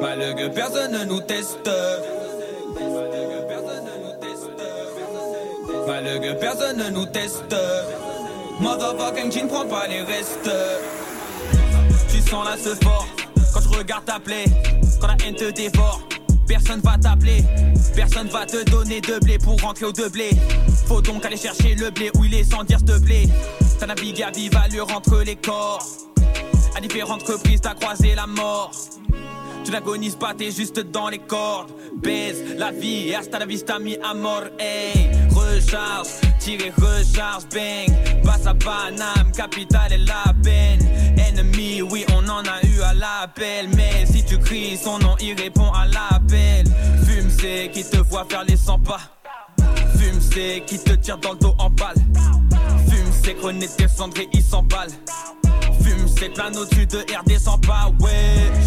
Malgré 0.00 0.50
personne 0.50 0.92
ne 0.92 1.04
nous 1.04 1.20
teste. 1.20 1.70
Malgré 5.86 6.36
personne 6.36 6.76
ne 6.78 6.90
nous 6.90 7.06
teste. 7.06 7.54
Motherfucking 8.60 9.32
Jin 9.32 9.46
prend 9.46 9.66
pas 9.66 9.86
les 9.88 10.02
restes. 10.02 10.50
Tu 12.10 12.20
sens 12.20 12.44
la 12.44 12.56
ce 12.56 12.74
fort 12.84 13.06
quand 13.54 13.60
je 13.60 13.78
regarde 13.78 14.04
ta 14.04 14.20
plaie. 14.20 14.44
Quand 15.00 15.06
la 15.06 15.16
haine 15.24 15.34
te 15.34 15.50
dévore. 15.50 16.02
Personne 16.46 16.80
va 16.80 16.98
t'appeler, 16.98 17.44
personne 17.94 18.26
va 18.26 18.44
te 18.44 18.68
donner 18.68 19.00
de 19.00 19.20
blé 19.20 19.38
pour 19.38 19.56
rentrer 19.60 19.84
au 19.84 19.92
de 19.92 20.08
blé. 20.08 20.30
Faut 20.88 21.00
donc 21.00 21.24
aller 21.24 21.36
chercher 21.36 21.76
le 21.76 21.90
blé 21.90 22.10
où 22.18 22.24
il 22.24 22.34
est 22.34 22.42
sans 22.42 22.64
dire 22.64 22.84
te 22.84 22.98
plaît. 22.98 23.28
T'as 23.78 23.86
navigué 23.86 24.24
à 24.24 24.32
vive 24.32 24.56
allure 24.56 24.92
entre 24.92 25.22
les 25.22 25.36
corps. 25.36 25.86
À 26.76 26.80
différentes 26.80 27.22
reprises, 27.22 27.60
t'as 27.60 27.74
croisé 27.74 28.16
la 28.16 28.26
mort. 28.26 28.72
Tu 29.64 29.70
n'agonises 29.70 30.16
pas, 30.16 30.34
t'es 30.34 30.50
juste 30.50 30.80
dans 30.80 31.08
les 31.08 31.18
cordes. 31.18 31.70
Baise 32.02 32.56
la 32.56 32.70
vie, 32.70 33.14
hasta 33.14 33.38
la 33.38 33.46
vista 33.46 33.78
mi 33.78 33.96
amor, 34.02 34.44
hey. 34.58 35.10
Recharge, 35.30 36.08
tirez, 36.38 36.72
recharge, 36.76 37.44
bang. 37.52 37.94
Passe 38.24 38.46
à 38.46 38.54
Paname, 38.54 39.32
capitale 39.34 39.92
et 39.92 39.98
la 39.98 40.32
peine. 40.42 40.80
Ennemi, 41.18 41.82
oui, 41.82 42.04
on 42.14 42.28
en 42.28 42.42
a 42.42 42.64
eu 42.66 42.80
à 42.82 42.94
l'appel. 42.94 43.68
Mais 43.76 44.06
si 44.06 44.24
tu 44.24 44.38
cries 44.38 44.76
son 44.76 44.98
nom, 44.98 45.16
il 45.20 45.40
répond 45.40 45.70
à 45.72 45.86
l'appel. 45.86 46.66
Fume, 47.06 47.30
c'est 47.30 47.70
qui 47.72 47.84
te 47.84 47.98
voit 47.98 48.26
faire 48.28 48.44
les 48.44 48.56
100 48.56 48.78
pas. 48.80 49.00
Fume, 49.98 50.20
c'est 50.20 50.62
qui 50.66 50.78
te 50.78 50.92
tire 50.92 51.18
dans 51.18 51.32
le 51.32 51.38
dos 51.38 51.54
en 51.58 51.70
balle. 51.70 51.96
Fume, 52.88 53.12
c'est 53.22 53.34
qu'on 53.34 53.60
est 53.60 53.78
descendré, 53.78 54.28
il 54.32 54.42
s'emballe. 54.42 54.90
Fume, 55.82 56.06
c'est 56.18 56.30
plein 56.30 56.52
au-dessus 56.54 56.86
de 56.86 56.98
RD 56.98 57.38
sans 57.38 57.58
pas, 57.58 57.90
ouais. 58.00 58.10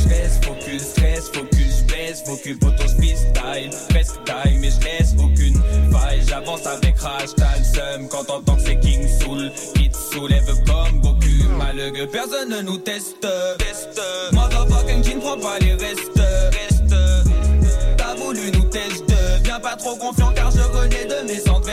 J'reste 0.03 0.45
focus, 0.45 0.81
stress, 0.81 1.29
focus, 1.29 1.83
baisse, 1.87 2.23
focus, 2.25 2.57
photos 2.61 2.93
freestyle. 2.95 3.69
Presque 3.89 4.23
time, 4.25 4.59
mais 4.59 4.69
j'laisse 4.71 5.13
aucune 5.17 5.61
faille. 5.91 6.21
J'avance 6.27 6.65
avec 6.65 6.99
rage, 6.99 7.29
le 7.37 7.63
seum 7.63 8.07
quand 8.09 8.23
t'entends 8.25 8.55
que 8.55 8.61
c'est 8.61 8.79
King 8.79 9.07
Soul. 9.21 9.51
Qui 9.75 9.89
te 9.89 9.97
soulève 9.97 10.45
comme 10.65 11.01
Goku. 11.01 11.49
Malgré 11.57 12.07
personne 12.07 12.49
ne 12.49 12.61
nous 12.61 12.77
teste. 12.77 13.27
teste. 13.57 14.01
Motherfucking 14.31 15.03
Jin 15.03 15.19
prend 15.19 15.37
pas 15.37 15.59
les 15.59 15.73
restes. 15.73 16.21
restes. 16.51 16.95
T'as 17.97 18.15
voulu 18.15 18.51
nous 18.51 18.65
tester. 18.65 19.13
Viens 19.43 19.59
pas 19.59 19.75
trop 19.75 19.95
confiant 19.95 20.31
car 20.35 20.51
je 20.51 20.61
renais 20.61 21.05
de 21.05 21.27
mes 21.27 21.39
cendres 21.39 21.69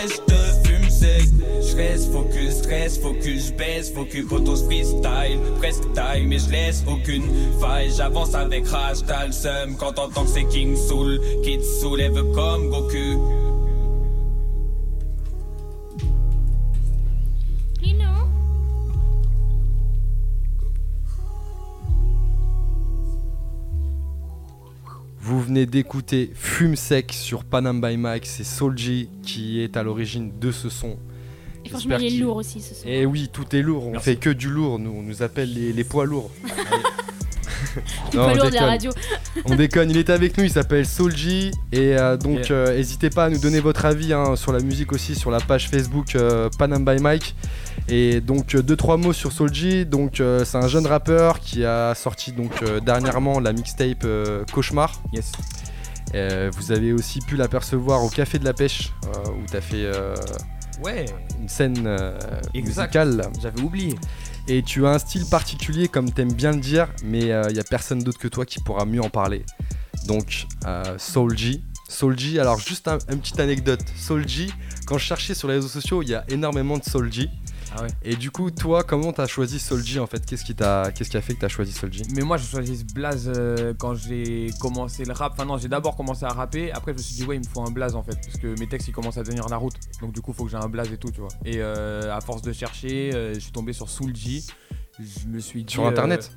sec. 1.01 1.29
Je 1.63 1.77
reste 1.77 2.13
focus, 2.13 2.53
stress, 2.59 2.99
focus, 2.99 3.53
baisse, 3.53 3.91
focus, 3.91 4.25
photos 4.29 4.63
freestyle. 4.65 5.39
Presque 5.59 5.85
time, 5.95 6.29
mais 6.29 6.39
je 6.39 6.51
laisse 6.51 6.85
aucune 6.87 7.25
faille. 7.61 7.91
J'avance 7.97 8.35
avec 8.35 8.67
rage, 8.69 8.99
t'as 9.07 9.27
le 9.27 9.33
seum 9.33 9.77
quand 9.79 9.93
t'entends 9.93 10.25
que 10.25 10.31
c'est 10.31 10.49
King 10.49 10.77
Soul 10.77 11.21
qui 11.43 11.59
te 11.59 11.65
soulève 11.81 12.23
comme 12.35 12.71
Goku. 12.71 13.41
Vous 25.31 25.41
venez 25.41 25.65
d'écouter 25.65 26.33
Fume 26.35 26.75
Sec 26.75 27.13
sur 27.13 27.45
Panam 27.45 27.81
by 27.81 27.97
Mike, 27.97 28.27
c'est 28.27 28.43
Soulji 28.43 29.09
qui 29.23 29.61
est 29.61 29.77
à 29.77 29.85
l'origine 29.85 30.33
de 30.41 30.51
ce 30.51 30.69
son. 30.69 30.97
Et 31.65 31.69
franchement, 31.69 31.99
il 32.01 32.17
est 32.17 32.19
lourd 32.19 32.35
aussi 32.39 32.61
ce 32.61 32.75
son. 32.75 32.89
Et 32.89 33.07
oui, 33.07 33.31
tout 33.33 33.45
est 33.55 33.63
lourd, 33.63 33.87
on 33.87 33.93
Merci. 33.93 34.05
fait 34.07 34.17
que 34.17 34.31
du 34.31 34.49
lourd, 34.49 34.81
nous 34.81 34.91
on 34.91 35.03
nous 35.03 35.23
appelle 35.23 35.55
les, 35.55 35.73
les 35.73 35.85
poids 35.85 36.05
lourds. 36.05 36.33
Il 38.13 38.17
Non, 38.19 38.25
pas 38.25 38.33
on 38.33 38.35
lourd 38.35 38.37
de 38.37 38.39
la 38.43 38.51
déconne. 38.51 38.69
radio. 38.69 38.91
On 39.45 39.55
déconne, 39.55 39.91
il 39.91 39.99
est 39.99 40.11
avec 40.11 40.37
nous, 40.37 40.43
il 40.45 40.51
s'appelle 40.51 40.85
Soulji 40.85 41.53
et 41.71 41.97
euh, 41.97 42.17
donc 42.17 42.49
Yeah. 42.49 42.53
euh, 42.53 42.75
n'hésitez 42.77 43.11
pas 43.11 43.27
à 43.27 43.31
nous 43.31 43.39
donner 43.39 43.61
votre 43.61 43.85
avis 43.85 44.13
hein, 44.13 44.35
sur 44.35 44.51
la 44.53 44.59
musique 44.59 44.93
aussi 44.93 45.15
sur 45.15 45.31
la 45.31 45.39
page 45.39 45.69
Facebook 45.69 46.17
euh, 46.17 46.49
Panam 46.59 46.85
by 46.85 47.01
Mike. 47.01 47.37
Et 47.93 48.21
donc 48.21 48.55
euh, 48.55 48.63
deux 48.63 48.77
trois 48.77 48.97
mots 48.97 49.13
sur 49.13 49.33
Soulji, 49.33 49.85
donc 49.85 50.21
euh, 50.21 50.45
c'est 50.45 50.59
un 50.59 50.69
jeune 50.69 50.87
rappeur 50.87 51.41
qui 51.41 51.65
a 51.65 51.93
sorti 51.97 52.31
donc 52.31 52.63
euh, 52.63 52.79
dernièrement 52.79 53.41
la 53.41 53.53
mixtape 53.53 54.05
euh, 54.05 54.45
Cauchemar. 54.53 54.93
Yes. 55.13 55.33
Vous 56.57 56.73
avez 56.73 56.93
aussi 56.93 57.21
pu 57.21 57.37
l'apercevoir 57.37 58.03
au 58.05 58.09
Café 58.09 58.39
de 58.41 58.45
la 58.45 58.53
Pêche 58.53 58.93
où 59.29 59.47
tu 59.49 59.57
as 59.57 59.61
fait 59.61 59.89
Ouais, 60.83 61.05
une 61.41 61.49
scène 61.49 61.89
musicale. 62.53 63.29
j'avais 63.41 63.61
oublié. 63.61 63.95
Et 64.49 64.63
tu 64.65 64.87
as 64.87 64.91
un 64.91 64.99
style 64.99 65.25
particulier, 65.27 65.87
comme 65.87 66.11
t'aimes 66.11 66.33
bien 66.33 66.51
le 66.51 66.59
dire, 66.59 66.89
mais 67.05 67.21
il 67.21 67.53
n'y 67.53 67.61
a 67.61 67.65
personne 67.69 68.01
d'autre 68.03 68.19
que 68.19 68.27
toi 68.27 68.45
qui 68.45 68.59
pourra 68.61 68.87
mieux 68.87 69.01
en 69.03 69.09
parler. 69.11 69.45
Donc, 70.09 70.47
Soulji. 70.99 71.63
Soulji, 71.89 72.41
alors 72.41 72.59
juste 72.59 72.89
un- 72.89 72.99
une 73.09 73.21
petite 73.21 73.39
anecdote. 73.39 73.83
Soulji, 73.97 74.53
quand 74.87 74.99
je 74.99 75.05
cherchais 75.05 75.35
sur 75.35 75.47
les 75.47 75.55
réseaux 75.55 75.69
sociaux, 75.69 76.03
il 76.03 76.09
y 76.09 76.15
a 76.17 76.25
énormément 76.29 76.77
de 76.77 76.83
Soulji. 76.85 77.29
Ah 77.77 77.83
ouais. 77.83 77.89
Et 78.03 78.17
du 78.17 78.31
coup, 78.31 78.51
toi, 78.51 78.83
comment 78.83 79.13
t'as 79.13 79.27
choisi 79.27 79.59
Soulji 79.59 79.99
en 79.99 80.07
fait? 80.07 80.25
Qu'est-ce 80.27 80.45
qui, 80.45 80.55
t'a, 80.55 80.91
qu'est-ce 80.93 81.11
qui 81.11 81.17
a 81.17 81.21
fait 81.21 81.35
que 81.35 81.41
t'as 81.41 81.49
choisi 81.49 81.73
Soulji 81.73 82.03
Mais 82.15 82.23
moi, 82.23 82.37
j'ai 82.37 82.47
choisi 82.47 82.79
ce 82.79 82.85
blaze 82.85 83.31
euh, 83.35 83.75
quand 83.79 83.95
j'ai 83.95 84.51
commencé 84.61 85.05
le 85.05 85.13
rap. 85.13 85.33
Enfin, 85.35 85.45
non, 85.45 85.57
j'ai 85.57 85.69
d'abord 85.69 85.97
commencé 85.97 86.25
à 86.25 86.31
rapper. 86.31 86.73
Après, 86.73 86.93
je 86.93 86.99
me 86.99 87.03
suis 87.03 87.15
dit, 87.15 87.25
ouais, 87.25 87.37
il 87.37 87.41
me 87.41 87.49
faut 87.49 87.61
un 87.61 87.71
blaze 87.71 87.95
en 87.95 88.03
fait. 88.03 88.19
Parce 88.25 88.39
que 88.39 88.59
mes 88.59 88.67
textes, 88.67 88.89
ils 88.89 88.93
commencent 88.93 89.19
à 89.19 89.23
devenir 89.23 89.49
la 89.49 89.57
route. 89.57 89.75
Donc, 90.01 90.13
du 90.13 90.21
coup, 90.21 90.33
faut 90.33 90.45
que 90.45 90.51
j'ai 90.51 90.57
un 90.57 90.69
blaze 90.69 90.93
et 90.93 90.97
tout, 90.97 91.11
tu 91.11 91.21
vois. 91.21 91.31
Et 91.45 91.57
euh, 91.59 92.15
à 92.15 92.21
force 92.21 92.43
de 92.43 92.53
chercher, 92.53 93.15
euh, 93.15 93.35
je 93.35 93.39
suis 93.39 93.53
tombé 93.53 93.73
sur 93.73 93.89
Soulji. 93.89 94.47
Je 94.99 95.29
me 95.29 95.39
suis 95.39 95.65
dit. 95.65 95.73
Sur 95.73 95.87
internet? 95.87 96.33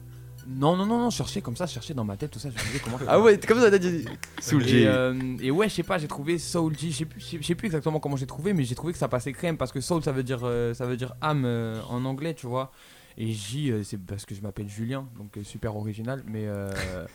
Non, 0.48 0.76
non, 0.76 0.86
non, 0.86 0.98
non, 1.00 1.10
chercher 1.10 1.42
comme 1.42 1.56
ça, 1.56 1.68
chercher 1.68 1.94
dans 1.94 2.04
ma 2.04 2.18
tête, 2.18 2.32
tout 2.32 2.40
ça. 2.40 2.50
Je 2.50 2.56
me 2.56 2.66
disais 2.68 2.80
comment. 2.84 2.98
Ah 3.08 3.20
ouais, 3.20 3.38
comme 3.40 3.60
ça 3.60 3.72
t'as 3.72 3.78
dit 3.78 4.06
Soulji. 4.42 4.80
Et, 4.80 4.88
euh, 4.88 5.38
et 5.42 5.52
ouais, 5.52 5.70
je 5.70 5.74
sais 5.76 5.84
pas, 5.84 5.98
j'ai 5.98 6.08
trouvé 6.08 6.38
Soulji, 6.38 6.92
je 6.92 6.98
sais 7.00 7.06
plus, 7.06 7.20
je 7.22 7.26
sais- 7.26 7.38
je 7.42 7.46
sais 7.48 7.56
plus 7.56 7.68
exactement 7.68 8.00
comment 8.00 8.16
j'ai 8.18 8.28
trouvé, 8.28 8.54
mais 8.54 8.64
j'ai 8.64 8.76
trouvé 8.76 8.94
que 8.94 9.00
ça 9.00 9.08
passait 9.08 9.32
crème 9.34 9.58
parce 9.58 9.72
que 9.72 9.82
Soul 9.82 10.04
ça 10.04 10.12
veut 10.12 10.24
dire, 10.24 10.40
euh, 10.44 10.74
ça 10.74 10.86
veut 10.86 10.98
dire 10.98 11.14
âme 11.22 11.44
euh, 11.46 11.82
en 11.90 12.04
anglais, 12.06 12.34
tu 12.34 12.48
vois. 12.48 12.72
Et 13.16 13.32
J, 13.32 13.72
euh, 13.72 13.84
c'est 13.84 13.98
parce 14.00 14.26
que 14.26 14.34
je 14.34 14.42
m'appelle 14.42 14.68
Julien, 14.68 15.08
donc 15.18 15.38
euh, 15.38 15.44
super 15.44 15.76
original, 15.76 16.24
mais. 16.26 16.48
euh, 16.48 16.72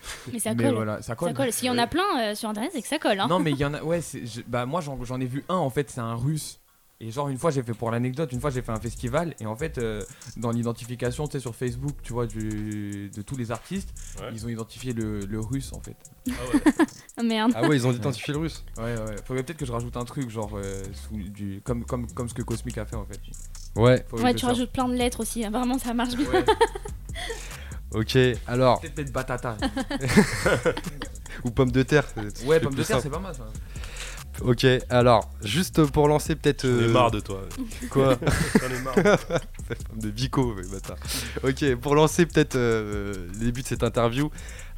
Mais 0.32 0.38
ça 0.38 0.54
mais 0.54 0.62
colle. 0.64 0.74
voilà, 0.74 1.02
ça 1.02 1.16
colle. 1.16 1.28
Ça 1.30 1.34
colle. 1.34 1.52
S'il 1.52 1.66
y 1.66 1.70
en 1.70 1.78
a 1.78 1.88
plein 1.88 2.04
euh, 2.20 2.34
sur 2.36 2.48
internet, 2.48 2.70
c'est 2.72 2.82
que 2.82 2.88
ça 2.88 2.98
colle. 3.00 3.18
Hein. 3.18 3.26
Non, 3.28 3.40
mais 3.40 3.50
il 3.50 3.58
y 3.58 3.64
en 3.64 3.74
a, 3.74 3.82
ouais, 3.82 4.00
je- 4.00 4.42
bah 4.46 4.64
moi 4.64 4.80
j'en 4.80 5.02
j'en 5.04 5.20
ai 5.20 5.26
vu 5.26 5.44
un 5.48 5.56
en 5.56 5.70
fait, 5.70 5.90
c'est 5.90 6.00
un 6.00 6.14
russe. 6.14 6.60
Et 7.00 7.12
genre 7.12 7.28
une 7.28 7.38
fois 7.38 7.52
j'ai 7.52 7.62
fait 7.62 7.74
pour 7.74 7.92
l'anecdote, 7.92 8.32
une 8.32 8.40
fois 8.40 8.50
j'ai 8.50 8.60
fait 8.60 8.72
un 8.72 8.80
festival 8.80 9.34
et 9.38 9.46
en 9.46 9.54
fait 9.54 9.78
euh, 9.78 10.02
dans 10.36 10.50
l'identification 10.50 11.28
tu 11.28 11.32
sais 11.34 11.40
sur 11.40 11.54
Facebook 11.54 11.94
tu 12.02 12.12
vois 12.12 12.26
du, 12.26 13.08
de 13.14 13.22
tous 13.22 13.36
les 13.36 13.52
artistes 13.52 13.90
Ouais. 14.20 14.30
ils 14.32 14.44
ont 14.44 14.48
identifié 14.48 14.92
le, 14.92 15.20
le 15.20 15.38
russe 15.38 15.72
en 15.72 15.80
fait. 15.80 15.96
Ah, 17.16 17.22
Merde. 17.22 17.52
Ah 17.54 17.68
ouais, 17.68 17.76
ils 17.76 17.86
ont 17.86 17.92
identifié 17.92 18.32
le 18.34 18.40
russe. 18.40 18.64
Ouais, 18.78 18.96
ouais. 18.96 19.16
Faudrait 19.24 19.44
peut-être 19.44 19.58
que 19.58 19.66
je 19.66 19.70
rajoute 19.70 19.96
un 19.96 20.04
truc, 20.04 20.28
genre, 20.28 20.50
euh, 20.56 20.82
sous 20.92 21.16
du, 21.16 21.60
comme, 21.62 21.84
comme, 21.84 22.10
comme 22.12 22.28
ce 22.28 22.34
que 22.34 22.42
Cosmic 22.42 22.78
a 22.78 22.84
fait 22.84 22.96
en 22.96 23.04
fait. 23.04 23.20
Ouais. 23.76 24.04
Ouais, 24.12 24.34
tu 24.34 24.44
rajoutes 24.44 24.72
plein 24.72 24.88
de 24.88 24.94
lettres 24.94 25.20
aussi, 25.20 25.44
apparemment 25.44 25.78
ça 25.78 25.94
marche 25.94 26.16
bien. 26.16 26.28
Ouais. 26.30 26.44
Ok, 27.92 28.18
alors. 28.46 28.80
Peut-être 28.80 28.94
peut-être 28.94 29.12
batata. 29.12 29.56
Ou 31.44 31.50
pomme 31.50 31.70
de 31.70 31.82
terre. 31.82 32.04
Ouais, 32.44 32.60
pomme 32.60 32.74
de 32.74 32.82
terre, 32.82 33.00
c'est 33.00 33.08
pas 33.08 33.18
mal 33.18 33.34
ça. 33.34 33.46
Ok, 34.42 34.66
alors, 34.88 35.30
juste 35.42 35.84
pour 35.86 36.08
lancer 36.08 36.36
peut-être. 36.36 36.66
J'en 36.66 36.78
ai 36.78 36.84
euh, 36.84 36.92
marre 36.92 37.10
de 37.10 37.20
toi. 37.20 37.40
Quoi 37.90 38.16
J'en 38.60 38.74
ai 38.74 38.80
marre. 38.80 38.94
De 39.96 40.08
Vico, 40.08 40.54
oui, 40.56 40.62
bâtard. 40.70 40.96
Ok, 41.42 41.74
pour 41.76 41.94
lancer 41.94 42.24
peut-être 42.26 42.56
euh, 42.56 43.28
le 43.32 43.38
début 43.38 43.62
de 43.62 43.66
cette 43.66 43.82
interview, 43.82 44.30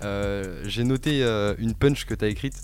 euh, 0.03 0.63
j'ai 0.67 0.85
noté 0.85 1.23
euh, 1.23 1.55
une 1.59 1.75
punch 1.75 2.07
que 2.07 2.15
tu 2.15 2.25
as 2.25 2.29
écrite 2.29 2.57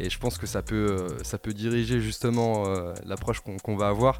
et 0.00 0.10
je 0.10 0.18
pense 0.18 0.38
que 0.38 0.46
ça 0.46 0.62
peut, 0.62 0.96
euh, 0.98 1.08
ça 1.22 1.38
peut 1.38 1.52
diriger 1.52 2.00
justement 2.00 2.66
euh, 2.66 2.94
l'approche 3.04 3.40
qu'on 3.40 3.56
qu'on 3.58 3.76
va 3.76 3.88
avoir. 3.88 4.18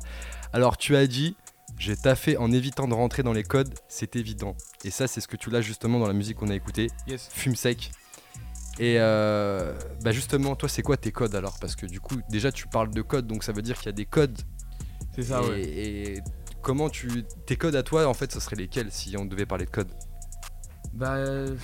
Alors, 0.52 0.76
tu 0.76 0.96
as 0.96 1.06
dit. 1.06 1.36
J'ai 1.78 1.96
taffé 1.96 2.36
en 2.36 2.50
évitant 2.50 2.88
de 2.88 2.94
rentrer 2.94 3.22
dans 3.22 3.32
les 3.32 3.44
codes, 3.44 3.72
c'est 3.88 4.16
évident. 4.16 4.56
Et 4.84 4.90
ça, 4.90 5.06
c'est 5.06 5.20
ce 5.20 5.28
que 5.28 5.36
tu 5.36 5.50
l'as 5.50 5.60
justement 5.62 6.00
dans 6.00 6.08
la 6.08 6.12
musique 6.12 6.36
qu'on 6.36 6.50
a 6.50 6.54
écoutée. 6.54 6.88
Yes. 7.06 7.28
Fume 7.32 7.54
sec. 7.54 7.92
Et 8.82 8.96
euh, 8.98 9.78
bah 10.02 10.10
justement, 10.10 10.56
toi, 10.56 10.66
c'est 10.66 10.80
quoi 10.82 10.96
tes 10.96 11.12
codes 11.12 11.34
alors? 11.34 11.58
Parce 11.60 11.76
que 11.76 11.84
du 11.84 12.00
coup, 12.00 12.16
déjà, 12.30 12.50
tu 12.50 12.66
parles 12.66 12.90
de 12.90 13.02
codes, 13.02 13.26
donc 13.26 13.44
ça 13.44 13.52
veut 13.52 13.60
dire 13.60 13.76
qu'il 13.76 13.86
y 13.86 13.90
a 13.90 13.92
des 13.92 14.06
codes. 14.06 14.40
C'est 15.14 15.24
ça, 15.24 15.42
et, 15.42 15.48
ouais. 15.50 15.60
et 15.62 16.18
comment 16.62 16.88
tu. 16.88 17.24
Tes 17.46 17.56
codes 17.56 17.76
à 17.76 17.82
toi, 17.82 18.06
en 18.06 18.14
fait, 18.14 18.32
ce 18.32 18.40
seraient 18.40 18.56
lesquels 18.56 18.90
si 18.90 19.14
on 19.18 19.26
devait 19.26 19.44
parler 19.44 19.66
de 19.66 19.70
codes 19.70 19.92
Bah. 20.94 21.16
euh, 21.16 21.54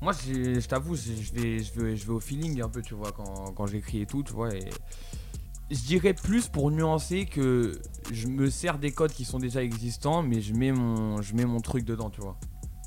Moi, 0.00 0.12
je 0.26 0.66
t'avoue, 0.66 0.96
je 0.96 1.12
je 1.14 1.32
vais, 1.32 1.58
je, 1.60 1.80
vais, 1.80 1.96
je 1.96 2.06
vais 2.06 2.12
au 2.12 2.18
feeling 2.18 2.60
un 2.60 2.68
peu, 2.68 2.82
tu 2.82 2.94
vois, 2.94 3.12
quand, 3.12 3.52
quand 3.52 3.66
j'écris 3.66 4.00
et 4.02 4.06
tout, 4.06 4.24
tu 4.24 4.32
vois. 4.32 4.52
Et 4.52 4.68
je 5.70 5.80
dirais 5.86 6.12
plus 6.12 6.48
pour 6.48 6.72
nuancer 6.72 7.24
que 7.26 7.80
je 8.10 8.26
me 8.26 8.50
sers 8.50 8.78
des 8.78 8.90
codes 8.90 9.12
qui 9.12 9.24
sont 9.24 9.38
déjà 9.38 9.62
existants, 9.62 10.24
mais 10.24 10.40
je 10.40 10.54
mets 10.54 10.72
mon, 10.72 11.22
je 11.22 11.36
mets 11.36 11.44
mon 11.44 11.60
truc 11.60 11.84
dedans, 11.84 12.10
tu 12.10 12.20
vois. 12.20 12.36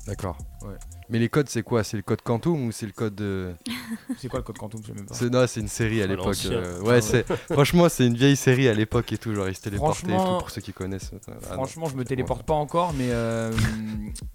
D'accord. 0.06 0.38
Ouais. 0.62 0.74
Mais 1.08 1.18
les 1.18 1.28
codes, 1.28 1.48
c'est 1.48 1.62
quoi? 1.62 1.82
C'est 1.84 1.96
le 1.96 2.02
code 2.02 2.22
Quantum 2.22 2.66
ou 2.66 2.72
c'est 2.72 2.86
le 2.86 2.92
code. 2.92 3.20
euh, 3.20 3.52
C'est 4.18 4.28
quoi 4.28 4.38
le 4.40 4.44
code 4.44 4.58
Quantum? 4.58 4.80
Je 4.82 4.88
sais 4.88 4.92
même 4.94 5.06
pas. 5.06 5.14
C'est 5.14 5.30
non, 5.30 5.46
c'est 5.46 5.60
une 5.60 5.68
série 5.68 6.00
à 6.00 6.04
Ah, 6.04 6.06
l'époque. 6.08 6.36
euh, 6.46 6.78
Ah 6.80 6.84
ouais, 6.84 7.00
c'est 7.00 7.24
franchement, 7.52 7.88
c'est 7.88 8.06
une 8.06 8.16
vieille 8.16 8.36
série 8.36 8.68
à 8.68 8.74
l'époque 8.74 9.12
et 9.12 9.18
tout. 9.18 9.34
Genre, 9.34 9.48
ils 9.48 9.54
se 9.56 9.62
téléportaient 9.62 9.98
et 9.98 10.02
tout 10.02 10.08
Franchement- 10.10 10.38
pour 10.38 10.50
ceux 10.50 10.60
qui 10.60 10.72
connaissent. 10.72 11.10
Ah, 11.28 11.30
non. 11.32 11.40
Franchement, 11.54 11.86
je 11.86 11.96
me 11.96 12.04
téléporte 12.04 12.44
pas 12.46 12.54
encore, 12.54 12.92
mais 12.94 13.08
euh, 13.10 13.52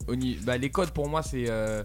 au 0.08 0.16
ni- 0.16 0.36
bah, 0.36 0.58
les 0.58 0.70
codes 0.72 0.92
pour 0.92 1.08
moi, 1.10 1.22
c'est. 1.24 1.46
euh, 1.50 1.84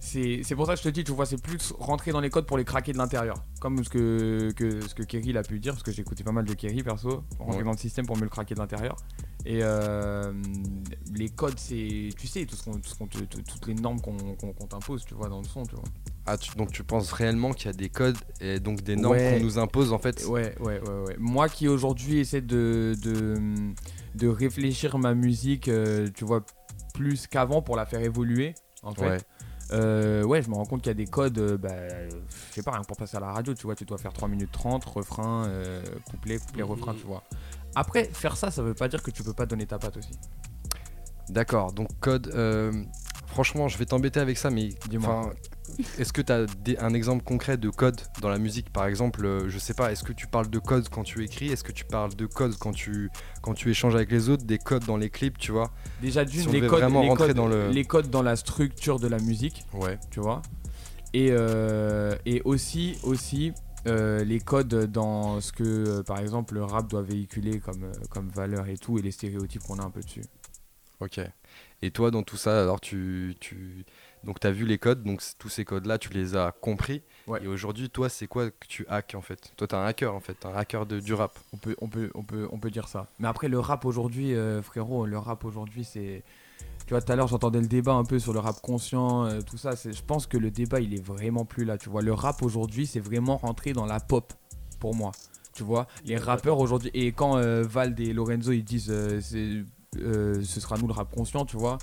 c'est 0.00 0.40
c'est 0.42 0.56
pour 0.56 0.66
ça 0.66 0.72
que 0.74 0.78
je 0.80 0.84
te 0.84 0.88
dis, 0.88 1.04
tu 1.04 1.12
vois, 1.12 1.26
c'est 1.26 1.40
plus 1.40 1.72
rentrer 1.78 2.10
dans 2.10 2.20
les 2.20 2.30
codes 2.30 2.46
pour 2.46 2.58
les 2.58 2.64
craquer 2.64 2.92
de 2.92 2.98
l'intérieur. 2.98 3.36
Comme 3.60 3.82
ce 3.84 3.88
que, 3.88 4.50
que, 4.56 4.80
ce 4.80 4.94
que 4.94 5.04
Kerry 5.04 5.36
a 5.36 5.42
pu 5.42 5.60
dire, 5.60 5.72
parce 5.74 5.84
que 5.84 5.92
j'ai 5.92 6.00
écouté 6.02 6.24
pas 6.24 6.32
mal 6.32 6.44
de 6.44 6.54
Kerry 6.54 6.82
perso, 6.82 7.22
rentrer 7.38 7.58
Ouais. 7.58 7.64
dans 7.64 7.70
le 7.72 7.76
système 7.78 8.06
pour 8.06 8.16
me 8.16 8.22
le 8.22 8.28
craquer 8.28 8.54
de 8.54 8.60
l'intérieur. 8.60 8.96
Et 9.44 9.58
euh, 9.62 10.32
les 11.14 11.28
codes, 11.28 11.58
c'est. 11.58 12.10
Tu 12.16 12.26
sais, 12.26 12.44
tout 12.46 12.54
ce 12.56 12.62
qu'on- 12.64 12.78
tout 12.78 12.88
ce 12.88 12.94
qu'on 12.94 13.06
te- 13.08 13.18
tout- 13.24 13.42
toutes 13.42 13.66
les 13.66 13.74
normes 13.74 14.00
qu'on 14.00 14.16
qu'on- 14.16 14.52
qu'on 14.52 14.66
t'impose, 14.66 15.04
tu 15.04 15.14
vois, 15.14 15.28
dans 15.28 15.38
le 15.40 15.44
son, 15.44 15.64
tu 15.64 15.74
vois. 15.74 15.84
Ah, 16.26 16.36
tu- 16.38 16.54
donc 16.56 16.70
tu 16.70 16.84
penses 16.84 17.12
réellement 17.12 17.52
qu'il 17.52 17.66
y 17.66 17.70
a 17.70 17.76
des 17.76 17.88
codes 17.88 18.16
et 18.40 18.60
donc 18.60 18.82
des 18.82 18.94
normes 18.94 19.16
Ouais. 19.16 19.36
qu'on 19.38 19.44
nous 19.44 19.58
impose 19.58 19.92
en 19.92 19.98
fait 19.98 20.24
Ouais, 20.28 20.54
ouais, 20.60 20.80
ouais, 20.80 21.00
ouais. 21.08 21.16
Moi 21.18 21.48
qui 21.48 21.66
aujourd'hui 21.66 22.18
essaie 22.20 22.40
de, 22.40 22.94
de, 23.02 23.34
de 24.14 24.28
réfléchir 24.28 24.96
ma 24.98 25.14
musique, 25.14 25.66
euh, 25.66 26.08
tu 26.14 26.24
vois, 26.24 26.44
plus 26.94 27.26
qu'avant 27.26 27.60
pour 27.62 27.74
la 27.74 27.86
faire 27.86 28.00
évoluer, 28.02 28.54
en 28.84 28.94
fait. 28.94 29.08
Ouais. 29.08 29.18
Euh, 29.72 30.22
ouais, 30.22 30.42
je 30.42 30.50
me 30.50 30.54
rends 30.54 30.66
compte 30.66 30.82
qu'il 30.82 30.90
y 30.90 30.92
a 30.92 30.94
des 30.94 31.06
codes, 31.06 31.38
euh, 31.38 31.56
bah, 31.56 31.70
je 32.08 32.54
sais 32.54 32.62
pas, 32.62 32.72
rien 32.72 32.82
que 32.82 32.86
pour 32.86 32.96
passer 32.98 33.16
à 33.16 33.20
la 33.20 33.32
radio, 33.32 33.54
tu 33.54 33.62
vois, 33.62 33.74
tu 33.74 33.84
dois 33.86 33.96
faire 33.96 34.12
3 34.12 34.28
minutes 34.28 34.52
30, 34.52 34.84
refrain, 34.84 35.46
euh, 35.46 35.82
couplet, 36.10 36.38
couplet, 36.38 36.62
refrain, 36.62 36.92
tu 36.94 37.06
vois. 37.06 37.22
Après, 37.74 38.04
faire 38.04 38.36
ça, 38.36 38.50
ça 38.50 38.62
veut 38.62 38.74
pas 38.74 38.88
dire 38.88 39.02
que 39.02 39.10
tu 39.10 39.22
peux 39.22 39.32
pas 39.32 39.46
donner 39.46 39.66
ta 39.66 39.78
patte 39.78 39.96
aussi. 39.96 40.10
D'accord, 41.28 41.72
donc 41.72 41.88
code. 42.00 42.30
euh, 42.34 42.72
franchement, 43.26 43.68
je 43.68 43.78
vais 43.78 43.86
t'embêter 43.86 44.20
avec 44.20 44.36
ça, 44.36 44.50
mais 44.50 44.70
Dis-moi. 44.90 45.32
est-ce 45.98 46.12
que 46.12 46.20
tu 46.20 46.32
as 46.32 46.44
un 46.84 46.92
exemple 46.94 47.24
concret 47.24 47.56
de 47.56 47.70
code 47.70 48.00
dans 48.20 48.28
la 48.28 48.38
musique? 48.38 48.70
Par 48.70 48.86
exemple, 48.86 49.24
euh, 49.24 49.48
je 49.48 49.58
sais 49.58 49.72
pas, 49.72 49.92
est-ce 49.92 50.02
que 50.04 50.12
tu 50.12 50.26
parles 50.26 50.50
de 50.50 50.58
code 50.58 50.88
quand 50.90 51.04
tu 51.04 51.24
écris? 51.24 51.48
Est-ce 51.50 51.64
que 51.64 51.72
tu 51.72 51.84
parles 51.84 52.14
de 52.14 52.26
code 52.26 52.54
quand 52.58 52.72
tu, 52.72 53.08
quand 53.40 53.54
tu 53.54 53.70
échanges 53.70 53.94
avec 53.94 54.10
les 54.10 54.28
autres? 54.28 54.44
Des 54.44 54.58
codes 54.58 54.84
dans 54.84 54.96
les 54.98 55.08
clips, 55.08 55.38
tu 55.38 55.52
vois? 55.52 55.70
Déjà 56.02 56.24
d'une, 56.24 56.42
Si 56.42 56.48
les, 56.48 56.60
codes, 56.66 56.80
vraiment 56.80 57.02
les, 57.02 57.08
rentrer 57.08 57.28
codes, 57.28 57.36
dans 57.36 57.46
le- 57.48 57.70
les 57.70 57.84
codes 57.84 58.10
dans 58.10 58.22
la 58.22 58.36
structure 58.36 58.98
de 58.98 59.06
la 59.06 59.18
musique, 59.18 59.64
Ouais. 59.72 59.98
tu 60.10 60.20
vois? 60.20 60.42
Et, 61.14 61.28
euh, 61.30 62.14
et 62.26 62.42
aussi, 62.44 62.98
aussi 63.04 63.52
euh, 63.86 64.24
les 64.24 64.40
codes 64.40 64.90
dans 64.90 65.40
ce 65.40 65.52
que, 65.52 65.64
euh, 65.64 66.02
par 66.02 66.18
exemple, 66.18 66.54
le 66.54 66.64
rap 66.64 66.88
doit 66.88 67.02
véhiculer 67.02 67.58
comme, 67.60 67.84
euh, 67.84 67.92
comme 68.10 68.28
valeur 68.28 68.68
et 68.68 68.76
tout, 68.76 68.98
et 68.98 69.02
les 69.02 69.10
stéréotypes 69.10 69.62
qu'on 69.62 69.78
a 69.78 69.84
un 69.84 69.90
peu 69.90 70.00
dessus. 70.00 70.24
Ok. 71.00 71.20
Et 71.82 71.90
toi, 71.90 72.10
dans 72.12 72.22
tout 72.22 72.36
ça, 72.36 72.62
alors 72.62 72.80
tu. 72.80 73.34
tu... 73.40 73.84
Donc, 74.22 74.44
as 74.44 74.52
vu 74.52 74.66
les 74.66 74.78
codes, 74.78 75.02
donc 75.02 75.20
tous 75.36 75.48
ces 75.48 75.64
codes-là, 75.64 75.98
tu 75.98 76.10
les 76.10 76.36
as 76.36 76.52
compris. 76.52 77.02
Ouais. 77.26 77.42
Et 77.42 77.48
aujourd'hui, 77.48 77.90
toi, 77.90 78.08
c'est 78.08 78.28
quoi 78.28 78.52
que 78.52 78.66
tu 78.68 78.86
hacks 78.88 79.16
en 79.16 79.20
fait? 79.20 79.52
Toi, 79.56 79.66
t'es 79.66 79.74
un 79.74 79.84
hacker 79.84 80.14
en 80.14 80.20
fait, 80.20 80.46
un 80.46 80.54
hacker 80.54 80.86
de, 80.86 81.00
du 81.00 81.12
rap. 81.12 81.36
On 81.52 81.56
peut, 81.56 81.74
on, 81.80 81.88
peut, 81.88 82.10
on, 82.14 82.22
peut, 82.22 82.48
on 82.52 82.58
peut 82.60 82.70
dire 82.70 82.86
ça. 82.86 83.08
Mais 83.18 83.26
après, 83.26 83.48
le 83.48 83.58
rap 83.58 83.84
aujourd'hui, 83.84 84.32
euh, 84.34 84.62
frérot, 84.62 85.06
le 85.06 85.18
rap 85.18 85.44
aujourd'hui, 85.44 85.82
c'est. 85.82 86.22
Tu 86.92 86.94
vois, 86.94 87.00
tout 87.00 87.12
à 87.12 87.16
l'heure, 87.16 87.28
j'entendais 87.28 87.62
le 87.62 87.68
débat 87.68 87.94
un 87.94 88.04
peu 88.04 88.18
sur 88.18 88.34
le 88.34 88.38
rap 88.38 88.60
conscient, 88.60 89.24
euh, 89.24 89.40
tout 89.40 89.56
ça. 89.56 89.70
Je 89.74 90.02
pense 90.06 90.26
que 90.26 90.36
le 90.36 90.50
débat, 90.50 90.78
il 90.78 90.92
est 90.92 91.02
vraiment 91.02 91.46
plus 91.46 91.64
là. 91.64 91.78
Tu 91.78 91.88
vois, 91.88 92.02
le 92.02 92.12
rap 92.12 92.42
aujourd'hui, 92.42 92.86
c'est 92.86 93.00
vraiment 93.00 93.38
rentré 93.38 93.72
dans 93.72 93.86
la 93.86 93.98
pop, 93.98 94.34
pour 94.78 94.94
moi. 94.94 95.12
Tu 95.54 95.62
vois, 95.62 95.86
les 96.04 96.18
rappeurs 96.18 96.58
aujourd'hui. 96.58 96.90
Et 96.92 97.12
quand 97.12 97.38
euh, 97.38 97.62
Vald 97.62 97.98
et 97.98 98.12
Lorenzo, 98.12 98.52
ils 98.52 98.62
disent 98.62 98.90
euh, 98.90 99.22
euh, 100.02 100.42
ce 100.44 100.60
sera 100.60 100.76
nous 100.76 100.86
le 100.86 100.92
rap 100.92 101.10
conscient, 101.10 101.46
tu 101.46 101.56
vois. 101.56 101.78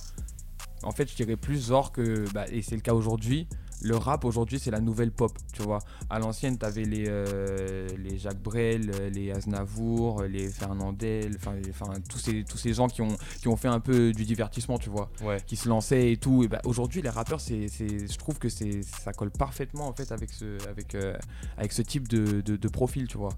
En 0.83 0.91
fait, 0.91 1.09
je 1.09 1.15
dirais 1.15 1.37
plus 1.37 1.69
genre 1.69 1.91
que. 1.91 2.31
bah, 2.31 2.45
et 2.51 2.61
c'est 2.61 2.75
le 2.75 2.81
cas 2.81 2.93
aujourd'hui. 2.93 3.47
Le 3.81 3.95
rap 3.95 4.25
aujourd'hui, 4.25 4.59
c'est 4.59 4.71
la 4.71 4.81
nouvelle 4.81 5.11
pop, 5.11 5.31
tu 5.53 5.61
vois. 5.61 5.79
À 6.09 6.19
l'ancienne, 6.19 6.57
t'avais 6.57 6.83
les, 6.83 7.05
euh, 7.07 7.87
les 7.97 8.17
Jacques 8.17 8.41
Brel, 8.41 8.91
euh, 8.93 9.09
les 9.09 9.31
Aznavour, 9.31 10.21
euh, 10.21 10.27
les 10.27 10.49
Fernandel, 10.49 11.37
enfin, 11.37 11.93
tous 12.09 12.17
ces, 12.19 12.43
tous 12.43 12.57
ces 12.57 12.73
gens 12.73 12.87
qui 12.87 13.01
ont, 13.01 13.15
qui 13.41 13.47
ont 13.47 13.55
fait 13.55 13.69
un 13.69 13.79
peu 13.79 14.11
du 14.11 14.25
divertissement, 14.25 14.77
tu 14.77 14.89
vois. 14.89 15.09
Ouais. 15.23 15.37
Qui 15.47 15.55
se 15.55 15.69
lançaient 15.69 16.11
et 16.11 16.17
tout. 16.17 16.43
Et 16.43 16.47
bah, 16.49 16.59
aujourd'hui, 16.65 17.01
les 17.01 17.09
rappeurs, 17.09 17.39
c'est, 17.39 17.67
je 17.69 18.17
trouve 18.17 18.37
que 18.37 18.49
c'est, 18.49 18.81
ça 18.83 19.13
colle 19.13 19.31
parfaitement 19.31 19.87
en 19.87 19.93
fait 19.93 20.11
avec 20.11 20.31
ce, 20.31 20.57
avec, 20.69 20.95
euh, 20.95 21.15
avec 21.57 21.71
ce 21.71 21.81
type 21.81 22.07
de, 22.09 22.41
de, 22.41 22.57
de 22.57 22.67
profil, 22.67 23.07
tu 23.07 23.17
vois. 23.17 23.33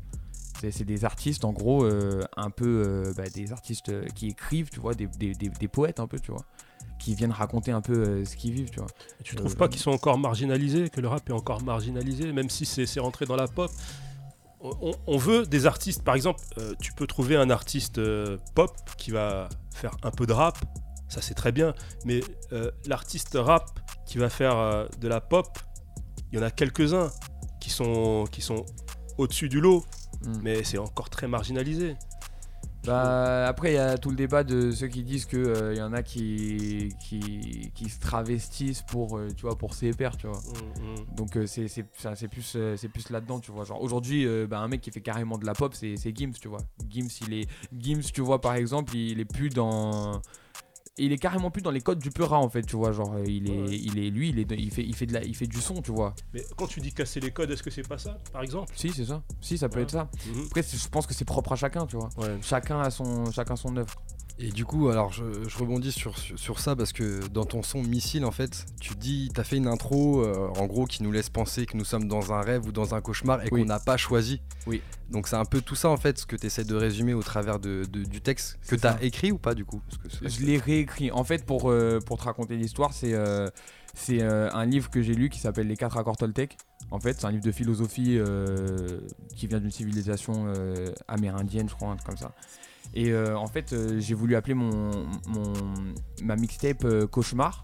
C'est, 0.60 0.84
des 0.84 1.06
artistes, 1.06 1.44
en 1.44 1.54
gros, 1.54 1.84
euh, 1.86 2.22
un 2.38 2.52
peu 2.52 2.84
euh, 2.88 3.14
bah, 3.18 3.28
des 3.34 3.52
artistes 3.52 3.92
qui 4.14 4.28
écrivent, 4.28 4.70
tu 4.70 4.80
vois, 4.80 4.94
des, 4.94 5.08
des, 5.08 5.34
des- 5.34 5.50
des 5.50 5.68
poètes 5.68 6.00
un 6.00 6.06
peu, 6.06 6.20
tu 6.20 6.32
vois, 6.32 6.46
qui 7.02 7.16
viennent 7.16 7.32
raconter 7.32 7.72
un 7.72 7.82
peu 7.82 7.94
euh, 7.94 8.26
ce 8.26 8.36
qu'ils 8.36 8.54
vivent, 8.54 8.70
tu 8.70 8.80
vois. 8.80 8.88
Tu 9.24 9.36
trouves 9.36 9.56
pas 9.56 9.68
qu'ils 9.68 9.82
sont 9.82 9.92
encore 9.92 10.18
marginalisés, 10.18 10.90
que 10.90 11.02
le 11.02 11.08
rap 11.08 11.28
est 11.30 11.34
encore 11.34 11.62
marginalisé, 11.64 12.32
même 12.32 12.50
si 12.50 12.66
c'est 12.66 13.00
rentré 13.00 13.26
dans 13.26 13.36
la 13.36 13.48
pop? 13.48 13.72
On, 15.08 15.18
veut 15.18 15.48
des 15.48 15.66
artistes, 15.66 16.04
par 16.04 16.14
exemple, 16.14 16.40
euh, 16.60 16.76
tu 16.80 16.94
peux 16.94 17.08
trouver 17.08 17.36
un 17.36 17.50
artiste 17.50 17.98
euh, 17.98 18.38
pop 18.54 18.72
qui 18.96 19.10
va 19.10 19.50
faire 19.74 19.98
un 20.04 20.12
peu 20.12 20.28
de 20.28 20.34
rap, 20.34 20.56
ça 21.10 21.20
c'est 21.20 21.34
très 21.34 21.52
bien, 21.52 21.74
mais 22.06 22.22
l'artiste 22.86 23.36
rap 23.42 23.80
qui 24.06 24.20
va 24.20 24.30
faire 24.30 24.88
de 25.00 25.08
la 25.08 25.20
pop, 25.20 25.48
il 26.32 26.38
y 26.38 26.42
en 26.42 26.46
a 26.46 26.52
quelques-uns 26.52 27.10
qui 27.60 27.72
sont, 27.72 28.26
qui 28.32 28.42
sont 28.42 28.66
au-dessus 29.18 29.50
du 29.50 29.60
lot, 29.60 29.84
Mm. 30.26 30.40
mais 30.44 30.64
c'est 30.64 30.78
encore 30.78 31.10
très 31.10 31.28
marginalisé. 31.28 31.96
Bah, 32.86 33.48
après, 33.48 33.74
il 33.74 33.76
y 33.76 33.78
a 33.78 33.98
tout 33.98 34.10
le 34.10 34.16
débat 34.16 34.44
de 34.44 34.72
ceux 34.72 34.88
qui 34.88 35.04
disent 35.04 35.26
qu'il 35.26 35.76
y 35.76 35.82
en 35.82 35.94
a 35.94 36.02
qui, 36.02 36.90
qui, 37.00 37.72
qui 37.76 37.90
se 37.90 38.00
travestissent 38.00 38.82
pour, 38.82 39.18
euh, 39.18 39.28
tu 39.36 39.44
vois, 39.44 39.56
pour 39.56 39.76
ses 39.76 39.92
pairs, 39.92 40.18
tu 40.18 40.28
vois. 40.28 40.40
Mm, 40.40 41.12
mm. 41.12 41.16
Donc 41.16 41.38
euh, 41.38 41.46
c'est 41.46 42.28
plus, 42.28 42.54
euh, 42.56 42.76
c'est 42.78 42.90
plus 42.90 43.10
là-dedans, 43.12 43.40
tu 43.40 43.52
vois. 43.52 43.66
Genre 43.66 43.82
aujourd'hui, 43.82 44.26
euh, 44.26 44.48
bah, 44.48 44.60
un 44.60 44.68
mec 44.68 44.82
qui 44.82 44.90
fait 44.90 45.02
carrément 45.02 45.38
de 45.38 45.46
la 45.46 45.54
pop, 45.54 45.74
c'est 45.76 45.96
c'est 45.96 46.16
Gims, 46.16 46.34
tu 46.40 46.48
vois. 46.48 46.62
Gims, 46.90 47.08
il 47.28 47.34
est, 47.34 47.50
Gims, 47.78 48.02
tu 48.14 48.22
vois, 48.22 48.42
par 48.42 48.56
exemple, 48.56 48.96
il 48.96 49.20
est 49.20 49.32
plus 49.32 49.50
dans... 49.50 50.22
Il 50.98 51.14
est 51.14 51.18
carrément 51.18 51.52
plus 51.52 51.62
dans 51.62 51.72
les 51.72 51.80
codes 51.80 52.00
du 52.00 52.10
Peura 52.10 52.38
en 52.40 52.50
fait, 52.50 52.64
tu 52.64 52.76
vois. 52.76 52.92
Genre, 52.92 53.14
euh, 53.14 53.24
il 53.26 53.50
est, 53.50 53.62
Ouais. 53.62 53.70
il 53.72 53.98
est, 53.98 54.10
lui, 54.10 54.30
il, 54.30 54.40
est, 54.40 54.46
il, 54.60 54.72
fait, 54.72 54.84
il, 54.84 54.94
fait 54.94 55.06
de 55.06 55.14
la, 55.14 55.24
il 55.24 55.34
fait 55.36 55.48
du 55.48 55.62
son, 55.62 55.82
tu 55.82 55.92
vois. 55.92 56.14
Mais 56.34 56.44
quand 56.58 56.68
tu 56.68 56.82
dis 56.82 56.92
casser 56.94 57.22
les 57.22 57.32
codes, 57.32 57.50
est-ce 57.50 57.64
que 57.64 57.70
c'est 57.72 57.88
pas 57.88 57.98
ça, 57.98 58.18
par 58.34 58.42
exemple? 58.44 58.74
Si, 58.76 58.90
c'est 58.90 59.06
ça. 59.06 59.24
Si, 59.40 59.58
ça 59.58 59.70
peut 59.70 59.78
Ouais. 59.78 59.84
être 59.84 59.92
ça. 59.92 60.10
Mhm. 60.28 60.46
Après, 60.48 60.64
je 60.64 60.88
pense 60.90 61.08
que 61.08 61.14
c'est 61.14 61.24
propre 61.24 61.54
à 61.54 61.56
chacun, 61.56 61.86
tu 61.86 61.96
vois. 61.96 62.10
Ouais. 62.18 62.38
Chacun 62.42 62.82
a 62.82 62.90
son, 62.92 63.32
chacun 63.32 63.56
son 63.56 63.76
œuvre. 63.78 63.94
Et 64.40 64.50
du 64.50 64.66
coup, 64.66 64.90
alors 64.90 65.14
je, 65.14 65.24
je 65.48 65.58
rebondis 65.58 65.92
sur, 65.92 66.18
sur, 66.18 66.40
sur 66.40 66.60
ça 66.60 66.76
parce 66.76 66.94
que 66.94 67.28
dans 67.28 67.46
ton 67.46 67.62
son 67.62 67.84
Missile, 67.84 68.26
en 68.26 68.32
fait, 68.32 68.66
tu 68.80 68.96
dis, 68.96 69.30
t'as 69.34 69.44
fait 69.44 69.58
une 69.58 69.68
intro 69.68 70.22
euh, 70.24 70.48
en 70.58 70.66
gros 70.66 70.86
qui 70.86 71.04
nous 71.04 71.12
laisse 71.12 71.30
penser 71.30 71.66
que 71.68 71.78
nous 71.78 71.86
sommes 71.86 72.08
dans 72.08 72.34
un 72.34 72.42
rêve 72.42 72.66
ou 72.66 72.72
dans 72.72 72.96
un 72.96 73.02
cauchemar 73.02 73.42
et 73.44 73.50
Oui. 73.52 73.62
qu'on 73.62 73.68
n'a 73.68 73.80
pas 73.80 73.98
choisi. 73.98 74.42
Oui. 74.66 74.82
Donc 75.12 75.28
c'est 75.28 75.36
un 75.36 75.46
peu 75.46 75.62
tout 75.62 75.76
ça 75.76 75.90
en 75.90 75.98
fait, 75.98 76.18
ce 76.18 76.26
que 76.26 76.36
tu 76.36 76.48
essaies 76.48 76.64
de 76.64 76.74
résumer 76.76 77.14
au 77.14 77.22
travers 77.22 77.60
de, 77.60 77.84
de- 77.92 78.04
du 78.04 78.22
texte 78.22 78.54
que 78.62 78.68
C'est 78.70 78.78
tu 78.82 78.88
as 78.88 78.94
ça. 78.94 79.04
écrit 79.04 79.32
ou 79.32 79.38
pas 79.38 79.54
du 79.54 79.64
coup? 79.66 79.82
Parce 79.88 79.98
que 79.98 80.10
c'est- 80.10 80.40
Je 80.42 80.46
l'ai 80.46 80.58
réécrit. 80.58 81.12
En 81.12 81.24
fait, 81.24 81.46
pour, 81.46 81.70
euh, 81.70 82.00
pour 82.04 82.18
te 82.18 82.24
raconter 82.24 82.56
l'histoire, 82.56 82.94
c'est 82.94 83.14
euh, 83.14 83.48
c'est 83.94 84.22
un 84.24 84.66
livre 84.66 84.90
que 84.90 85.02
j'ai 85.02 85.14
lu 85.14 85.30
qui 85.30 85.40
s'appelle 85.40 85.68
Les 85.68 85.76
4 85.76 85.98
accords 85.98 86.16
Toltec. 86.16 86.58
En 86.92 87.00
fait, 87.02 87.20
c'est 87.20 87.26
un 87.26 87.32
livre 87.32 87.44
de 87.44 87.52
philosophie 87.52 88.18
qui 89.36 89.48
vient 89.48 89.60
d'une 89.60 89.70
civilisation 89.70 90.46
amérindienne, 91.10 91.68
je 91.68 91.76
crois, 91.76 91.90
un 91.90 91.96
truc 91.98 92.08
comme 92.08 92.18
ça. 92.18 92.32
Et 92.94 93.12
euh, 93.12 93.38
en 93.38 93.48
fait, 93.48 93.74
euh, 93.74 94.00
j'ai 94.00 94.14
voulu 94.14 94.36
appeler 94.36 94.54
mon, 94.54 94.92
mon- 95.28 95.54
ma 96.24 96.36
mixtape 96.36 96.84
euh, 96.86 97.08
Cauchemar. 97.08 97.62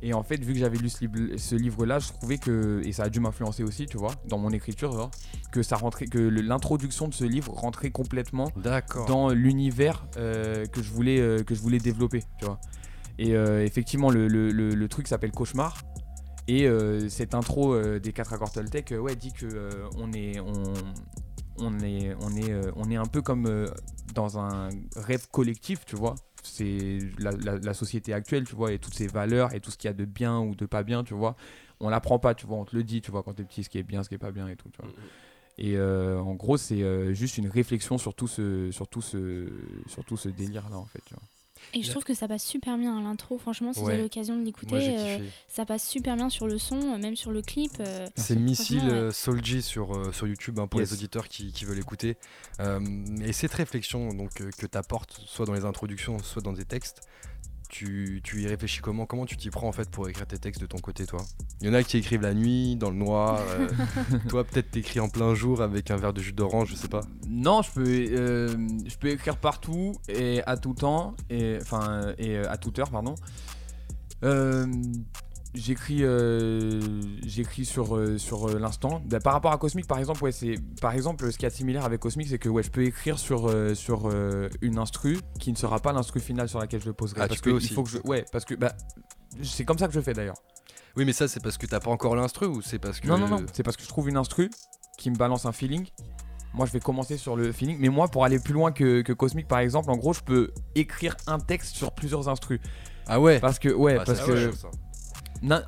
Et 0.00 0.14
en 0.14 0.22
fait, 0.22 0.36
vu 0.44 0.52
que 0.52 0.58
j'avais 0.60 0.78
lu 0.78 0.88
ce, 0.88 1.04
livre- 1.04 1.36
ce 1.36 1.56
livre-là, 1.56 1.98
je 1.98 2.08
trouvais 2.12 2.38
que, 2.38 2.80
et 2.84 2.92
ça 2.92 3.04
a 3.04 3.08
dû 3.08 3.18
m'influencer 3.18 3.64
aussi, 3.64 3.86
tu 3.86 3.96
vois, 3.96 4.12
dans 4.28 4.38
mon 4.38 4.50
écriture, 4.50 4.92
genre, 4.92 5.10
que 5.50 5.64
ça 5.64 5.74
rentrait, 5.74 6.06
que 6.06 6.18
l'introduction 6.18 7.08
de 7.08 7.14
ce 7.14 7.24
livre 7.24 7.52
rentrait 7.52 7.90
complètement 7.90 8.52
dans 9.06 9.30
l'univers 9.30 10.06
euh, 10.16 10.66
que 10.66 10.82
je 10.84 10.92
voulais 10.92 11.18
euh, 11.18 11.42
que 11.42 11.56
je 11.56 11.60
voulais 11.60 11.78
développer, 11.80 12.22
tu 12.38 12.44
vois. 12.44 12.60
Et 13.18 13.34
euh, 13.34 13.64
effectivement, 13.64 14.10
le, 14.10 14.28
le- 14.28 14.52
le- 14.52 14.76
le 14.76 14.88
truc 14.88 15.08
s'appelle 15.08 15.32
Cauchemar. 15.32 15.82
Et 16.50 16.66
cette 17.10 17.34
intro 17.34 17.78
des 17.98 18.12
4 18.14 18.32
accords 18.32 18.50
Toltec, 18.52 18.94
ouais, 18.98 19.14
dit 19.16 19.34
que 19.34 19.82
on 19.98 20.10
est 20.14 20.40
on, 20.40 20.52
on 21.58 21.80
est 21.80 22.14
on 22.20 22.34
est 22.36 22.50
euh, 22.52 22.70
on 22.76 22.90
est 22.90 22.96
un 22.96 23.06
peu 23.06 23.22
comme 23.22 23.46
euh, 23.46 23.68
dans 24.14 24.38
un 24.38 24.70
rêve 24.96 25.26
collectif, 25.30 25.84
tu 25.84 25.96
vois. 25.96 26.14
C'est 26.42 26.98
la, 27.18 27.32
la- 27.32 27.58
la 27.58 27.74
société 27.74 28.12
actuelle, 28.14 28.44
tu 28.44 28.54
vois, 28.54 28.72
et 28.72 28.78
toutes 28.78 28.94
ses 28.94 29.06
valeurs 29.08 29.52
et 29.54 29.60
tout 29.60 29.70
ce 29.70 29.76
qu'il 29.76 29.88
y 29.88 29.90
a 29.90 29.94
de 29.94 30.04
bien 30.04 30.38
ou 30.40 30.54
de 30.54 30.66
pas 30.66 30.82
bien, 30.82 31.04
tu 31.04 31.14
vois. 31.14 31.36
On 31.80 31.88
l'apprend 31.90 32.18
pas, 32.18 32.34
tu 32.34 32.46
vois, 32.46 32.56
on 32.58 32.64
te 32.64 32.74
le 32.76 32.82
dit, 32.84 33.00
tu 33.02 33.10
vois, 33.10 33.22
quand 33.22 33.34
t'es 33.34 33.44
petit, 33.44 33.64
ce 33.64 33.68
qui 33.68 33.78
est 33.78 33.82
bien, 33.82 34.02
ce 34.02 34.08
qui 34.08 34.14
est 34.14 34.18
pas 34.18 34.32
bien 34.32 34.48
et 34.48 34.56
tout, 34.56 34.68
tu 34.70 34.80
vois. 34.80 34.90
Et 35.58 35.76
euh, 35.76 36.20
en 36.20 36.34
gros, 36.34 36.56
c'est 36.56 36.82
euh, 36.82 37.12
juste 37.12 37.36
une 37.38 37.48
réflexion 37.48 37.98
sur 37.98 38.14
tout 38.14 38.28
ce, 38.28 38.70
sur 38.70 38.86
tout 38.88 39.02
ce, 39.02 39.48
sur 39.86 40.04
tout 40.04 40.16
ce 40.16 40.28
délire-là, 40.28 40.76
en 40.78 40.86
fait. 40.86 41.02
Tu 41.04 41.14
vois. 41.14 41.22
Et 41.74 41.82
je 41.82 41.90
trouve 41.90 42.04
que 42.04 42.14
ça 42.14 42.26
passe 42.28 42.44
super 42.44 42.78
bien 42.78 42.96
à 42.98 43.02
l'intro. 43.02 43.36
Franchement, 43.38 43.72
si 43.72 43.80
vous 43.80 43.88
avez 43.88 44.00
l'occasion 44.02 44.36
de 44.36 44.44
l'écouter, 44.44 44.96
euh, 44.98 45.18
ça 45.48 45.66
passe 45.66 45.86
super 45.86 46.16
bien 46.16 46.30
sur 46.30 46.46
le 46.46 46.58
son, 46.58 46.78
euh, 46.94 46.98
même 46.98 47.16
sur 47.16 47.30
le 47.30 47.42
clip. 47.42 47.72
euh, 47.80 48.06
C'est 48.16 48.36
Missile 48.36 48.88
ouais. 48.88 49.12
Soulji 49.12 49.62
sur, 49.62 50.14
sur 50.14 50.26
YouTube 50.26 50.58
hein, 50.58 50.66
pour 50.66 50.80
Yes. 50.80 50.90
les 50.90 50.96
auditeurs 50.96 51.28
qui, 51.28 51.52
qui 51.52 51.64
veulent 51.64 51.78
écouter. 51.78 52.16
Euh, 52.60 52.80
et 53.22 53.32
cette 53.32 53.52
réflexion 53.54 54.14
donc, 54.14 54.32
que 54.34 54.66
tu 54.66 54.78
apportes, 54.78 55.20
soit 55.26 55.46
dans 55.46 55.52
les 55.54 55.64
introductions, 55.64 56.18
soit 56.20 56.42
dans 56.42 56.52
des 56.52 56.64
textes, 56.64 57.02
tu, 57.68 58.20
tu 58.24 58.42
y 58.42 58.46
réfléchis 58.46 58.80
comment 58.80 59.06
Comment 59.06 59.26
tu 59.26 59.36
t'y 59.36 59.50
prends 59.50 59.68
en 59.68 59.72
fait 59.72 59.88
pour 59.90 60.08
écrire 60.08 60.26
tes 60.26 60.38
textes 60.38 60.60
de 60.60 60.66
ton 60.66 60.78
côté, 60.78 61.06
toi? 61.06 61.20
Il 61.60 61.66
y 61.66 61.70
en 61.70 61.74
a 61.74 61.82
qui 61.82 61.98
écrivent 61.98 62.22
la 62.22 62.34
nuit, 62.34 62.76
dans 62.76 62.90
le 62.90 62.96
noir. 62.96 63.40
euh, 63.48 63.68
toi, 64.28 64.44
peut-être 64.44 64.70
t'écris 64.70 65.00
en 65.00 65.08
plein 65.08 65.34
jour 65.34 65.62
avec 65.62 65.90
un 65.90 65.96
verre 65.96 66.12
de 66.12 66.20
jus 66.20 66.32
d'orange, 66.32 66.68
je 66.70 66.74
sais 66.76 66.88
pas. 66.88 67.02
Non, 67.28 67.62
je 67.62 67.70
peux, 67.70 67.84
euh, 67.86 68.48
je 68.86 68.96
peux 68.96 69.08
écrire 69.08 69.36
partout 69.36 69.92
et 70.08 70.42
à 70.46 70.56
tout 70.56 70.74
temps, 70.74 71.14
et 71.30 71.58
enfin, 71.60 72.12
et 72.18 72.38
à 72.38 72.56
toute 72.56 72.78
heure, 72.78 72.90
pardon. 72.90 73.14
Euh, 74.24 74.66
J'écris, 75.58 76.04
euh, 76.04 76.80
j'écris 77.26 77.64
sur, 77.64 77.96
euh, 77.96 78.16
sur 78.16 78.48
euh, 78.48 78.60
l'instant. 78.60 79.02
Bah, 79.06 79.18
par 79.18 79.32
rapport 79.32 79.50
à 79.50 79.58
Cosmic, 79.58 79.88
par 79.88 79.98
exemple, 79.98 80.22
ouais, 80.22 80.30
c'est, 80.30 80.54
par 80.80 80.92
exemple, 80.92 81.32
ce 81.32 81.36
qui 81.36 81.46
est 81.46 81.50
similaire 81.50 81.84
avec 81.84 82.00
Cosmic, 82.00 82.28
c'est 82.28 82.38
que 82.38 82.48
ouais, 82.48 82.62
je 82.62 82.70
peux 82.70 82.84
écrire 82.84 83.18
sur, 83.18 83.52
sur 83.74 84.08
une 84.62 84.78
instru 84.78 85.18
qui 85.40 85.50
ne 85.50 85.56
sera 85.56 85.80
pas 85.80 85.92
l'instru 85.92 86.20
finale 86.20 86.48
sur 86.48 86.60
laquelle 86.60 86.80
je 86.80 86.86
le 86.86 86.92
poserai. 86.92 87.22
Ah, 87.22 87.26
parce 87.28 87.40
tu 87.40 87.42
peux 87.42 87.50
que 87.50 87.56
aussi. 87.56 87.68
il 87.68 87.74
faut 87.74 87.82
que 87.82 87.90
je, 87.90 87.98
ouais, 88.04 88.24
parce 88.30 88.44
que 88.44 88.54
bah, 88.54 88.72
c'est 89.42 89.64
comme 89.64 89.78
ça 89.78 89.88
que 89.88 89.94
je 89.94 90.00
fais 90.00 90.12
d'ailleurs. 90.12 90.36
Oui, 90.96 91.04
mais 91.04 91.12
ça, 91.12 91.26
c'est 91.26 91.42
parce 91.42 91.58
que 91.58 91.66
t'as 91.66 91.80
pas 91.80 91.90
encore 91.90 92.14
l'instru 92.14 92.46
ou 92.46 92.62
c'est 92.62 92.78
parce 92.78 93.00
que. 93.00 93.08
Non, 93.08 93.18
non, 93.18 93.28
non, 93.28 93.44
c'est 93.52 93.64
parce 93.64 93.76
que 93.76 93.82
je 93.82 93.88
trouve 93.88 94.08
une 94.08 94.16
instru 94.16 94.50
qui 94.96 95.10
me 95.10 95.16
balance 95.16 95.44
un 95.44 95.52
feeling. 95.52 95.86
Moi, 96.54 96.66
je 96.66 96.72
vais 96.72 96.80
commencer 96.80 97.16
sur 97.16 97.36
le 97.36 97.52
feeling. 97.52 97.78
Mais 97.80 97.88
moi, 97.88 98.08
pour 98.08 98.24
aller 98.24 98.38
plus 98.38 98.54
loin 98.54 98.72
que, 98.72 99.02
que 99.02 99.12
Cosmic, 99.12 99.46
par 99.48 99.58
exemple, 99.58 99.90
en 99.90 99.96
gros, 99.96 100.12
je 100.12 100.22
peux 100.22 100.50
écrire 100.74 101.16
un 101.26 101.38
texte 101.38 101.76
sur 101.76 101.92
plusieurs 101.92 102.28
instrus. 102.28 102.60
Ah 103.06 103.20
ouais? 103.20 103.40
Parce 103.40 103.58
que, 103.58 103.68
ouais, 103.68 103.96
Bah, 103.96 104.04
parce 104.06 104.20
que. 104.20 104.50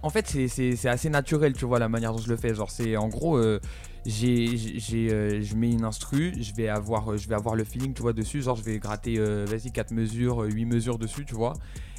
En 0.02 0.10
fait, 0.10 0.26
c'est- 0.26 0.86
assez 0.88 1.10
naturel, 1.10 1.52
tu 1.52 1.64
vois, 1.64 1.78
la 1.78 1.88
manière 1.88 2.12
dont 2.12 2.18
je 2.18 2.28
le 2.28 2.36
fais. 2.36 2.54
Genre, 2.54 2.70
c'est 2.70 2.96
en 2.96 3.08
gros, 3.08 3.36
euh, 3.36 3.60
euh, 4.06 5.40
je 5.42 5.54
mets 5.56 5.70
une 5.70 5.84
instru, 5.84 6.32
je 6.40 6.54
vais 6.54 6.68
avoir, 6.68 7.12
euh, 7.12 7.16
je 7.16 7.28
vais 7.28 7.34
avoir 7.34 7.54
le 7.54 7.64
feeling, 7.64 7.94
tu 7.94 8.02
vois, 8.02 8.12
dessus. 8.12 8.42
Genre, 8.42 8.56
je 8.56 8.62
vais 8.64 8.78
gratter, 8.78 9.18
vas-y, 9.18 9.70
4 9.72 9.92
mesures, 9.92 10.40
8 10.42 10.64
mesures 10.66 10.98
dessus, 10.98 11.24
tu 11.24 11.34
vois. 11.34 11.54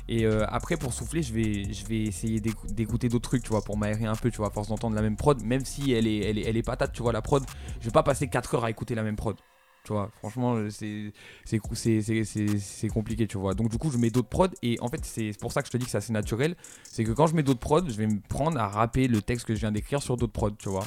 Et 0.09 0.25
après, 0.25 0.75
pour 0.77 0.93
souffler, 0.93 1.21
je 1.23 1.33
vais, 1.33 1.71
je 1.73 1.85
vais 1.85 2.03
essayer 2.03 2.39
d'écou- 2.41 2.67
d'écouter 2.67 3.07
d'autres 3.07 3.29
trucs, 3.29 3.43
tu 3.43 3.49
vois, 3.49 3.63
pour 3.63 3.77
m'aérer 3.77 4.05
un 4.05 4.15
peu, 4.15 4.29
tu 4.31 4.37
vois, 4.37 4.47
à 4.47 4.49
force 4.51 4.67
d'entendre 4.67 4.95
la 4.95 5.01
même 5.01 5.15
prod, 5.15 5.41
même 5.43 5.63
si 5.65 5.91
elle 5.93 6.07
est, 6.07 6.19
elle 6.19 6.37
est, 6.37 6.43
elle 6.43 6.57
est 6.57 6.63
patate, 6.63 6.91
tu 6.93 7.01
vois, 7.01 7.13
la 7.13 7.21
prod. 7.21 7.43
Je 7.79 7.85
vais 7.85 7.91
pas 7.91 8.03
passer 8.03 8.27
4 8.27 8.55
heures 8.55 8.65
à 8.65 8.69
écouter 8.69 8.95
la 8.95 9.03
même 9.03 9.15
prod. 9.15 9.37
Tu 9.83 9.93
vois, 9.93 10.11
franchement, 10.19 10.55
euh, 10.55 10.69
c'est 10.69 11.11
c'est 11.43 11.57
cou- 11.57 11.73
c'est- 11.73 12.01
c'est- 12.03 12.23
c'est- 12.23 12.59
c'est 12.59 12.87
compliqué, 12.87 13.25
tu 13.27 13.37
vois. 13.39 13.55
Donc, 13.55 13.69
du 13.69 13.77
coup, 13.79 13.89
je 13.91 13.97
mets 13.97 14.11
d'autres 14.11 14.29
prods. 14.29 14.47
Et 14.61 14.77
en 14.79 14.87
fait, 14.89 15.03
c'est 15.03 15.31
pour 15.39 15.51
ça 15.51 15.61
que 15.61 15.67
je 15.67 15.71
te 15.71 15.77
dis 15.77 15.85
que 15.85 15.91
c'est 15.91 15.97
assez 15.97 16.13
naturel. 16.13 16.55
C'est 16.83 17.03
que 17.03 17.11
quand 17.11 17.25
je 17.27 17.33
mets 17.35 17.41
d'autres 17.43 17.59
prods, 17.59 17.87
je 17.87 17.93
vais 17.93 18.05
me 18.07 18.19
prendre 18.29 18.59
à 18.59 18.67
rapper 18.67 19.07
le 19.07 19.21
texte 19.23 19.47
que 19.47 19.55
je 19.55 19.59
viens 19.61 19.71
d'écrire 19.71 20.03
sur 20.03 20.17
d'autres 20.17 20.33
prods, 20.33 20.51
tu 20.51 20.69
vois. 20.69 20.83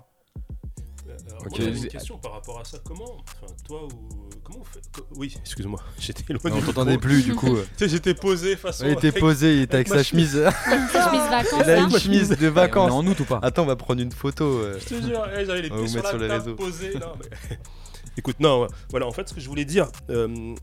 Alors, 1.30 1.42
moi, 1.42 1.50
j'avais 1.56 1.76
une 1.78 1.86
question 1.88 2.18
par 2.18 2.32
rapport 2.32 2.60
à 2.60 2.64
ça. 2.64 2.78
Comment, 2.84 3.04
enfin, 3.20 3.52
toi 3.66 3.84
ou 3.84 3.88
comment 4.44 4.58
vous 4.60 4.64
faites 4.64 4.84
Oui, 5.16 5.34
excuse-moi, 5.40 5.80
j'étais 5.98 6.32
loin. 6.32 6.40
On 6.52 6.58
du 6.60 6.64
t'entendait 6.64 6.98
plus, 6.98 7.22
du 7.24 7.34
coup. 7.34 7.56
tu 7.76 7.84
sais, 7.84 7.88
j'étais 7.88 8.14
posé 8.14 8.56
façon. 8.56 8.84
Il 8.86 8.92
était 8.92 9.12
posé, 9.12 9.56
il 9.56 9.62
était 9.62 9.74
avec 9.76 9.88
sa 9.88 10.02
chemise. 10.04 10.34
Sa 10.92 11.10
chemise 11.10 11.30
vacances, 11.30 11.62
Il 11.64 11.70
a 11.70 11.76
là. 11.76 11.82
une 11.82 11.98
chemise 11.98 12.28
de 12.30 12.36
On 12.36 12.46
est 12.46 12.50
vacances. 12.50 12.92
en 12.92 13.06
août 13.06 13.18
ou 13.20 13.24
pas? 13.24 13.40
Attends, 13.42 13.62
on 13.62 13.66
va 13.66 13.76
prendre 13.76 14.00
une 14.02 14.12
photo. 14.12 14.44
euh. 14.44 14.78
Je 14.80 14.94
te 14.94 15.02
jure, 15.02 15.24
eh, 15.36 15.44
j'avais 15.44 15.62
les 15.62 15.68
pieds 15.68 15.78
vous 15.78 15.86
sur 15.88 15.96
mettre 16.02 16.16
la 16.16 16.18
sur 16.18 16.18
les 16.20 16.28
table 16.28 16.56
posés. 16.56 16.94
non, 16.94 17.12
mais- 17.18 17.58
Écoute, 18.16 18.38
non, 18.40 18.66
voilà, 18.90 19.06
en 19.06 19.12
fait, 19.12 19.28
ce 19.28 19.34
que 19.34 19.40
je 19.40 19.48
voulais 19.48 19.64
dire, 19.64 19.90
euh, 20.10 20.54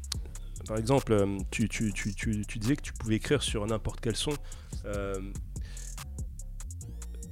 par 0.68 0.78
exemple, 0.78 1.12
euh, 1.12 1.38
tu, 1.52 1.68
tu, 1.68 1.92
tu, 1.94 2.14
tu, 2.16 2.46
tu 2.46 2.60
disais 2.60 2.76
que 2.76 2.82
tu 2.82 2.94
pouvais 2.94 3.16
écrire 3.16 3.42
sur 3.44 3.66
n'importe 3.66 4.00
quel 4.02 4.16
son. 4.16 4.32
euh, 4.86 5.20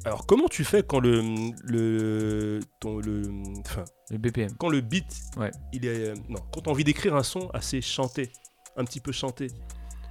alors, 0.06 0.26
comment 0.26 0.48
tu 0.48 0.64
fais 0.64 0.82
quand 0.82 1.00
le, 1.00 1.22
le, 1.64 2.60
ton, 2.80 3.00
le, 3.00 3.22
BPM. 4.12 4.54
quand 4.58 4.70
le 4.70 4.80
beat, 4.82 5.06
Ouais. 5.38 5.52
il 5.74 5.86
est, 5.86 6.14
non, 6.30 6.40
quand 6.54 6.62
t'as 6.62 6.72
envie 6.72 6.86
d'écrire 6.86 7.16
un 7.16 7.24
son 7.24 7.50
assez 7.52 7.82
chanté, 7.82 8.32
un 8.78 8.86
petit 8.86 9.02
peu 9.02 9.12
chanté, 9.12 9.48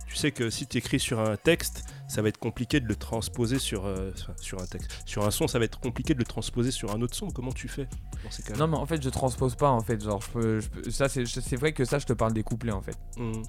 tu 0.08 0.16
sais 0.16 0.30
que 0.32 0.48
si 0.50 0.66
tu 0.66 0.78
écris 0.78 0.98
sur 0.98 1.20
un 1.20 1.36
texte, 1.36 1.84
ça 2.08 2.22
va 2.22 2.28
être 2.28 2.38
compliqué 2.38 2.80
de 2.80 2.86
le 2.86 2.96
transposer 2.96 3.58
sur, 3.58 3.84
euh, 3.86 4.10
sur 4.40 4.60
un 4.60 4.66
texte. 4.66 5.02
Sur 5.06 5.26
un 5.26 5.30
son, 5.30 5.46
ça 5.46 5.58
va 5.58 5.66
être 5.66 5.78
compliqué 5.78 6.14
de 6.14 6.18
le 6.18 6.24
transposer 6.24 6.70
sur 6.70 6.94
un 6.94 7.00
autre 7.02 7.14
son. 7.14 7.28
Comment 7.30 7.52
tu 7.52 7.68
fais 7.68 7.84
dans 8.24 8.30
ces 8.30 8.42
cas-là? 8.42 8.58
Non, 8.58 8.66
mais 8.68 8.76
en 8.78 8.86
fait, 8.86 9.02
je 9.02 9.08
transpose 9.10 9.54
pas, 9.54 9.70
en 9.70 9.80
fait. 9.80 10.02
Genre, 10.02 10.20
je 10.22 10.28
peux, 10.30 10.60
je 10.60 10.68
peux- 10.68 10.90
ça, 10.90 11.08
c'est 11.08 11.26
c'est 11.26 11.56
vrai 11.56 11.72
que 11.72 11.84
ça, 11.84 11.98
je 11.98 12.06
te 12.06 12.12
parle 12.14 12.32
des 12.32 12.42
couplets, 12.42 12.72
en 12.72 12.82
fait. 12.82 12.96
Mhm. 13.18 13.42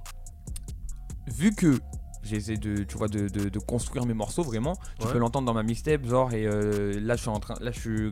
vu 1.28 1.54
que 1.54 1.80
j'essaie 2.24 2.58
de 2.58 2.84
tu 2.84 2.98
vois 2.98 3.08
de, 3.08 3.28
de- 3.30 3.50
de 3.50 3.60
construire 3.60 4.06
mes 4.06 4.14
morceaux 4.14 4.44
vraiment 4.44 4.76
tu 5.00 5.06
Ouais. 5.06 5.14
peux 5.14 5.20
l'entendre 5.20 5.46
dans 5.46 5.54
ma 5.54 5.64
mixtape 5.64 6.06
genre 6.06 6.34
et 6.34 6.46
euh, 6.46 7.00
là 7.00 7.16
je 7.16 7.22
suis 7.22 7.30
en 7.30 7.40
train 7.40 7.54
là 7.62 7.72
je 7.72 7.80
suis 7.80 8.12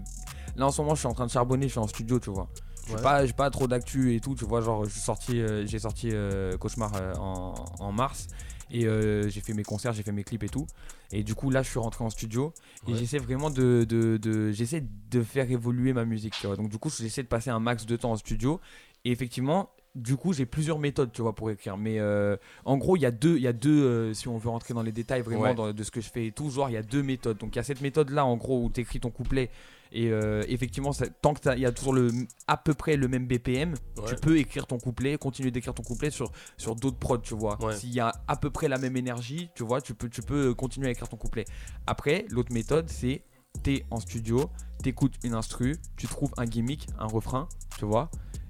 là 0.56 0.68
en 0.68 0.72
ce 0.72 0.82
moment 0.82 0.96
je 0.96 1.00
suis 1.00 1.08
en 1.08 1.14
train 1.14 1.26
de 1.26 1.32
charbonner 1.32 1.66
je 1.68 1.72
suis 1.72 1.80
en 1.80 1.88
studio 1.88 2.20
tu 2.20 2.30
vois 2.30 2.48
j'ai 2.88 2.96
Ouais. 2.96 3.02
pas 3.02 3.26
j'ai 3.26 3.34
pas 3.34 3.50
trop 3.50 3.68
d'actu 3.68 4.16
et 4.16 4.20
tout 4.20 4.36
tu 4.36 4.46
vois 4.46 4.62
genre 4.62 4.86
sorti 4.88 5.40
euh, 5.42 5.66
j'ai 5.66 5.80
sorti 5.80 6.10
euh, 6.14 6.58
cauchemar 6.58 6.92
euh, 6.96 7.14
en, 7.20 7.54
en 7.80 7.92
mars 7.92 8.28
et 8.72 8.86
euh, 8.86 9.30
j'ai 9.30 9.42
fait 9.42 9.54
mes 9.54 9.64
concerts 9.64 9.94
j'ai 9.94 10.04
fait 10.04 10.12
mes 10.12 10.24
clips 10.24 10.44
et 10.44 10.50
tout 10.50 10.68
et 11.12 11.24
du 11.24 11.36
coup 11.36 11.50
là 11.50 11.62
je 11.64 11.70
suis 11.70 11.80
rentré 11.80 12.04
en 12.04 12.10
studio 12.10 12.54
et 12.88 12.92
Ouais. 12.92 12.98
j'essaie 12.98 13.18
vraiment 13.20 13.50
de, 13.50 13.86
de, 13.88 14.18
de- 14.18 14.52
j'essaie 14.52 14.84
de 15.12 15.22
faire 15.24 15.50
évoluer 15.52 15.94
ma 15.94 16.06
musique 16.06 16.34
tu 16.40 16.48
vois 16.48 16.56
donc 16.56 16.70
du 16.70 16.78
coup 16.78 16.90
j'essaie 16.90 17.24
de 17.24 17.28
passer 17.28 17.50
un 17.50 17.60
max 17.60 17.86
de 17.86 17.96
temps 17.96 18.12
en 18.12 18.18
studio 18.18 18.60
et 19.06 19.12
effectivement 19.12 19.70
du 19.96 20.16
coup 20.16 20.32
j'ai 20.34 20.46
plusieurs 20.46 20.78
méthodes 20.80 21.12
tu 21.12 21.22
vois 21.24 21.34
pour 21.34 21.50
écrire 21.50 21.76
mais 21.78 22.00
euh, 22.00 22.36
en 22.66 22.78
gros 22.78 22.98
il 22.98 23.02
y 23.02 23.06
a 23.06 23.12
deux 23.12 23.38
il 23.38 23.42
y 23.42 23.48
a 23.48 23.54
deux 23.54 23.84
euh, 23.84 24.14
si 24.14 24.28
on 24.28 24.38
veut 24.38 24.50
rentrer 24.50 24.74
dans 24.74 24.84
les 24.84 24.92
détails 24.92 25.22
vraiment 25.22 25.42
Ouais. 25.42 25.56
dans- 25.56 25.74
de 25.74 25.84
ce 25.84 25.90
que 25.90 26.02
je 26.02 26.10
fais 26.10 26.28
et 26.28 26.32
tout 26.32 26.50
genre 26.52 26.70
il 26.70 26.74
y 26.74 26.78
a 26.78 26.84
deux 26.84 27.02
méthodes 27.04 27.38
donc 27.38 27.56
il 27.56 27.58
y 27.58 27.60
a 27.60 27.64
cette 27.64 27.82
méthode 27.82 28.10
là 28.12 28.26
en 28.26 28.36
gros 28.38 28.64
où 28.64 28.70
tu 28.70 28.82
écris 28.82 29.00
ton 29.00 29.10
couplet 29.10 29.50
et 29.92 30.10
euh, 30.12 30.44
effectivement 30.48 30.92
ça- 30.92 31.08
tant 31.08 31.34
que 31.34 31.40
t'as- 31.42 31.56
il 31.56 31.62
y 31.62 31.66
a 31.66 31.72
toujours 31.72 31.94
le 31.94 32.10
à 32.48 32.58
peu 32.58 32.74
près 32.74 32.98
le 32.98 33.08
même 33.08 33.26
BPM 33.28 33.74
tu 34.08 34.16
peux 34.16 34.38
écrire 34.38 34.68
ton 34.68 34.78
couplet 34.78 35.18
continuer 35.18 35.52
d'écrire 35.52 35.74
ton 35.74 35.84
couplet 35.84 36.10
sur 36.10 36.32
sur 36.58 36.76
d'autres 36.76 36.98
prods 37.00 37.18
tu 37.20 37.34
vois. 37.36 37.62
Ouais. 37.64 37.76
s'il 37.76 37.94
y 37.94 38.00
a 38.00 38.12
à 38.28 38.36
peu 38.36 38.50
près 38.50 38.68
la 38.68 38.78
même 38.78 38.96
énergie 38.98 39.50
tu 39.56 39.64
vois 39.64 39.82
tu 39.82 39.94
peux 39.94 40.10
tu 40.10 40.22
peux 40.22 40.54
continuer 40.54 40.88
à 40.88 40.92
écrire 40.92 41.10
ton 41.10 41.18
couplet. 41.18 41.46
Après 41.86 42.26
l'autre 42.30 42.54
méthode 42.54 42.90
c'est 42.90 43.24
t'es 43.64 43.86
en 43.92 44.00
studio 44.00 44.50
t'écoutes 44.84 45.16
une 45.24 45.34
instru 45.34 45.76
tu 45.96 46.08
trouves 46.08 46.32
un 46.38 46.46
gimmick 46.46 46.88
un 47.00 47.08
refrain 47.08 47.48
tu 47.80 47.86
vois 47.86 48.10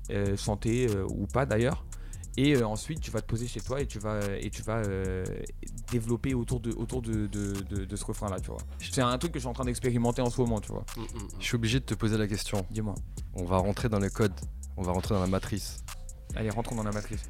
euh, 0.10 0.36
chanté 0.38 0.88
euh, 0.90 1.06
ou 1.10 1.28
pas 1.28 1.46
d'ailleurs 1.46 1.86
et 2.38 2.56
euh, 2.56 2.68
ensuite 2.68 3.00
tu 3.02 3.10
vas 3.12 3.20
te 3.22 3.26
poser 3.26 3.48
chez 3.48 3.60
toi 3.62 3.82
et 3.82 3.88
tu 3.88 4.00
vas 4.00 4.20
et 4.40 4.50
tu 4.50 4.62
vas 4.62 4.78
euh, 4.86 5.26
développer 5.92 6.34
autour 6.34 6.60
de 6.60 6.72
autour 6.74 7.02
de, 7.02 7.28
de, 7.28 7.54
de- 7.70 7.86
de 7.86 7.96
ce 7.96 8.06
refrain 8.06 8.30
là 8.30 8.40
tu 8.40 8.48
vois 8.48 8.60
c'est 8.80 9.02
un 9.02 9.18
truc 9.18 9.32
que 9.32 9.40
je 9.40 9.42
suis 9.44 9.50
en 9.50 9.54
train 9.54 9.66
d'expérimenter 9.66 10.22
en 10.22 10.30
ce 10.30 10.40
moment 10.42 10.60
tu 10.62 10.72
vois 10.72 10.86
Mhm, 10.98 11.04
mhm. 11.04 11.28
Je 11.40 11.46
suis 11.46 11.56
obligé 11.56 11.80
de 11.80 11.86
te 11.86 11.94
poser 11.96 12.18
la 12.18 12.28
question. 12.28 12.66
dis-moi 12.72 12.96
On 13.34 13.46
va 13.46 13.58
rentrer 13.58 13.90
dans 13.90 14.00
le 14.00 14.10
code. 14.10 14.34
On 14.78 14.84
va 14.84 14.92
rentrer 14.92 15.16
dans 15.16 15.22
la 15.22 15.28
matrice. 15.28 15.84
allez 16.36 16.50
rentrons 16.52 16.76
dans 16.76 16.84
la 16.84 16.92
matrice 16.92 17.24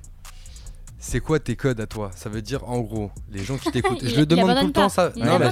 C'est 1.00 1.20
quoi 1.20 1.40
tes 1.40 1.56
codes 1.56 1.80
à 1.80 1.86
toi? 1.86 2.10
Ça 2.16 2.28
veut 2.30 2.42
dire 2.42 2.68
en 2.68 2.80
gros, 2.80 3.12
les 3.30 3.44
gens 3.44 3.58
qui 3.58 3.72
t'écoutent. 3.72 4.04
Je 4.06 4.16
le 4.16 4.26
demande 4.26 4.58
tout 4.60 4.66
le 4.68 4.72
temps 4.74 4.90
ça. 4.90 5.12
Non, 5.16 5.38
mais 5.38 5.52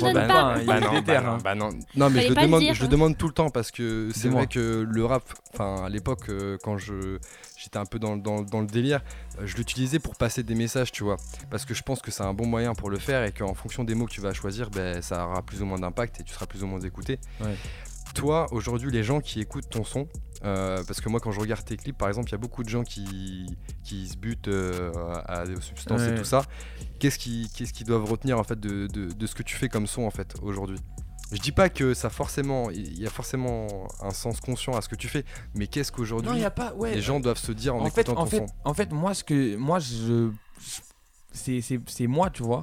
non, 1.95 2.19
je 2.23 2.27
le 2.27 2.34
pas 2.34 2.41
le 2.41 2.47
demande, 2.47 2.61
dire, 2.61 2.73
je 2.73 2.81
le 2.81 2.85
hein. 2.88 2.89
demande 2.89 3.17
tout 3.17 3.27
le 3.27 3.34
temps 3.34 3.49
parce 3.49 3.69
que 3.72 4.09
c'est 4.15 4.30
vrai 4.30 4.47
que 4.47 4.85
le 4.89 5.05
rap, 5.05 5.23
enfin 5.53 5.84
à 5.85 5.89
l'époque 5.89 6.30
euh, 6.30 6.57
quand 6.63 6.77
je 6.77 7.19
j'étais 7.57 7.77
un 7.77 7.85
peu 7.85 7.99
dans, 7.99 8.17
dans- 8.17 8.41
dans 8.41 8.61
le 8.61 8.67
délire, 8.67 9.01
euh, 9.39 9.43
je 9.45 9.55
l'utilisais 9.55 9.99
pour 9.99 10.15
passer 10.15 10.43
des 10.43 10.55
messages, 10.55 10.91
tu 10.91 11.03
vois, 11.03 11.17
parce 11.49 11.65
que 11.65 11.73
je 11.73 11.84
pense 11.84 12.01
que 12.01 12.11
c'est 12.11 12.23
un 12.23 12.34
bon 12.34 12.45
moyen 12.47 12.73
pour 12.73 12.89
le 12.89 12.97
faire 12.97 13.23
et 13.23 13.31
qu'en 13.31 13.53
fonction 13.53 13.84
des 13.84 13.95
mots 13.95 14.05
que 14.05 14.11
tu 14.11 14.22
vas 14.22 14.34
choisir, 14.34 14.69
ben 14.72 15.01
ça 15.01 15.26
aura 15.27 15.41
plus 15.43 15.61
ou 15.61 15.65
moins 15.65 15.80
d'impact 15.80 16.19
et 16.19 16.23
tu 16.23 16.34
seras 16.34 16.47
plus 16.47 16.63
ou 16.63 16.67
moins 16.67 16.80
écouté. 16.80 17.19
Ouais. 17.39 17.55
toi, 18.13 18.47
aujourd'hui, 18.51 18.91
les 18.91 19.03
gens 19.03 19.19
qui 19.19 19.41
écoutent 19.41 19.69
ton 19.69 19.84
son, 19.84 20.07
euh, 20.45 20.84
parce 20.88 21.01
que 21.01 21.09
moi, 21.09 21.19
quand 21.19 21.31
je 21.31 21.39
regarde 21.39 21.65
tes 21.65 21.76
clips, 21.76 21.97
par 21.97 22.07
exemple, 22.07 22.30
il 22.30 22.31
y 22.31 22.35
a 22.35 22.38
beaucoup 22.39 22.63
de 22.63 22.69
gens 22.69 22.84
qui, 22.84 23.45
qui 23.84 24.07
se 24.07 24.15
butent 24.15 24.47
euh, 24.47 24.91
à 25.26 25.45
des 25.45 25.59
substances 25.59 26.01
et 26.03 26.15
tout 26.15 26.23
ça. 26.23 26.43
Qu'est-ce 26.99 27.17
qu'ils 27.17 27.88
doivent 27.88 28.05
retenir 28.05 28.39
en 28.39 28.43
fait 28.43 28.59
de, 28.59 28.88
de- 28.88 29.11
de 29.11 29.27
ce 29.27 29.35
que 29.35 29.43
tu 29.43 29.55
fais 29.55 29.67
comme 29.69 29.88
son 29.88 30.03
en 30.03 30.11
fait 30.11 30.35
aujourd'hui? 30.41 30.77
Je 31.31 31.39
dis 31.39 31.51
pas 31.51 31.69
que 31.69 31.95
ça 31.95 32.11
forcément, 32.11 32.69
il 32.69 32.99
y 32.99 33.07
a 33.07 33.09
forcément 33.09 33.88
un 33.99 34.11
sens 34.11 34.39
conscient 34.39 34.73
à 34.73 34.81
ce 34.81 34.88
que 34.89 34.95
tu 34.95 35.07
fais, 35.07 35.26
mais 35.55 35.65
qu'est-ce 35.65 35.91
qu'aujourd'hui 35.91 36.30
ouais. 36.77 36.93
les 36.95 37.01
gens 37.01 37.19
doivent 37.19 37.39
se 37.39 37.51
dire 37.51 37.76
en, 37.76 37.80
en 37.81 37.89
fait, 37.89 38.01
écoutant 38.01 38.22
en 38.22 38.26
ton 38.26 38.30
fait, 38.30 38.38
son 38.38 38.45
en 38.63 38.73
fait, 38.76 38.91
moi, 38.91 39.13
ce 39.15 39.23
que, 39.23 39.55
moi, 39.55 39.80
je, 39.80 40.30
c'est 41.34 42.07
moi, 42.07 42.30
tu 42.30 42.43
vois. 42.43 42.61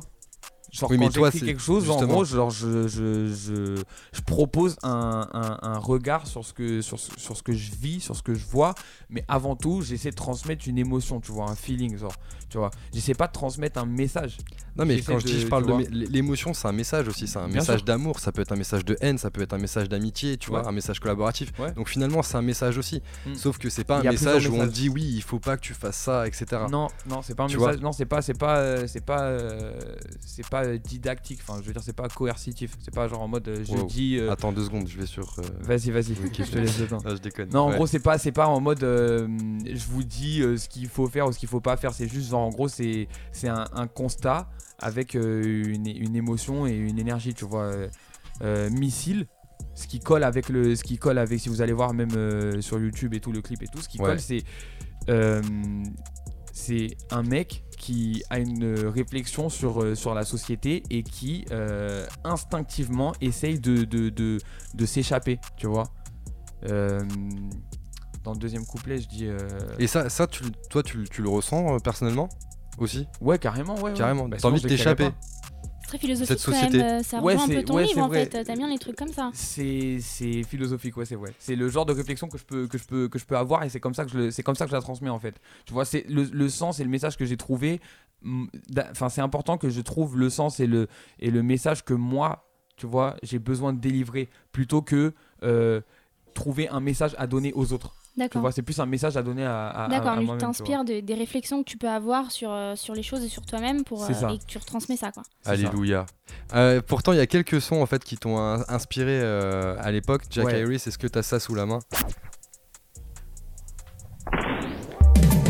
Genre 0.73 0.90
Oui, 0.90 0.97
mais 0.97 1.07
quand 1.07 1.12
toi, 1.12 1.31
quelque 1.31 1.61
chose, 1.61 1.85
en 1.90 1.93
justement. 1.93 2.15
gros, 2.15 2.24
genre 2.24 2.51
je, 2.51 2.89
je, 2.89 3.28
je, 3.28 3.77
je 4.12 4.20
propose 4.23 4.77
un, 4.82 5.28
un- 5.35 5.59
un 5.61 5.78
regard 5.78 6.27
sur 6.27 6.47
ce 6.47 6.55
que 6.55 6.81
sur, 6.81 6.99
ce- 6.99 7.11
sur 7.19 7.36
ce 7.36 7.43
que 7.43 7.53
je 7.53 7.73
vis, 7.73 8.01
sur 8.01 8.16
ce 8.16 8.23
que 8.23 8.32
je 8.35 8.47
vois, 8.47 8.74
mais 9.11 9.23
avant 9.28 9.55
tout, 9.55 9.82
j'essaie 9.82 10.11
de 10.11 10.16
transmettre 10.16 10.66
une 10.66 10.78
émotion, 10.78 11.20
tu 11.20 11.31
vois, 11.31 11.51
un 11.51 11.57
feeling, 11.57 11.99
genre, 11.99 12.15
tu 12.49 12.57
vois. 12.57 12.70
J'essaie 12.94 13.12
pas 13.12 13.27
de 13.27 13.32
transmettre 13.32 13.78
un 13.78 13.85
message. 13.86 14.39
Non 14.74 14.86
mais 14.86 15.03
quand 15.03 15.19
je 15.19 15.27
dis 15.27 15.39
je 15.39 15.49
parle 15.49 15.66
de 15.66 15.86
l'émotion 15.90 16.55
c'est 16.55 16.66
un 16.66 16.73
message 16.73 17.07
aussi 17.07 17.27
c'est 17.28 17.39
un 17.39 17.47
Bien 17.47 17.57
message 17.57 17.85
d'amour 17.85 18.19
ça 18.20 18.32
peut 18.32 18.40
être 18.40 18.53
un 18.53 18.57
message 18.57 18.86
de 18.86 18.97
haine 19.03 19.19
ça 19.19 19.31
peut 19.31 19.43
être 19.43 19.53
un 19.53 19.59
message 19.59 19.86
d'amitié 19.90 20.39
tu 20.39 20.49
vois 20.49 20.66
un 20.66 20.73
message 20.73 20.99
collaboratif 20.99 21.53
Ouais. 21.59 21.73
donc 21.73 21.90
finalement 21.90 22.23
c'est 22.23 22.39
un 22.39 22.43
message 22.43 22.78
aussi 22.78 23.03
Mm. 23.27 23.35
sauf 23.35 23.59
que 23.59 23.69
c'est 23.69 23.85
pas 23.85 23.99
un 23.99 24.03
message 24.03 24.49
où 24.49 24.55
on 24.55 24.66
dit 24.66 24.89
oui 24.89 25.03
il 25.15 25.23
faut 25.23 25.39
pas 25.40 25.59
que 25.59 25.61
tu 25.61 25.74
fasses 25.74 25.99
ça 25.99 26.27
etc 26.27 26.62
Non, 26.70 26.89
non, 27.07 27.20
c'est 27.20 27.35
pas 27.35 27.43
un 27.44 27.49
Tu 27.49 27.59
message. 27.59 27.81
Non, 27.82 27.93
c'est 27.93 28.07
pas, 28.07 28.23
c'est 28.23 28.32
pas, 28.32 28.57
euh, 28.61 28.86
c'est 28.86 29.05
pas, 29.05 29.20
euh, 29.24 29.78
c'est 30.24 30.49
pas 30.49 30.61
euh, 30.64 30.78
didactique. 30.78 31.40
Enfin, 31.43 31.59
je 31.62 31.66
veux 31.66 31.72
dire, 31.72 31.82
c'est 31.82 31.93
pas 31.97 32.09
coercitif. 32.09 32.76
C'est 32.80 32.94
pas 32.94 33.09
genre 33.09 33.22
en 33.22 33.28
mode 33.28 33.47
euh, 33.48 33.64
je 33.64 33.72
Wow. 33.72 33.86
dis. 33.86 34.16
euh, 34.18 34.30
attends 34.30 34.52
deux 34.52 34.64
secondes 34.64 34.86
je 34.89 34.98
vais 34.98 35.06
sur 35.06 35.36
euh, 35.39 35.43
Vas-y, 35.60 35.90
vas-y. 35.90 36.14
Je 36.14 36.51
te 36.51 36.59
laisse 36.59 36.78
le 36.78 36.86
temps. 36.86 37.02
Ah, 37.05 37.14
je 37.14 37.20
déconne 37.20 37.48
Non, 37.51 37.60
en 37.62 37.68
Ouais. 37.70 37.76
gros, 37.76 37.86
c'est 37.86 38.01
pas, 38.01 38.18
c'est 38.18 38.32
pas 38.32 38.47
en 38.47 38.60
mode 38.60 38.82
euh, 38.84 39.26
je 39.66 39.84
vous 39.86 40.02
dis 40.05 40.39
ce 40.56 40.68
qu'il 40.68 40.89
faut 40.89 41.06
faire 41.09 41.26
ou 41.26 41.32
ce 41.32 41.39
qu'il 41.39 41.48
faut 41.48 41.60
pas 41.60 41.76
faire. 41.76 41.93
C'est 41.94 42.09
juste 42.09 42.30
genre 42.30 42.43
en 42.43 42.51
gros, 42.51 42.68
c'est, 42.68 43.09
c'est 43.32 43.48
un, 43.48 43.66
un 43.72 43.86
constat 43.86 44.48
avec 44.78 45.14
une, 45.14 45.86
une 45.86 46.16
émotion 46.16 46.66
et 46.66 46.72
une 46.74 46.98
énergie. 46.98 47.34
Tu 47.34 47.44
vois, 47.44 47.72
missile. 48.70 49.26
Ce 49.74 49.86
qui 49.86 50.01
colle 50.01 50.22
avec 50.24 50.48
le, 50.51 50.76
ce 50.76 50.84
qui 50.84 50.98
colle 50.98 51.16
avec, 51.18 51.40
si 51.40 51.48
vous 51.48 51.62
allez 51.62 51.72
voir 51.72 51.94
même 51.94 52.10
euh, 52.14 52.60
sur 52.60 52.78
YouTube 52.78 53.14
et 53.14 53.20
tout 53.20 53.32
le 53.32 53.40
clip 53.40 53.62
et 53.62 53.66
tout, 53.68 53.80
ce 53.80 53.89
qui 53.89 53.98
Ouais. 53.98 54.05
colle, 54.09 54.20
c'est, 54.20 54.43
euh, 55.09 55.40
c'est 56.52 56.89
un 57.10 57.22
mec 57.22 57.64
qui 57.82 58.22
a 58.30 58.38
une 58.38 58.76
réflexion 58.86 59.48
sur, 59.48 59.82
euh, 59.82 59.96
sur 59.96 60.14
la 60.14 60.24
société 60.24 60.84
et 60.88 61.02
qui 61.02 61.44
euh, 61.50 62.06
instinctivement 62.22 63.12
essaye 63.20 63.59
de, 63.59 63.82
de, 63.82 64.09
de, 64.09 64.38
de 64.74 64.86
s'échapper, 64.86 65.40
tu 65.56 65.66
vois. 65.66 65.88
Euh, 66.70 67.00
dans 68.22 68.34
le 68.34 68.38
deuxième 68.38 68.64
couplet, 68.64 68.98
je 68.98 69.09
dis. 69.09 69.26
euh, 69.26 69.36
et 69.80 69.88
ça 69.88 70.09
ça 70.09 70.28
tu, 70.28 70.44
toi 70.70 70.84
tu, 70.84 71.09
tu 71.10 71.22
le 71.22 71.28
ressens 71.28 71.78
personnellement 71.80 72.28
aussi? 72.78 73.09
Ouais, 73.20 73.36
carrément, 73.40 73.74
ouais. 73.74 73.90
ouais. 73.90 73.94
carrément 73.94 74.28
Bah, 74.28 74.36
t'as 74.40 74.46
envie 74.48 74.62
de 74.62 74.68
t'échapper 74.68 75.10
très 75.93 75.98
philosophique 75.98 76.39
Cette 76.39 76.44
quand 76.47 76.52
société. 76.52 76.78
même. 76.78 77.01
euh, 77.01 77.02
Ça 77.02 77.20
Ouais, 77.20 77.35
rejoint 77.35 77.44
un 77.51 77.60
peu 77.60 77.62
ton 77.64 77.74
ouais, 77.74 77.85
livre 77.85 78.02
en 78.02 78.09
vrai. 78.09 78.27
fait. 78.27 78.44
T'aimes 78.44 78.59
bien 78.59 78.69
les 78.69 78.78
trucs 78.78 78.97
comme 78.97 79.12
ça. 79.12 79.31
C'est 79.35 79.98
c'est 80.01 80.43
philosophique, 80.44 80.97
ouais, 80.97 81.05
c'est 81.05 81.14
vrai. 81.16 81.32
C'est 81.39 81.56
le 81.56 81.69
genre 81.69 81.85
de 81.86 81.93
réflexion 81.93 82.28
que 82.28 82.39
je 82.39 82.44
peux, 82.44 82.66
que 82.66 82.78
je 82.78 82.85
peux, 82.85 83.09
que 83.09 83.19
je 83.19 83.24
peux 83.24 83.36
avoir 83.36 83.62
et 83.64 83.69
c'est 83.69 83.81
comme 83.81 83.94
ça 83.94 84.05
que 84.05 84.10
je, 84.10 84.31
c'est 84.31 84.43
comme 84.43 84.55
ça 84.55 84.64
que 84.64 84.70
je 84.70 84.77
la 84.77 84.81
transmets 84.82 85.10
en 85.10 85.19
fait. 85.19 85.35
Tu 85.66 85.73
vois, 85.73 85.85
c'est 85.85 86.05
le, 86.09 86.24
le 86.24 86.48
sens 86.48 86.81
et 86.81 86.85
le 86.85 86.90
message 86.90 87.16
que 87.16 87.24
j'ai 87.24 87.36
trouvé. 87.36 87.81
mm, 88.23 88.47
Enfin, 88.90 89.09
c'est 89.09 89.20
important 89.20 89.59
que 89.59 89.69
je 89.69 89.81
trouve 89.81 90.16
le 90.19 90.31
sens 90.31 90.60
et 90.60 90.66
le, 90.66 90.89
et 91.19 91.31
le 91.31 91.43
message 91.43 91.85
que 91.85 91.94
moi, 91.94 92.48
tu 92.77 92.86
vois, 92.86 93.16
j'ai 93.23 93.39
besoin 93.39 93.73
de 93.73 93.78
délivrer 93.81 94.28
plutôt 94.52 94.82
que 94.82 95.12
euh, 95.43 95.81
trouver 96.35 96.69
un 96.69 96.81
message 96.81 97.14
à 97.19 97.27
donner 97.27 97.52
aux 97.55 97.73
autres. 97.73 97.94
Tu 98.30 98.39
vois, 98.39 98.52
c'est 98.52 98.60
plus 98.62 98.78
un 98.78 98.84
message 98.86 99.16
à 99.16 99.22
donner 99.22 99.44
à, 99.44 99.68
à, 99.68 99.84
à- 99.84 99.89
D'accord, 99.89 100.10
à 100.10 100.16
mais 100.16 100.26
tu 100.26 100.32
tu 100.32 100.36
t'inspires 100.39 100.84
de- 100.84 101.01
des 101.01 101.14
réflexions 101.14 101.62
que 101.62 101.68
tu 101.70 101.78
peux 101.78 101.89
avoir 101.89 102.30
sur, 102.30 102.51
euh, 102.52 102.76
sur 102.76 102.94
les 102.94 103.02
choses 103.02 103.24
et 103.24 103.28
sur 103.28 103.47
toi-même 103.47 103.84
pour 103.84 104.05
C'est 104.05 104.12
euh, 104.12 104.20
ça. 104.20 104.30
et 104.32 104.39
que 104.39 104.44
tu 104.47 104.59
retransmets 104.59 104.98
ça 104.98 105.12
quoi. 105.12 105.22
C'est 105.40 105.47
ça. 105.48 105.51
Alléluia. 105.52 106.05
Euh, 106.55 106.82
pourtant, 106.86 107.12
il 107.12 107.16
y 107.16 107.20
a 107.22 107.26
quelques 107.26 107.60
sons 107.62 107.80
en 107.80 107.86
fait 107.86 108.05
qui 108.05 108.16
t'ont 108.18 108.39
in- 108.39 108.64
inspiré 108.68 109.18
euh, 109.22 109.76
à 109.80 109.90
l'époque. 109.90 110.22
Jack 110.30 110.44
Ouais. 110.47 110.62
Harris, 110.62 110.74
est-ce 110.86 110.98
que 110.98 111.06
t'as 111.06 111.22
ça 111.22 111.40
sous 111.40 111.55
la 111.55 111.64
main? 111.64 111.78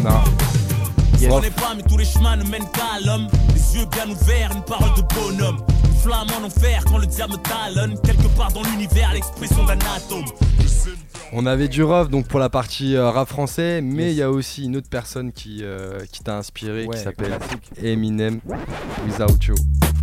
Non. 0.04 0.20
Je 1.20 1.28
connais 1.28 1.50
pas, 1.50 1.74
mais 1.76 1.82
tous 1.82 1.96
les 1.96 2.04
chemins 2.04 2.36
ne 2.36 2.44
mènent 2.44 2.68
qu'à 2.72 3.00
l'homme. 3.04 3.28
Les 3.54 3.76
yeux 3.80 3.86
bien 3.86 4.08
ouverts, 4.10 4.52
une 4.54 4.62
parole 4.64 4.90
de 4.96 5.02
bonhomme. 5.14 5.58
Une 5.84 5.94
flamme 5.98 6.26
en 6.40 6.46
enfer 6.46 6.84
quand 6.86 6.98
le 6.98 7.06
diable 7.06 7.34
talonne. 7.42 8.00
Quelque 8.02 8.26
part 8.36 8.52
dans 8.52 8.62
l'univers, 8.62 9.12
l'expression 9.12 9.64
d'un 9.64 9.78
atome. 9.96 10.24
On 11.34 11.46
avait 11.46 11.68
du 11.68 11.82
Rov 11.82 12.08
donc 12.10 12.28
pour 12.28 12.38
la 12.38 12.50
partie 12.50 12.94
euh, 12.94 13.10
rap 13.10 13.26
français, 13.28 13.80
mais 13.80 14.10
il 14.12 14.16
y 14.16 14.22
a 14.22 14.30
aussi 14.30 14.64
une 14.64 14.76
autre 14.76 14.90
personne 14.90 15.32
qui, 15.32 15.60
euh, 15.62 16.04
qui 16.12 16.22
t'a 16.22 16.36
inspiré 16.36 16.84
Ouais, 16.86 16.94
qui 16.96 17.02
s'appelle. 17.02 17.38
Eminem 17.82 18.40
Without 19.06 19.38
You. 19.46 19.54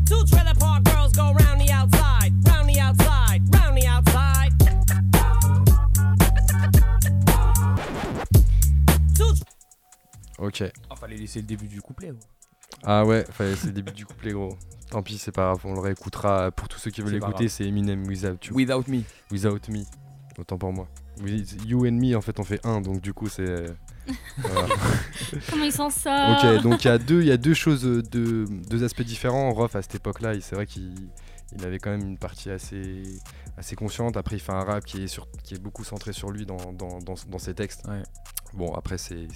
Two 0.08 0.24
trailer 0.26 0.56
park 0.58 0.84
girls 0.88 1.12
go 1.14 1.22
round 1.22 1.60
the 1.60 1.70
outside, 1.72 2.34
round 2.48 2.68
the 2.74 2.80
outside, 2.80 3.44
round 3.54 3.78
the 3.80 3.86
outside. 3.88 4.54
Two 9.16 9.34
Ok. 10.40 10.64
Ah, 10.90 10.96
fallait 10.96 11.18
laisser 11.18 11.42
le 11.42 11.46
début 11.46 11.68
du 11.68 11.80
couplet. 11.82 12.10
ouais. 12.10 12.18
Ah 12.84 13.06
ouais, 13.06 13.24
fallait- 13.32 13.56
c'est 13.56 13.68
le 13.68 13.74
début 13.74 13.92
du 13.92 14.06
couplet 14.08 14.32
gros. 14.32 14.58
Tant 14.90 15.04
pis, 15.04 15.20
c'est 15.20 15.32
pas 15.32 15.44
grave, 15.54 15.60
on 15.66 15.74
le 15.76 15.80
réécoutera. 15.80 16.50
Pour 16.50 16.68
tous 16.68 16.80
ceux 16.80 16.90
qui 16.90 17.02
veulent 17.02 17.14
l'écouter, 17.14 17.50
c'est 17.50 17.66
Eminem 17.66 18.08
Without 18.08 18.38
You. 18.48 18.56
Without 18.56 18.86
me. 18.88 19.02
Without 19.30 19.60
Me. 19.70 19.84
Autant 20.40 20.58
pour 20.58 20.74
moi. 20.74 20.88
You 21.66 21.86
and 21.86 21.92
Me, 21.94 22.16
en 22.16 22.22
fait, 22.22 22.40
on 22.40 22.44
fait 22.44 22.66
un, 22.66 22.82
donc 22.82 23.02
du 23.02 23.14
coup, 23.14 23.28
c'est. 23.28 23.66
voilà. 24.38 24.68
Comment 25.50 25.64
il 25.66 25.72
s'en 25.72 25.90
sort 25.90 26.32
Ok, 26.44 26.62
donc 26.64 26.84
il 26.84 26.88
y 26.88 26.92
a 26.92 26.98
deux, 26.98 27.22
il 27.22 27.28
y 27.28 27.32
a 27.32 27.38
deux 27.38 27.54
choses, 27.54 27.84
deux, 27.84 28.46
deux 28.46 28.84
aspects 28.84 29.02
différents. 29.04 29.52
Rof 29.54 29.76
à 29.76 29.82
cette 29.82 29.96
époque-là, 29.96 30.40
c'est 30.42 30.56
vrai 30.56 30.66
qu'il 30.66 30.94
il 31.58 31.66
avait 31.66 31.80
quand 31.80 31.90
même 31.90 32.08
une 32.08 32.18
partie 32.18 32.52
assez, 32.52 33.02
assez 33.58 33.76
consciente. 33.76 34.18
Après, 34.18 34.36
il 34.36 34.40
fait 34.40 34.52
un 34.52 34.64
rap 34.64 34.86
qui 34.86 35.04
est, 35.04 35.08
sur, 35.08 35.28
qui 35.44 35.56
est 35.56 35.60
beaucoup 35.60 35.84
centré 35.84 36.14
sur 36.14 36.30
lui 36.30 36.46
dans, 36.46 36.74
dans, 36.74 37.00
dans, 37.00 37.16
dans 37.28 37.40
ses 37.40 37.56
textes. 37.56 37.88
Ouais. 37.88 38.04
Bon, 38.54 38.74
après, 38.74 38.98
c'est. 38.98 39.28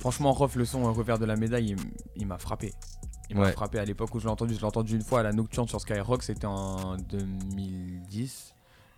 Franchement, 0.00 0.32
Rof, 0.32 0.56
le 0.56 0.64
son 0.64 0.86
euh, 0.86 0.90
revers 0.90 1.18
de 1.18 1.24
la 1.26 1.36
médaille, 1.36 1.76
il, 2.16 2.26
m'a 2.26 2.38
frappé. 2.38 2.72
Il 3.30 3.36
m'a 3.36 3.42
Ouais. 3.44 3.52
frappé 3.52 3.78
à 3.78 3.84
l'époque 3.84 4.14
où 4.14 4.18
je 4.18 4.24
l'ai 4.24 4.30
entendu. 4.30 4.54
Je 4.54 4.60
l'ai 4.60 4.64
entendu 4.66 4.94
une 4.94 5.02
fois 5.02 5.20
à 5.20 5.22
la 5.22 5.32
Nocturne 5.32 5.68
sur 5.68 5.80
Skyrock, 5.80 6.22
c'était 6.22 6.46
en 6.46 6.96
2010. 6.96 8.54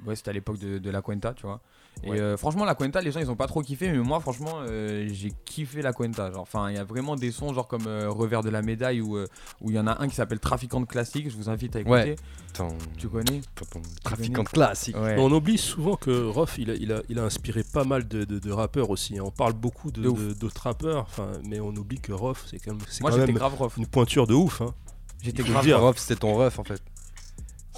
Ouais, 0.06 0.16
c'était 0.16 0.30
à 0.30 0.32
l'époque 0.32 0.58
de, 0.58 0.78
de 0.78 0.90
la 0.90 1.02
Cuenta, 1.02 1.34
tu 1.34 1.46
vois. 1.46 1.60
Et 2.02 2.10
Ouais. 2.12 2.18
euh, 2.20 2.36
franchement, 2.38 2.64
la 2.64 2.74
Cuenta, 2.74 3.02
les 3.02 3.12
gens 3.12 3.20
ils 3.20 3.30
ont 3.30 3.36
pas 3.36 3.46
trop 3.46 3.60
kiffé, 3.60 3.92
mais 3.92 3.98
moi, 3.98 4.20
franchement, 4.20 4.60
euh, 4.66 5.06
j'ai 5.12 5.32
kiffé 5.44 5.82
la 5.82 5.92
Cuenta. 5.92 6.30
Genre, 6.32 6.40
enfin, 6.40 6.70
il 6.70 6.76
y 6.76 6.78
a 6.78 6.84
vraiment 6.84 7.14
des 7.14 7.30
sons, 7.30 7.52
genre 7.52 7.68
comme 7.68 7.86
euh, 7.86 8.08
Revers 8.08 8.42
de 8.42 8.48
la 8.48 8.62
médaille, 8.62 9.02
où 9.02 9.18
euh, 9.18 9.26
où 9.60 9.68
il 9.70 9.76
y 9.76 9.78
en 9.78 9.86
a 9.86 10.00
un 10.02 10.08
qui 10.08 10.14
s'appelle 10.14 10.38
Trafiquant 10.40 10.80
de 10.80 10.86
classique. 10.86 11.28
Je 11.30 11.36
vous 11.36 11.50
invite 11.50 11.76
à 11.76 11.80
écouter. 11.80 12.16
Ouais. 12.58 12.68
Tu 12.96 13.08
connais 13.08 13.42
trafiquant 14.02 14.42
de 14.42 14.48
classique. 14.48 14.96
Ouais. 14.96 15.16
On 15.18 15.30
oublie 15.30 15.58
souvent 15.58 15.96
que 15.96 16.26
Rof, 16.26 16.56
il 16.58 16.70
a, 16.70 16.74
il 16.74 16.92
a, 16.92 17.02
il 17.08 17.18
a 17.18 17.22
inspiré 17.24 17.62
pas 17.64 17.84
mal 17.84 18.08
de, 18.08 18.24
de- 18.24 18.38
de 18.38 18.50
rappeurs 18.52 18.90
aussi. 18.90 19.18
hein. 19.18 19.22
On 19.24 19.30
parle 19.30 19.52
beaucoup 19.52 19.90
de- 19.90 20.32
d'autres 20.34 20.62
rappeurs, 20.62 21.02
enfin, 21.02 21.28
mais 21.46 21.60
on 21.60 21.68
oublie 21.70 22.00
que 22.00 22.12
Rof, 22.12 22.44
c'est 22.50 22.58
quand 22.58 22.72
même, 22.72 22.80
c'est 22.88 23.02
Moi, 23.02 23.10
quand 23.10 23.16
j'étais 23.18 23.26
même 23.28 23.36
grave 23.36 23.54
Rof. 23.54 23.76
une 23.76 23.86
pointure 23.86 24.26
de 24.26 24.34
ouf. 24.34 24.62
hein. 24.62 24.74
J'étais 25.22 25.42
grave 25.42 25.64
dire. 25.64 25.80
Rof, 25.80 25.98
c'était 25.98 26.18
ton 26.18 26.34
ref, 26.34 26.58
en 26.58 26.64
fait. 26.64 26.80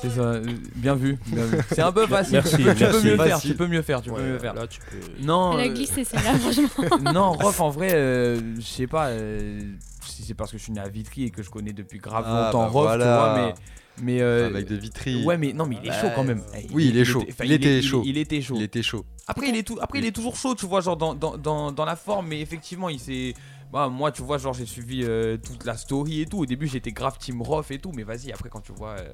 C'est 0.02 0.10
ça, 0.10 0.20
euh, 0.22 0.44
bien 0.76 0.94
vu, 0.96 1.16
bien 1.26 1.44
vu. 1.44 1.58
C'est 1.70 1.80
un 1.80 1.92
peu 1.92 2.06
facile. 2.08 2.32
Merci, 2.34 2.56
tu, 2.56 2.62
peux, 2.64 2.74
tu 2.74 2.80
peux 2.84 2.86
merci. 2.86 3.06
mieux 3.06 3.16
faire, 3.16 3.40
tu 3.40 3.54
peux 3.54 3.66
mieux 3.68 3.82
faire, 3.82 4.02
tu 4.02 4.10
Ouais, 4.10 4.16
peux 4.16 4.22
mieux 4.32 4.38
faire. 4.38 4.54
Là, 4.54 4.66
tu 4.66 4.80
peux. 4.80 5.24
Non, 5.24 5.58
Elle 5.58 5.68
a 5.68 5.70
euh, 5.70 5.74
glissé 5.74 6.02
celle-là, 6.04 6.34
franchement. 6.38 6.98
non, 7.12 7.32
Rof, 7.32 7.60
en 7.60 7.70
vrai, 7.70 7.90
euh, 7.94 8.40
je 8.56 8.62
sais 8.66 8.86
pas 8.88 9.06
euh, 9.08 9.60
si 10.04 10.22
c'est 10.24 10.34
parce 10.34 10.50
que 10.50 10.58
je 10.58 10.62
suis 10.64 10.72
né 10.72 10.80
à 10.80 10.88
Vitry 10.88 11.24
et 11.24 11.30
que 11.30 11.42
je 11.42 11.50
connais 11.50 11.72
depuis 11.72 11.98
grave 11.98 12.24
Ah, 12.26 12.46
longtemps 12.46 12.64
bah 12.64 12.68
Rof, 12.70 12.82
voilà. 12.82 13.04
tu 13.04 13.10
vois, 13.10 13.54
mais. 14.00 14.14
mais 14.16 14.22
euh, 14.22 14.48
Avec 14.48 14.66
de 14.66 14.74
Vitry. 14.74 15.24
Ouais, 15.24 15.38
mais 15.38 15.52
non, 15.52 15.66
mais 15.66 15.76
il 15.82 15.88
est 15.88 15.92
chaud 16.00 16.08
quand 16.16 16.24
même. 16.24 16.42
Eh, 16.58 16.66
Oui, 16.72 16.88
il 16.88 16.98
est 16.98 17.04
chaud. 17.04 17.24
Il 17.44 17.52
était 17.52 17.80
chaud. 17.80 18.02
Il, 18.04 18.18
était 18.18 18.40
chaud. 18.42 18.54
Il 18.56 18.62
était 18.62 18.82
chaud. 18.82 19.04
Après, 19.28 19.48
il 19.50 19.56
est, 19.56 19.62
tout, 19.62 19.78
après 19.80 20.00
il 20.00 20.04
est 20.04 20.10
toujours 20.12 20.34
chaud, 20.36 20.56
tu 20.56 20.66
vois, 20.66 20.80
genre 20.80 20.96
dans, 20.96 21.14
dans, 21.14 21.38
dans, 21.38 21.70
dans 21.70 21.84
la 21.84 21.94
forme, 21.94 22.26
mais 22.28 22.40
effectivement, 22.40 22.88
il 22.88 22.98
s'est. 22.98 23.34
Bah, 23.72 23.88
moi, 23.88 24.12
tu 24.12 24.20
vois, 24.20 24.36
genre, 24.36 24.52
j'ai 24.52 24.66
suivi 24.66 25.02
euh, 25.02 25.38
toute 25.38 25.64
la 25.64 25.78
story 25.78 26.20
et 26.20 26.26
tout. 26.26 26.40
Au 26.40 26.44
début, 26.44 26.66
j'étais 26.66 26.92
grave 26.92 27.16
Team 27.18 27.40
Rof 27.40 27.70
et 27.70 27.78
tout, 27.78 27.90
mais 27.94 28.02
vas-y, 28.02 28.30
après, 28.30 28.50
quand 28.50 28.60
tu 28.60 28.72
vois. 28.72 28.96
euh, 28.98 29.08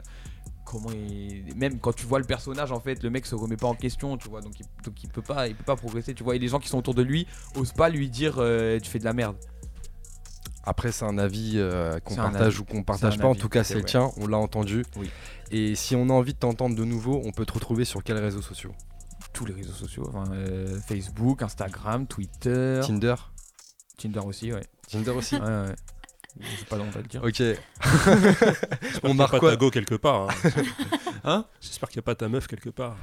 comment 0.71 0.91
il. 0.91 1.55
Même 1.57 1.79
quand 1.79 1.95
tu 1.95 2.07
vois 2.07 2.19
le 2.19 2.25
personnage, 2.25 2.73
en 2.73 2.81
fait, 2.81 3.03
le 3.03 3.11
mec 3.11 3.27
se 3.27 3.35
remet 3.35 3.57
pas 3.57 3.67
en 3.67 3.75
question, 3.75 4.17
tu 4.17 4.29
vois, 4.29 4.41
donc 4.41 4.61
il, 4.61 4.67
donc 4.85 5.03
il, 5.03 5.09
peut, 5.09 5.23
pas, 5.23 5.49
il 5.49 5.55
peut 5.55 5.65
pas 5.65 5.77
progresser, 5.77 6.15
tu 6.15 6.23
vois. 6.23 6.37
Et 6.37 6.39
les 6.39 6.49
gens 6.49 6.59
qui 6.59 6.69
sont 6.69 6.79
autour 6.79 6.95
de 6.95 7.03
lui 7.03 7.27
osent 7.57 7.73
pas 7.73 7.89
lui 7.89 8.09
dire 8.11 8.37
euh, 8.39 8.79
tu 8.79 8.91
fais 8.91 8.99
de 8.99 9.05
la 9.05 9.13
merde. 9.13 9.37
Après, 10.65 10.93
c'est 10.93 11.07
un 11.07 11.17
avis 11.17 11.55
euh, 11.57 11.99
qu'on 12.01 12.15
partage 12.15 12.47
avis. 12.55 12.61
ou 12.61 12.65
qu'on 12.65 12.83
partage 12.83 13.19
pas. 13.19 13.27
En 13.27 13.35
tout 13.35 13.49
cas, 13.49 13.65
c'est 13.65 13.75
le 13.75 13.85
tien. 13.85 14.11
On 14.19 14.27
l'a 14.27 14.37
entendu. 14.37 14.85
Oui. 14.97 15.11
Et 15.51 15.75
si 15.75 15.97
on 15.97 16.11
a 16.11 16.13
envie 16.13 16.35
de 16.35 16.39
t'entendre 16.39 16.77
de 16.77 16.85
nouveau, 16.85 17.23
on 17.25 17.33
peut 17.33 17.47
te 17.47 17.55
retrouver 17.55 17.87
sur 17.87 18.05
quels 18.05 18.19
réseaux 18.19 18.43
sociaux? 18.43 18.73
Tous 19.33 19.47
les 19.47 19.55
réseaux 19.55 19.73
sociaux, 19.73 20.05
enfin, 20.09 20.31
euh, 20.33 20.79
Facebook, 20.81 21.43
Instagram, 21.43 22.07
Twitter, 22.07 22.81
Tinder 22.85 23.15
Tinder 23.97 24.21
aussi, 24.21 24.53
ouais. 24.53 24.65
Tinder 24.91 25.11
aussi? 25.11 25.37
Ouais, 25.37 25.43
ouais. 25.43 25.75
J'ai 26.41 26.65
pas 26.69 26.77
honte 26.79 26.95
à 26.97 27.01
le 27.01 27.07
dire. 27.09 27.23
Ok. 27.25 27.41
A 29.03 29.13
marque 29.15 29.33
pas 29.33 29.39
quoi 29.41 29.51
ta 29.51 29.57
go 29.57 29.71
quelque 29.71 29.95
part. 29.97 30.29
hein. 30.31 30.51
Hein 31.25 31.45
J'espère 31.61 31.89
qu'il 31.89 31.99
n'y 31.99 32.03
a 32.05 32.07
pas 32.07 32.15
ta 32.15 32.29
meuf 32.29 32.47
quelque 32.47 32.71
part. 32.71 32.97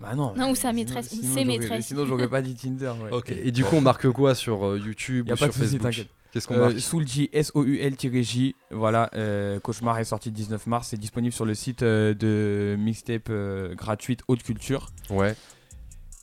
Bah 0.00 0.14
non. 0.14 0.32
Non, 0.36 0.50
ou 0.50 0.54
sa 0.54 0.72
maîtresse, 0.72 1.08
Sinon, 1.08 1.34
ses 1.34 1.44
maîtresses. 1.44 1.86
Sinon, 1.86 2.06
j'aurais 2.06 2.28
pas 2.28 2.40
dit 2.40 2.54
Tinder. 2.54 2.92
ouais. 3.02 3.10
Ok. 3.10 3.30
Et, 3.32 3.48
et 3.48 3.50
du 3.50 3.64
coup, 3.64 3.74
on 3.76 3.80
marque 3.80 4.08
quoi 4.12 4.34
sur 4.36 4.64
euh, 4.64 4.78
YouTube 4.78 5.26
Y 5.26 5.30
a 5.30 5.34
ou 5.34 5.36
pas 5.36 5.44
sur 5.46 5.46
de 5.48 5.52
souci, 5.52 5.64
Facebook 5.64 5.82
t'inquiète. 5.82 6.08
Qu'est-ce 6.32 6.46
qu'on 6.46 6.54
Euh, 6.54 6.66
marque 6.66 6.78
Soulji, 6.78 7.30
S-O-U-L-J. 7.32 8.54
Voilà, 8.70 9.10
euh, 9.14 9.58
Cauchemar 9.58 9.98
est 9.98 10.04
sorti 10.04 10.28
le 10.28 10.36
19 10.36 10.66
mars. 10.68 10.88
C'est 10.88 10.98
disponible 11.00 11.32
sur 11.34 11.44
le 11.46 11.54
site 11.54 11.82
euh, 11.82 12.14
de 12.14 12.76
mixtape 12.78 13.28
euh, 13.30 13.74
gratuite 13.74 14.20
Haute 14.28 14.42
Culture. 14.44 14.90
Ouais. 15.10 15.34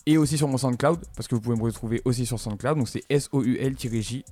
Et 0.06 0.18
aussi 0.18 0.38
sur 0.38 0.48
mon 0.48 0.58
SoundCloud, 0.58 1.00
parce 1.18 1.28
que 1.28 1.36
vous 1.36 1.42
pouvez 1.42 1.58
me 1.58 1.64
retrouver 1.64 2.02
aussi 2.06 2.26
sur 2.26 2.40
SoundCloud. 2.40 2.78
Donc 2.78 2.88
c'est 2.88 3.04
S-O-U-L-J. 3.10 4.24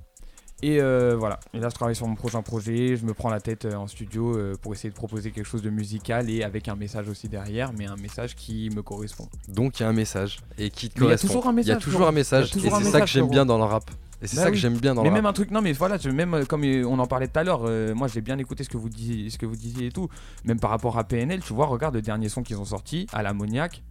Et 0.66 0.80
euh, 0.80 1.14
voilà. 1.18 1.40
Et 1.52 1.58
là, 1.60 1.68
je 1.68 1.74
travaille 1.74 1.94
sur 1.94 2.06
mon 2.08 2.14
prochain 2.14 2.40
projet. 2.40 2.96
Je 2.96 3.04
me 3.04 3.12
prends 3.12 3.28
la 3.28 3.38
tête 3.40 3.66
euh, 3.66 3.74
en 3.74 3.86
studio 3.86 4.34
euh, 4.34 4.54
pour 4.62 4.72
essayer 4.72 4.88
de 4.88 4.94
proposer 4.94 5.30
quelque 5.30 5.44
chose 5.44 5.60
de 5.60 5.68
musical 5.68 6.30
et 6.30 6.42
avec 6.42 6.68
un 6.68 6.74
message 6.74 7.06
aussi 7.10 7.28
derrière, 7.28 7.72
mais 7.76 7.84
un 7.84 7.96
message 7.96 8.34
qui 8.34 8.70
me 8.74 8.80
correspond. 8.80 9.28
Donc 9.48 9.78
il 9.78 9.82
y 9.82 9.86
a 9.86 9.90
un 9.90 9.92
message 9.92 10.38
et 10.56 10.70
qui 10.70 10.88
te 10.88 11.00
Mais 11.00 11.06
il 11.06 11.10
y 11.10 11.12
a 11.12 11.16
correspond. 11.18 11.28
toujours 11.28 11.46
un 11.48 11.50
Il 11.52 11.56
y 11.66 11.70
a 11.70 11.74
message, 11.74 11.82
toujours 11.82 12.06
un 12.06 12.12
message. 12.12 12.50
Toujours 12.50 12.80
et 12.80 12.84
c'est 12.84 12.90
ça 12.90 13.00
que 13.02 13.06
j'aime 13.06 13.28
bien 13.28 13.44
dans 13.44 13.58
le 13.58 13.64
rap. 13.64 13.90
Et 14.22 14.26
c'est 14.26 14.36
Bah 14.36 14.42
ça 14.44 14.48
oui. 14.48 14.54
que 14.54 14.58
j'aime 14.58 14.78
bien 14.78 14.94
dans 14.94 15.02
mais 15.02 15.08
le 15.10 15.14
même 15.16 15.26
rap. 15.26 15.32
un 15.32 15.34
truc 15.34 15.50
non 15.50 15.60
mais 15.60 15.72
voilà 15.72 15.98
même 16.14 16.46
comme 16.46 16.62
on 16.64 16.98
en 16.98 17.06
parlait 17.06 17.28
tout 17.28 17.38
à 17.40 17.44
l'heure 17.44 17.64
euh, 17.66 17.94
moi 17.94 18.08
j'ai 18.08 18.22
bien 18.22 18.38
écouté 18.38 18.64
ce 18.64 18.70
que 18.70 18.78
vous 18.78 18.88
disiez 18.88 19.28
ce 19.28 19.36
que 19.36 19.44
vous 19.44 19.56
disiez 19.56 19.88
et 19.88 19.92
tout 19.92 20.08
même 20.46 20.58
par 20.58 20.70
rapport 20.70 20.96
à 20.96 21.04
PNL 21.04 21.40
tu 21.42 21.52
vois 21.52 21.66
regarde 21.66 21.94
le 21.94 22.00
dernier 22.00 22.30
son 22.30 22.42
qu'ils 22.42 22.56
ont 22.58 22.64
sorti 22.64 23.06
à 23.12 23.22
l'ammoniaque 23.22 23.82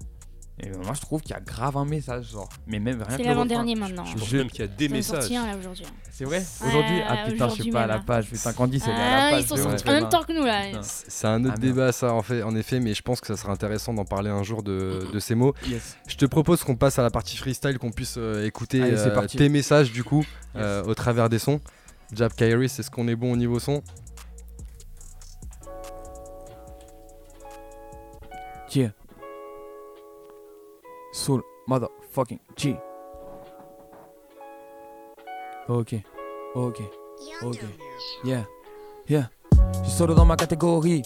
et 0.59 0.69
euh, 0.69 0.73
moi 0.83 0.93
je 0.93 1.01
trouve 1.01 1.21
qu'il 1.21 1.31
y 1.31 1.37
a 1.37 1.39
grave 1.41 1.75
un 1.77 1.85
message 1.85 2.29
genre 2.31 2.47
mais 2.67 2.79
même 2.79 3.01
rien 3.01 3.17
C'est 3.17 3.23
l'avant-dernier 3.23 3.73
maintenant. 3.73 4.05
Je 4.05 4.13
pense 4.15 4.29
Je- 4.29 4.37
même 4.37 4.49
qu'il 4.51 4.59
y 4.59 4.63
a 4.63 4.67
des 4.67 4.87
messages. 4.87 5.27
là 5.31 5.57
aujourd'hui. 5.57 5.85
c'est 6.11 6.25
vrai 6.25 6.37
Ouais, 6.61 6.67
aujourd'hui 6.67 7.01
ah 7.07 7.25
putain 7.27 7.49
je 7.49 7.61
suis 7.63 7.71
pas 7.71 7.81
à 7.81 7.87
la 7.87 7.99
page 7.99 8.27
putain 8.29 8.53
Candice 8.53 8.83
elle 8.85 8.91
est 8.91 8.93
à 8.93 8.99
Ah, 9.01 9.25
la 9.25 9.31
page 9.31 9.41
ils 9.43 9.47
sont 9.47 9.57
sortis 9.57 9.89
en 9.89 9.91
même 9.93 10.03
hein. 10.03 10.09
temps 10.09 10.23
que 10.23 10.31
nous 10.33 10.45
là. 10.45 10.65
Putain. 10.67 10.81
C'est 10.83 11.27
un 11.27 11.43
autre 11.43 11.55
Ah, 11.57 11.59
débat 11.59 11.91
ça 11.91 12.13
en 12.13 12.21
fait, 12.21 12.43
en 12.43 12.55
effet, 12.55 12.79
mais 12.79 12.93
je 12.93 13.01
pense 13.01 13.19
que 13.19 13.25
ça 13.27 13.35
sera 13.35 13.51
intéressant 13.51 13.93
d'en 13.95 14.05
parler 14.05 14.29
un 14.29 14.43
jour 14.43 14.61
de, 14.61 15.07
de 15.11 15.19
ces 15.19 15.33
mots. 15.33 15.53
Yes. 15.67 15.97
Je 16.07 16.15
te 16.17 16.25
propose 16.25 16.63
qu'on 16.63 16.75
passe 16.75 16.99
à 16.99 17.01
la 17.01 17.09
partie 17.09 17.35
freestyle, 17.35 17.79
qu'on 17.79 17.91
puisse 17.91 18.15
euh, 18.19 18.45
écouter 18.45 18.81
Allez, 18.83 18.97
c'est 18.97 19.07
euh, 19.07 19.25
tes 19.27 19.49
messages 19.49 19.91
du 19.91 20.03
coup 20.03 20.23
euh, 20.55 20.83
au 20.83 20.93
travers 20.93 21.29
des 21.29 21.39
sons. 21.39 21.59
Jab 22.13 22.31
Kyrie, 22.33 22.65
est-ce 22.65 22.91
qu'on 22.91 23.07
est 23.07 23.15
bon 23.15 23.31
au 23.33 23.35
niveau 23.35 23.59
son 23.59 23.81
Yeah. 28.75 28.89
Soul 31.13 31.43
motherfucking 31.67 32.39
G. 32.57 32.75
Ok, 35.69 35.93
ok, 36.55 36.81
ok. 37.43 37.59
Yeah, 38.25 38.43
yeah. 39.07 39.29
Je 39.83 39.89
suis 39.89 39.97
solo 39.97 40.15
dans 40.15 40.25
ma 40.25 40.35
catégorie. 40.35 41.03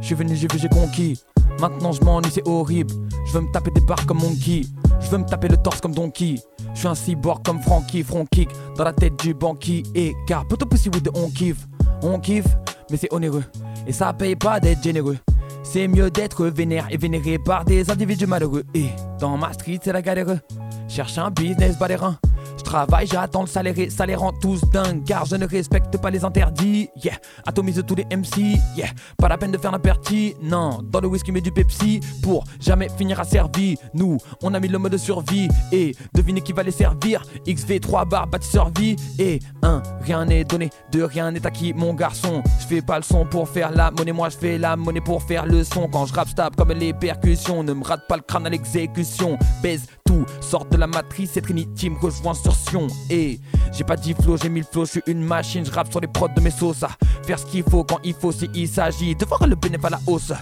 Je 0.00 0.06
suis 0.06 0.14
venu, 0.14 0.36
j'ai 0.36 0.46
vu, 0.46 0.56
j'ai 0.56 0.68
conquis. 0.68 1.20
Maintenant 1.58 1.90
je 1.90 2.00
m'ennuie, 2.04 2.30
c'est 2.30 2.46
horrible. 2.46 2.94
Je 3.26 3.32
veux 3.32 3.40
me 3.40 3.50
taper 3.52 3.72
des 3.72 3.80
barres 3.80 4.06
comme 4.06 4.20
Monkey. 4.20 4.62
Je 5.00 5.10
veux 5.10 5.18
me 5.18 5.26
taper 5.26 5.48
le 5.48 5.56
torse 5.56 5.80
comme 5.80 5.94
Donkey. 5.94 6.36
Je 6.72 6.78
suis 6.78 6.88
un 6.88 6.94
cyborg 6.94 7.44
comme 7.44 7.60
Frankie, 7.60 8.04
front 8.04 8.26
kick 8.26 8.50
dans 8.76 8.84
la 8.84 8.92
tête 8.92 9.18
du 9.18 9.34
banquier. 9.34 9.82
Et 9.96 10.14
car 10.28 10.46
plutôt 10.46 10.66
possible 10.66 11.02
the 11.02 11.10
on 11.16 11.28
kiffe. 11.28 11.66
On 12.02 12.20
kiffe, 12.20 12.46
mais 12.88 12.96
c'est 12.96 13.12
onéreux. 13.12 13.44
Et 13.84 13.92
ça 13.92 14.12
paye 14.12 14.36
pas 14.36 14.60
d'être 14.60 14.82
généreux. 14.82 15.18
C'est 15.62 15.88
mieux 15.88 16.10
d'être 16.10 16.46
vénère 16.46 16.88
et 16.90 16.96
vénéré 16.96 17.38
par 17.38 17.64
des 17.64 17.90
individus 17.90 18.26
malheureux. 18.26 18.64
Et 18.74 18.86
dans 19.18 19.36
ma 19.36 19.52
street, 19.52 19.80
c'est 19.82 19.92
la 19.92 20.02
galère. 20.02 20.40
Cherche 20.88 21.18
un 21.18 21.30
business 21.30 21.76
reins. 21.78 22.18
Je 22.60 22.64
travaille, 22.64 23.06
j'attends 23.06 23.40
le 23.40 23.46
salaire 23.46 23.78
et 23.78 23.88
ça 23.88 24.04
les 24.04 24.14
rend 24.14 24.32
tous 24.32 24.60
dingues 24.70 25.02
car 25.04 25.24
je 25.24 25.34
ne 25.34 25.46
respecte 25.46 25.96
pas 25.96 26.10
les 26.10 26.26
interdits. 26.26 26.90
Yeah, 27.02 27.14
atomise 27.46 27.82
tous 27.86 27.94
les 27.94 28.04
MC. 28.04 28.60
Yeah, 28.76 28.88
pas 29.16 29.28
la 29.28 29.38
peine 29.38 29.50
de 29.50 29.56
faire 29.56 29.72
l'imperti. 29.72 30.34
Non, 30.42 30.80
dans 30.82 31.00
le 31.00 31.08
whisky 31.08 31.32
mais 31.32 31.40
du 31.40 31.50
Pepsi 31.50 32.00
pour 32.22 32.44
jamais 32.60 32.90
finir 32.90 33.18
asservi. 33.18 33.78
Nous, 33.94 34.18
on 34.42 34.52
a 34.52 34.60
mis 34.60 34.68
le 34.68 34.76
mode 34.76 34.98
survie 34.98 35.48
et 35.72 35.96
devinez 36.12 36.42
qui 36.42 36.52
va 36.52 36.62
les 36.62 36.70
servir? 36.70 37.22
XV3 37.46 38.06
bar 38.06 38.26
bâtisseur 38.26 38.70
vie 38.76 38.94
et 39.18 39.38
1 39.62 39.82
rien 40.02 40.26
n'est 40.26 40.44
donné, 40.44 40.68
de 40.92 41.02
rien 41.02 41.30
n'est 41.30 41.46
acquis 41.46 41.72
mon 41.72 41.94
garçon. 41.94 42.42
Je 42.60 42.66
fais 42.66 42.82
pas 42.82 42.98
le 42.98 43.04
son 43.04 43.24
pour 43.24 43.48
faire 43.48 43.70
la 43.70 43.90
monnaie, 43.90 44.12
moi 44.12 44.28
je 44.28 44.36
fais 44.36 44.58
la 44.58 44.76
monnaie 44.76 45.00
pour 45.00 45.22
faire 45.22 45.46
le 45.46 45.64
son. 45.64 45.88
Quand 45.88 46.04
je 46.04 46.12
rappe, 46.12 46.28
je 46.28 46.56
comme 46.56 46.72
les 46.72 46.92
percussions. 46.92 47.62
Ne 47.62 47.72
me 47.72 47.84
rate 47.84 48.06
pas 48.06 48.16
le 48.16 48.22
crâne 48.22 48.46
à 48.46 48.50
l'exécution. 48.50 49.38
Baise 49.62 49.86
tout, 50.10 50.26
sort 50.40 50.64
de 50.64 50.76
la 50.76 50.88
matrice 50.88 51.36
et 51.36 51.42
Trinity 51.42 51.88
me 51.88 51.98
rejoint 51.98 52.34
sur 52.34 52.54
Sion. 52.54 52.88
Et 53.10 53.38
j'ai 53.72 53.84
pas 53.84 53.96
dit 53.96 54.14
flow, 54.14 54.36
j'ai 54.36 54.48
mis 54.48 54.60
le 54.60 54.66
flow, 54.66 54.84
je 54.84 54.90
suis 54.90 55.02
une 55.06 55.22
machine, 55.22 55.64
je 55.64 55.70
rappe 55.70 55.88
sur 55.90 56.00
les 56.00 56.08
prods 56.08 56.28
de 56.34 56.40
mes 56.40 56.50
sauces. 56.50 56.84
Faire 57.22 57.38
ce 57.38 57.46
qu'il 57.46 57.62
faut 57.62 57.84
quand 57.84 58.00
il 58.02 58.14
faut, 58.14 58.32
si 58.32 58.50
il 58.54 58.68
s'agit 58.68 59.14
de 59.14 59.24
voir 59.24 59.46
le 59.46 59.54
bénéfice 59.54 59.86
à 59.86 59.90
la 59.90 60.00
hausse. 60.08 60.32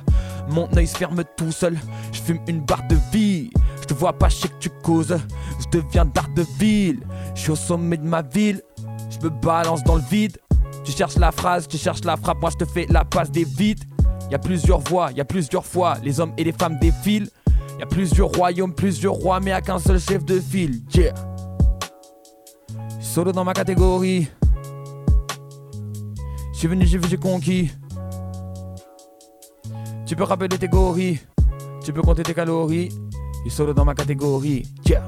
Mon 0.49 0.69
œil 0.75 0.87
se 0.87 0.97
ferme 0.97 1.23
tout 1.37 1.53
seul, 1.53 1.79
je 2.13 2.21
fume 2.21 2.41
une 2.47 2.61
barre 2.61 2.87
de 2.89 2.97
vie. 3.13 3.51
Je 3.83 3.87
te 3.87 3.93
vois 3.93 4.15
pas, 4.15 4.31
je 4.31 4.47
que 4.47 4.59
tu 4.59 4.71
causes. 4.83 5.17
Je 5.61 5.79
deviens 5.79 6.07
d'Ardeville, 6.07 7.01
je 7.35 7.41
suis 7.41 7.51
au 7.51 7.57
sommet 7.57 7.99
de 7.99 8.07
ma 8.07 8.23
ville. 8.23 8.63
Je 9.11 9.19
me 9.25 9.29
balance 9.29 9.85
dans 9.85 9.97
le 9.97 10.03
vide. 10.11 10.39
Tu 10.83 10.93
cherches 10.93 11.17
la 11.17 11.31
phrase, 11.31 11.69
tu 11.69 11.77
cherches 11.77 12.05
la 12.05 12.17
frappe, 12.17 12.41
moi 12.41 12.51
je 12.51 12.65
te 12.65 12.65
fais 12.65 12.87
la 12.89 13.05
passe 13.05 13.31
des 13.31 13.45
vides. 13.45 13.85
Y 14.31 14.35
a 14.35 14.39
plusieurs 14.39 14.81
voix, 14.81 15.11
y 15.13 15.21
a 15.21 15.25
plusieurs 15.25 15.65
fois, 15.65 15.97
les 16.03 16.21
hommes 16.21 16.33
et 16.39 16.45
les 16.45 16.53
femmes 16.53 16.79
défilent. 16.81 17.29
Y 17.79 17.83
a 17.83 17.87
plusieurs 17.87 18.29
royaumes, 18.29 18.75
plusieurs 18.75 19.15
rois, 19.15 19.39
mais 19.41 19.51
y'a 19.51 19.61
qu'un 19.61 19.79
seul 19.79 20.01
chef 20.01 20.25
de 20.25 20.41
file. 20.41 20.83
Yeah. 20.95 21.15
Solo 23.01 23.33
dans 23.33 23.45
ma 23.45 23.53
catégorie. 23.53 24.29
Je 26.53 26.59
suis 26.59 26.69
venu, 26.69 26.85
j'ai 26.85 26.99
vu, 26.99 27.09
j'ai 27.09 27.17
conquis. 27.17 27.71
Tu 30.07 30.17
peux 30.17 30.25
rappeler 30.25 30.49
tes 30.49 30.67
gorilles. 30.67 31.21
Tu 31.85 31.93
peux 31.93 32.03
compter 32.03 32.25
tes 32.25 32.35
calories. 32.35 32.89
Et 33.47 33.51
solo 33.51 33.73
dans 33.73 33.85
ma 33.85 33.95
catégorie. 33.95 34.65
Yeah. 34.85 35.07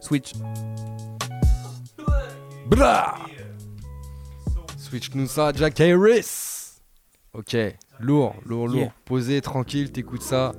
Switch. 0.00 0.32
Blah. 2.66 3.16
Switch 4.78 5.14
nous 5.14 5.26
ça, 5.26 5.52
Jack 5.54 5.78
Harris. 5.80 6.78
Ok, 7.34 7.56
lourd, 8.00 8.34
lourd, 8.46 8.68
lourd. 8.68 8.76
Yeah. 8.76 8.92
Posé, 9.04 9.40
tranquille, 9.40 9.92
t'écoutes 9.92 10.22
ça. 10.22 10.52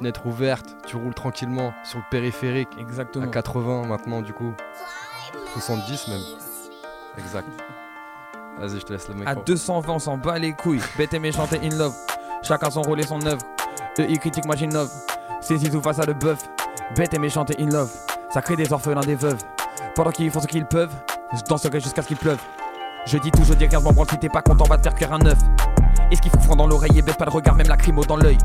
Fenêtre 0.00 0.24
ouverte, 0.24 0.64
tu 0.86 0.96
roules 0.96 1.12
tranquillement 1.12 1.74
sur 1.84 1.98
le 1.98 2.04
périphérique. 2.10 2.70
Exactement. 2.78 3.26
À 3.26 3.28
80 3.28 3.86
maintenant, 3.86 4.22
du 4.22 4.32
coup. 4.32 4.54
70 5.52 6.08
même. 6.08 6.22
Exact. 7.18 7.46
Vas-y, 8.58 8.80
je 8.80 8.86
te 8.86 8.94
laisse 8.94 9.08
le 9.08 9.14
micro. 9.16 9.30
À 9.30 9.34
220, 9.34 9.92
on 9.92 9.98
s'en 9.98 10.16
bat 10.16 10.38
les 10.38 10.54
couilles. 10.54 10.80
Bête 10.96 11.12
et 11.12 11.18
méchant 11.18 11.46
et 11.52 11.66
in 11.66 11.76
love. 11.76 11.94
Chacun 12.40 12.70
son 12.70 12.80
rôle 12.80 13.00
et 13.00 13.02
son 13.02 13.20
œuvre. 13.26 13.42
Eux, 13.98 14.06
ils 14.08 14.18
critiquent, 14.18 14.46
moi 14.46 14.56
j'innove. 14.56 14.90
Saisis 15.42 15.68
tout 15.68 15.82
face 15.82 15.98
à 15.98 16.06
le 16.06 16.14
bœuf. 16.14 16.48
Bête 16.96 17.12
et 17.12 17.18
méchant 17.18 17.44
et 17.44 17.62
in 17.62 17.68
love. 17.68 17.92
Ça 18.30 18.40
crée 18.40 18.56
des 18.56 18.72
orphelins, 18.72 19.02
des 19.02 19.16
veuves. 19.16 19.42
Pendant 19.94 20.12
qu'ils 20.12 20.30
font 20.30 20.40
ce 20.40 20.46
qu'ils 20.46 20.64
peuvent, 20.64 20.94
je 21.34 21.42
danserai 21.42 21.78
jusqu'à 21.78 22.00
ce 22.00 22.08
qu'il 22.08 22.16
pleuve. 22.16 22.40
Je 23.04 23.18
dis 23.18 23.30
tout, 23.30 23.44
je 23.44 23.52
dis 23.52 23.66
rien, 23.66 23.80
bon, 23.82 23.92
si 24.08 24.16
t'es 24.16 24.30
pas 24.30 24.40
content, 24.40 24.64
va 24.64 24.78
te 24.78 24.84
faire 24.84 24.94
cuire 24.94 25.12
un 25.12 25.26
œuf. 25.26 25.38
Est-ce 26.10 26.22
qu'il 26.22 26.30
faut 26.30 26.40
froid 26.40 26.56
dans 26.56 26.66
l'oreille 26.66 26.98
et 26.98 27.02
baisse 27.02 27.16
pas 27.16 27.26
le 27.26 27.32
regard, 27.32 27.54
même 27.54 27.68
la 27.68 27.76
crimo 27.76 28.02
dans 28.02 28.16
l'œil. 28.16 28.38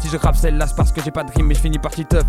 Si 0.00 0.08
je 0.08 0.16
rappe 0.16 0.36
celle-là, 0.36 0.66
c'est 0.66 0.76
parce 0.76 0.92
que 0.92 1.02
j'ai 1.02 1.10
pas 1.10 1.24
de 1.24 1.30
rime, 1.32 1.46
mais 1.46 1.54
je 1.54 1.60
finis 1.60 1.78
par 1.78 1.92
teuf. 1.92 2.24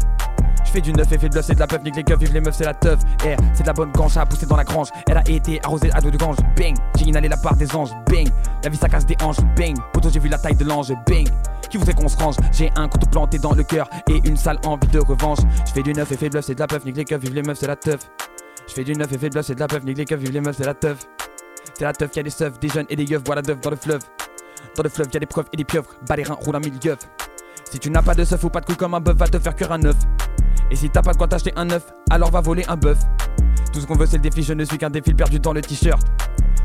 Je 0.65 0.71
fais 0.71 0.81
du 0.81 0.93
neuf, 0.93 1.11
effet 1.11 1.27
de 1.27 1.33
bluff, 1.33 1.45
c'est 1.45 1.55
de 1.55 1.59
la 1.59 1.67
puff, 1.67 1.81
nique 1.83 1.95
les 1.95 2.03
keufs, 2.03 2.19
vive 2.19 2.33
les 2.33 2.41
meufs, 2.41 2.55
c'est 2.55 2.65
la 2.65 2.73
teuf. 2.73 2.99
R, 3.23 3.37
c'est 3.53 3.63
de 3.63 3.67
la 3.67 3.73
bonne 3.73 3.91
gange 3.91 4.15
à 4.17 4.25
pousser 4.25 4.45
dans 4.45 4.55
la 4.55 4.63
grange. 4.63 4.89
Elle 5.07 5.17
a 5.17 5.29
été 5.29 5.59
arrosée 5.63 5.91
à 5.93 5.99
dos 5.99 6.11
de 6.11 6.17
gange, 6.17 6.37
bang. 6.57 6.75
J'ai 6.97 7.05
inhalé 7.05 7.27
la 7.27 7.37
part 7.37 7.55
des 7.55 7.73
anges, 7.75 7.91
bang. 8.09 8.27
La 8.63 8.69
vie 8.69 8.77
ça 8.77 8.87
casse 8.87 9.05
des 9.05 9.17
hanches, 9.23 9.41
bang. 9.57 9.75
Poto, 9.93 10.09
j'ai 10.09 10.19
vu 10.19 10.29
la 10.29 10.37
taille 10.37 10.55
de 10.55 10.65
l'ange, 10.65 10.93
bang. 11.07 11.27
Qui 11.69 11.77
voudrait 11.77 11.93
qu'on 11.93 12.09
se 12.09 12.17
range? 12.17 12.35
J'ai 12.51 12.69
un 12.75 12.87
couteau 12.87 13.07
planté 13.07 13.39
dans 13.39 13.53
le 13.53 13.63
cœur 13.63 13.89
et 14.09 14.21
une 14.27 14.37
sale 14.37 14.59
envie 14.65 14.87
de 14.87 14.99
revanche. 14.99 15.39
Je 15.65 15.71
fais 15.71 15.83
du 15.83 15.93
neuf, 15.93 16.11
effet 16.11 16.25
de 16.25 16.31
bluff, 16.31 16.45
c'est 16.45 16.55
de 16.55 16.59
la 16.59 16.67
puff, 16.67 16.85
nique 16.85 16.97
les 16.97 17.05
keufs, 17.05 17.21
vive 17.21 17.33
les 17.33 17.43
meufs, 17.43 17.57
c'est 17.57 17.67
la 17.67 17.75
teuf. 17.75 17.99
Je 18.67 18.73
fais 18.73 18.83
du 18.83 18.93
neuf, 18.93 19.11
effet 19.11 19.29
de 19.29 19.33
bluff, 19.33 19.45
c'est 19.45 19.55
de 19.55 19.59
la 19.59 19.67
puff, 19.67 19.83
nique 19.83 19.97
les 19.97 20.05
keufs, 20.05 20.19
vive 20.19 20.31
les 20.31 20.41
meufs, 20.41 20.57
c'est 20.57 20.65
la 20.65 20.73
teuf. 20.73 20.99
C'est 21.73 21.83
la 21.85 21.93
teuf, 21.93 22.15
y'a 22.15 22.23
des 22.23 22.29
seufs, 22.29 22.59
des 22.59 22.67
jeunes 22.69 22.85
et 22.89 22.95
des 22.95 23.03
yeufs, 23.03 23.21
voilà 23.25 23.41
d'œufs 23.41 23.59
dans 23.61 23.69
le 23.69 23.75
fleuve. 23.75 24.01
Dans 24.75 24.83
le 24.83 24.89
fleuve, 24.89 25.07
y'a 25.13 25.19
des 25.19 25.25
preuves 25.25 25.47
et 25.53 25.57
des 25.57 25.63
pieuvres, 25.63 25.89
bas 26.07 26.15
les 26.15 26.23
reins, 26.23 26.37
roule 26.45 26.55
un 26.55 26.59
mille. 26.59 26.77
Si 27.71 27.79
tu 27.79 27.89
n'as 27.89 28.01
pas 28.01 28.13
de 28.13 28.25
seuf 28.25 28.43
ou 28.43 28.49
pas 28.49 28.59
de 28.59 28.65
couilles 28.65 28.75
comme 28.75 28.95
un 28.95 28.99
bœuf, 28.99 29.15
va 29.15 29.27
te 29.27 29.39
faire 29.39 29.55
cuire 29.55 29.71
un 29.71 29.81
œuf. 29.85 29.95
Et 30.69 30.75
si 30.75 30.89
t'as 30.89 31.01
pas 31.01 31.13
de 31.13 31.17
quoi 31.17 31.29
t'acheter 31.29 31.53
un 31.55 31.69
œuf, 31.69 31.93
alors 32.09 32.29
va 32.29 32.41
voler 32.41 32.65
un 32.67 32.75
bœuf. 32.75 32.99
Tout 33.71 33.79
ce 33.79 33.85
qu'on 33.85 33.95
veut 33.95 34.05
c'est 34.05 34.17
le 34.17 34.23
défi, 34.23 34.43
je 34.43 34.53
ne 34.53 34.65
suis 34.65 34.77
qu'un 34.77 34.89
défil 34.89 35.15
perdu 35.15 35.39
dans 35.39 35.53
le 35.53 35.61
t-shirt. 35.61 36.01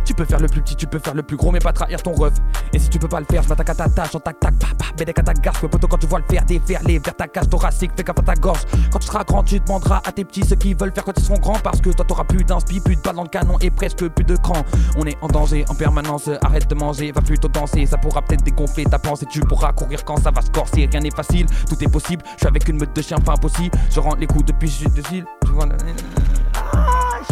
Tu 0.05 0.15
peux 0.15 0.25
faire 0.25 0.39
le 0.39 0.47
plus 0.47 0.63
petit, 0.63 0.77
tu 0.77 0.87
peux 0.87 1.01
faire 1.01 1.15
le 1.15 1.23
plus 1.23 1.37
gros, 1.37 1.51
mais 1.51 1.59
pas 1.59 1.73
trahir 1.73 2.01
ton 2.01 2.13
ref. 2.13 2.35
Et 2.73 2.79
si 2.79 2.89
tu 2.89 2.99
peux 2.99 3.09
pas 3.09 3.19
le 3.19 3.27
faire, 3.29 3.43
je 3.43 3.49
m'attaque 3.49 3.71
à 3.71 3.75
ta 3.75 3.89
tâche, 3.89 4.15
en 4.15 4.21
tac 4.21 4.39
tac, 4.39 4.55
pa 4.57 4.69
pa, 4.79 4.85
bédec 4.97 5.19
à 5.19 5.23
ta 5.23 5.35
garce, 5.35 5.59
que 5.59 5.67
poteau 5.67 5.89
quand 5.89 5.99
tu 5.99 6.07
vois 6.07 6.21
le 6.21 6.25
faire, 6.31 6.45
déferler 6.45 7.01
vers 7.01 7.17
ta 7.17 7.27
cage 7.27 7.49
thoracique, 7.49 7.91
fais 7.97 8.05
gaffe 8.05 8.19
à 8.21 8.23
ta 8.23 8.35
gorge. 8.35 8.61
Quand 8.93 9.01
tu 9.01 9.07
seras 9.09 9.25
grand, 9.25 9.43
tu 9.43 9.59
demanderas 9.59 10.01
à 10.07 10.13
tes 10.13 10.25
petits 10.25 10.45
ceux 10.45 10.55
qui 10.55 10.75
veulent 10.75 10.93
faire 10.93 11.05
quand 11.05 11.19
ils 11.19 11.25
seront 11.25 11.39
grands, 11.39 11.59
parce 11.59 11.81
que 11.81 11.91
toi 11.91 12.05
t'auras 12.05 12.23
plus 12.23 12.45
d'inspi, 12.45 12.79
plus 12.79 12.95
de 12.95 13.01
balles 13.01 13.17
dans 13.17 13.25
le 13.25 13.29
canon 13.29 13.59
et 13.61 13.71
presque 13.71 14.09
plus 14.09 14.25
de 14.25 14.37
cran. 14.37 14.63
On 14.97 15.05
est 15.07 15.17
en 15.23 15.27
danger 15.27 15.65
en 15.69 15.75
permanence, 15.75 16.31
arrête 16.43 16.71
de 16.71 16.75
manger, 16.77 17.11
va 17.11 17.21
plutôt 17.21 17.49
danser, 17.49 17.85
ça 17.87 17.99
pourra 17.99 18.23
peut-être 18.23 18.45
dégonfler 18.45 18.85
ta 18.85 19.01
pensée, 19.01 19.27
tu 19.29 19.41
pourras 19.41 19.73
courir 19.73 20.05
quand 20.05 20.19
ça 20.23 20.31
va 20.31 20.41
se 20.41 20.51
corser, 20.51 20.89
rien 20.91 21.01
n'est 21.01 21.11
facile, 21.11 21.47
tout 21.69 21.83
est 21.83 21.91
possible, 21.91 22.23
je 22.35 22.39
suis 22.39 22.47
avec 22.47 22.69
une 22.69 22.79
meute 22.79 22.95
de 22.95 23.03
chiens 23.03 23.19
pas 23.19 23.33
impossible, 23.33 23.77
je 23.91 23.99
rends 23.99 24.15
les 24.15 24.29
coups 24.29 24.45
depuis 24.45 24.69
je 24.69 24.89
de 24.89 26.26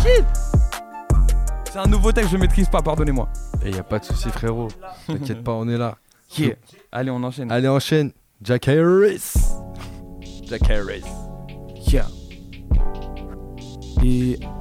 shit! 0.05 0.24
C'est 1.70 1.78
un 1.78 1.86
nouveau 1.86 2.12
texte, 2.12 2.31
je 2.31 2.36
maîtrise 2.36 2.68
pas, 2.68 2.82
pardonnez-moi. 2.82 3.28
Et 3.64 3.70
y 3.70 3.78
a 3.78 3.82
pas 3.82 3.98
de 3.98 4.05
souci, 4.05 4.28
frérot. 4.28 4.68
T'inquiète 5.06 5.43
pas, 5.43 5.52
on 5.52 5.68
est 5.68 5.78
là. 5.78 5.97
Yeah. 6.39 6.56
Allez, 6.93 7.10
on 7.10 7.22
enchaîne. 7.22 7.51
Allez, 7.51 7.68
enchaîne. 7.68 8.12
Jack 8.43 8.68
Harris. 8.68 9.35
Jack 10.47 10.70
Harris. 10.70 11.05
Yeah. 11.89 12.06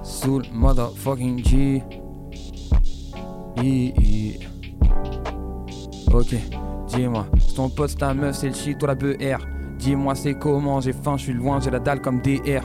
Soul 0.04 0.44
motherfucking 0.54 1.44
G. 1.46 1.84
Yeah, 3.58 3.92
yeah. 4.00 4.48
Ok, 6.14 6.36
dis-moi, 6.88 7.26
c'est 7.40 7.56
ton 7.56 7.70
pote, 7.70 7.90
c'est 7.90 7.98
ta 7.98 8.14
meuf, 8.14 8.38
c'est 8.38 8.48
le 8.48 8.54
shit, 8.54 8.78
toi 8.78 8.90
la 8.90 8.96
BR. 8.96 9.46
Dis-moi 9.78 10.16
c'est 10.16 10.36
comment, 10.36 10.80
j'ai 10.80 10.94
faim, 10.94 11.18
je 11.18 11.24
suis 11.24 11.34
loin, 11.34 11.60
j'ai 11.60 11.72
la 11.72 11.80
dalle 11.80 12.00
comme 12.02 12.22
DR. 12.22 12.64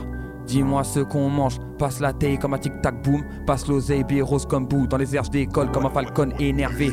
Dis-moi 0.49 0.83
ce 0.83 1.01
qu'on 1.01 1.29
mange, 1.29 1.59
passe 1.79 2.01
la 2.01 2.15
taille 2.15 2.39
comme 2.39 2.55
un 2.55 2.59
tic-tac 2.59 3.03
boom, 3.03 3.23
passe 3.47 3.69
l'oseille, 3.69 4.23
rose 4.23 4.47
comme 4.47 4.67
bout, 4.67 4.87
dans 4.87 4.97
les 4.97 5.15
airs 5.15 5.25
je 5.25 5.31
décolle 5.31 5.71
comme 5.71 5.85
un 5.85 5.91
falcon 5.91 6.31
énervé. 6.39 6.91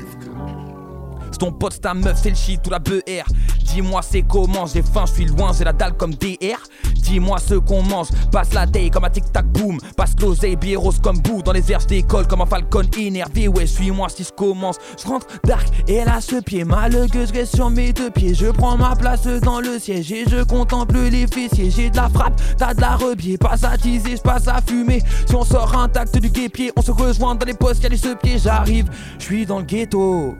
Ton 1.38 1.52
pote, 1.52 1.82
ta 1.82 1.94
meuf, 1.94 2.20
c'est 2.22 2.30
le 2.30 2.36
shit 2.36 2.66
ou 2.66 2.70
la 2.70 2.80
BR. 2.80 3.26
Dis-moi 3.66 4.02
c'est 4.02 4.22
comment, 4.22 4.66
j'ai 4.66 4.82
faim, 4.82 5.04
je 5.08 5.14
suis 5.14 5.26
loin, 5.26 5.52
j'ai 5.58 5.64
la 5.64 5.74
dalle 5.74 5.98
comme 5.98 6.14
DR. 6.14 6.58
Dis-moi 6.96 7.38
ce 7.40 7.56
qu'on 7.56 7.84
mange, 7.84 8.08
passe 8.32 8.54
la 8.54 8.66
taille 8.66 8.90
comme 8.90 9.04
un 9.04 9.10
tic-tac 9.10 9.46
boom, 9.46 9.78
passe 9.96 10.16
l'oseille, 10.20 10.56
billet 10.56 10.76
rose 10.76 11.00
comme 11.00 11.20
bout, 11.20 11.42
dans 11.44 11.52
les 11.52 11.72
airs 11.72 11.80
je 11.82 11.88
décolle 11.88 12.26
comme 12.26 12.42
un 12.42 12.46
falcon 12.46 12.84
énervé. 12.98 13.48
Ouais, 13.48 13.68
suis-moi 13.68 14.08
si 14.10 14.24
je 14.24 14.32
commence, 14.32 14.78
je 15.02 15.08
rentre 15.08 15.28
dark 15.44 15.68
et 15.88 16.04
là 16.04 16.20
ce 16.22 16.42
pied 16.42 16.64
mal 16.64 17.08
que 17.12 17.26
je 17.26 17.34
reste 17.34 17.56
sur 17.56 17.70
mes 17.70 17.94
deux 17.94 18.10
pieds. 18.10 18.34
Je 18.34 18.48
prends 18.48 18.78
ma 18.78 18.96
place 18.96 19.28
dans 19.28 19.60
le 19.60 19.78
siège 19.78 20.12
et 20.12 20.26
je 20.28 20.44
contemple 20.44 20.98
les 20.98 21.28
fessiers. 21.28 21.70
J'ai 21.70 21.90
de 21.90 21.98
la 21.98 22.10
frappe, 22.10 22.42
t'as 22.58 22.74
de 22.74 22.82
la 22.82 22.96
rebier, 22.96 23.38
pas 23.38 23.56
à 23.64 23.78
teaser, 23.78 24.16
je 24.18 24.22
passe 24.22 24.48
à 24.48 24.62
fumer. 24.66 25.02
Si 25.28 25.36
on 25.36 25.44
sort 25.44 25.76
intact 25.78 26.18
du 26.18 26.30
guépier, 26.30 26.72
on 26.76 26.82
se 26.82 26.92
rejoint 26.92 27.36
dans 27.36 27.46
les 27.46 27.54
postes, 27.54 27.84
y'a 27.84 27.90
les 27.90 27.98
ce 27.98 28.16
pieds, 28.16 28.40
j'arrive, 28.40 28.90
je 29.20 29.24
suis 29.26 29.46
dans 29.46 29.60
le 29.60 29.66
ghetto. 29.66 30.36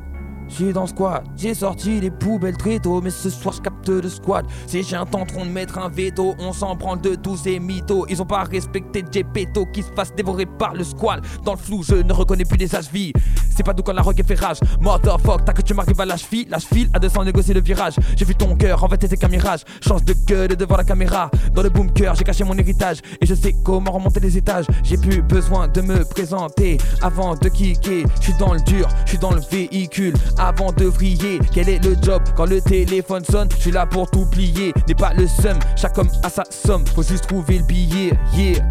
J'ai 0.48 0.74
dans 0.74 0.82
le 0.82 0.88
squat, 0.88 1.24
j'ai 1.36 1.54
sorti 1.54 2.00
les 2.00 2.12
poubelles 2.12 2.58
très 2.58 2.80
tôt, 2.80 3.02
mais 3.02 3.10
ce 3.10 3.30
soir 3.30 3.56
je 3.56 3.62
capte 3.62 3.90
le 3.90 4.08
squat. 4.10 4.46
Si 4.68 4.84
j'ai 4.84 4.96
un 4.96 5.06
tenteron 5.06 5.46
de 5.46 5.50
mettre 5.52 5.78
un 5.78 5.90
veto, 5.90 6.36
on 6.40 6.54
s'en 6.54 6.76
prend 6.76 6.96
de 6.96 7.16
tous 7.16 7.38
ces 7.38 7.60
mythos. 7.60 8.06
Ils 8.10 8.22
ont 8.22 8.26
pas 8.26 8.44
respecté 8.44 9.04
Gepetto 9.12 9.66
qui 9.68 9.84
se 9.84 9.92
fasse 9.92 10.14
dévorer 10.16 10.46
par 10.46 10.74
le 10.74 10.84
squal. 10.84 11.22
Dans 11.44 11.54
le 11.54 11.58
flou, 11.58 11.84
je 11.84 11.96
ne 11.96 12.14
reconnais 12.14 12.46
plus 12.46 12.58
les 12.58 12.68
HV. 12.68 13.12
C'est 13.56 13.64
pas 13.64 13.74
d'où 13.74 13.84
quand 13.84 13.94
la 13.94 14.02
rock 14.02 14.22
fait 14.26 14.40
rage. 14.40 14.60
Motherfuck, 14.82 15.46
t'as 15.46 15.54
que 15.54 15.62
tu 15.62 15.74
m'arrives 15.74 16.00
à 16.02 16.06
la 16.06 16.18
cheville, 16.18 16.46
la 16.50 16.60
cheville 16.60 16.90
à 16.94 17.00
200 17.00 17.24
négocier 17.26 17.54
le 17.54 17.62
virage. 17.62 17.96
J'ai 18.18 18.26
vu 18.26 18.36
ton 18.36 18.56
cœur, 18.56 18.84
en 18.84 18.90
fait 18.90 19.02
c'était 19.02 19.18
qu'un 19.18 19.30
mirage. 19.30 19.62
De 20.06 20.14
gueule 20.28 20.56
devant 20.56 20.76
la 20.78 20.84
caméra. 20.84 21.32
Dans 21.54 21.64
le 21.64 21.70
bunker, 21.70 22.16
j'ai 22.16 22.24
caché 22.24 22.44
mon 22.44 22.58
héritage 22.58 22.98
et 23.22 23.26
je 23.26 23.34
sais 23.34 23.56
comment 23.64 23.92
remonter 23.92 24.20
les 24.20 24.38
étages. 24.38 24.66
J'ai 24.84 24.98
plus 24.98 25.22
besoin 25.22 25.68
de 25.68 25.82
me 25.82 26.04
présenter 26.04 26.78
avant 27.02 27.34
de 27.36 27.48
kicker. 27.48 28.06
Je 28.20 28.22
suis 28.22 28.34
dans 28.34 28.54
le 28.54 28.60
dur, 28.62 28.88
je 29.06 29.12
suis 29.12 29.18
dans 29.18 29.32
le 29.32 29.42
véhicule 29.50 30.14
avant 30.38 30.72
de 30.72 30.86
vriller. 30.86 31.40
Quel 31.54 31.70
est 31.70 31.84
le 31.84 31.96
job 32.02 32.22
quand 32.36 32.46
le 32.46 32.62
téléphone 32.62 33.24
sonne? 33.24 33.50
Je 33.52 33.62
suis 33.62 33.72
là 33.72 33.86
pour 33.86 34.10
tout 34.10 34.26
plier. 34.26 34.74
N'est 34.88 34.96
pas 34.96 35.14
le 35.14 35.28
seum, 35.28 35.58
chaque 35.76 35.98
homme 35.98 36.10
a 36.24 36.30
sa 36.30 36.44
somme. 36.50 36.86
Faut 36.88 37.04
juste 37.04 37.28
trouver 37.28 37.60
le 37.60 37.66
billet. 37.66 38.14
Yeah, 38.34 38.66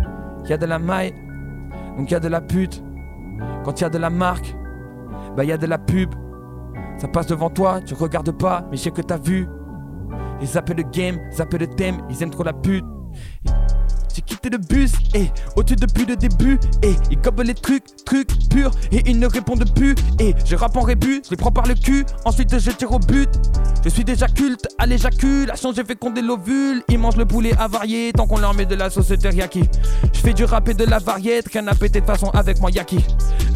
y 0.49 0.53
a 0.53 0.57
de 0.57 0.67
la 0.67 0.79
maille, 0.79 1.15
donc 1.97 2.11
y 2.11 2.15
a 2.15 2.21
de 2.21 2.29
la 2.29 2.41
pute. 2.41 2.83
Quand 3.65 3.81
y 3.81 3.85
a 3.85 3.89
de 3.89 3.99
la 3.99 4.11
marque, 4.11 4.55
bah 5.37 5.45
y 5.45 5.53
a 5.53 5.59
de 5.59 5.67
la 5.67 5.79
pub. 5.79 6.15
Ça 6.99 7.09
passe 7.09 7.27
devant 7.27 7.51
toi, 7.51 7.81
tu 7.85 7.95
regardes 7.95 8.33
pas, 8.33 8.65
mais 8.71 8.77
je 8.77 8.83
sais 8.83 8.91
que 8.91 9.03
t'as 9.03 9.19
vu. 9.19 9.49
Ils 10.41 10.49
zappent 10.49 10.77
le 10.77 10.83
game, 10.83 11.19
zappent 11.33 11.55
le 11.55 11.67
thème, 11.67 11.99
ils 12.11 12.23
aiment 12.23 12.31
trop 12.31 12.45
la 12.45 12.53
pute. 12.53 12.85
J'ai 14.15 14.23
quitté 14.23 14.49
le 14.49 14.59
bus, 14.59 14.93
et 15.13 15.29
au-dessus 15.57 15.75
depuis 15.75 16.05
le 16.05 16.15
début, 16.15 16.59
et 16.83 16.95
ils 17.11 17.21
gobent 17.21 17.43
les 17.43 17.55
trucs, 17.55 17.85
trucs 18.05 18.31
purs, 18.49 18.71
et 18.93 19.03
ils 19.07 19.19
ne 19.19 19.27
répondent 19.27 19.69
plus, 19.75 19.97
et 20.21 20.35
je 20.45 20.55
rappe 20.55 20.77
en 20.77 20.83
rébut, 20.83 21.21
je 21.25 21.31
les 21.31 21.37
prends 21.37 21.51
par 21.51 21.67
le 21.67 21.75
cul, 21.75 22.07
ensuite 22.25 22.57
je 22.57 22.71
tire 22.71 22.93
au 22.93 23.01
but. 23.01 23.29
Je 23.83 23.89
suis 23.89 24.05
déjà 24.05 24.29
culte 24.29 24.69
à 24.79 24.87
l'éjaculation, 24.87 25.73
j'ai 25.75 25.85
fécondé 25.85 26.23
l'ovule, 26.23 26.85
ils 26.89 26.99
mangent 26.99 27.17
le 27.17 27.27
poulet 27.27 27.55
avarié 27.59 28.13
tant 28.13 28.29
qu'on 28.29 28.39
leur 28.39 28.55
met 28.55 28.67
de 28.67 28.77
la 28.77 28.89
sauce 28.89 29.09
teriyaki. 29.09 29.65
Je 30.13 30.21
fais 30.21 30.33
du 30.33 30.45
rap 30.45 30.69
et 30.69 30.75
de 30.75 30.85
la 30.85 31.01
variette, 31.01 31.49
rien 31.53 31.67
à 31.67 31.75
péter 31.75 32.01
de 32.01 32.07
façon 32.07 32.31
avec 32.31 32.61
moi 32.61 32.71
yaki. 32.71 33.05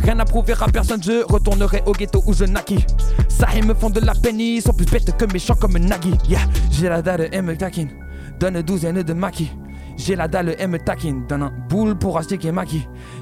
Rien 0.03 0.19
à 0.19 0.25
prouver 0.25 0.55
à 0.61 0.67
personne, 0.67 1.03
je 1.03 1.25
retournerai 1.25 1.85
au 1.87 1.93
ghetto 1.93 2.21
où 2.27 2.33
je 2.33 2.45
naquis. 2.45 2.85
Ça, 3.29 3.47
ils 3.57 3.65
me 3.65 3.75
font 3.75 3.91
de 3.91 4.01
la 4.01 4.15
peine, 4.15 4.41
ils 4.41 4.61
sont 4.61 4.73
plus 4.73 4.87
bêtes 4.87 5.17
que 5.17 5.25
méchants 5.33 5.55
comme 5.55 5.79
Nagui. 5.79 6.15
Yeah, 6.29 6.41
j'ai 6.73 6.89
la 6.89 7.01
dalle, 7.01 7.29
elle 7.31 7.43
me 7.43 7.57
taquine, 7.57 7.91
donne 8.41 8.61
douzaine 8.63 9.03
de 9.03 9.13
maquis. 9.13 9.53
J'ai 9.99 10.15
la 10.15 10.29
dalle, 10.29 10.55
elle 10.59 10.69
me 10.69 10.79
taquine. 10.79 11.27
Un 11.31 11.51
boule 11.69 11.97
pour 11.97 12.17
acheter 12.17 12.39
qui. 12.39 12.49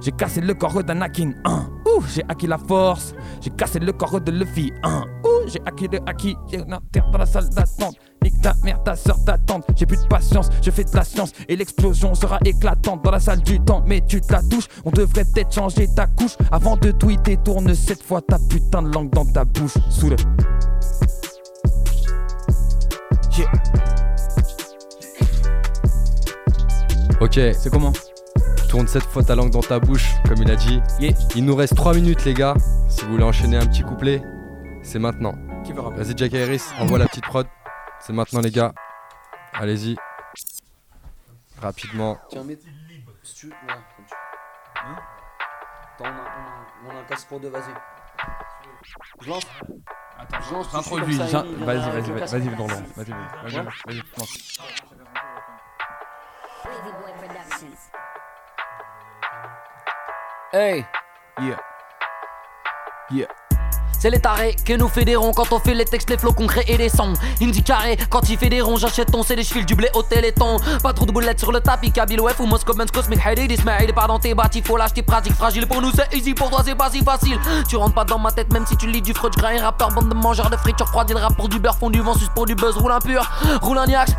J'ai 0.03 0.13
cassé 0.13 0.41
le 0.41 0.55
corps 0.55 0.85
d'Anakin. 0.85 1.33
Hein. 1.45 1.69
Ouh, 1.87 2.03
j'ai 2.15 2.23
acquis 2.29 2.47
la 2.47 2.59
force. 2.59 3.15
J'ai 3.41 3.51
cassé 3.51 3.79
le 3.79 3.93
corps 3.93 4.21
de 4.21 4.31
Luffy. 4.31 4.73
Hein. 4.83 5.05
Ouh, 5.25 5.49
j'ai 5.49 5.61
acquis 5.65 5.89
le 5.91 5.99
acquis. 6.07 6.37
J'ai 6.51 6.63
terre 6.93 7.11
dans 7.11 7.19
la 7.19 7.27
salle 7.27 7.49
d'attente. 7.49 7.97
Nique 8.23 8.41
ta 8.43 8.55
mère, 8.63 8.83
ta 8.83 8.95
soeur 8.95 9.17
t'attend. 9.25 9.61
J'ai 9.75 9.87
plus 9.87 10.03
de 10.03 10.07
patience, 10.07 10.49
je 10.63 10.71
fais 10.71 10.85
de 10.85 10.95
la 10.95 11.05
science. 11.05 11.33
Et 11.49 11.57
l'explosion 11.57 12.15
sera 12.15 12.39
éclatante 12.45 13.03
dans 13.03 13.11
la 13.11 13.21
salle 13.21 13.41
du 13.41 13.59
temps. 13.61 13.83
Mais 13.87 14.03
tu 14.07 14.21
la 14.31 14.43
touches, 14.43 14.69
on 14.85 14.91
devrait 14.91 15.25
peut-être 15.25 15.55
changer 15.55 15.89
ta 15.95 16.07
couche. 16.07 16.37
Avant 16.53 16.77
de 16.77 16.91
tweeter, 16.91 17.39
tourne 17.39 17.75
cette 17.75 18.03
fois 18.03 18.21
ta 18.21 18.39
putain 18.39 18.83
de 18.83 18.93
langue 18.93 19.11
dans 19.11 19.25
ta 19.25 19.45
bouche. 19.45 19.79
Sous 19.89 20.11
le. 20.11 20.17
Ok. 27.21 27.35
C'est 27.35 27.71
comment 27.71 27.93
Tourne 28.69 28.89
cette 28.89 29.05
fois 29.05 29.23
ta 29.23 29.35
langue 29.35 29.51
dans 29.51 29.61
ta 29.61 29.79
bouche, 29.79 30.11
comme 30.27 30.43
il 30.43 30.51
a 30.51 30.57
dit. 30.57 30.81
Il 31.35 31.45
nous 31.45 31.55
reste 31.55 31.77
3 31.77 31.95
minutes, 31.95 32.25
les 32.25 32.35
gars. 32.35 32.55
Si 32.89 33.05
vous 33.05 33.13
voulez 33.13 33.25
enchaîner 33.25 33.57
un 33.57 33.67
petit 33.67 33.83
couplet, 33.83 34.23
c'est 34.83 34.99
maintenant. 34.99 35.35
Qui 35.65 35.73
veut 35.73 35.81
rapper 35.81 36.03
Vas-y, 36.03 36.17
Jack 36.17 36.35
Harris, 36.35 36.63
envoie 36.79 36.99
la 36.99 37.07
petite 37.07 37.25
prod. 37.25 37.47
C'est 38.01 38.13
maintenant, 38.13 38.41
les 38.41 38.51
gars. 38.51 38.73
Allez-y. 39.55 39.97
Rapidement. 41.61 42.19
Tiens, 42.29 42.45
mets. 42.45 42.59
Si 43.23 43.35
tu. 43.35 43.47
Ouais, 43.49 43.55
comme 43.67 44.05
tu. 44.07 44.15
Hein 44.77 44.97
Attends, 45.95 46.05
on 46.05 46.09
a, 46.09 46.11
on, 46.11 46.91
a, 46.91 46.95
on 46.95 46.97
a 46.99 47.01
un 47.01 47.05
casque 47.05 47.29
pour 47.29 47.41
deux, 47.41 47.49
vas-y. 47.49 47.73
Je 49.23 49.29
lance 49.29 49.43
Attends, 50.19 50.37
je 50.49 50.55
lance. 50.55 50.69
J'introduis. 50.73 51.17
Vas-y, 51.17 51.33
vas-y, 51.33 51.65
vas-y, 51.65 52.11
vas-y, 52.11 52.11
vas-y, 52.21 52.49
vas-y, 52.97 53.13
vas-y, 53.47 54.03
lance. 56.67 57.91
Hey 60.53 60.87
Yeah. 61.39 61.61
Yeah. 63.11 63.46
C'est 64.07 64.11
les 64.11 64.21
tarés 64.21 64.55
que 64.65 64.73
nous 64.73 64.87
fédérons 64.87 65.33
quand 65.33 65.53
on 65.53 65.59
fait 65.59 65.75
les 65.75 65.85
textes, 65.85 66.11
les 66.11 66.17
flots 66.17 66.33
concrets 66.33 66.65
et 66.69 66.77
les 66.77 66.89
sons. 66.89 67.15
Indie 67.43 67.65
carré, 67.65 67.99
quand 68.09 68.29
ils 68.29 68.39
fédérons, 68.39 68.77
j'achète 68.77 69.11
ton 69.11 69.23
les 69.29 69.43
chevils 69.43 69.67
du 69.67 69.75
blé 69.75 69.89
au 69.95 70.03
téléthon. 70.05 70.59
Pas 70.81 70.93
trop 70.93 71.07
de 71.07 71.11
boulettes 71.11 71.41
sur 71.41 71.51
le 71.51 71.59
tapis, 71.59 71.91
Kabil 71.91 72.21
Wef 72.21 72.39
ou 72.39 72.47
Moscow 72.47 72.73
Men's 72.75 72.93
Cosmic 72.93 73.19
Hadid, 73.27 73.51
Ismail 73.51 73.93
pas 73.93 74.07
dans 74.07 74.21
tes 74.21 74.33
bâtis, 74.33 74.63
faut 74.63 74.77
l'acheter 74.77 75.03
pratique, 75.03 75.33
fragile. 75.33 75.67
Pour 75.67 75.83
nous 75.83 75.91
c'est 75.91 76.17
easy, 76.17 76.35
pour 76.35 76.51
toi 76.51 76.63
c'est 76.65 76.77
pas 76.77 76.89
si 76.89 77.03
facile. 77.03 77.41
Tu 77.69 77.75
rentres 77.75 77.97
pas 77.97 78.05
dans 78.05 78.21
ma 78.21 78.31
tête, 78.31 78.53
même 78.53 78.65
si 78.65 78.77
tu 78.77 78.87
lis 78.87 79.03
du 79.03 79.13
Freud, 79.13 79.35
grain 79.37 79.61
rappeur, 79.61 79.89
bande 79.89 80.09
de 80.11 80.15
mangeurs 80.15 80.51
de 80.51 80.57
friture 80.57 80.87
froide, 80.87 81.11
il 81.11 81.17
rap 81.17 81.35
pour 81.35 81.49
du 81.49 81.59
beurre, 81.59 81.77
fond 81.77 81.91
du 81.91 82.01
vent, 82.01 82.15
sus 82.15 82.29
pour 82.33 82.47
du 82.47 82.55
buzz, 82.55 82.77
roule 82.77 82.93
impur, 82.93 83.29
roule 83.61 83.79
un 83.79 83.87
yax, 83.87 84.13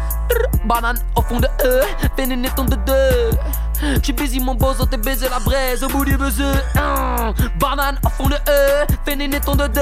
banane 0.65 0.99
au 1.15 1.21
fond 1.21 1.39
de 1.39 1.47
E, 1.63 1.81
pénéné 2.17 2.49
ton 2.57 2.65
de 2.65 2.75
deux. 2.75 3.37
J'suis 4.01 4.13
busy 4.13 4.39
mon 4.39 4.55
bozo, 4.55 4.85
t'es 4.85 4.97
baisé 4.97 5.27
la 5.29 5.39
braise 5.39 5.83
au 5.83 5.87
bout 5.87 6.05
du 6.05 6.17
buzz. 6.17 6.41
Hum, 6.41 7.33
banane 7.59 7.99
au 8.05 8.09
fond 8.09 8.29
de 8.29 8.35
E, 8.35 8.85
pénéné 9.05 9.39
ton 9.39 9.55
de 9.55 9.67
deux. 9.67 9.81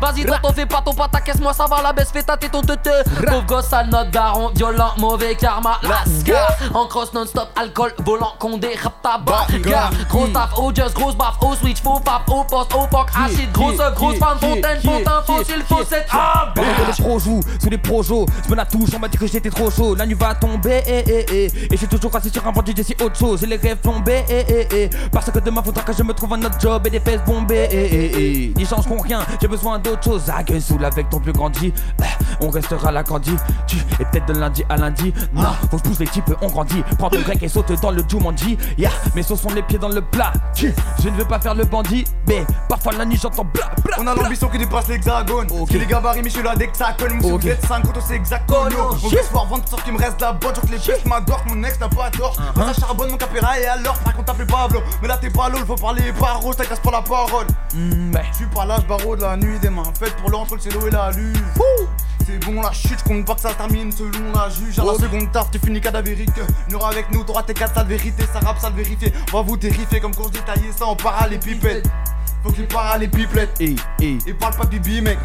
Vas-y, 0.00 0.24
toi 0.24 0.38
t'en 0.42 0.52
fais 0.52 0.66
pas 0.66 0.82
ton 0.84 0.94
pata, 0.94 1.20
caisse-moi, 1.20 1.52
ça 1.52 1.66
va 1.66 1.82
la 1.82 1.92
baisse, 1.92 2.10
fais 2.12 2.22
tâter 2.22 2.48
ton 2.48 2.62
teute. 2.62 2.88
Pauvre 3.26 3.46
gosse, 3.46 3.68
sale 3.68 3.88
note 3.88 4.10
daron, 4.10 4.50
violent, 4.54 4.92
mauvais 4.98 5.34
karma, 5.34 5.78
lascar. 5.82 6.56
En 6.74 6.86
cross 6.86 7.12
non-stop, 7.12 7.48
alcool, 7.56 7.92
volant, 8.04 8.34
condé, 8.38 8.76
rap 8.82 9.02
tabac. 9.02 9.46
Gars, 9.60 9.90
Gros 10.08 10.28
taf, 10.28 10.50
just, 10.74 10.94
grosse 10.94 11.16
baffe, 11.16 11.36
au 11.42 11.54
switch, 11.54 11.82
faux 11.82 12.00
paf, 12.00 12.22
au 12.28 12.44
poste, 12.44 12.74
au 12.74 12.86
fuck, 12.90 13.08
acide, 13.24 13.52
grosse, 13.52 13.76
grosse 13.94 14.18
fan, 14.18 14.38
fontaine, 14.40 14.80
fontaine, 14.82 15.22
fossile, 15.26 15.62
fossette. 15.68 16.06
Ah, 16.12 16.52
que 16.54 16.60
les 16.60 17.04
pros 17.04 17.18
jouent 17.18 17.40
sous 17.60 17.70
les 17.70 17.78
projos, 17.78 18.26
je 18.44 18.50
me 18.50 18.56
la 18.56 18.64
touche, 18.64 18.90
on 18.96 18.98
m'a 18.98 19.08
dit 19.08 19.18
que 19.18 19.26
j'étais 19.26 19.50
trop 19.50 19.70
chaud. 19.70 19.94
La 19.94 20.06
nuit 20.06 20.14
va 20.14 20.34
tomber, 20.34 20.82
eh, 20.86 21.04
eh, 21.06 21.26
eh. 21.30 21.74
et 21.74 21.76
j'ai 21.76 21.86
toujours 21.86 22.14
assis 22.16 22.30
sur 22.30 22.46
un 22.46 22.52
bandit, 22.52 22.72
j'ai 22.76 22.82
si 22.82 22.96
autre 23.02 23.16
chose. 23.16 23.33
Et 23.42 23.46
les 23.46 23.56
rêves 23.56 23.78
tombés, 23.78 24.24
eh, 24.28 24.44
eh, 24.48 24.68
eh. 24.72 24.90
parce 25.10 25.30
que 25.30 25.38
demain 25.40 25.62
faudra 25.62 25.82
que 25.82 25.92
je 25.92 26.02
me 26.02 26.12
trouve 26.12 26.34
un 26.34 26.42
autre 26.42 26.58
job 26.60 26.86
et 26.86 26.90
des 26.90 27.00
fesses 27.00 27.22
bombées. 27.26 27.68
Eh, 27.70 27.88
eh, 27.92 28.12
eh. 28.16 28.54
Ils 28.56 28.66
changeront 28.66 29.00
rien, 29.00 29.20
j'ai 29.40 29.48
besoin 29.48 29.78
d'autre 29.78 30.04
chose. 30.04 30.22
Ah, 30.28 30.42
saoule 30.60 30.84
avec 30.84 31.10
ton 31.10 31.18
plus 31.18 31.32
grand 31.32 31.52
J. 31.52 31.72
Eh, 32.00 32.04
on 32.40 32.50
restera 32.50 32.92
la 32.92 33.02
candy. 33.02 33.34
Tu 33.66 33.76
es 33.76 34.04
peut-être 34.04 34.26
de 34.26 34.34
lundi 34.34 34.64
à 34.68 34.76
lundi. 34.76 35.12
Non, 35.32 35.50
faut 35.70 35.76
que 35.76 35.84
je 35.84 35.88
pousse 35.90 35.98
les 35.98 36.06
types, 36.06 36.32
on 36.40 36.46
grandit. 36.46 36.82
Prends 36.98 37.10
ton 37.10 37.20
grec 37.20 37.42
et 37.42 37.48
saute 37.48 37.72
dans 37.82 37.90
le 37.90 38.04
Jumanji. 38.08 38.56
Yeah, 38.78 38.90
mes 39.14 39.22
sauces 39.22 39.42
sont 39.42 39.52
les 39.52 39.62
pieds 39.62 39.78
dans 39.78 39.88
le 39.88 40.00
plat. 40.00 40.32
Tu, 40.54 40.72
je 41.02 41.08
ne 41.08 41.14
veux 41.16 41.24
pas 41.24 41.40
faire 41.40 41.54
le 41.54 41.64
bandit, 41.64 42.04
mais 42.28 42.46
parfois 42.68 42.92
la 42.92 43.04
nuit 43.04 43.18
j'entends 43.20 43.44
bla 43.44 43.70
bla. 43.82 43.96
On 43.98 44.06
a 44.06 44.14
l'ambition 44.14 44.48
qui 44.48 44.58
dépasse 44.58 44.88
l'hexagone. 44.88 45.48
J'ai 45.70 45.78
les 45.78 45.86
gabarits, 45.86 46.22
mais 46.22 46.30
je 46.30 46.34
suis 46.34 46.42
là. 46.42 46.54
Monsieur, 46.54 47.32
vous 47.32 47.48
êtes 47.48 47.66
5 47.66 47.82
quand 47.82 47.92
on 47.96 48.00
sait 48.00 48.14
exactement. 48.14 48.58
Mon 49.02 49.08
gars, 49.08 49.22
soir, 49.22 49.46
vendre 49.46 49.68
sort 49.68 49.82
qu'il 49.82 49.92
me 49.92 49.98
reste 49.98 50.20
la 50.20 50.32
bonne. 50.32 50.54
Genre 50.54 50.64
que 50.64 50.72
les 50.72 51.08
ma 51.08 51.20
gorge, 51.20 51.42
mon 51.46 51.62
ex 51.64 51.78
n'a 51.80 51.88
pas 51.88 52.10
tort. 52.10 52.36
Ça 52.56 52.72
charbonne, 52.80 53.10
mon 53.10 53.16
capéra 53.24 53.60
et 53.60 53.66
alors, 53.66 53.96
frère, 53.96 54.14
qu'on 54.14 54.22
t'appelle 54.22 54.46
Pablo. 54.46 54.80
Mais 55.00 55.08
là, 55.08 55.18
t'es 55.20 55.30
pas 55.30 55.48
l'eau, 55.48 55.58
faut 55.66 55.76
parler 55.76 56.12
paro, 56.12 56.52
ça 56.52 56.64
casse 56.64 56.80
pas 56.80 56.90
la 56.90 57.02
parole. 57.02 57.46
Mm, 57.74 58.14
ouais. 58.14 58.22
Je 58.32 58.36
suis 58.36 58.46
pas 58.46 58.64
là, 58.64 58.76
je 58.80 58.86
barreau 58.86 59.16
de 59.16 59.22
la 59.22 59.36
nuit 59.36 59.58
des 59.58 59.70
mains. 59.70 59.82
Faites 59.98 60.16
pour 60.16 60.30
l'entre, 60.30 60.56
c'est 60.60 60.72
l'eau 60.72 60.86
et 60.86 60.90
la 60.90 61.10
lue. 61.10 61.32
C'est 62.26 62.38
bon 62.38 62.62
la 62.62 62.72
chute, 62.72 62.98
je 62.98 63.04
compte 63.04 63.26
pas 63.26 63.34
que 63.34 63.42
ça 63.42 63.52
termine 63.52 63.92
selon 63.92 64.32
la 64.34 64.48
juge. 64.48 64.78
À 64.78 64.84
la 64.84 64.94
seconde 64.94 65.30
taf, 65.30 65.50
tu 65.50 65.58
finis 65.58 65.80
cadavérique. 65.80 66.30
N'aura 66.70 66.88
avec 66.88 67.10
nous, 67.12 67.22
t'auras 67.22 67.42
tes 67.42 67.52
quatre 67.52 67.82
de 67.84 67.88
vérité. 67.88 68.24
Ça 68.32 68.40
rappe, 68.40 68.58
ça 68.58 68.70
le 68.70 68.76
vérifier. 68.76 69.12
On 69.32 69.36
va 69.38 69.42
vous 69.42 69.56
terrifier 69.56 70.00
comme 70.00 70.14
quand 70.14 70.24
je 70.24 70.38
détaillais 70.38 70.72
ça 70.74 70.86
en 70.86 70.96
parallépipède. 70.96 71.86
Faut 72.44 72.50
que 72.50 72.56
tu 72.56 72.64
parles 72.64 73.00
les 73.00 73.08
pipelettes. 73.08 73.58
Et, 73.58 73.74
et, 74.00 74.18
et 74.26 74.34
parle 74.34 74.54
pas 74.54 74.64
de 74.64 74.70
bibi, 74.78 75.00
mec. 75.00 75.18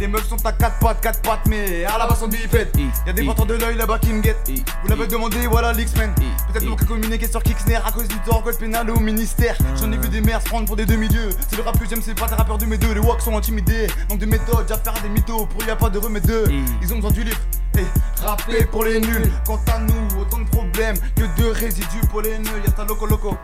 Les 0.00 0.08
meufs 0.08 0.26
sont 0.26 0.44
à 0.46 0.52
quatre 0.52 0.78
pattes, 0.78 1.00
quatre 1.02 1.20
pattes, 1.20 1.46
mais 1.46 1.84
à 1.84 1.98
la 1.98 2.06
base 2.06 2.20
sont 2.20 2.28
bipèdes. 2.28 2.70
Y'a 3.06 3.12
des 3.12 3.22
porteurs 3.22 3.44
de 3.44 3.54
l'œil 3.54 3.76
là-bas 3.76 3.98
qui 3.98 4.14
me 4.14 4.22
guettent. 4.22 4.50
Vous 4.82 4.88
l'avez 4.88 5.06
demandé, 5.06 5.46
voilà 5.46 5.74
l'X-Men. 5.74 6.14
Peut-être 6.50 6.74
peut 6.74 6.86
communiquer 6.86 7.28
sur 7.28 7.42
Kixner 7.42 7.76
à 7.84 7.92
cause 7.92 8.08
du 8.08 8.16
tort, 8.20 8.42
code 8.42 8.56
pénal 8.56 8.88
au 8.90 8.98
ministère. 8.98 9.58
J'en 9.78 9.92
ai 9.92 9.98
vu 9.98 10.08
des 10.08 10.22
mères 10.22 10.40
se 10.40 10.46
prendre 10.46 10.66
pour 10.66 10.76
des 10.76 10.86
demi-dieux. 10.86 11.28
C'est 11.50 11.56
le 11.56 11.62
rap 11.62 11.78
que 11.78 11.86
j'aime, 11.86 12.00
c'est 12.00 12.18
pas 12.18 12.26
des 12.28 12.34
rappeurs 12.34 12.56
de 12.56 12.64
mes 12.64 12.78
deux. 12.78 12.94
Les 12.94 13.00
walks 13.00 13.20
sont 13.20 13.36
intimidés. 13.36 13.86
Donc 14.08 14.18
de 14.18 14.24
méthodes, 14.24 14.64
j'ai 14.66 14.74
affaire 14.74 14.94
à 14.96 15.00
des 15.00 15.10
mythos. 15.10 15.44
Pour 15.46 15.62
y 15.64 15.70
a 15.70 15.76
pas 15.76 15.90
de 15.90 15.98
remède. 15.98 16.32
Ils 16.80 16.92
ont 16.94 16.96
besoin 16.96 17.10
du 17.10 17.24
livre. 17.24 17.40
Hey, 17.76 17.84
rapper 18.24 18.64
pour 18.64 18.84
les 18.84 19.00
nuls. 19.00 19.30
Quant 19.46 19.60
à 19.70 19.78
nous, 19.80 20.20
autant 20.20 20.38
de 20.38 20.48
problèmes 20.48 20.96
que 21.14 21.42
de 21.42 21.50
résidus 21.50 22.06
pour 22.10 22.22
les 22.22 22.38
nuls. 22.38 22.62
Y'a 22.64 22.72
ta 22.72 22.84
loco 22.84 23.04
loco. 23.04 23.36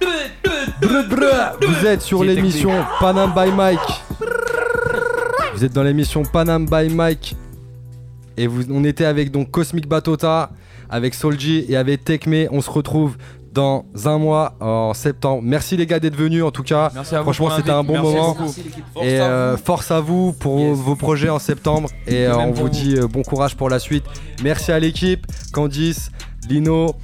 Vous 0.00 1.86
êtes 1.86 2.02
sur 2.02 2.24
l'émission 2.24 2.70
Panam 3.00 3.32
by 3.34 3.50
Mike. 3.52 3.78
Vous 5.54 5.64
êtes 5.64 5.72
dans 5.72 5.82
l'émission 5.82 6.22
Panam 6.24 6.66
by 6.66 6.88
Mike. 6.92 7.36
Et 8.36 8.46
vous, 8.46 8.62
on 8.70 8.84
était 8.84 9.04
avec 9.04 9.30
donc 9.30 9.50
Cosmic 9.50 9.86
Batota, 9.88 10.50
avec 10.90 11.14
Solji 11.14 11.64
et 11.68 11.76
avec 11.76 12.04
Tekme. 12.04 12.48
On 12.50 12.60
se 12.60 12.70
retrouve 12.70 13.16
dans 13.52 13.84
un 14.04 14.18
mois 14.18 14.54
en 14.60 14.92
septembre. 14.94 15.40
Merci 15.44 15.76
les 15.76 15.86
gars 15.86 16.00
d'être 16.00 16.16
venus 16.16 16.42
en 16.42 16.50
tout 16.50 16.64
cas. 16.64 16.90
Merci 16.92 17.14
à 17.14 17.18
vous 17.18 17.24
Franchement 17.24 17.50
c'était 17.56 17.70
un 17.70 17.84
bon. 17.84 17.92
Merci 17.92 18.08
moment. 18.08 18.34
Force 18.34 18.58
Et 19.06 19.18
à 19.20 19.24
euh, 19.24 19.54
vous. 19.56 19.64
force 19.64 19.90
à 19.92 20.00
vous 20.00 20.32
pour 20.32 20.58
vos 20.74 20.96
projets 20.96 21.28
en 21.30 21.38
septembre. 21.38 21.88
Et 22.08 22.26
euh, 22.26 22.36
on 22.36 22.50
vous. 22.50 22.68
dit 22.68 22.96
euh, 22.96 23.06
bon 23.06 23.22
courage 23.22 23.54
pour 23.56 23.70
la 23.70 23.78
suite. 23.78 24.04
Merci 24.42 24.72
à 24.72 24.80
l'équipe, 24.80 25.24
Candice, 25.52 26.10
Lino. 26.48 26.96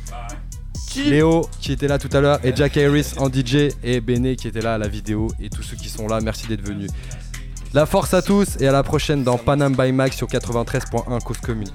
Léo 0.96 1.48
qui 1.60 1.72
était 1.72 1.88
là 1.88 1.98
tout 1.98 2.08
à 2.12 2.20
l'heure 2.20 2.38
et 2.44 2.54
Jack 2.54 2.76
Harris 2.76 3.14
en 3.18 3.28
DJ 3.28 3.72
et 3.84 4.00
Bene 4.00 4.34
qui 4.36 4.48
était 4.48 4.60
là 4.60 4.74
à 4.74 4.78
la 4.78 4.88
vidéo 4.88 5.28
et 5.40 5.48
tous 5.48 5.62
ceux 5.62 5.76
qui 5.76 5.88
sont 5.88 6.08
là, 6.08 6.20
merci 6.20 6.46
d'être 6.46 6.66
venus. 6.66 6.90
La 7.72 7.86
force 7.86 8.14
à 8.14 8.22
tous 8.22 8.56
et 8.60 8.66
à 8.66 8.72
la 8.72 8.82
prochaine 8.82 9.22
dans 9.22 9.38
Panam 9.38 9.76
by 9.76 9.92
Max 9.92 10.16
sur 10.16 10.26
93.1 10.26 11.22
Cause 11.22 11.38
Commune. 11.38 11.68